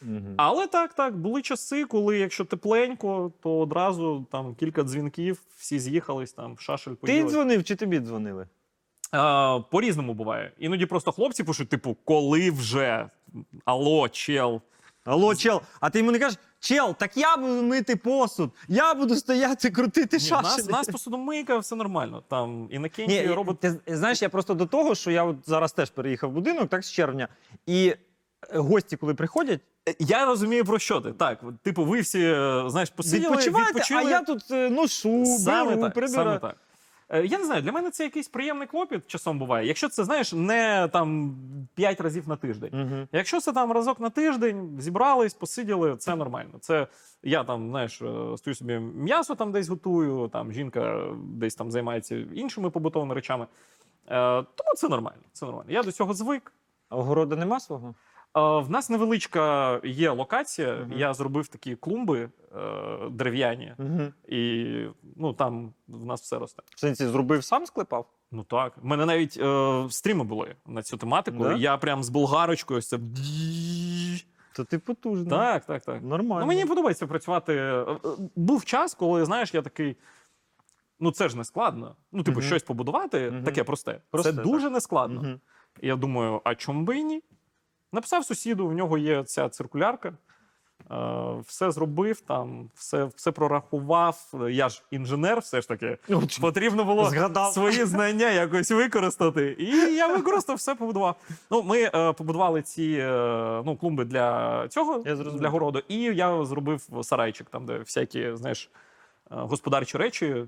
Угу. 0.01 0.33
Але 0.37 0.67
так, 0.67 0.93
так, 0.93 1.17
були 1.17 1.41
часи, 1.41 1.85
коли 1.85 2.19
якщо 2.19 2.45
тепленько, 2.45 3.31
то 3.41 3.59
одразу 3.59 4.25
там 4.31 4.55
кілька 4.55 4.83
дзвінків, 4.83 5.41
всі 5.57 5.79
з'їхались, 5.79 6.33
там 6.33 6.59
шашель 6.59 6.93
Ти 6.93 7.23
дзвонив 7.23 7.63
чи 7.63 7.75
тобі 7.75 7.99
дзвонили? 7.99 8.47
А, 9.11 9.59
по-різному 9.71 10.13
буває. 10.13 10.51
Іноді 10.59 10.85
просто 10.85 11.11
хлопці 11.11 11.43
пишуть, 11.43 11.69
типу, 11.69 11.97
коли 12.05 12.51
вже? 12.51 13.09
Алло, 13.65 14.09
чел. 14.09 14.61
Алло, 15.05 15.35
чел, 15.35 15.61
а 15.79 15.89
ти 15.89 15.99
йому 15.99 16.11
не 16.11 16.19
кажеш, 16.19 16.39
чел, 16.61 16.95
так 16.95 17.17
я 17.17 17.37
буду 17.37 17.61
мити 17.61 17.95
посуд, 17.95 18.51
я 18.67 18.93
буду 18.93 19.15
стояти, 19.15 19.69
крутити 19.69 20.17
Ні, 20.17 20.29
нас, 20.31 20.69
нас 20.69 20.87
посудомийка, 20.87 21.57
все 21.57 21.75
нормально. 21.75 22.23
Там 22.27 22.67
і 22.71 22.79
на 22.79 22.89
кінці 22.89 23.27
робот. 23.27 23.59
ти 23.59 23.79
знаєш, 23.87 24.21
я 24.21 24.29
просто 24.29 24.53
до 24.53 24.65
того, 24.65 24.95
що 24.95 25.11
я 25.11 25.23
от 25.23 25.37
зараз 25.45 25.71
теж 25.73 25.89
переїхав 25.89 26.29
в 26.29 26.33
будинок, 26.33 26.69
так 26.69 26.83
з 26.83 26.91
червня, 26.91 27.27
і 27.65 27.87
е, 27.87 27.97
гості, 28.57 28.97
коли 28.97 29.13
приходять, 29.13 29.59
Я 29.99 30.25
розумію, 30.25 30.65
про 30.65 30.79
що 30.79 31.01
ти. 31.01 31.11
Так, 31.11 31.39
от, 31.43 31.59
типу, 31.59 31.85
ви 31.85 32.01
всі, 32.01 32.21
е, 32.21 32.63
знаєш, 32.67 32.89
посиділи, 32.89 33.31
відпочиваєте, 33.31 33.71
відпочили. 33.73 34.01
а 34.05 34.09
я 34.09 34.21
тут 34.21 34.51
е, 34.51 34.69
ношу, 34.69 35.25
саме 35.25 35.69
беру, 35.69 35.81
так, 35.81 35.93
прибираю. 35.93 36.27
саме 36.27 36.39
так. 36.39 36.55
Е, 37.11 37.25
Я 37.25 37.37
не 37.37 37.45
знаю, 37.45 37.61
для 37.61 37.71
мене 37.71 37.91
це 37.91 38.03
якийсь 38.03 38.27
приємний 38.27 38.67
клопіт 38.67 39.07
часом 39.07 39.39
буває. 39.39 39.67
Якщо 39.67 39.89
це, 39.89 40.03
знаєш, 40.03 40.33
не 40.33 40.89
там 40.93 41.35
5 41.75 42.01
разів 42.01 42.29
на 42.29 42.35
тиждень. 42.35 42.69
Угу. 42.73 43.07
Якщо 43.11 43.39
це 43.39 43.53
там 43.53 43.71
разок 43.71 43.99
на 43.99 44.09
тиждень, 44.09 44.77
зібрались, 44.79 45.33
посиділи, 45.33 45.97
це 45.97 46.15
нормально. 46.15 46.53
Це 46.59 46.87
я 47.23 47.43
там, 47.43 47.69
знаєш, 47.69 48.01
е, 48.01 48.37
стою 48.37 48.55
собі 48.55 48.79
м'ясо 48.79 49.35
там 49.35 49.51
десь 49.51 49.67
готую, 49.69 50.27
там 50.27 50.53
жінка 50.53 51.13
десь 51.23 51.55
там 51.55 51.71
займається 51.71 52.15
іншими 52.33 52.69
побутовими 52.69 53.15
речами. 53.15 53.47
Е, 54.07 54.43
тому 54.43 54.75
це 54.75 54.89
нормально. 54.89 55.21
Це 55.33 55.45
нормально. 55.45 55.71
Я 55.71 55.83
до 55.83 55.91
цього 55.91 56.13
звик. 56.13 56.53
А 56.89 56.97
огорода 56.97 57.35
нема 57.35 57.59
свого? 57.59 57.95
В 58.35 58.65
нас 58.69 58.89
невеличка 58.89 59.79
є 59.83 60.09
локація. 60.09 60.75
Мгм. 60.75 60.93
Я 60.99 61.13
зробив 61.13 61.47
такі 61.47 61.75
клумби 61.75 62.29
е, 62.55 63.09
дерев'яні, 63.09 63.73
Угу. 63.77 64.01
і 64.27 64.75
ну 65.15 65.33
там 65.33 65.73
в 65.87 66.05
нас 66.05 66.21
все 66.21 66.39
росте. 66.39 66.61
В 66.75 66.79
сенсі, 66.79 67.07
зробив 67.07 67.43
сам 67.43 67.65
склепав? 67.65 68.05
Ну 68.31 68.43
так. 68.43 68.73
У 68.83 68.87
мене 68.87 69.05
навіть 69.05 69.37
е, 69.41 69.85
стріми 69.89 70.23
були 70.23 70.55
на 70.65 70.81
цю 70.83 70.97
тематику. 70.97 71.37
Да? 71.43 71.53
Я 71.53 71.77
прям 71.77 72.03
з 72.03 72.09
болгарочкою 72.09 72.77
ось 72.77 72.87
це. 72.87 72.99
То 74.55 74.63
ти 74.63 74.79
потужний. 74.79 75.29
Так, 75.29 75.65
так, 75.65 75.83
так. 75.85 76.03
Нормально. 76.03 76.39
Ну, 76.41 76.45
мені 76.47 76.65
подобається 76.65 77.07
працювати. 77.07 77.53
Е, 77.55 77.81
е, 77.81 77.97
Був 78.35 78.65
час, 78.65 78.93
коли 78.93 79.25
знаєш, 79.25 79.53
я 79.53 79.61
такий. 79.61 79.95
Ну, 80.99 81.11
це 81.11 81.29
ж 81.29 81.37
не 81.37 81.43
складно. 81.43 81.95
Ну, 82.11 82.23
типу, 82.23 82.39
Мгм. 82.39 82.47
щось 82.47 82.63
побудувати, 82.63 83.31
Мгм. 83.31 83.43
таке 83.43 83.63
просте. 83.63 84.01
Просте, 84.11 84.29
це 84.29 84.35
так. 84.35 84.45
дуже 84.45 84.69
нескладно. 84.69 85.21
Мгм. 85.21 85.39
І 85.81 85.87
я 85.87 85.95
думаю, 85.95 86.41
а 86.43 86.55
чому 86.55 86.83
би 86.83 86.97
і 86.97 87.03
ні? 87.03 87.23
Написав 87.91 88.25
сусіду, 88.25 88.67
в 88.67 88.73
нього 88.73 88.97
є 88.97 89.23
ця 89.23 89.49
циркулярка. 89.49 90.13
Е, 90.91 91.41
все 91.47 91.71
зробив, 91.71 92.21
там, 92.21 92.69
все, 92.75 93.05
все 93.15 93.31
прорахував. 93.31 94.33
Я 94.49 94.69
ж 94.69 94.83
інженер, 94.91 95.39
все 95.39 95.61
ж 95.61 95.67
таки. 95.67 95.97
Потрібно 96.41 96.85
було 96.85 97.09
Згадав. 97.09 97.53
свої 97.53 97.85
знання 97.85 98.29
якось 98.29 98.71
використати. 98.71 99.55
І 99.59 99.95
я 99.95 100.07
використав 100.07 100.55
все, 100.55 100.75
побудував. 100.75 101.15
Ну, 101.51 101.63
ми 101.63 101.81
е, 101.95 102.13
побудували 102.13 102.61
ці 102.61 102.97
е, 103.01 103.61
ну, 103.65 103.77
клумби 103.77 104.05
для 104.05 104.67
цього, 104.67 105.03
Я 105.05 105.15
для 105.15 105.49
городу, 105.49 105.81
і 105.87 105.97
я 106.01 106.45
зробив 106.45 106.87
сарайчик, 107.03 107.49
там, 107.49 107.65
де 107.65 107.77
всякі, 107.77 108.35
знаєш, 108.35 108.69
е, 109.31 109.35
господарчі 109.35 109.97
речі, 109.97 110.45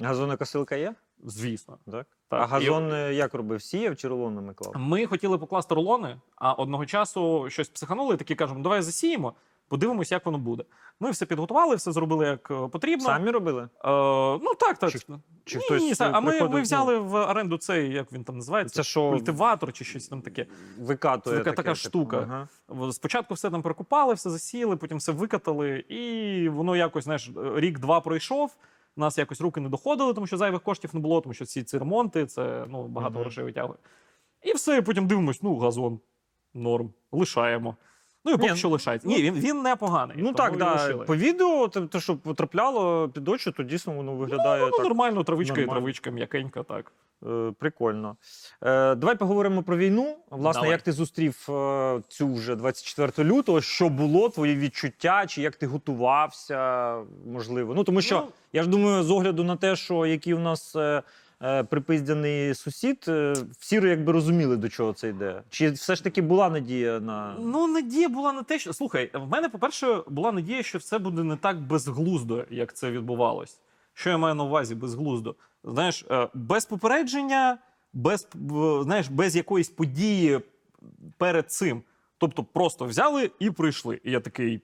Газонокосилка 0.00 0.76
є? 0.76 0.94
звісно. 1.24 1.78
Так. 1.92 2.06
Так, 2.28 2.40
А 2.42 2.46
газон 2.46 2.92
е, 2.92 3.14
як 3.14 3.34
робив? 3.34 3.62
Сіяв 3.62 3.96
чи 3.96 4.08
рулонами 4.08 4.54
клав? 4.54 4.72
Ми 4.76 5.06
хотіли 5.06 5.38
покласти 5.38 5.74
рулони, 5.74 6.16
а 6.36 6.52
одного 6.52 6.86
часу 6.86 7.46
щось 7.50 7.68
психанули, 7.68 8.16
такі 8.16 8.34
кажемо, 8.34 8.60
давай 8.60 8.82
засіємо, 8.82 9.32
подивимось, 9.68 10.12
як 10.12 10.26
воно 10.26 10.38
буде. 10.38 10.64
Ми 11.00 11.10
все 11.10 11.26
підготували, 11.26 11.76
все 11.76 11.92
зробили 11.92 12.26
як 12.26 12.50
е, 12.50 12.68
потрібно. 12.68 13.04
Самі 13.04 13.30
робили? 13.30 13.62
Е, 13.62 13.68
ну 14.42 14.54
так, 14.60 14.78
так. 14.78 14.90
Чи- 14.90 14.98
чи 15.44 15.58
ні, 15.58 15.64
хтось, 15.64 15.82
ні, 15.82 15.94
а 15.98 16.20
ми, 16.20 16.40
ми 16.42 16.48
ну- 16.48 16.62
взяли 16.62 16.98
в 16.98 17.14
оренду 17.14 17.58
цей, 17.58 17.92
як 17.92 18.12
він 18.12 18.24
там 18.24 18.36
називається? 18.36 18.74
Це 18.74 18.82
що? 18.82 19.10
Культиватор 19.10 19.72
чи 19.72 19.84
щось 19.84 20.08
там 20.08 20.22
таке. 20.22 20.46
Викатує 20.78 21.36
Така- 21.36 21.44
таке, 21.50 21.56
така 21.56 21.68
типу, 21.68 21.88
штука. 21.88 22.48
Ага. 22.70 22.92
Спочатку 22.92 23.34
все 23.34 23.50
там 23.50 23.62
прикопали, 23.62 24.14
все 24.14 24.30
засіяли, 24.30 24.76
потім 24.76 24.98
все 24.98 25.12
викатали, 25.12 25.78
і 25.88 26.48
воно 26.48 26.76
якось, 26.76 27.04
знаєш, 27.04 27.30
рік-два 27.54 28.00
пройшов. 28.00 28.56
У 28.98 29.00
нас 29.00 29.18
якось 29.18 29.40
руки 29.40 29.60
не 29.60 29.68
доходили, 29.68 30.14
тому 30.14 30.26
що 30.26 30.36
зайвих 30.36 30.62
коштів 30.62 30.90
не 30.94 31.00
було, 31.00 31.20
тому 31.20 31.34
що 31.34 31.44
всі 31.44 31.62
ці 31.62 31.78
ремонти, 31.78 32.26
це 32.26 32.64
ну, 32.68 32.88
багато 32.88 33.12
Мгм. 33.14 33.20
грошей 33.22 33.44
витягує. 33.44 33.78
І 34.42 34.52
все, 34.52 34.82
потім 34.82 35.06
дивимось, 35.06 35.42
ну, 35.42 35.56
газон, 35.58 36.00
норм, 36.54 36.90
лишаємо. 37.12 37.76
Ну 38.24 38.32
і 38.32 38.36
поки 38.36 38.50
Ні, 38.50 38.56
що 38.56 38.68
лишається. 38.68 39.08
ну- 39.08 39.16
Ні, 39.16 39.22
він, 39.22 39.34
він 39.34 39.62
непоганий. 39.62 40.16
Ну 40.20 40.32
так, 40.32 40.56
да. 40.56 40.94
По 40.94 41.16
відео, 41.16 41.68
те, 41.68 42.00
що 42.00 42.16
потрапляло 42.16 43.08
під 43.08 43.28
очі, 43.28 43.52
то 43.52 43.62
дійсно 43.62 43.92
воно 43.92 44.14
виглядає 44.14 44.64
Ну, 44.64 44.70
так. 44.70 44.80
нормально, 44.84 45.24
травичка 45.24 45.60
і 45.60 45.66
травичка, 45.66 46.10
м'якенька, 46.10 46.62
так. 46.62 46.92
Е, 47.26 47.52
Прикольно. 47.58 48.16
Е, 48.62 48.94
давай 48.94 49.16
поговоримо 49.16 49.62
про 49.62 49.76
війну. 49.76 50.16
Власне, 50.30 50.60
Давай. 50.60 50.70
як 50.70 50.82
ти 50.82 50.92
зустрів 50.92 51.46
е, 51.50 52.00
цю 52.08 52.34
вже 52.34 52.56
24 52.56 53.28
лютого? 53.30 53.60
Що 53.60 53.88
було, 53.88 54.28
твої 54.28 54.56
відчуття, 54.56 55.24
чи 55.26 55.42
як 55.42 55.56
ти 55.56 55.66
готувався, 55.66 56.94
можливо? 57.26 57.74
Ну 57.74 57.84
тому 57.84 58.00
що 58.02 58.16
Ну, 58.16 58.32
я 58.52 58.62
ж 58.62 58.68
думаю, 58.68 59.02
з 59.02 59.10
огляду 59.10 59.44
на 59.44 59.56
те, 59.56 59.76
що 59.76 60.06
який 60.06 60.34
у 60.34 60.38
нас 60.38 60.76
е, 60.76 61.02
е, 61.42 61.62
припиздяний 61.64 62.54
сусід, 62.54 63.04
е, 63.08 63.34
всі 63.58 63.76
якби 63.76 64.12
розуміли, 64.12 64.56
до 64.56 64.68
чого 64.68 64.92
це 64.92 65.08
йде. 65.08 65.42
Чи 65.50 65.70
все 65.70 65.94
ж 65.96 66.04
таки 66.04 66.22
була 66.22 66.50
надія 66.50 67.00
на 67.00 67.36
Ну, 67.40 67.66
надія 67.66 68.08
була 68.08 68.32
на 68.32 68.42
те, 68.42 68.58
що 68.58 68.72
слухай, 68.72 69.10
в 69.14 69.28
мене, 69.28 69.48
по-перше, 69.48 70.02
була 70.08 70.32
надія, 70.32 70.62
що 70.62 70.78
все 70.78 70.98
буде 70.98 71.22
не 71.22 71.36
так 71.36 71.60
безглуздо, 71.60 72.44
як 72.50 72.74
це 72.74 72.90
відбувалось. 72.90 73.58
Що 73.98 74.10
я 74.10 74.18
маю 74.18 74.34
на 74.34 74.44
увазі 74.44 74.74
безглуздо? 74.74 75.34
Знаєш, 75.64 76.04
е, 76.10 76.28
без 76.34 76.66
попередження, 76.66 77.58
без, 77.92 78.28
знаєш, 78.82 79.08
без 79.08 79.36
якоїсь 79.36 79.68
події 79.68 80.40
перед 81.16 81.50
цим. 81.50 81.82
Тобто 82.18 82.44
просто 82.44 82.84
взяли 82.84 83.30
і 83.38 83.50
прийшли. 83.50 84.00
І 84.04 84.10
я 84.10 84.20
такий. 84.20 84.60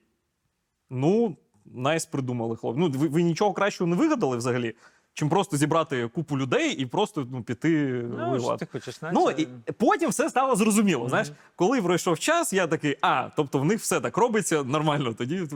Ну, 0.90 1.36
найс 1.64 2.06
придумали, 2.06 2.56
хлопці. 2.56 2.80
Ну, 2.80 2.90
ви, 2.90 3.08
ви 3.08 3.22
нічого 3.22 3.52
кращого 3.52 3.90
не 3.90 3.96
вигадали 3.96 4.36
взагалі, 4.36 4.74
чим 5.14 5.28
просто 5.28 5.56
зібрати 5.56 6.08
купу 6.08 6.38
людей 6.38 6.72
і 6.72 6.86
просто 6.86 7.26
ну, 7.30 7.42
піти 7.42 8.02
ну, 8.18 8.30
воювати. 8.30 8.66
ти 8.66 8.72
хочеш 8.72 9.00
Ну 9.02 9.30
і 9.30 9.46
потім 9.72 10.10
все 10.10 10.30
стало 10.30 10.56
зрозуміло. 10.56 11.00
Мгм. 11.00 11.08
Знаєш, 11.08 11.32
коли 11.56 11.82
пройшов 11.82 12.18
час, 12.18 12.52
я 12.52 12.66
такий, 12.66 12.96
а, 13.00 13.28
тобто 13.36 13.58
в 13.58 13.64
них 13.64 13.80
все 13.80 14.00
так 14.00 14.16
робиться 14.16 14.62
нормально, 14.62 15.14
тоді, 15.14 15.48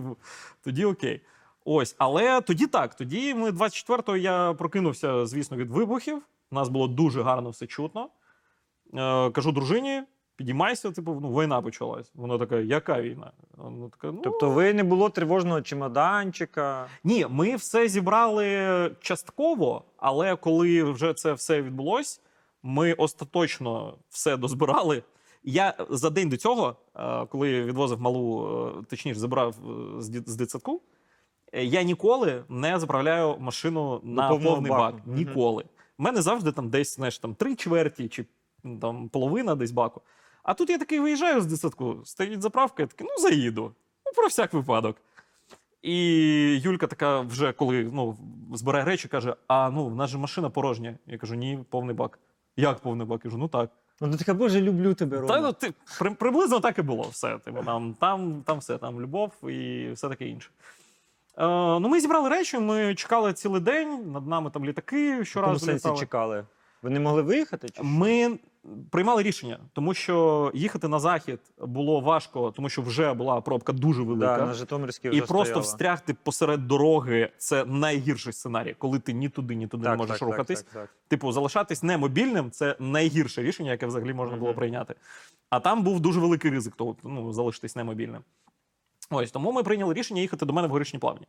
тоді 0.64 0.84
окей. 0.84 1.20
Ось, 1.70 1.94
але 1.98 2.40
тоді 2.40 2.66
так. 2.66 2.94
Тоді 2.94 3.34
ми 3.34 3.50
24-го 3.50 4.16
я 4.16 4.54
прокинувся, 4.54 5.26
звісно, 5.26 5.56
від 5.56 5.70
вибухів. 5.70 6.22
У 6.50 6.54
нас 6.54 6.68
було 6.68 6.88
дуже 6.88 7.22
гарно 7.22 7.50
все 7.50 7.66
чутно. 7.66 8.08
Е, 8.94 9.30
кажу 9.30 9.52
дружині: 9.52 10.02
підіймайся, 10.36 10.90
типу, 10.90 11.18
ну, 11.22 11.30
війна 11.30 11.62
почалась. 11.62 12.10
Вона 12.14 12.38
така, 12.38 12.56
яка 12.56 13.02
війна? 13.02 13.32
Вона 13.56 13.88
така, 13.88 14.12
ну, 14.12 14.20
Тобто 14.24 14.50
ви 14.50 14.74
не 14.74 14.84
було 14.84 15.08
тривожного 15.08 15.62
чемоданчика. 15.62 16.86
ні, 17.04 17.26
ми 17.30 17.56
все 17.56 17.88
зібрали 17.88 18.90
частково, 19.00 19.84
але 19.96 20.36
коли 20.36 20.82
вже 20.82 21.14
це 21.14 21.32
все 21.32 21.62
відбулось, 21.62 22.20
ми 22.62 22.92
остаточно 22.92 23.94
все 24.08 24.36
дозбирали. 24.36 25.02
Я 25.44 25.74
за 25.90 26.10
день 26.10 26.28
до 26.28 26.36
цього, 26.36 26.76
е, 26.96 27.26
коли 27.26 27.64
відвозив 27.64 28.00
малу, 28.00 28.48
е, 28.80 28.84
точніше, 28.90 29.20
забрав 29.20 29.54
е, 29.98 30.02
з 30.02 30.36
дитсадку, 30.36 30.80
я 31.52 31.82
ніколи 31.82 32.44
не 32.48 32.78
заправляю 32.78 33.36
машину 33.38 34.00
на 34.04 34.28
повного 34.28 34.54
повний 34.54 34.70
баку. 34.70 34.96
бак. 34.96 35.06
Ніколи. 35.06 35.64
У 35.98 36.02
мене 36.02 36.22
завжди 36.22 36.52
там 36.52 36.68
десь 36.68 36.96
знаєш, 36.96 37.18
там 37.18 37.34
три 37.34 37.56
чверті 37.56 38.08
чи 38.08 38.24
там 38.80 39.08
половина 39.08 39.54
десь 39.54 39.70
баку. 39.70 40.02
А 40.42 40.54
тут 40.54 40.70
я 40.70 40.78
такий 40.78 41.00
виїжджаю 41.00 41.40
з 41.40 41.46
дитсадку, 41.46 42.00
стоїть 42.04 42.42
заправка, 42.42 42.82
я 42.82 42.86
такий, 42.86 43.06
ну 43.10 43.22
заїду. 43.22 43.74
Ну, 44.06 44.12
про 44.16 44.26
всяк 44.26 44.52
випадок. 44.52 44.96
І 45.82 45.96
Юлька 46.62 46.86
така 46.86 47.20
вже 47.20 47.52
коли 47.52 47.90
ну, 47.92 48.16
збирає 48.54 48.84
речі, 48.84 49.08
каже: 49.08 49.36
А 49.46 49.70
ну, 49.70 49.86
в 49.86 49.96
нас 49.96 50.10
же 50.10 50.18
машина 50.18 50.50
порожня. 50.50 50.98
Я 51.06 51.18
кажу, 51.18 51.34
ні, 51.34 51.64
повний 51.70 51.94
бак. 51.94 52.18
Як 52.56 52.78
повний 52.78 53.06
бак? 53.06 53.20
Я 53.24 53.30
кажу, 53.30 53.38
ну 53.38 53.48
так. 53.48 53.70
Ну, 54.00 54.10
ти 54.10 54.18
така, 54.18 54.34
боже, 54.34 54.60
люблю 54.60 54.94
тебе, 54.94 55.20
Рома. 55.20 55.34
Та 55.34 55.40
ну 55.40 55.52
ти 55.52 55.74
при, 55.98 56.10
приблизно 56.10 56.60
так 56.60 56.78
і 56.78 56.82
було 56.82 57.02
все. 57.02 57.38
Типу, 57.38 57.62
там, 57.64 57.94
там, 58.00 58.42
там 58.42 58.58
все, 58.58 58.78
там 58.78 59.00
любов 59.00 59.32
і 59.50 59.90
все 59.92 60.08
таке 60.08 60.28
інше. 60.28 60.50
Е, 61.38 61.46
ну, 61.80 61.88
ми 61.88 62.00
зібрали 62.00 62.28
речі, 62.28 62.58
ми 62.58 62.94
чекали 62.94 63.32
цілий 63.32 63.60
день, 63.60 64.12
над 64.12 64.26
нами 64.26 64.50
там 64.50 64.64
літаки 64.64 65.24
щоразу 65.24 65.58
сенсі 65.58 65.86
літали. 65.86 66.00
чекали? 66.00 66.44
Ви 66.82 66.90
не 66.90 67.00
могли 67.00 67.22
виїхати? 67.22 67.68
Чи? 67.68 67.82
Ми 67.82 68.38
приймали 68.90 69.22
рішення, 69.22 69.58
тому 69.72 69.94
що 69.94 70.50
їхати 70.54 70.88
на 70.88 70.98
захід 70.98 71.40
було 71.60 72.00
важко, 72.00 72.50
тому 72.50 72.68
що 72.68 72.82
вже 72.82 73.14
була 73.14 73.40
пробка 73.40 73.72
дуже 73.72 74.02
велика. 74.02 74.36
Да, 74.38 74.46
на 74.46 74.54
Житомирській 74.54 75.08
вже 75.08 75.18
І 75.18 75.20
просто 75.20 75.44
стояла. 75.44 75.62
встрягти 75.62 76.16
посеред 76.22 76.66
дороги 76.66 77.30
це 77.38 77.64
найгірший 77.64 78.32
сценарій, 78.32 78.74
коли 78.78 78.98
ти 78.98 79.12
ні 79.12 79.28
туди, 79.28 79.54
ні 79.54 79.66
туди 79.66 79.84
так, 79.84 79.92
не 79.92 79.96
можеш 79.98 80.18
так, 80.18 80.28
рухатись. 80.28 80.62
Так, 80.62 80.72
так, 80.72 80.82
так. 80.82 80.90
Типу, 81.08 81.32
залишатись 81.32 81.82
немобільним 81.82 82.50
це 82.50 82.76
найгірше 82.78 83.42
рішення, 83.42 83.70
яке 83.70 83.86
взагалі 83.86 84.12
можна 84.12 84.36
було 84.36 84.54
прийняти. 84.54 84.94
А 85.50 85.60
там 85.60 85.82
був 85.82 86.00
дуже 86.00 86.20
великий 86.20 86.50
ризик, 86.50 86.74
то 86.76 86.96
ну, 87.02 87.32
залишитись 87.32 87.76
немобільним. 87.76 88.22
Ось 89.10 89.30
тому 89.30 89.52
ми 89.52 89.62
прийняли 89.62 89.94
рішення 89.94 90.20
їхати 90.20 90.46
до 90.46 90.52
мене 90.52 90.68
в 90.68 90.70
горішні 90.70 90.98
плавні. 90.98 91.26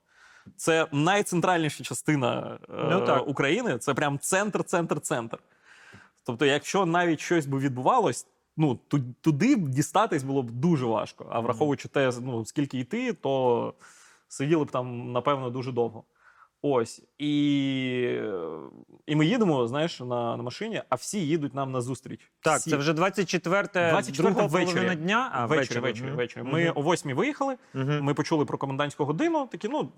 Це 0.56 0.88
найцентральніша 0.92 1.84
частина 1.84 2.60
е, 2.70 2.88
Ну, 2.92 3.02
так. 3.06 3.28
України. 3.28 3.78
Це 3.78 3.94
прям 3.94 4.20
центр, 4.20 4.64
центр, 4.64 5.00
центр. 5.00 5.38
Тобто, 6.26 6.46
якщо 6.46 6.86
навіть 6.86 7.20
щось 7.20 7.46
би 7.46 7.60
відбувалось, 7.60 8.28
ну 8.58 8.80
туди 9.22 9.56
дістатись 9.56 10.24
було 10.24 10.44
б 10.44 10.52
дуже 10.52 10.86
важко. 10.86 11.26
А 11.30 11.40
враховуючи 11.40 11.88
те, 11.88 12.12
ну 12.22 12.46
скільки 12.46 12.80
йти, 12.80 13.14
то 13.14 13.74
сиділи 14.28 14.66
б 14.66 14.72
там, 14.72 15.12
напевно, 15.12 15.50
дуже 15.50 15.72
довго. 15.72 16.04
Ось. 16.62 17.02
І, 17.18 17.30
і 19.06 19.16
ми 19.16 19.26
їдемо, 19.26 19.68
знаєш, 19.68 20.00
на, 20.00 20.38
на 20.38 20.44
машині, 20.44 20.82
а 20.90 20.96
всі 20.96 21.20
їдуть 21.28 21.54
нам 21.54 21.72
на 21.72 21.82
зустріч. 21.82 22.32
Так, 22.40 22.60
всі. 22.60 22.70
це 22.70 22.78
вже 22.78 22.94
24 22.94 23.68
24 23.74 24.30
друга 24.30 24.48
половина 24.48 24.96
дня. 24.96 25.30
А, 25.34 25.46
ввечері, 25.46 25.80
ввечері, 25.80 26.12
ввечері. 26.12 26.44
Ми 26.44 26.70
о 26.70 26.82
8 26.82 27.16
виїхали. 27.16 27.58
Мгм. 27.74 28.04
Ми 28.04 28.14
почули 28.14 28.46
про 28.46 28.58
комендантську 28.58 29.06
годину. 29.06 29.48
Такі, 29.52 29.68
ну 29.68 29.92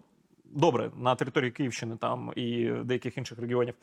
добре, 0.45 0.91
на 0.97 1.15
території 1.15 1.51
Київщини 1.51 1.97
там 1.97 2.33
і 2.35 2.71
деяких 2.83 3.17
інших 3.17 3.39
регіонів 3.39 3.75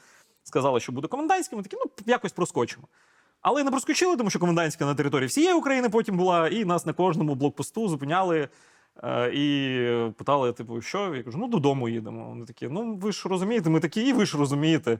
сказали, 0.42 0.80
що 0.80 0.92
буде 0.92 1.08
комендантська. 1.08 1.56
Ми 1.56 1.62
такі, 1.62 1.76
ну 1.76 1.90
якось 2.06 2.32
проскочимо. 2.32 2.88
Але 3.40 3.64
не 3.64 3.70
проскочили, 3.70 4.16
тому 4.16 4.30
що 4.30 4.38
комендантська 4.38 4.84
на 4.84 4.94
території 4.94 5.28
всієї 5.28 5.54
України 5.54 5.88
потім 5.88 6.16
була, 6.16 6.48
і 6.48 6.64
нас 6.64 6.86
на 6.86 6.92
кожному 6.92 7.34
блокпосту 7.34 7.88
зупиняли 7.88 8.48
і 9.34 10.12
питали, 10.16 10.52
типу, 10.52 10.80
що? 10.80 11.14
Я 11.14 11.22
кажу, 11.22 11.38
ну 11.38 11.48
додому 11.48 11.88
їдемо. 11.88 12.28
Вони 12.28 12.46
такі, 12.46 12.68
ну 12.68 12.94
ви 12.94 13.12
ж 13.12 13.28
розумієте, 13.28 13.70
ми 13.70 13.80
такі, 13.80 14.08
і 14.08 14.12
ви 14.12 14.26
ж 14.26 14.38
розумієте. 14.38 14.98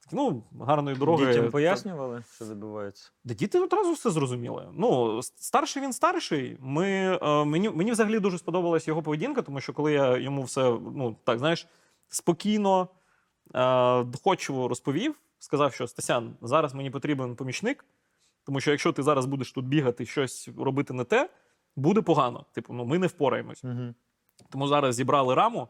Такі, 0.00 0.16
ну, 0.16 0.42
гарної 0.60 0.96
дороги. 0.96 1.26
Дітям 1.26 1.50
пояснювали, 1.50 2.24
що 2.34 2.44
відбувається? 2.44 3.10
Да 3.24 3.34
діти 3.34 3.60
одразу 3.60 3.92
все 3.92 4.10
зрозуміли. 4.10 4.68
Ну, 4.74 5.20
старший 5.22 5.82
він 5.82 5.92
старший. 5.92 6.56
Ми, 6.60 7.18
е, 7.22 7.44
мені, 7.44 7.70
мені 7.70 7.92
взагалі 7.92 8.20
дуже 8.20 8.38
сподобалась 8.38 8.88
його 8.88 9.02
поведінка, 9.02 9.42
тому 9.42 9.60
що 9.60 9.72
коли 9.72 9.92
я 9.92 10.16
йому 10.16 10.42
все, 10.42 10.62
ну 10.94 11.16
так 11.24 11.38
знаєш, 11.38 11.66
спокійно, 12.08 12.88
е, 13.54 14.04
доходчиво 14.04 14.68
розповів, 14.68 15.14
сказав, 15.38 15.74
що 15.74 15.86
Стасян, 15.86 16.36
зараз 16.42 16.74
мені 16.74 16.90
потрібен 16.90 17.36
помічник, 17.36 17.84
тому 18.44 18.60
що 18.60 18.70
якщо 18.70 18.92
ти 18.92 19.02
зараз 19.02 19.26
будеш 19.26 19.52
тут 19.52 19.66
бігати, 19.66 20.06
щось 20.06 20.48
робити 20.58 20.92
не 20.92 21.04
те, 21.04 21.28
буде 21.78 22.02
погано. 22.02 22.44
Типу, 22.52 22.72
ну 22.72 22.84
ми 22.84 22.98
не 22.98 23.06
впораємось. 23.06 23.64
Угу. 23.64 23.94
Тому 24.50 24.68
зараз 24.68 24.94
зібрали 24.94 25.34
раму 25.34 25.68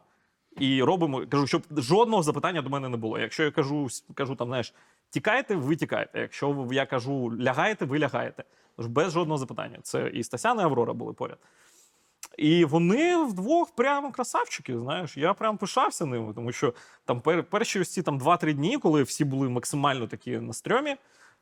і 0.57 0.83
робимо. 0.83 1.27
Кажу, 1.29 1.47
щоб 1.47 1.63
жодного 1.77 2.23
запитання 2.23 2.61
до 2.61 2.69
мене 2.69 2.89
не 2.89 2.97
було. 2.97 3.19
Якщо 3.19 3.43
я 3.43 3.51
кажу, 3.51 3.87
кажу 4.13 4.35
там, 4.35 4.47
знаєш, 4.47 4.73
тікайте, 5.09 5.55
ви 5.55 5.75
тікаєте. 5.75 6.19
Якщо 6.19 6.67
я 6.71 6.85
кажу 6.85 7.33
лягаєте, 7.41 7.85
ви 7.85 7.99
лягаєте. 7.99 8.43
Тож 8.75 8.87
без 8.87 9.13
жодного 9.13 9.37
запитання. 9.37 9.79
Це 9.81 10.09
і 10.13 10.23
Стасяна, 10.23 10.61
і 10.61 10.65
Аврора 10.65 10.93
були 10.93 11.13
поряд. 11.13 11.37
І 12.37 12.65
вони 12.65 13.23
вдвох 13.23 13.75
прямо 13.75 14.11
красавчики. 14.11 14.79
Знаєш, 14.79 15.17
я 15.17 15.33
прям 15.33 15.57
пишався 15.57 16.05
ними, 16.05 16.33
тому 16.33 16.51
що 16.51 16.73
там 17.05 17.21
пер, 17.21 17.43
перші 17.43 17.79
ось 17.79 17.93
ці 17.93 18.01
там 18.01 18.19
2-3 18.19 18.53
дні, 18.53 18.77
коли 18.77 19.03
всі 19.03 19.25
були 19.25 19.49
максимально 19.49 20.07
такі 20.07 20.37
на 20.37 20.53
стрьомі, 20.53 20.95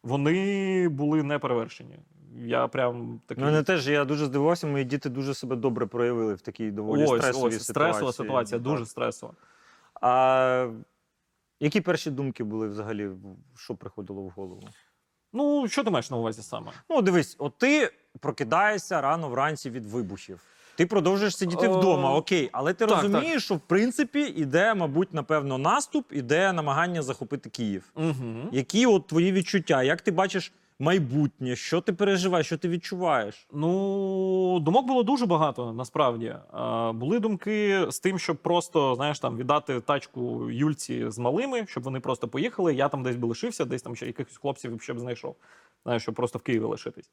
вони 0.03 0.89
були 0.89 1.23
неперевершені. 1.23 1.99
Я 2.35 2.67
прям 2.67 3.21
такий. 3.25 3.43
Ну, 3.43 3.49
мене 3.49 3.63
теж 3.63 3.87
я 3.87 4.05
дуже 4.05 4.25
здивувався, 4.25 4.67
мої 4.67 4.85
діти 4.85 5.09
дуже 5.09 5.33
себе 5.33 5.55
добре 5.55 5.85
проявили 5.85 6.33
в 6.33 6.41
такій 6.41 6.71
доволі 6.71 7.03
ось, 7.03 7.19
стресовій 7.19 7.55
ось, 7.55 7.63
стресова 7.63 8.13
ситуація, 8.13 8.59
Так. 8.59 8.71
дуже 8.71 8.85
стресова. 8.85 9.33
А 10.01 10.69
які 11.59 11.81
перші 11.81 12.11
думки 12.11 12.43
були 12.43 12.67
взагалі, 12.67 13.09
що 13.55 13.75
приходило 13.75 14.21
в 14.21 14.29
голову? 14.29 14.63
Ну, 15.33 15.67
що 15.67 15.83
ти 15.83 15.89
маєш 15.89 16.11
на 16.11 16.17
увазі 16.17 16.41
саме? 16.41 16.71
Ну, 16.89 17.01
дивись, 17.01 17.35
от 17.39 17.57
ти 17.57 17.91
прокидаєшся 18.19 19.01
рано 19.01 19.29
вранці 19.29 19.69
від 19.69 19.85
вибухів. 19.85 20.39
Ти 20.75 20.85
продовжуєш 20.85 21.37
сидіти 21.37 21.65
Е, 21.65 21.69
вдома, 21.69 22.15
окей, 22.15 22.49
але 22.51 22.73
ти 22.73 22.85
так, 22.85 23.03
розумієш, 23.03 23.43
що 23.43 23.55
в 23.55 23.59
принципі 23.59 24.21
іде, 24.21 24.73
мабуть, 24.73 25.13
напевно, 25.13 25.57
наступ, 25.57 26.05
іде 26.11 26.53
намагання 26.53 27.01
захопити 27.01 27.49
Київ. 27.49 27.91
Угу. 27.95 28.49
Які 28.51 28.85
от 28.85 29.07
твої 29.07 29.31
відчуття? 29.31 29.83
Як 29.83 30.01
ти 30.01 30.11
бачиш 30.11 30.53
майбутнє? 30.79 31.55
Що 31.55 31.81
ти 31.81 31.93
переживаєш, 31.93 32.45
що 32.45 32.57
ти 32.57 32.69
відчуваєш? 32.69 33.47
Ну, 33.53 34.59
думок 34.59 34.87
було 34.87 35.03
дуже 35.03 35.25
багато 35.25 35.73
насправді. 35.73 36.25
Е, 36.25 36.91
були 36.91 37.19
думки 37.19 37.85
з 37.89 37.99
тим, 37.99 38.19
щоб 38.19 38.37
просто 38.37 38.95
знаєш 38.95 39.19
там 39.19 39.37
віддати 39.37 39.81
тачку 39.81 40.51
Юльці 40.51 41.09
з 41.09 41.17
малими, 41.17 41.65
щоб 41.67 41.83
вони 41.83 41.99
просто 41.99 42.27
поїхали. 42.27 42.75
Я 42.75 42.89
там 42.89 43.03
десь 43.03 43.15
би 43.15 43.27
лишився, 43.27 43.65
десь 43.65 43.81
там 43.81 43.95
ще 43.95 44.05
якихось 44.05 44.37
хлопців 44.37 44.81
ще 44.81 44.93
б 44.93 44.99
знайшов. 44.99 45.35
Знаєш, 45.83 46.01
щоб 46.01 46.15
просто 46.15 46.39
в 46.39 46.41
Києві 46.41 46.63
лишитись. 46.63 47.09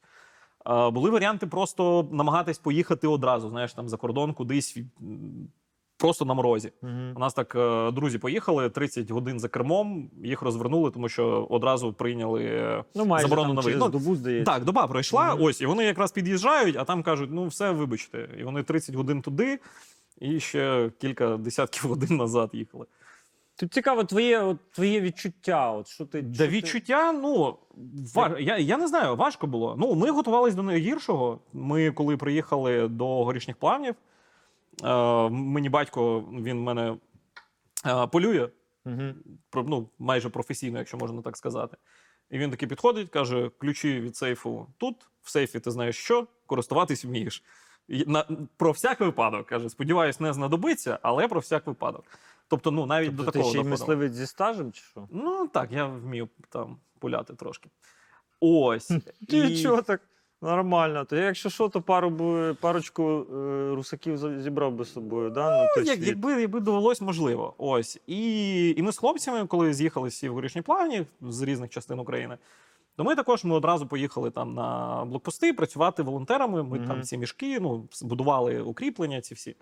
Е, 0.67 0.91
були 0.91 1.11
варіанти 1.11 1.47
просто 1.47 2.09
намагатись 2.13 2.59
поїхати 2.59 3.09
одразу, 3.09 3.49
знаєш, 3.49 3.75
там 3.75 3.89
за 3.89 3.97
кордон 3.97 4.33
кудись 4.33 4.79
просто 5.97 6.25
на 6.25 6.35
морозі. 6.35 6.73
У 7.17 7.19
нас 7.19 7.35
так 7.35 7.55
е, 7.57 7.91
друзі 7.91 8.19
поїхали 8.19 8.71
30 8.71 9.11
годин 9.11 9.41
за 9.41 9.49
кермом, 9.49 10.11
їх 10.25 10.43
розвернули, 10.43 10.91
тому 10.91 11.09
що 11.09 11.47
одразу 11.51 11.93
прийняли. 11.93 12.45
е, 12.45 12.85
Ну, 12.95 13.05
майже 13.05 13.23
заборону 13.29 13.49
там 13.49 13.57
на 13.57 13.61
виїзд. 13.63 13.81
Ну, 13.81 13.89
добу, 13.89 14.17
здається. 14.17 14.53
Так, 14.53 14.65
доба 14.65 14.87
пройшла, 14.87 15.35
Мгм. 15.35 15.43
ось, 15.45 15.61
і 15.61 15.67
вони 15.67 15.85
якраз 15.85 16.13
під'їжджають, 16.13 16.77
а 16.77 16.85
там 16.85 17.03
кажуть: 17.03 17.31
ну 17.33 17.47
все, 17.47 17.71
вибачте. 17.71 18.29
І 18.39 18.45
вони 18.45 18.63
30 18.63 18.95
годин 18.95 19.23
туди, 19.23 19.59
і 20.21 20.41
ще 20.41 20.91
кілька 21.01 21.37
десятків 21.37 21.91
годин 21.91 22.17
назад 22.17 22.51
їхали. 22.53 22.87
Тут 23.57 23.73
цікаво, 23.75 24.05
твоє, 24.05 24.41
от, 24.41 24.57
твоє 24.73 25.01
відчуття. 25.01 25.73
От, 25.73 25.89
що 25.89 26.07
ти, 26.07 26.23
Да 26.23 26.35
що 26.35 26.45
ти- 26.45 26.51
відчуття, 26.51 27.13
ну 27.13 27.57
ва... 28.15 28.37
я, 28.41 28.59
я 28.59 28.77
не 28.77 28.89
знаю, 28.89 29.17
важко 29.17 29.47
було. 29.47 29.77
Ну, 29.79 29.95
ми 29.95 30.11
готувалися 30.11 30.57
до 30.57 30.63
найгіршого. 30.63 31.39
Ми, 31.53 31.91
коли 31.91 32.17
приїхали 32.17 32.89
до 32.89 33.25
горішніх 33.25 33.57
плавнів, 33.57 33.95
мені 35.31 35.69
батько 35.69 36.21
він 36.21 36.63
мене 36.63 36.97
е, 37.87 38.07
полює. 38.07 38.49
Про- 39.51 39.63
ну, 39.63 39.89
майже 39.99 40.29
професійно, 40.29 40.79
якщо 40.79 40.97
можна 40.97 41.23
так 41.23 41.37
сказати. 41.37 41.77
І 42.31 42.39
він 42.39 42.51
таки 42.51 42.67
підходить, 42.67 43.11
каже: 43.11 43.51
ключі 43.59 44.01
від 44.01 44.17
сейфу 44.17 44.67
тут, 44.79 44.97
в 45.23 45.31
сейфі 45.31 45.61
ти 45.61 45.71
знаєш 45.71 45.97
що, 45.97 46.27
користуватись 46.47 47.05
вмієш. 47.05 47.43
На, 47.89 48.25
про 48.57 48.71
всяк 48.71 49.01
випадок, 49.01 49.47
каже, 49.47 49.69
сподіваюсь, 49.69 50.21
не 50.21 50.33
знадобиться, 50.33 50.99
але 51.03 51.29
про 51.29 51.41
всяк 51.41 51.67
випадок. 51.67 52.05
Тобто, 52.49 52.71
ну, 52.71 52.87
навіть 52.87 53.09
Тобто 53.09 53.25
до 53.25 53.31
ти 53.31 53.39
такого 53.39 53.51
ще 53.51 53.61
й 53.61 53.65
мисливець 53.65 54.13
зі 54.13 54.27
стажем, 54.27 54.73
чи 54.73 54.83
що? 54.83 55.09
Ну, 55.11 55.49
так, 55.49 55.73
я 55.73 55.87
вмію 55.87 56.29
там 56.49 56.77
пуляти 56.99 57.35
трошки. 57.35 57.71
Ось. 58.41 58.93
Ти 59.29 59.39
І- 59.39 59.63
чого 59.63 59.83
так? 59.83 60.01
Нормально. 60.45 61.05
То 61.05 61.17
я, 61.17 61.25
якщо 61.25 61.51
що, 61.51 61.69
то 61.69 61.83
пару 61.83 62.11
б, 62.11 62.55
парочку 62.61 63.03
е, 63.35 63.75
русаків 63.75 64.17
за- 64.19 64.41
зібрав 64.41 64.73
би 64.73 64.85
з 64.85 64.93
собою, 64.93 65.31
да? 65.31 65.63
Ну, 65.63 65.69
той 65.75 65.85
Як, 65.87 65.97
світ. 65.97 66.09
якби, 66.09 66.41
якби 66.41 66.61
довелось, 66.61 67.01
можливо. 67.01 67.55
Ось. 67.59 68.01
І, 68.07 68.71
і 68.77 68.83
ми 68.83 68.93
з 68.93 68.99
хлопцями, 68.99 69.47
коли 69.47 69.75
з'їхали 69.75 70.09
всі 70.09 70.29
в 70.29 70.35
горішні 70.35 70.63
плавні 70.63 71.07
з 71.21 71.43
різних 71.43 71.71
частин 71.71 71.99
України, 71.99 72.39
То 72.97 73.05
ми 73.05 73.15
також 73.15 73.45
ми 73.45 73.55
одразу 73.55 73.87
поїхали 73.87 74.31
там 74.31 74.55
на 74.55 75.05
блокпости 75.05 75.53
працювати 75.53 76.03
волонтерами. 76.03 76.63
Ми 76.63 76.79
Мгм. 76.79 76.89
там 76.89 77.03
ці 77.03 77.19
мішки, 77.19 77.61
ну, 77.61 77.89
будували 78.03 78.61
укріплення, 78.61 79.21
ці 79.21 79.35
всі. 79.35 79.57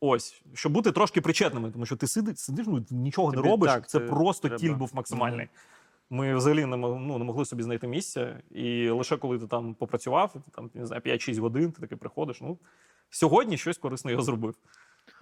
Ось, 0.00 0.42
щоб 0.54 0.72
бути 0.72 0.92
трошки 0.92 1.20
причетними, 1.20 1.70
тому 1.70 1.86
що 1.86 1.96
ти 1.96 2.06
сидиш, 2.06 2.38
сидиш 2.38 2.66
ну, 2.68 2.84
нічого 2.90 3.30
Тобі 3.32 3.42
не 3.42 3.50
робиш. 3.50 3.70
так, 3.72 3.88
це 3.88 3.98
це 3.98 4.04
просто 4.06 4.48
треба. 4.48 4.60
тіль 4.60 4.72
був 4.74 4.90
максимальний. 4.94 5.48
Ми 6.12 6.34
взагалі 6.36 6.66
не, 6.66 6.76
ну, 6.76 7.18
не 7.18 7.24
могли 7.24 7.44
собі 7.44 7.62
знайти 7.62 7.86
місця. 7.86 8.40
І 8.50 8.88
лише 8.88 9.16
коли 9.16 9.38
ти 9.38 9.46
там 9.46 9.74
попрацював, 9.74 10.32
ти 10.32 10.40
там 10.54 10.70
не 10.74 10.86
знаю, 10.86 11.02
5-6 11.06 11.40
годин, 11.40 11.72
ти 11.72 11.80
таки 11.80 11.96
приходиш. 11.96 12.40
Ну, 12.40 12.58
сьогодні 13.10 13.56
щось 13.56 13.78
корисне 13.78 14.12
я 14.12 14.20
зробив. 14.20 14.54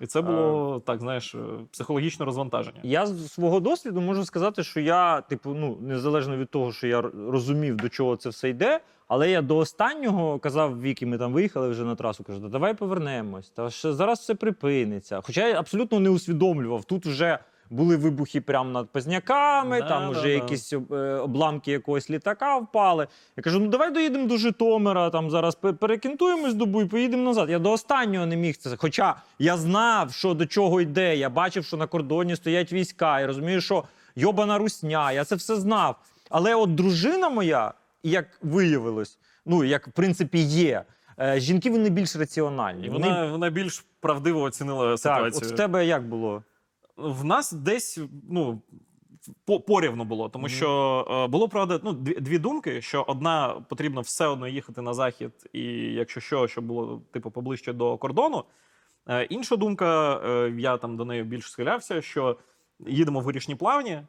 І 0.00 0.06
це 0.06 0.22
було 0.22 0.80
так, 0.86 1.00
знаєш, 1.00 1.34
е, 1.34 1.38
психологічне 1.70 2.26
розвантаження. 2.26 2.80
Я 2.82 3.06
з 3.06 3.32
свого 3.32 3.60
досвіду 3.60 4.00
можу 4.00 4.24
сказати, 4.24 4.62
що 4.62 4.80
я, 4.80 5.20
типу, 5.20 5.54
ну 5.54 5.78
незалежно 5.80 6.36
від 6.36 6.50
того, 6.50 6.72
що 6.72 6.86
я 6.86 7.00
розумів, 7.00 7.76
до 7.76 7.88
чого 7.88 8.16
це 8.16 8.28
все 8.28 8.48
йде. 8.48 8.80
Але 9.08 9.30
я 9.30 9.42
до 9.42 9.56
останнього 9.56 10.38
казав 10.38 10.80
Вікі, 10.80 11.06
ми 11.06 11.18
там 11.18 11.32
виїхали 11.32 11.68
вже 11.68 11.84
на 11.84 11.94
трасу. 11.94 12.24
Кажу, 12.24 12.40
«Да 12.40 12.48
давай 12.48 12.74
повернемось. 12.74 13.50
Та 13.50 13.70
ще 13.70 13.92
зараз 13.92 14.18
все 14.18 14.34
припиниться. 14.34 15.20
Хоча 15.20 15.48
я 15.48 15.58
абсолютно 15.58 16.00
не 16.00 16.10
усвідомлював. 16.10 16.84
Тут 16.84 17.06
вже 17.06 17.38
були 17.70 17.96
вибухи 17.96 18.40
прямо 18.40 18.70
над 18.70 18.90
Позняками, 18.90 19.80
Да, 19.80 19.88
там 19.88 20.02
да, 20.04 20.08
вже 20.10 20.22
да. 20.22 20.28
якісь 20.28 20.72
е, 20.72 20.76
обламки 21.14 21.70
якогось 21.72 22.10
літака 22.10 22.56
впали. 22.58 23.06
Я 23.36 23.42
кажу: 23.42 23.60
ну 23.60 23.68
давай 23.68 23.90
доїдемо 23.90 24.26
до 24.26 24.36
Житомира, 24.36 25.10
там 25.10 25.30
зараз 25.30 25.54
перекінтуємось 25.54 26.54
добу 26.54 26.82
і 26.82 26.86
поїдемо 26.86 27.22
назад. 27.22 27.50
Я 27.50 27.58
до 27.58 27.72
останнього 27.72 28.26
не 28.26 28.36
міг 28.36 28.56
це. 28.56 28.76
Хоча 28.76 29.14
я 29.38 29.56
знав, 29.56 30.12
що 30.12 30.34
до 30.34 30.46
чого 30.46 30.80
йде. 30.80 31.16
Я 31.16 31.30
бачив, 31.30 31.64
що 31.64 31.76
на 31.76 31.86
кордоні 31.86 32.36
стоять 32.36 32.72
війська. 32.72 33.20
Я 33.20 33.26
розумію, 33.26 33.60
що 33.60 33.84
йобана 34.16 34.58
русня. 34.58 35.12
Я 35.12 35.24
це 35.24 35.34
все 35.34 35.56
знав. 35.56 35.96
Але 36.30 36.54
от 36.54 36.74
дружина 36.74 37.28
моя, 37.28 37.72
як 38.02 38.26
виявилось, 38.42 39.18
ну 39.46 39.64
як 39.64 39.88
в 39.88 39.90
принципі 39.90 40.38
є. 40.38 40.82
е, 41.20 41.40
Жінки 41.40 41.70
вони 41.70 41.90
більш 41.90 42.16
раціональні. 42.16 42.86
І 42.86 42.90
Вони 42.90 43.08
вона, 43.08 43.26
вона 43.30 43.50
більш 43.50 43.84
правдиво 44.00 44.40
оцінила 44.42 44.90
так, 44.90 44.98
ситуацію. 44.98 45.46
от 45.46 45.52
в 45.52 45.56
тебе 45.56 45.86
як 45.86 46.02
було? 46.08 46.42
В 47.00 47.24
нас 47.24 47.52
десь 47.52 48.00
ну, 48.30 48.62
по- 49.44 49.60
порівну 49.60 50.04
було, 50.04 50.28
тому 50.28 50.46
Мгм. 50.46 50.54
що 50.54 51.06
е, 51.10 51.26
було 51.26 51.48
правда 51.48 51.80
ну, 51.84 51.92
дві, 51.92 52.14
дві 52.14 52.38
думки: 52.38 52.82
що 52.82 53.04
одна 53.08 53.48
потрібно 53.68 54.00
все 54.00 54.26
одно 54.26 54.48
їхати 54.48 54.82
на 54.82 54.94
захід, 54.94 55.32
і 55.52 55.62
якщо 55.72 56.20
що, 56.20 56.48
щоб 56.48 56.64
було 56.64 57.02
типу 57.12 57.30
поближче 57.30 57.72
до 57.72 57.98
кордону. 57.98 58.44
Е, 59.08 59.24
інша 59.24 59.56
думка, 59.56 60.20
е, 60.24 60.54
я 60.58 60.76
там 60.76 60.96
до 60.96 61.04
неї 61.04 61.22
більш 61.22 61.50
схилявся, 61.50 62.02
що 62.02 62.36
їдемо 62.86 63.20
в 63.20 63.22
горішні 63.22 63.54
плавні. 63.54 64.02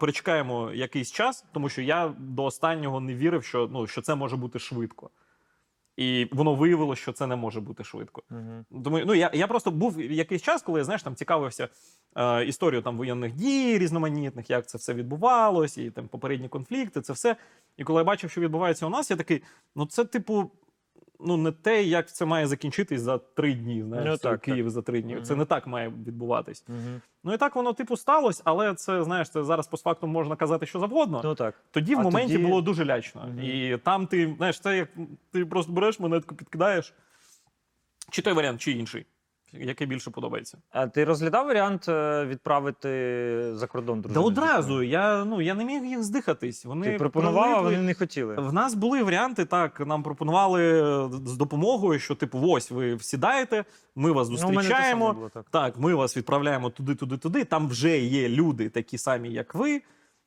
Перечекаємо 0.00 0.72
якийсь 0.72 1.12
час, 1.12 1.44
тому 1.52 1.68
що 1.68 1.82
я 1.82 2.14
до 2.18 2.44
останнього 2.44 3.00
не 3.00 3.14
вірив, 3.14 3.44
що, 3.44 3.68
ну, 3.72 3.86
що 3.86 4.02
це 4.02 4.14
може 4.14 4.36
бути 4.36 4.58
швидко. 4.58 5.10
І 6.02 6.28
воно 6.32 6.54
виявило, 6.54 6.96
що 6.96 7.12
це 7.12 7.26
не 7.26 7.36
може 7.36 7.60
бути 7.60 7.84
швидко. 7.84 8.22
Тому 8.84 8.98
ну 9.06 9.14
я, 9.14 9.30
я 9.34 9.46
просто 9.46 9.70
був 9.70 10.00
якийсь 10.00 10.42
час, 10.42 10.62
коли 10.62 10.80
я 10.80 10.84
знаєш, 10.84 11.02
там 11.02 11.14
цікавився 11.14 11.68
е, 12.16 12.44
історією 12.44 12.82
там 12.82 12.96
воєнних 12.96 13.32
дій 13.32 13.78
різноманітних, 13.78 14.50
як 14.50 14.66
це 14.66 14.78
все 14.78 14.94
відбувалось, 14.94 15.78
і 15.78 15.90
там 15.90 16.08
попередні 16.08 16.48
конфлікти, 16.48 17.00
це 17.00 17.12
все. 17.12 17.36
І 17.76 17.84
коли 17.84 18.00
я 18.00 18.04
бачив, 18.04 18.30
що 18.30 18.40
відбувається 18.40 18.86
у 18.86 18.90
нас, 18.90 19.10
я 19.10 19.16
такий: 19.16 19.42
ну 19.76 19.86
це, 19.86 20.04
типу, 20.04 20.50
ну 21.26 21.36
не 21.36 21.52
те, 21.52 21.82
як 21.82 22.12
це 22.12 22.24
має 22.24 22.46
закінчитись 22.46 23.00
за 23.00 23.18
три 23.18 23.54
дні. 23.54 23.82
Знаєш, 23.82 24.06
Ну, 24.08 24.16
так, 24.16 24.40
Київ 24.40 24.70
за 24.70 24.82
три 24.82 25.02
дні. 25.02 25.14
Мгм. 25.14 25.24
Це 25.24 25.36
не 25.36 25.44
так 25.44 25.66
має 25.66 25.88
відбуватись. 25.88 26.64
Угу. 26.68 27.00
Ну 27.24 27.34
і 27.34 27.36
так 27.36 27.56
воно, 27.56 27.72
типу, 27.72 27.96
сталося, 27.96 28.42
але 28.44 28.74
це 28.74 29.04
знаєш, 29.04 29.30
це 29.30 29.44
зараз 29.44 29.66
постфактум 29.66 30.10
можна 30.10 30.36
казати, 30.36 30.66
що 30.66 30.78
завгодно. 30.78 31.20
Ну 31.24 31.34
так. 31.34 31.54
Тоді 31.70 31.94
в 31.94 32.00
А 32.00 32.02
моменті 32.02 32.32
тоді- 32.32 32.44
було 32.46 32.60
дуже 32.62 32.84
лячно. 32.84 33.26
Мгм. 33.28 33.40
І 33.44 33.78
там 33.84 34.06
ти, 34.06 34.34
знаєш, 34.36 34.60
це 34.60 34.76
як 34.76 34.88
ти 35.32 35.46
просто 35.46 35.72
береш 35.72 36.00
монетку, 36.00 36.34
підкидаєш. 36.34 36.94
Чи 38.10 38.22
той 38.22 38.32
варіант, 38.32 38.60
чи 38.60 38.72
інший, 38.72 39.06
який 39.52 39.86
більше 39.86 40.10
подобається. 40.10 40.58
А 40.70 40.86
ти 40.86 41.04
розглядав 41.04 41.46
варіант 41.46 41.88
е, 41.88 42.24
відправити 42.26 42.88
за 43.54 43.66
кордон 43.66 44.02
Та 44.02 44.08
дружину? 44.08 44.26
одразу 44.26 44.82
я, 44.82 45.24
ну, 45.24 45.40
я 45.40 45.54
не 45.54 45.64
міг 45.64 45.84
їх 45.84 46.02
здихатись. 46.02 46.64
Вони 46.64 46.92
Ти 46.92 46.98
пропонував, 46.98 47.56
а 47.58 47.60
вони 47.60 47.78
не 47.82 47.94
хотіли. 47.94 48.34
В 48.36 48.52
нас 48.52 48.74
були 48.74 49.02
варіанти, 49.02 49.44
так, 49.44 49.80
нам 49.86 50.02
пропонували 50.02 50.82
з 51.26 51.36
допомогою, 51.36 51.98
що, 51.98 52.14
типу, 52.14 52.38
ось 52.48 52.70
ви 52.70 52.98
сідаєте, 52.98 53.64
ми 53.96 54.12
вас 54.12 54.28
Ну, 54.30 54.36
зустрічаємо. 54.36 55.06
саме 55.06 55.14
було, 55.14 55.28
так. 55.28 55.46
Так, 55.50 55.78
ми 55.78 55.94
вас 55.94 56.16
відправляємо 56.16 56.70
туди, 56.70 56.94
туди, 56.94 57.16
туди. 57.16 57.44
Там 57.44 57.68
вже 57.68 57.98
є 57.98 58.28
люди, 58.28 58.68
такі 58.68 58.98
самі, 58.98 59.30
як 59.30 59.54
ви. 59.54 59.82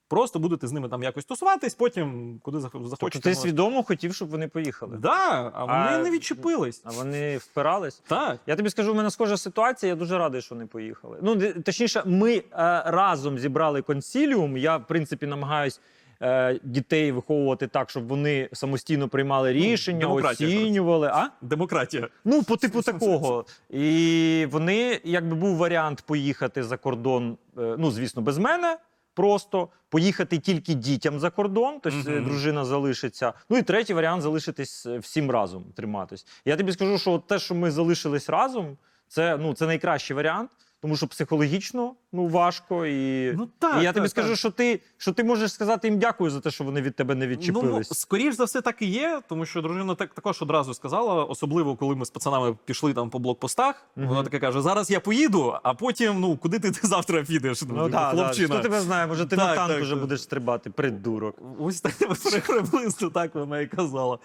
Просто 0.07 0.39
будете 0.39 0.67
з 0.67 0.71
ними 0.71 0.89
там 0.89 1.03
якось 1.03 1.25
тусуватись, 1.25 1.73
потім 1.73 2.39
куди 2.43 2.57
зах- 2.57 2.95
Тобто 2.99 3.19
ти 3.19 3.35
свідомо 3.35 3.83
хотів, 3.83 4.15
щоб 4.15 4.29
вони 4.29 4.47
поїхали. 4.47 4.97
Да, 4.97 5.51
а 5.53 5.65
вони 5.65 5.77
А- 5.77 5.97
не 5.97 6.11
відчепились. 6.11 6.81
А 6.85 6.91
вони 6.91 7.37
впирались. 7.37 8.01
Так. 8.07 8.39
Я 8.47 8.55
тобі 8.55 8.69
скажу, 8.69 8.93
в 8.93 8.95
мене 8.95 9.11
схожа 9.11 9.37
ситуація. 9.37 9.89
Я 9.89 9.95
дуже 9.95 10.17
радий, 10.17 10.41
що 10.41 10.55
вони 10.55 10.67
поїхали. 10.67 11.17
Ну, 11.21 11.35
точніше, 11.65 12.03
ми 12.05 12.33
е, 12.35 12.43
разом 12.85 13.39
зібрали 13.39 13.81
консіліум. 13.81 14.57
Я, 14.57 14.77
в 14.77 14.87
принципі, 14.87 15.27
намагаюсь 15.27 15.81
е, 16.21 16.59
дітей 16.63 17.11
виховувати 17.11 17.67
так, 17.67 17.89
щоб 17.89 18.07
вони 18.07 18.49
самостійно 18.53 19.07
приймали 19.07 19.53
рішення, 19.53 19.99
демократія, 19.99 20.59
оцінювали. 20.59 21.07
А? 21.07 21.29
Демократія. 21.41 22.07
Ну, 22.25 22.43
по 22.43 22.57
типу 22.57 22.81
такого. 22.81 23.45
І 23.69 24.47
вони, 24.51 24.99
якби 25.03 25.35
був 25.35 25.57
варіант 25.57 26.03
поїхати 26.05 26.63
за 26.63 26.77
кордон, 26.77 27.37
е, 27.57 27.75
ну, 27.77 27.91
звісно, 27.91 28.21
без 28.21 28.37
мене. 28.37 28.77
Просто 29.15 29.69
поїхати 29.89 30.37
тільки 30.37 30.73
дітям 30.73 31.19
за 31.19 31.29
кордон, 31.29 31.79
тобто 31.83 32.11
Мгм. 32.11 32.23
дружина 32.25 32.65
залишиться. 32.65 33.33
Ну 33.49 33.57
і 33.57 33.61
третій 33.61 33.93
варіант 33.93 34.21
залишитись 34.21 34.85
е, 34.85 34.97
всім 34.97 35.31
разом 35.31 35.63
триматись. 35.75 36.27
Я 36.45 36.55
тобі 36.57 36.71
скажу, 36.71 36.97
що 36.97 37.19
те, 37.19 37.39
що 37.39 37.55
ми 37.55 37.71
залишились 37.71 38.29
разом, 38.29 38.77
це, 39.07 39.37
ну, 39.37 39.53
це 39.53 39.65
найкращий 39.67 40.15
варіант, 40.15 40.51
тому 40.85 40.97
що 40.97 41.07
психологічно 41.07 41.95
ну, 42.11 42.27
важко. 42.27 42.85
І, 42.85 43.33
Ну 43.33 43.49
так. 43.59 43.81
і 43.81 43.83
я 43.83 43.93
тобі 43.93 44.03
так, 44.03 44.11
скажу, 44.11 44.35
що 44.35 44.51
ти, 44.51 44.81
що 44.97 45.13
ти 45.13 45.23
можеш 45.23 45.53
сказати 45.53 45.87
їм 45.87 45.99
дякую 45.99 46.31
за 46.31 46.39
те, 46.39 46.51
що 46.51 46.63
вони 46.63 46.81
від 46.81 46.95
тебе 46.95 47.15
не 47.15 47.25
Ну, 47.25 47.31
відчепились. 47.31 47.99
скоріш 47.99 48.35
за 48.35 48.43
все, 48.43 48.61
так 48.61 48.81
і 48.81 48.85
є, 48.85 49.21
тому 49.29 49.45
що 49.45 49.61
дружина 49.61 49.95
так 49.95 50.13
також 50.13 50.41
одразу 50.41 50.73
сказала, 50.73 51.23
особливо 51.23 51.75
коли 51.75 51.95
ми 51.95 52.05
з 52.05 52.09
пацанами 52.09 52.57
пішли 52.65 52.93
там 52.93 53.09
по 53.09 53.19
блокпостах. 53.19 53.85
Мгм. 53.95 54.07
Вона 54.07 54.23
таке 54.23 54.39
каже: 54.39 54.61
зараз 54.61 54.91
я 54.91 54.99
поїду, 54.99 55.55
а 55.63 55.73
потім, 55.73 56.19
ну 56.19 56.37
куди 56.37 56.59
ти, 56.59 56.71
ти 56.71 56.87
завтра 56.87 57.23
підеш? 57.23 57.61
Ну, 57.61 57.67
типу, 57.67 57.79
да, 57.79 57.89
да. 57.89 58.09
хлопчина. 58.11 58.53
Хто 58.55 58.63
тебе 58.63 58.81
знає, 58.81 59.07
може 59.07 59.25
ти 59.25 59.35
на 59.35 59.55
танк 59.55 59.71
так, 59.71 59.81
вже 59.81 59.91
так. 59.91 59.99
будеш 59.99 60.23
стрибати, 60.23 60.69
придурок. 60.69 61.35
Ось 61.59 61.81
так 61.81 61.93
приблизно 62.47 63.09
так 63.09 63.35
вона 63.35 63.59
і 63.59 63.67
казала. 63.67 64.19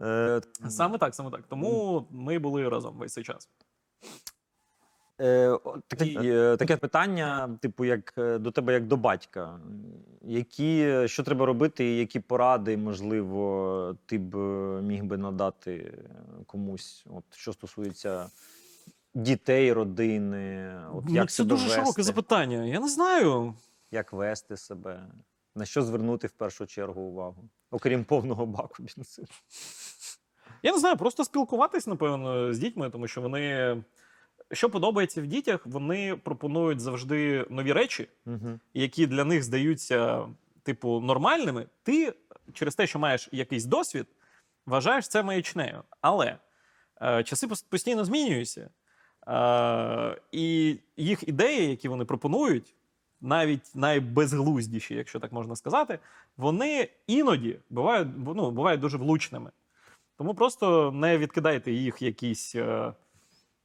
Е, 0.00 0.40
Саме 0.68 0.98
так, 0.98 1.14
саме 1.14 1.30
так. 1.30 1.40
Тому 1.48 2.06
ми 2.10 2.38
були 2.38 2.68
разом 2.68 2.94
весь 2.98 3.12
цей 3.12 3.24
час. 3.24 3.48
Е, 5.20 5.58
такі, 5.86 6.18
е, 6.24 6.56
таке 6.56 6.76
питання, 6.76 7.58
типу, 7.60 7.84
як 7.84 8.14
е, 8.18 8.38
до 8.38 8.50
тебе, 8.50 8.72
як 8.72 8.86
до 8.86 8.96
батька. 8.96 9.60
Які, 10.22 11.02
що 11.06 11.22
треба 11.22 11.46
робити, 11.46 11.84
і 11.84 11.98
які 11.98 12.20
поради, 12.20 12.76
можливо, 12.76 13.96
ти 14.06 14.18
б 14.18 14.36
е, 14.36 14.82
міг 14.82 15.04
би 15.04 15.16
надати 15.16 15.72
е, 15.74 16.44
комусь, 16.46 17.04
от, 17.16 17.24
що 17.30 17.52
стосується 17.52 18.30
дітей, 19.14 19.72
родини, 19.72 20.74
от, 20.92 21.04
як 21.08 21.30
це 21.30 21.44
дуже 21.44 21.64
вести, 21.64 21.80
широке 21.80 22.02
запитання. 22.02 22.64
Я 22.64 22.80
не 22.80 22.88
знаю. 22.88 23.54
як 23.90 24.12
вести 24.12 24.56
себе, 24.56 25.02
на 25.54 25.64
що 25.64 25.82
звернути 25.82 26.26
в 26.26 26.32
першу 26.32 26.66
чергу 26.66 27.02
увагу, 27.02 27.48
окрім 27.70 28.04
повного 28.04 28.46
баку 28.46 28.76
бензину. 28.78 29.28
Я 30.62 30.72
не 30.72 30.78
знаю, 30.78 30.96
просто 30.96 31.24
спілкуватись, 31.24 31.86
напевно, 31.86 32.54
з 32.54 32.58
дітьми, 32.58 32.90
тому 32.90 33.08
що 33.08 33.20
вони. 33.20 33.76
Що 34.52 34.70
подобається 34.70 35.22
в 35.22 35.26
дітях, 35.26 35.66
вони 35.66 36.16
пропонують 36.16 36.80
завжди 36.80 37.46
нові 37.50 37.72
речі, 37.72 38.08
Угу. 38.26 38.58
які 38.74 39.06
для 39.06 39.24
них 39.24 39.42
здаються, 39.42 40.26
типу, 40.62 41.00
нормальними. 41.00 41.66
Ти 41.82 42.12
через 42.52 42.74
те, 42.74 42.86
що 42.86 42.98
маєш 42.98 43.28
якийсь 43.32 43.64
досвід, 43.64 44.06
вважаєш 44.66 45.08
це 45.08 45.22
маячнею. 45.22 45.82
Але 46.00 46.36
е, 47.02 47.22
часи 47.24 47.46
пос- 47.46 47.64
постійно 47.68 48.04
змінюються. 48.04 48.70
Е, 49.28 50.20
і 50.32 50.76
їх 50.96 51.28
ідеї, 51.28 51.70
які 51.70 51.88
вони 51.88 52.04
пропонують, 52.04 52.74
навіть 53.20 53.70
найбезглуздіші, 53.74 54.94
якщо 54.94 55.20
так 55.20 55.32
можна 55.32 55.56
сказати, 55.56 55.98
вони 56.36 56.88
іноді 57.06 57.58
бувають, 57.70 58.08
ну, 58.16 58.50
бувають 58.50 58.80
дуже 58.80 58.96
влучними. 58.98 59.50
Тому 60.18 60.34
просто 60.34 60.92
не 60.92 61.18
відкидайте 61.18 61.72
їх 61.72 62.02
якісь 62.02 62.54
е, 62.54 62.92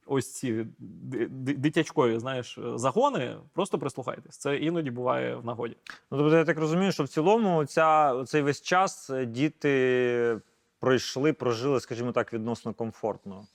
ось 0.06 0.32
ці 0.32 0.66
ди- 0.78 1.26
ди- 1.26 1.54
дитячкові, 1.54 2.18
знаєш, 2.18 2.58
загони, 2.74 3.36
просто 3.52 3.78
прислухайтесь. 3.78 4.36
Це 4.38 4.56
іноді 4.56 4.90
буває 4.90 5.36
в 5.36 5.44
нагоді. 5.44 5.76
Ну, 6.10 6.18
тобто, 6.18 6.36
я 6.36 6.44
так 6.44 6.58
розумію, 6.58 6.92
що 6.92 7.02
в 7.04 7.08
цілому 7.08 7.64
ця, 7.64 8.24
цей 8.24 8.42
весь 8.42 8.62
час 8.62 9.10
е, 9.10 9.24
діти 9.26 10.38
пройшли, 10.80 11.32
прожили, 11.32 11.80
скажімо 11.80 12.12
так, 12.12 12.32
відносно 12.32 12.72
комфортно. 12.72 13.46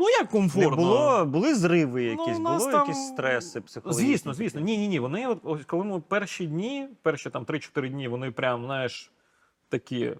Ну 0.00 0.08
як 0.08 0.28
комфортно. 0.28 0.70
Не 0.70 0.76
було, 0.76 1.24
були 1.24 1.54
зриви 1.54 2.14
Ну, 2.16 2.22
якісь, 2.24 2.38
у 2.38 2.42
нас 2.42 2.58
були 2.62 2.72
там- 2.72 2.88
якісь 2.88 3.06
стреси 3.08 3.60
психологічні? 3.60 4.06
Звісно, 4.06 4.34
звісно. 4.34 4.60
Ні, 4.60 4.78
ні, 4.78 4.88
ні. 4.88 4.98
Вони, 5.00 5.26
от, 5.26 5.64
коли 5.64 5.84
ми 5.84 6.00
перші 6.00 6.46
дні, 6.46 6.88
перші 7.02 7.30
там 7.30 7.44
3-4 7.44 7.88
дні, 7.88 8.08
вони 8.08 8.30
прям, 8.30 8.64
знаєш, 8.64 9.12
такі 9.68 10.12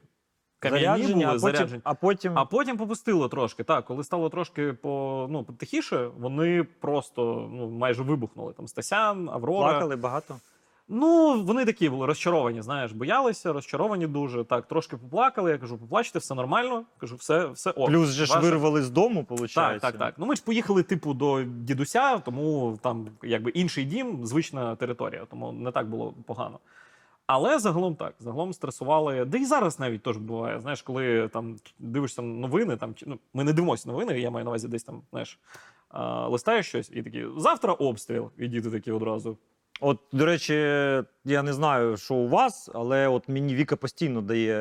Заряджені, 0.63 1.13
були, 1.13 1.25
а 1.25 1.29
потім, 1.29 1.41
заряджені. 1.41 1.81
а 1.85 1.95
потім 1.95 2.33
А 2.39 2.45
потім 2.45 2.77
попустило 2.77 3.29
трошки. 3.29 3.65
Так, 3.65 3.85
коли 3.85 4.05
стало 4.05 4.29
трошки 4.29 4.73
по, 4.73 5.27
ну, 5.31 5.45
тихіше, 5.45 6.11
вони 6.19 6.65
просто 6.81 7.49
ну, 7.53 7.71
майже 7.71 8.03
вибухнули. 8.03 8.53
Там 8.53 8.69
Стасян, 8.69 9.29
Аврора. 9.29 9.71
плакали 9.71 9.97
багато. 9.97 10.37
Ну, 10.91 11.43
вони 11.43 11.65
такі 11.65 11.89
були 11.89 12.07
розчаровані, 12.07 12.63
знаєш, 12.63 12.93
боялися, 12.93 13.53
розчаровані 13.53 14.07
дуже. 14.07 14.45
Так, 14.45 14.67
трошки 14.67 14.97
поплакали. 14.97 15.51
Я 15.51 15.59
кажу, 15.59 15.79
поплачте, 15.79 16.19
все 16.19 16.35
нормально. 16.35 16.85
Кажу, 16.99 17.17
все, 17.17 17.47
все 17.47 17.71
ок. 17.71 17.87
Плюс 17.87 18.09
же 18.09 18.27
ж 18.27 18.39
вирвали 18.39 18.83
з 18.83 18.91
дому, 18.91 19.27
виходить. 19.29 19.55
Так, 19.55 19.81
так, 19.81 19.99
так. 19.99 20.15
Ну 20.19 20.27
ми 20.27 20.37
ж 20.37 20.43
поїхали, 20.45 20.83
типу, 20.83 21.15
до 21.15 21.43
дідуся, 21.43 22.19
тому 22.19 22.79
там 22.83 23.07
якби 23.23 23.51
інший 23.51 23.85
дім, 23.85 24.27
звична 24.27 24.77
територія, 24.77 25.27
тому 25.31 25.53
не 25.53 25.73
так 25.73 25.91
було 25.91 26.15
погано. 26.27 26.59
Але 27.29 27.59
загалом 27.59 27.95
так, 27.95 28.15
загалом 28.19 28.53
стресували. 28.53 29.25
Да 29.25 29.39
і 29.39 29.45
зараз 29.45 29.81
навіть 29.81 30.03
теж 30.03 30.17
буває. 30.17 30.61
Знаєш, 30.61 30.83
коли 30.83 31.29
там 31.29 31.57
дивишся 31.79 32.23
новини, 32.23 32.77
там 32.77 32.95
ну, 33.07 33.19
ми 33.35 33.45
не 33.45 33.53
дивимося 33.53 33.89
новини, 33.89 34.21
я 34.21 34.31
маю 34.31 34.45
на 34.45 34.51
увазі 34.51 34.69
десь 34.69 34.83
там, 34.83 35.03
знаєш, 35.11 35.39
листаєш 36.29 36.67
щось 36.69 36.91
і 36.95 37.03
такі 37.03 37.27
завтра 37.37 37.73
обстріл, 37.73 38.31
і 38.39 38.49
діти 38.49 38.71
такі 38.71 38.93
одразу. 38.93 39.39
От, 39.81 39.99
до 40.13 40.27
речі, 40.27 40.55
я 41.25 41.43
не 41.43 41.53
знаю, 41.53 41.97
що 41.97 42.15
у 42.15 42.29
вас, 42.29 42.71
але 42.75 43.09
от 43.09 43.29
мені 43.29 43.55
Віка 43.55 43.77
постійно 43.77 44.21
дає 44.23 44.59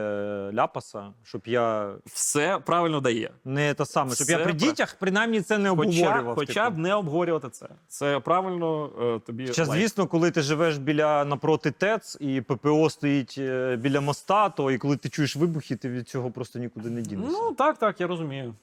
ляпаса, 0.53 1.14
щоб 1.23 1.41
я 1.45 1.95
Все 2.06 2.60
правильно 2.60 2.99
дає. 3.02 3.31
не 3.45 3.73
те 3.73 3.85
саме, 3.85 4.15
щоб 4.15 4.27
я 4.30 4.35
Все 4.35 4.44
при 4.45 4.53
про- 4.53 4.60
дітях 4.60 4.95
принаймні 4.99 5.41
це 5.41 5.57
не 5.57 5.69
Хоча, 5.69 5.81
обговорював. 5.81 6.35
хоча 6.35 6.69
б 6.69 6.73
типу. 6.73 6.81
не 6.81 6.94
обговорювати 6.94 7.49
це. 7.49 7.68
Це 7.88 8.19
правильно 8.19 8.89
е, 9.15 9.19
тобі. 9.19 9.44
Лайк. 9.45 9.56
звісно, 9.65 10.07
коли 10.07 10.31
ти 10.31 10.41
живеш 10.41 10.77
біля 10.77 11.26
напроти 11.26 11.72
ТЕЦ 11.72 12.18
і 12.19 12.41
ППО 12.41 12.89
стоїть 12.89 13.35
е, 13.38 13.76
біля 13.76 14.02
моста, 14.02 14.49
то 14.49 14.72
і 14.72 14.77
коли 14.77 14.98
ти 14.98 15.10
чуєш 15.10 15.35
вибухи, 15.35 15.76
ти 15.76 15.89
від 15.89 16.10
цього 16.10 16.31
просто 16.31 16.60
нікуди 16.60 16.89
не 16.89 17.02
дінешся. 17.02 17.38
Ну 17.41 17.53
так, 17.53 17.77
так, 17.77 18.02
я 18.02 18.07
розумію. 18.07 18.56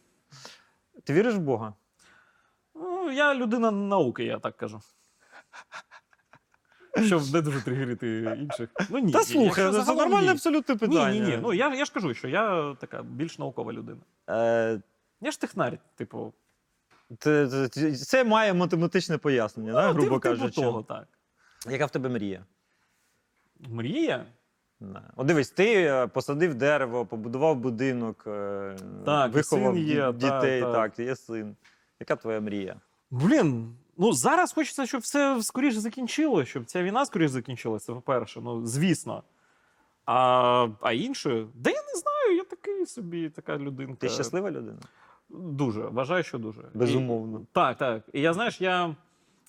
Ти 1.04 1.12
віриш 1.12 1.34
в 1.34 1.38
Бога? 1.38 1.72
Ну, 2.74 3.10
я 3.12 3.34
людина 3.34 3.70
науки, 3.70 4.24
я 4.24 4.38
так 4.38 4.56
кажу. 4.56 4.80
Щоб 7.02 7.22
не 7.32 7.40
дуже 7.42 7.60
тригерити 7.60 8.36
інших. 8.40 8.68
Ну 8.90 8.98
ні. 8.98 9.12
Та 9.12 9.18
ні, 9.18 9.24
слухай, 9.24 9.64
якщо 9.64 9.72
це 9.72 9.72
загалом 9.72 9.96
нормальне 9.98 10.26
ні. 10.26 10.32
абсолютно 10.32 10.76
питання. 10.78 11.10
Ні, 11.10 11.20
ні, 11.20 11.26
ні. 11.26 11.38
Ну 11.42 11.54
я, 11.54 11.74
я 11.74 11.84
ж 11.84 11.92
кажу, 11.92 12.14
що 12.14 12.28
я 12.28 12.74
така 12.80 13.02
більш 13.02 13.38
наукова 13.38 13.72
людина. 13.72 14.00
Е, 14.30 14.80
Я 15.20 15.30
ж 15.30 15.40
технар, 15.40 15.78
типу, 15.94 16.32
це, 17.18 17.48
це, 17.68 17.92
це 17.96 18.24
має 18.24 18.54
математичне 18.54 19.18
пояснення, 19.18 19.72
да, 19.72 19.86
ну, 19.86 19.92
грубо 19.92 20.08
типу, 20.08 20.20
кажучи. 20.20 20.60
того, 20.60 20.82
так. 20.82 21.08
Яка 21.70 21.86
в 21.86 21.90
тебе 21.90 22.08
мрія? 22.08 22.44
Мрія? 23.60 24.24
Да. 24.80 25.02
От 25.16 25.26
дивись, 25.26 25.50
ти 25.50 25.82
е, 25.84 26.06
посадив 26.06 26.54
дерево, 26.54 27.06
побудував 27.06 27.56
будинок, 27.56 28.24
е, 28.26 28.76
Так, 29.06 29.30
і 29.30 29.34
виховав 29.34 29.74
син 29.74 29.84
є, 29.86 30.02
ді- 30.08 30.12
дітей, 30.12 30.60
так, 30.60 30.72
так, 30.72 30.94
так. 30.94 31.06
є 31.06 31.16
син. 31.16 31.56
Яка 32.00 32.16
твоя 32.16 32.40
мрія? 32.40 32.76
Блін, 33.10 33.76
ну 33.98 34.12
зараз 34.12 34.52
хочеться, 34.52 34.86
щоб 34.86 35.00
все 35.00 35.42
скоріше 35.42 35.80
закінчилося, 35.80 36.50
щоб 36.50 36.64
ця 36.64 36.82
війна 36.82 37.06
скоріше 37.06 37.28
закінчилася, 37.28 37.94
по-перше, 37.94 38.40
ну, 38.40 38.66
звісно. 38.66 39.22
А, 40.06 40.68
а 40.80 40.92
інше, 40.92 41.46
да 41.54 41.70
я 41.70 41.82
не 41.82 42.00
знаю, 42.00 42.36
я 42.36 42.44
такий 42.44 42.86
собі, 42.86 43.30
така 43.30 43.58
людинка. 43.58 43.94
Ти 43.94 44.08
щаслива 44.08 44.50
людина? 44.50 44.78
Дуже, 45.28 45.80
вважаю, 45.80 46.22
що 46.22 46.38
дуже. 46.38 46.62
Безумовно. 46.74 47.40
І, 47.40 47.46
так, 47.52 47.76
так. 47.76 48.02
І 48.12 48.20
я 48.20 48.32
знаєш, 48.32 48.60
я 48.60 48.96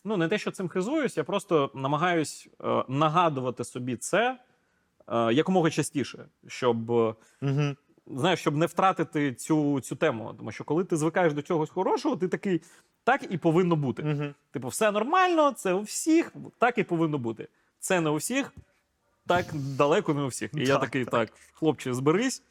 ну 0.04 0.18
не 0.18 0.28
те, 0.28 0.38
що 0.38 0.52
цим 0.52 0.68
хизуюсь, 0.68 1.18
я 1.18 1.24
просто 1.24 1.72
намагаюсь 1.74 2.48
е, 2.64 2.84
нагадувати 2.88 3.64
собі 3.64 3.96
це 3.96 4.40
е, 5.08 5.34
якомога 5.34 5.70
частіше, 5.70 6.26
щоб. 6.48 6.90
Угу. 6.90 7.76
Знаєш, 8.08 8.40
щоб 8.40 8.56
не 8.56 8.66
втратити 8.66 9.34
цю, 9.34 9.80
цю 9.80 9.96
тему. 9.96 10.34
Тому 10.38 10.52
що 10.52 10.64
коли 10.64 10.84
ти 10.84 10.98
звикаєш 10.98 11.34
до 11.34 11.42
чогось 11.42 11.70
хорошого, 11.70 12.16
ти 12.16 12.28
такий, 12.28 12.62
так 13.04 13.22
і 13.30 13.38
повинно 13.38 13.76
бути. 13.76 14.04
Угу. 14.04 14.34
Типу, 14.52 14.68
все 14.68 14.92
нормально, 14.92 15.52
це 15.52 15.74
у 15.74 15.82
всіх, 15.82 16.34
так 16.58 16.78
і 16.78 16.84
повинно 16.84 17.18
бути. 17.18 17.48
Це 17.80 18.02
не 18.02 18.10
у 18.10 18.16
всіх, 18.16 18.52
так 19.28 19.46
далеко 19.54 20.14
не 20.14 20.22
у 20.22 20.28
всіх. 20.28 20.52
І 20.54 20.66
я 20.66 20.78
такий, 20.78 21.06
так, 21.06 21.34
хлопче, 21.54 21.94
зберись. 21.94 22.44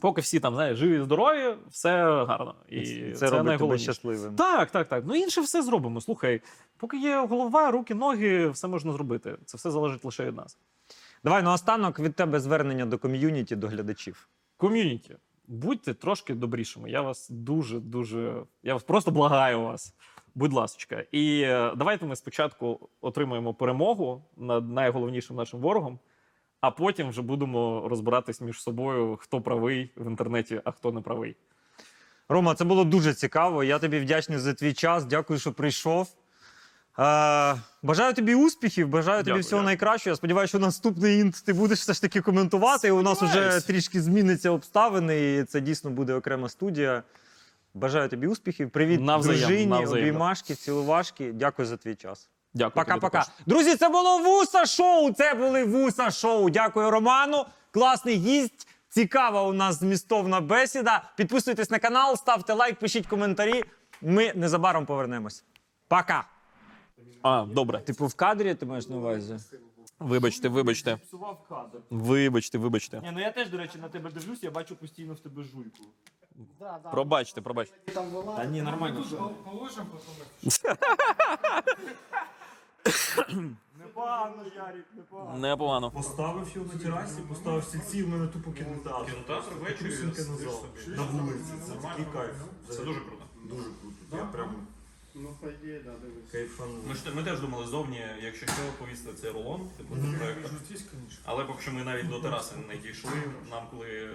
Поки 0.00 0.20
всі 0.20 0.40
там, 0.40 0.54
знаєш, 0.54 0.78
живі, 0.78 1.02
здорові, 1.02 1.54
все 1.70 2.24
гарно. 2.24 2.54
І 2.68 2.82
це, 2.84 3.12
це, 3.12 3.30
робить 3.30 3.58
тебе 3.58 3.78
щасливим. 3.78 4.36
Так, 4.36 4.70
так, 4.70 4.88
так. 4.88 5.04
Ну 5.06 5.14
інше 5.14 5.40
все 5.40 5.62
зробимо. 5.62 6.00
Слухай, 6.00 6.40
поки 6.76 6.98
є 6.98 7.26
голова, 7.26 7.70
руки, 7.70 7.94
ноги, 7.94 8.48
все 8.48 8.68
можна 8.68 8.92
зробити. 8.92 9.36
Це 9.44 9.56
все 9.56 9.70
залежить 9.70 10.04
лише 10.04 10.24
від 10.24 10.36
нас. 10.36 10.58
Давай 11.24 11.42
наостанок 11.42 11.98
від 12.00 12.14
тебе 12.14 12.40
звернення 12.40 12.86
до 12.86 12.98
ком'юніті, 12.98 13.56
до 13.56 13.68
глядачів. 13.68 14.28
Ком'юніті, 14.56 15.16
будьте 15.46 15.94
трошки 15.94 16.34
добрішими. 16.34 16.90
Я 16.90 17.02
вас 17.02 17.30
дуже, 17.30 17.80
дуже. 17.80 18.42
Я 18.62 18.74
вас 18.74 18.82
просто 18.82 19.10
благаю 19.10 19.62
вас. 19.62 19.94
Будь 20.34 20.52
ласка. 20.52 21.04
І 21.12 21.40
е, 21.40 21.72
давайте 21.76 22.06
ми 22.06 22.16
спочатку 22.16 22.88
отримаємо 23.00 23.54
перемогу 23.54 24.24
над 24.36 24.70
найголовнішим 24.70 25.36
нашим 25.36 25.60
ворогом, 25.60 25.98
а 26.60 26.70
потім 26.70 27.08
вже 27.08 27.22
будемо 27.22 27.88
розбиратись 27.88 28.40
між 28.40 28.62
собою, 28.62 29.16
хто 29.20 29.40
правий 29.40 29.90
в 29.96 30.06
інтернеті, 30.06 30.60
а 30.64 30.70
хто 30.70 30.92
не 30.92 31.00
правий. 31.00 31.36
Рома, 32.28 32.54
це 32.54 32.64
було 32.64 32.84
дуже 32.84 33.14
цікаво. 33.14 33.64
Я 33.64 33.78
тобі 33.78 33.98
вдячний 33.98 34.38
за 34.38 34.54
твій 34.54 34.72
час. 34.72 35.04
Дякую, 35.04 35.38
що 35.38 35.52
прийшов. 35.52 36.16
Е, 37.00 37.56
бажаю 37.82 38.14
тобі 38.14 38.34
успіхів, 38.34 38.88
бажаю 38.88 39.18
тобі 39.18 39.24
Дякую, 39.30 39.42
всього 39.42 39.60
дякую. 39.62 39.66
найкращого. 39.66 40.12
Я 40.12 40.16
сподіваюся, 40.16 40.48
що 40.48 40.58
наступний 40.58 41.18
інт 41.20 41.42
ти 41.44 41.52
будеш 41.52 41.78
все 41.80 41.92
ж 41.92 42.00
таки 42.02 42.20
коментувати. 42.20 42.88
І 42.88 42.90
у 42.90 43.02
нас 43.02 43.18
вже 43.22 43.30
Сподіваюсь. 43.32 43.64
трішки 43.64 44.02
зміниться 44.02 44.50
обставини, 44.50 45.34
і 45.34 45.44
це 45.44 45.60
дійсно 45.60 45.90
буде 45.90 46.14
окрема 46.14 46.48
студія. 46.48 47.02
Бажаю 47.74 48.08
тобі 48.08 48.26
успіхів. 48.26 48.70
Привіт, 48.70 49.00
Навзаєм, 49.00 49.40
дружині, 49.40 49.66
навзаємно. 49.66 50.10
обіймашки, 50.10 50.54
цілувашки. 50.54 51.32
Дякую 51.32 51.68
за 51.68 51.76
твій 51.76 51.94
час. 51.94 52.28
Дякую. 52.54 52.84
тобі 52.84 52.94
Пока-пока. 53.00 53.10
також. 53.18 53.34
Друзі, 53.46 53.76
це 53.76 53.88
було 53.88 54.18
Вуса 54.18 54.66
Шоу. 54.66 55.12
Це 55.12 55.34
були 55.34 55.64
Вуса 55.64 56.10
Шоу. 56.10 56.50
Дякую, 56.50 56.90
Роману. 56.90 57.46
Класний 57.70 58.16
гість. 58.16 58.68
Цікава 58.88 59.42
у 59.42 59.52
нас 59.52 59.78
змістовна 59.78 60.40
бесіда. 60.40 61.02
Підписуйтесь 61.16 61.70
на 61.70 61.78
канал, 61.78 62.16
ставте 62.16 62.52
лайк, 62.52 62.78
пишіть 62.78 63.06
коментарі. 63.06 63.64
Ми 64.02 64.32
незабаром 64.34 64.86
повернемось. 64.86 65.44
Пока. 65.88 66.24
А, 67.22 67.44
добре. 67.44 67.80
Типу 67.80 68.06
в 68.06 68.14
кадрі 68.14 68.54
ти 68.54 68.66
маєш 68.66 68.88
на 68.88 68.96
увазі? 68.96 69.36
Вибачте, 69.98 70.48
вибачте. 70.48 70.96
Псував 70.96 71.44
кадр. 71.48 71.78
Вибачте, 71.90 72.58
вибачте. 72.58 73.00
Ні, 73.00 73.10
ну 73.12 73.20
я 73.20 73.30
теж, 73.30 73.48
до 73.48 73.58
речі, 73.58 73.78
на 73.78 73.88
тебе 73.88 74.10
дивлюсь, 74.10 74.42
я 74.42 74.50
бачу 74.50 74.76
постійно 74.76 75.14
в 75.14 75.20
тебе 75.20 75.42
жуйку. 75.42 75.84
Пробачте, 76.92 77.40
пробачте. 77.40 77.76
Та 78.36 78.44
ні, 78.44 78.62
нормально. 78.62 79.04
Положимо 79.44 79.86
Непогано, 83.78 84.44
Ярік, 84.56 84.86
непогано. 84.96 85.38
Непогано. 85.38 85.90
Поставив 85.90 86.52
його 86.54 86.66
на 86.72 86.78
терасі, 86.78 87.20
поставив 87.28 87.64
стільці, 87.64 88.02
в 88.02 88.08
мене 88.08 88.26
тупо 88.26 88.52
кінотеатр. 88.52 89.12
Кінотеатр 89.12 89.54
ввечері 89.60 89.94
На 90.96 91.02
вулиці. 91.02 91.52
Це 91.66 91.72
такий 91.72 92.04
кайф. 92.12 92.34
Це 92.68 92.84
дуже 92.84 93.00
круто. 93.00 93.24
Дуже 93.44 93.62
круто. 93.62 94.16
Я 94.16 94.24
прям 94.24 94.66
Ну, 95.14 95.36
по 95.40 95.48
ідеї, 95.48 95.80
да, 95.84 95.92
дивись. 95.92 96.30
кайфанув. 96.32 96.88
Ми, 96.88 96.94
ж, 96.94 97.00
ми 97.14 97.24
теж 97.24 97.40
думали 97.40 97.66
зовні, 97.66 98.06
якщо 98.22 98.46
що, 98.46 98.54
повісити 98.78 99.12
цей 99.20 99.30
рулон, 99.30 99.70
типу 99.76 99.94
до 99.94 100.18
проекту. 100.18 100.50
Але 101.24 101.44
поки 101.44 101.62
що 101.62 101.72
ми 101.72 101.84
навіть 101.84 102.08
до 102.08 102.20
тераси 102.20 102.54
не 102.68 102.76
дійшли. 102.76 103.10
Нам 103.50 103.66
коли 103.70 104.10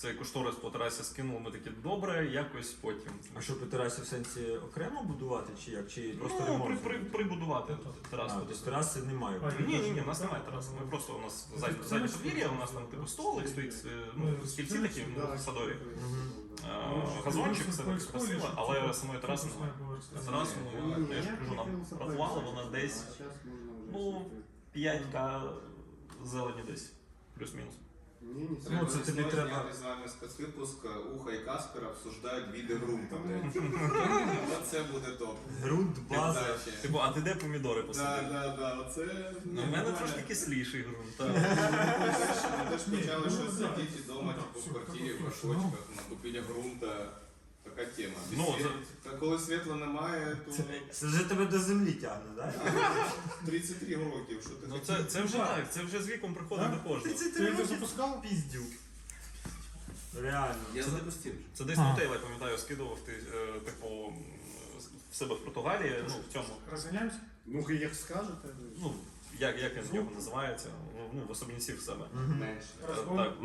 цей 0.00 0.14
кошторис 0.14 0.54
по 0.54 0.70
терасі 0.70 1.04
скинули, 1.04 1.40
ми 1.40 1.50
такі 1.50 1.70
добре, 1.82 2.26
якось 2.32 2.68
потім. 2.68 3.12
А 3.34 3.40
що 3.40 3.60
по 3.60 3.66
терасі 3.66 4.02
в 4.02 4.06
сенсі 4.06 4.50
окремо 4.50 5.02
будувати 5.02 5.52
чи 5.64 5.70
як? 5.70 5.90
Чи 5.90 6.00
просто 6.00 6.38
ну, 6.40 6.44
при, 6.46 6.52
ремонт? 6.52 6.82
при, 6.82 6.98
прибудувати 6.98 7.76
терасу. 8.10 8.34
А, 8.36 8.40
тобто 8.40 8.64
тераси 8.64 9.02
немає. 9.02 9.40
Ні, 9.66 9.78
ні, 9.78 9.90
ні, 9.90 10.00
у 10.00 10.06
нас 10.06 10.20
немає 10.20 10.42
тераси. 10.44 10.70
Ми 10.80 10.86
просто 10.86 11.14
у 11.14 11.20
нас 11.20 11.48
заднє, 11.56 11.84
заднє 11.84 12.08
подвір'я, 12.08 12.48
у 12.48 12.54
нас 12.54 12.70
там 12.70 12.86
типу 12.86 13.06
столик 13.06 13.48
стоїть, 13.48 13.74
е, 13.86 13.88
ну, 14.16 14.46
стільці 14.46 14.78
такі 14.78 15.04
ну, 15.16 15.38
садові. 15.38 15.72
Е, 15.72 15.76
Газончик, 17.24 17.68
все 17.68 17.82
так 17.82 18.02
красиво, 18.02 18.48
але 18.56 18.94
самої 18.94 19.20
траси 19.20 19.48
немає. 19.48 19.72
Терасу, 20.26 20.56
ну, 20.98 21.14
я 21.14 21.22
ж 21.22 21.28
кажу, 21.38 21.54
нам 21.54 21.86
рахували, 22.00 22.42
вона 22.44 22.64
десь 22.70 23.04
Ну, 23.92 24.26
5К 24.76 25.42
зелені 26.24 26.62
десь, 26.66 26.92
плюс-мінус. 27.38 27.74
Ну, 28.70 28.86
це 28.86 28.98
тобі 29.12 29.22
треба- 29.24 29.64
вами 29.84 30.08
спецвипуск 30.08 30.76
Уха 31.16 31.32
і 31.32 31.44
Каспер 31.44 31.82
обсуждають 31.86 32.46
віди 32.54 32.74
грунта. 32.74 33.16
Це 34.70 34.82
буде 34.82 35.10
топ. 35.18 35.36
Грунт, 35.62 35.96
база. 36.10 36.40
Типу, 36.82 36.98
а 36.98 37.12
ти 37.12 37.20
де 37.20 37.34
помідори 37.34 37.80
Да, 37.82 37.86
посадив? 37.88 38.32
да, 38.32 38.56
да, 38.58 38.72
оце... 38.78 39.32
Ну, 39.44 39.62
в 39.62 39.70
мене 39.70 39.92
трошки 39.92 40.22
кисліший 40.28 40.82
грунт. 40.82 41.16
так. 41.16 41.28
Ми 41.28 42.70
теж 42.70 42.82
почали 43.00 43.30
щось 43.30 43.54
сидіти 43.58 43.98
вдома, 44.04 44.32
типу, 44.32 44.60
в 44.60 44.72
квартирі, 44.72 45.12
в 45.12 45.22
горшочках, 45.24 45.80
накупили 45.96 46.40
ґрунта. 46.40 47.06
Така 47.76 47.90
тема. 47.90 48.14
Ну, 48.36 48.44
Світ- 48.44 49.02
Та 49.02 49.10
коли 49.10 49.38
світла 49.38 49.74
немає, 49.74 50.36
то 50.46 50.52
Це 50.90 51.06
вже 51.06 51.24
тебе 51.24 51.46
до 51.46 51.58
землі 51.58 51.92
тягне, 51.92 52.30
так? 52.36 52.54
33 53.46 53.94
років, 53.96 54.40
що 54.42 54.50
ти 54.50 54.66
Ну 54.68 54.78
це, 54.78 55.04
це 55.04 55.22
вже 55.22 55.36
так, 55.36 55.66
це 55.72 55.82
вже 55.82 56.02
з 56.02 56.08
віком 56.08 56.34
приходить 56.34 56.70
до 56.70 56.88
кожного. 56.88 57.18
Ти 57.36 57.42
його 57.44 57.64
запускав? 57.64 58.22
Піздюк. 58.22 58.66
Реально. 60.22 60.62
Я 60.74 60.82
запустив. 60.82 61.32
Це 61.54 61.64
десь 61.64 61.76
на 61.76 61.96
я 62.02 62.08
пам'ятаю, 62.18 62.58
скидував 62.58 62.98
ти, 63.06 63.12
е, 63.12 63.60
типу, 63.60 63.86
м, 63.86 64.14
в 65.10 65.14
себе 65.16 65.34
в 65.34 65.44
Португалії, 65.44 66.04
ну, 66.08 66.14
в 66.28 66.32
цьому. 66.32 66.46
Розганяємося? 66.70 67.16
Ну, 67.46 67.70
як 67.70 67.94
скажете. 67.94 68.48
Ну, 68.82 68.94
як, 69.38 69.58
як 69.62 69.76
він 69.76 69.82
в 69.90 69.94
нього 69.94 70.10
називається? 70.14 70.68
Ну, 71.14 71.22
в 71.28 71.30
особняці 71.30 71.72
в 71.72 71.80
себе. 71.80 72.04
Менше. 72.40 72.68
Е, 72.82 73.16
Так. 73.16 73.42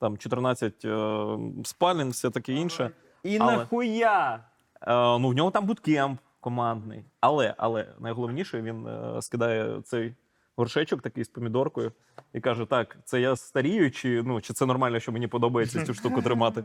Там 0.00 0.18
14 0.18 0.84
е, 0.84 1.38
спалень, 1.64 2.10
все 2.10 2.30
таке 2.30 2.52
інше. 2.52 2.90
І 3.22 3.38
Але- 3.38 3.56
нахуя? 3.56 4.40
Е, 4.82 4.92
ну, 4.94 5.28
в 5.28 5.34
нього 5.34 5.50
там 5.50 5.66
буткемп 5.66 6.20
командний. 6.40 7.04
Але, 7.20 7.54
але 7.58 7.86
найголовніше, 8.00 8.62
він 8.62 8.86
е, 8.86 9.22
скидає 9.22 9.80
цей 9.84 10.14
горшечок 10.56 11.02
такий 11.02 11.24
з 11.24 11.28
помідоркою 11.28 11.92
і 12.32 12.40
каже: 12.40 12.66
Так, 12.66 12.96
це 13.04 13.20
я 13.20 13.36
старію, 13.36 13.90
чи, 13.90 14.22
ну, 14.22 14.40
чи 14.40 14.52
це 14.54 14.66
нормально, 14.66 15.00
що 15.00 15.12
мені 15.12 15.26
подобається 15.26 15.84
цю 15.86 15.94
штуку 15.94 16.22
тримати. 16.22 16.64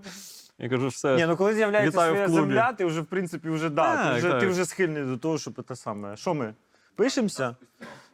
Я 0.60 0.70
кажу, 0.70 0.88
все. 0.88 1.16
Ні, 1.16 1.26
ну 1.26 1.38
коли 1.38 1.54
з'являється 1.54 1.92
Вітаю 1.98 2.14
в 2.14 2.16
своя 2.16 2.28
клубі. 2.28 2.42
земля, 2.42 2.74
ти 2.74 2.86
вже, 2.86 3.02
в 3.02 3.06
принципі, 3.06 3.50
вже, 3.50 3.70
да, 3.70 3.96
Так, 3.96 4.14
ти, 4.14 4.18
вже, 4.20 4.30
так. 4.30 4.40
ти 4.40 4.48
вже 4.48 4.66
схильний 4.66 5.04
до 5.06 5.18
того, 5.18 5.38
щоб 5.38 5.64
те 5.64 5.76
саме. 5.76 6.18
Що 6.18 6.34
ми? 6.34 6.54
Пишемося? 6.96 7.56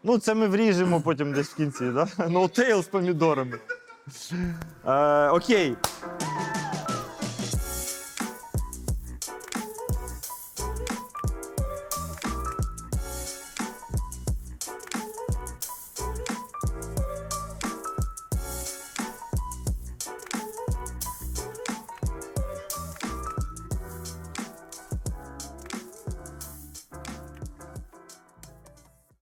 Ну, 0.03 0.17
це 0.17 0.33
ми 0.33 0.47
вріжемо 0.47 1.01
потім 1.01 1.33
десь 1.33 1.49
в 1.49 1.55
кінці, 1.55 1.85
да? 1.89 2.07
Ноутейл 2.29 2.83
з 2.83 2.87
помідорами. 2.87 3.57
Е, 4.85 5.29
окей. 5.29 5.75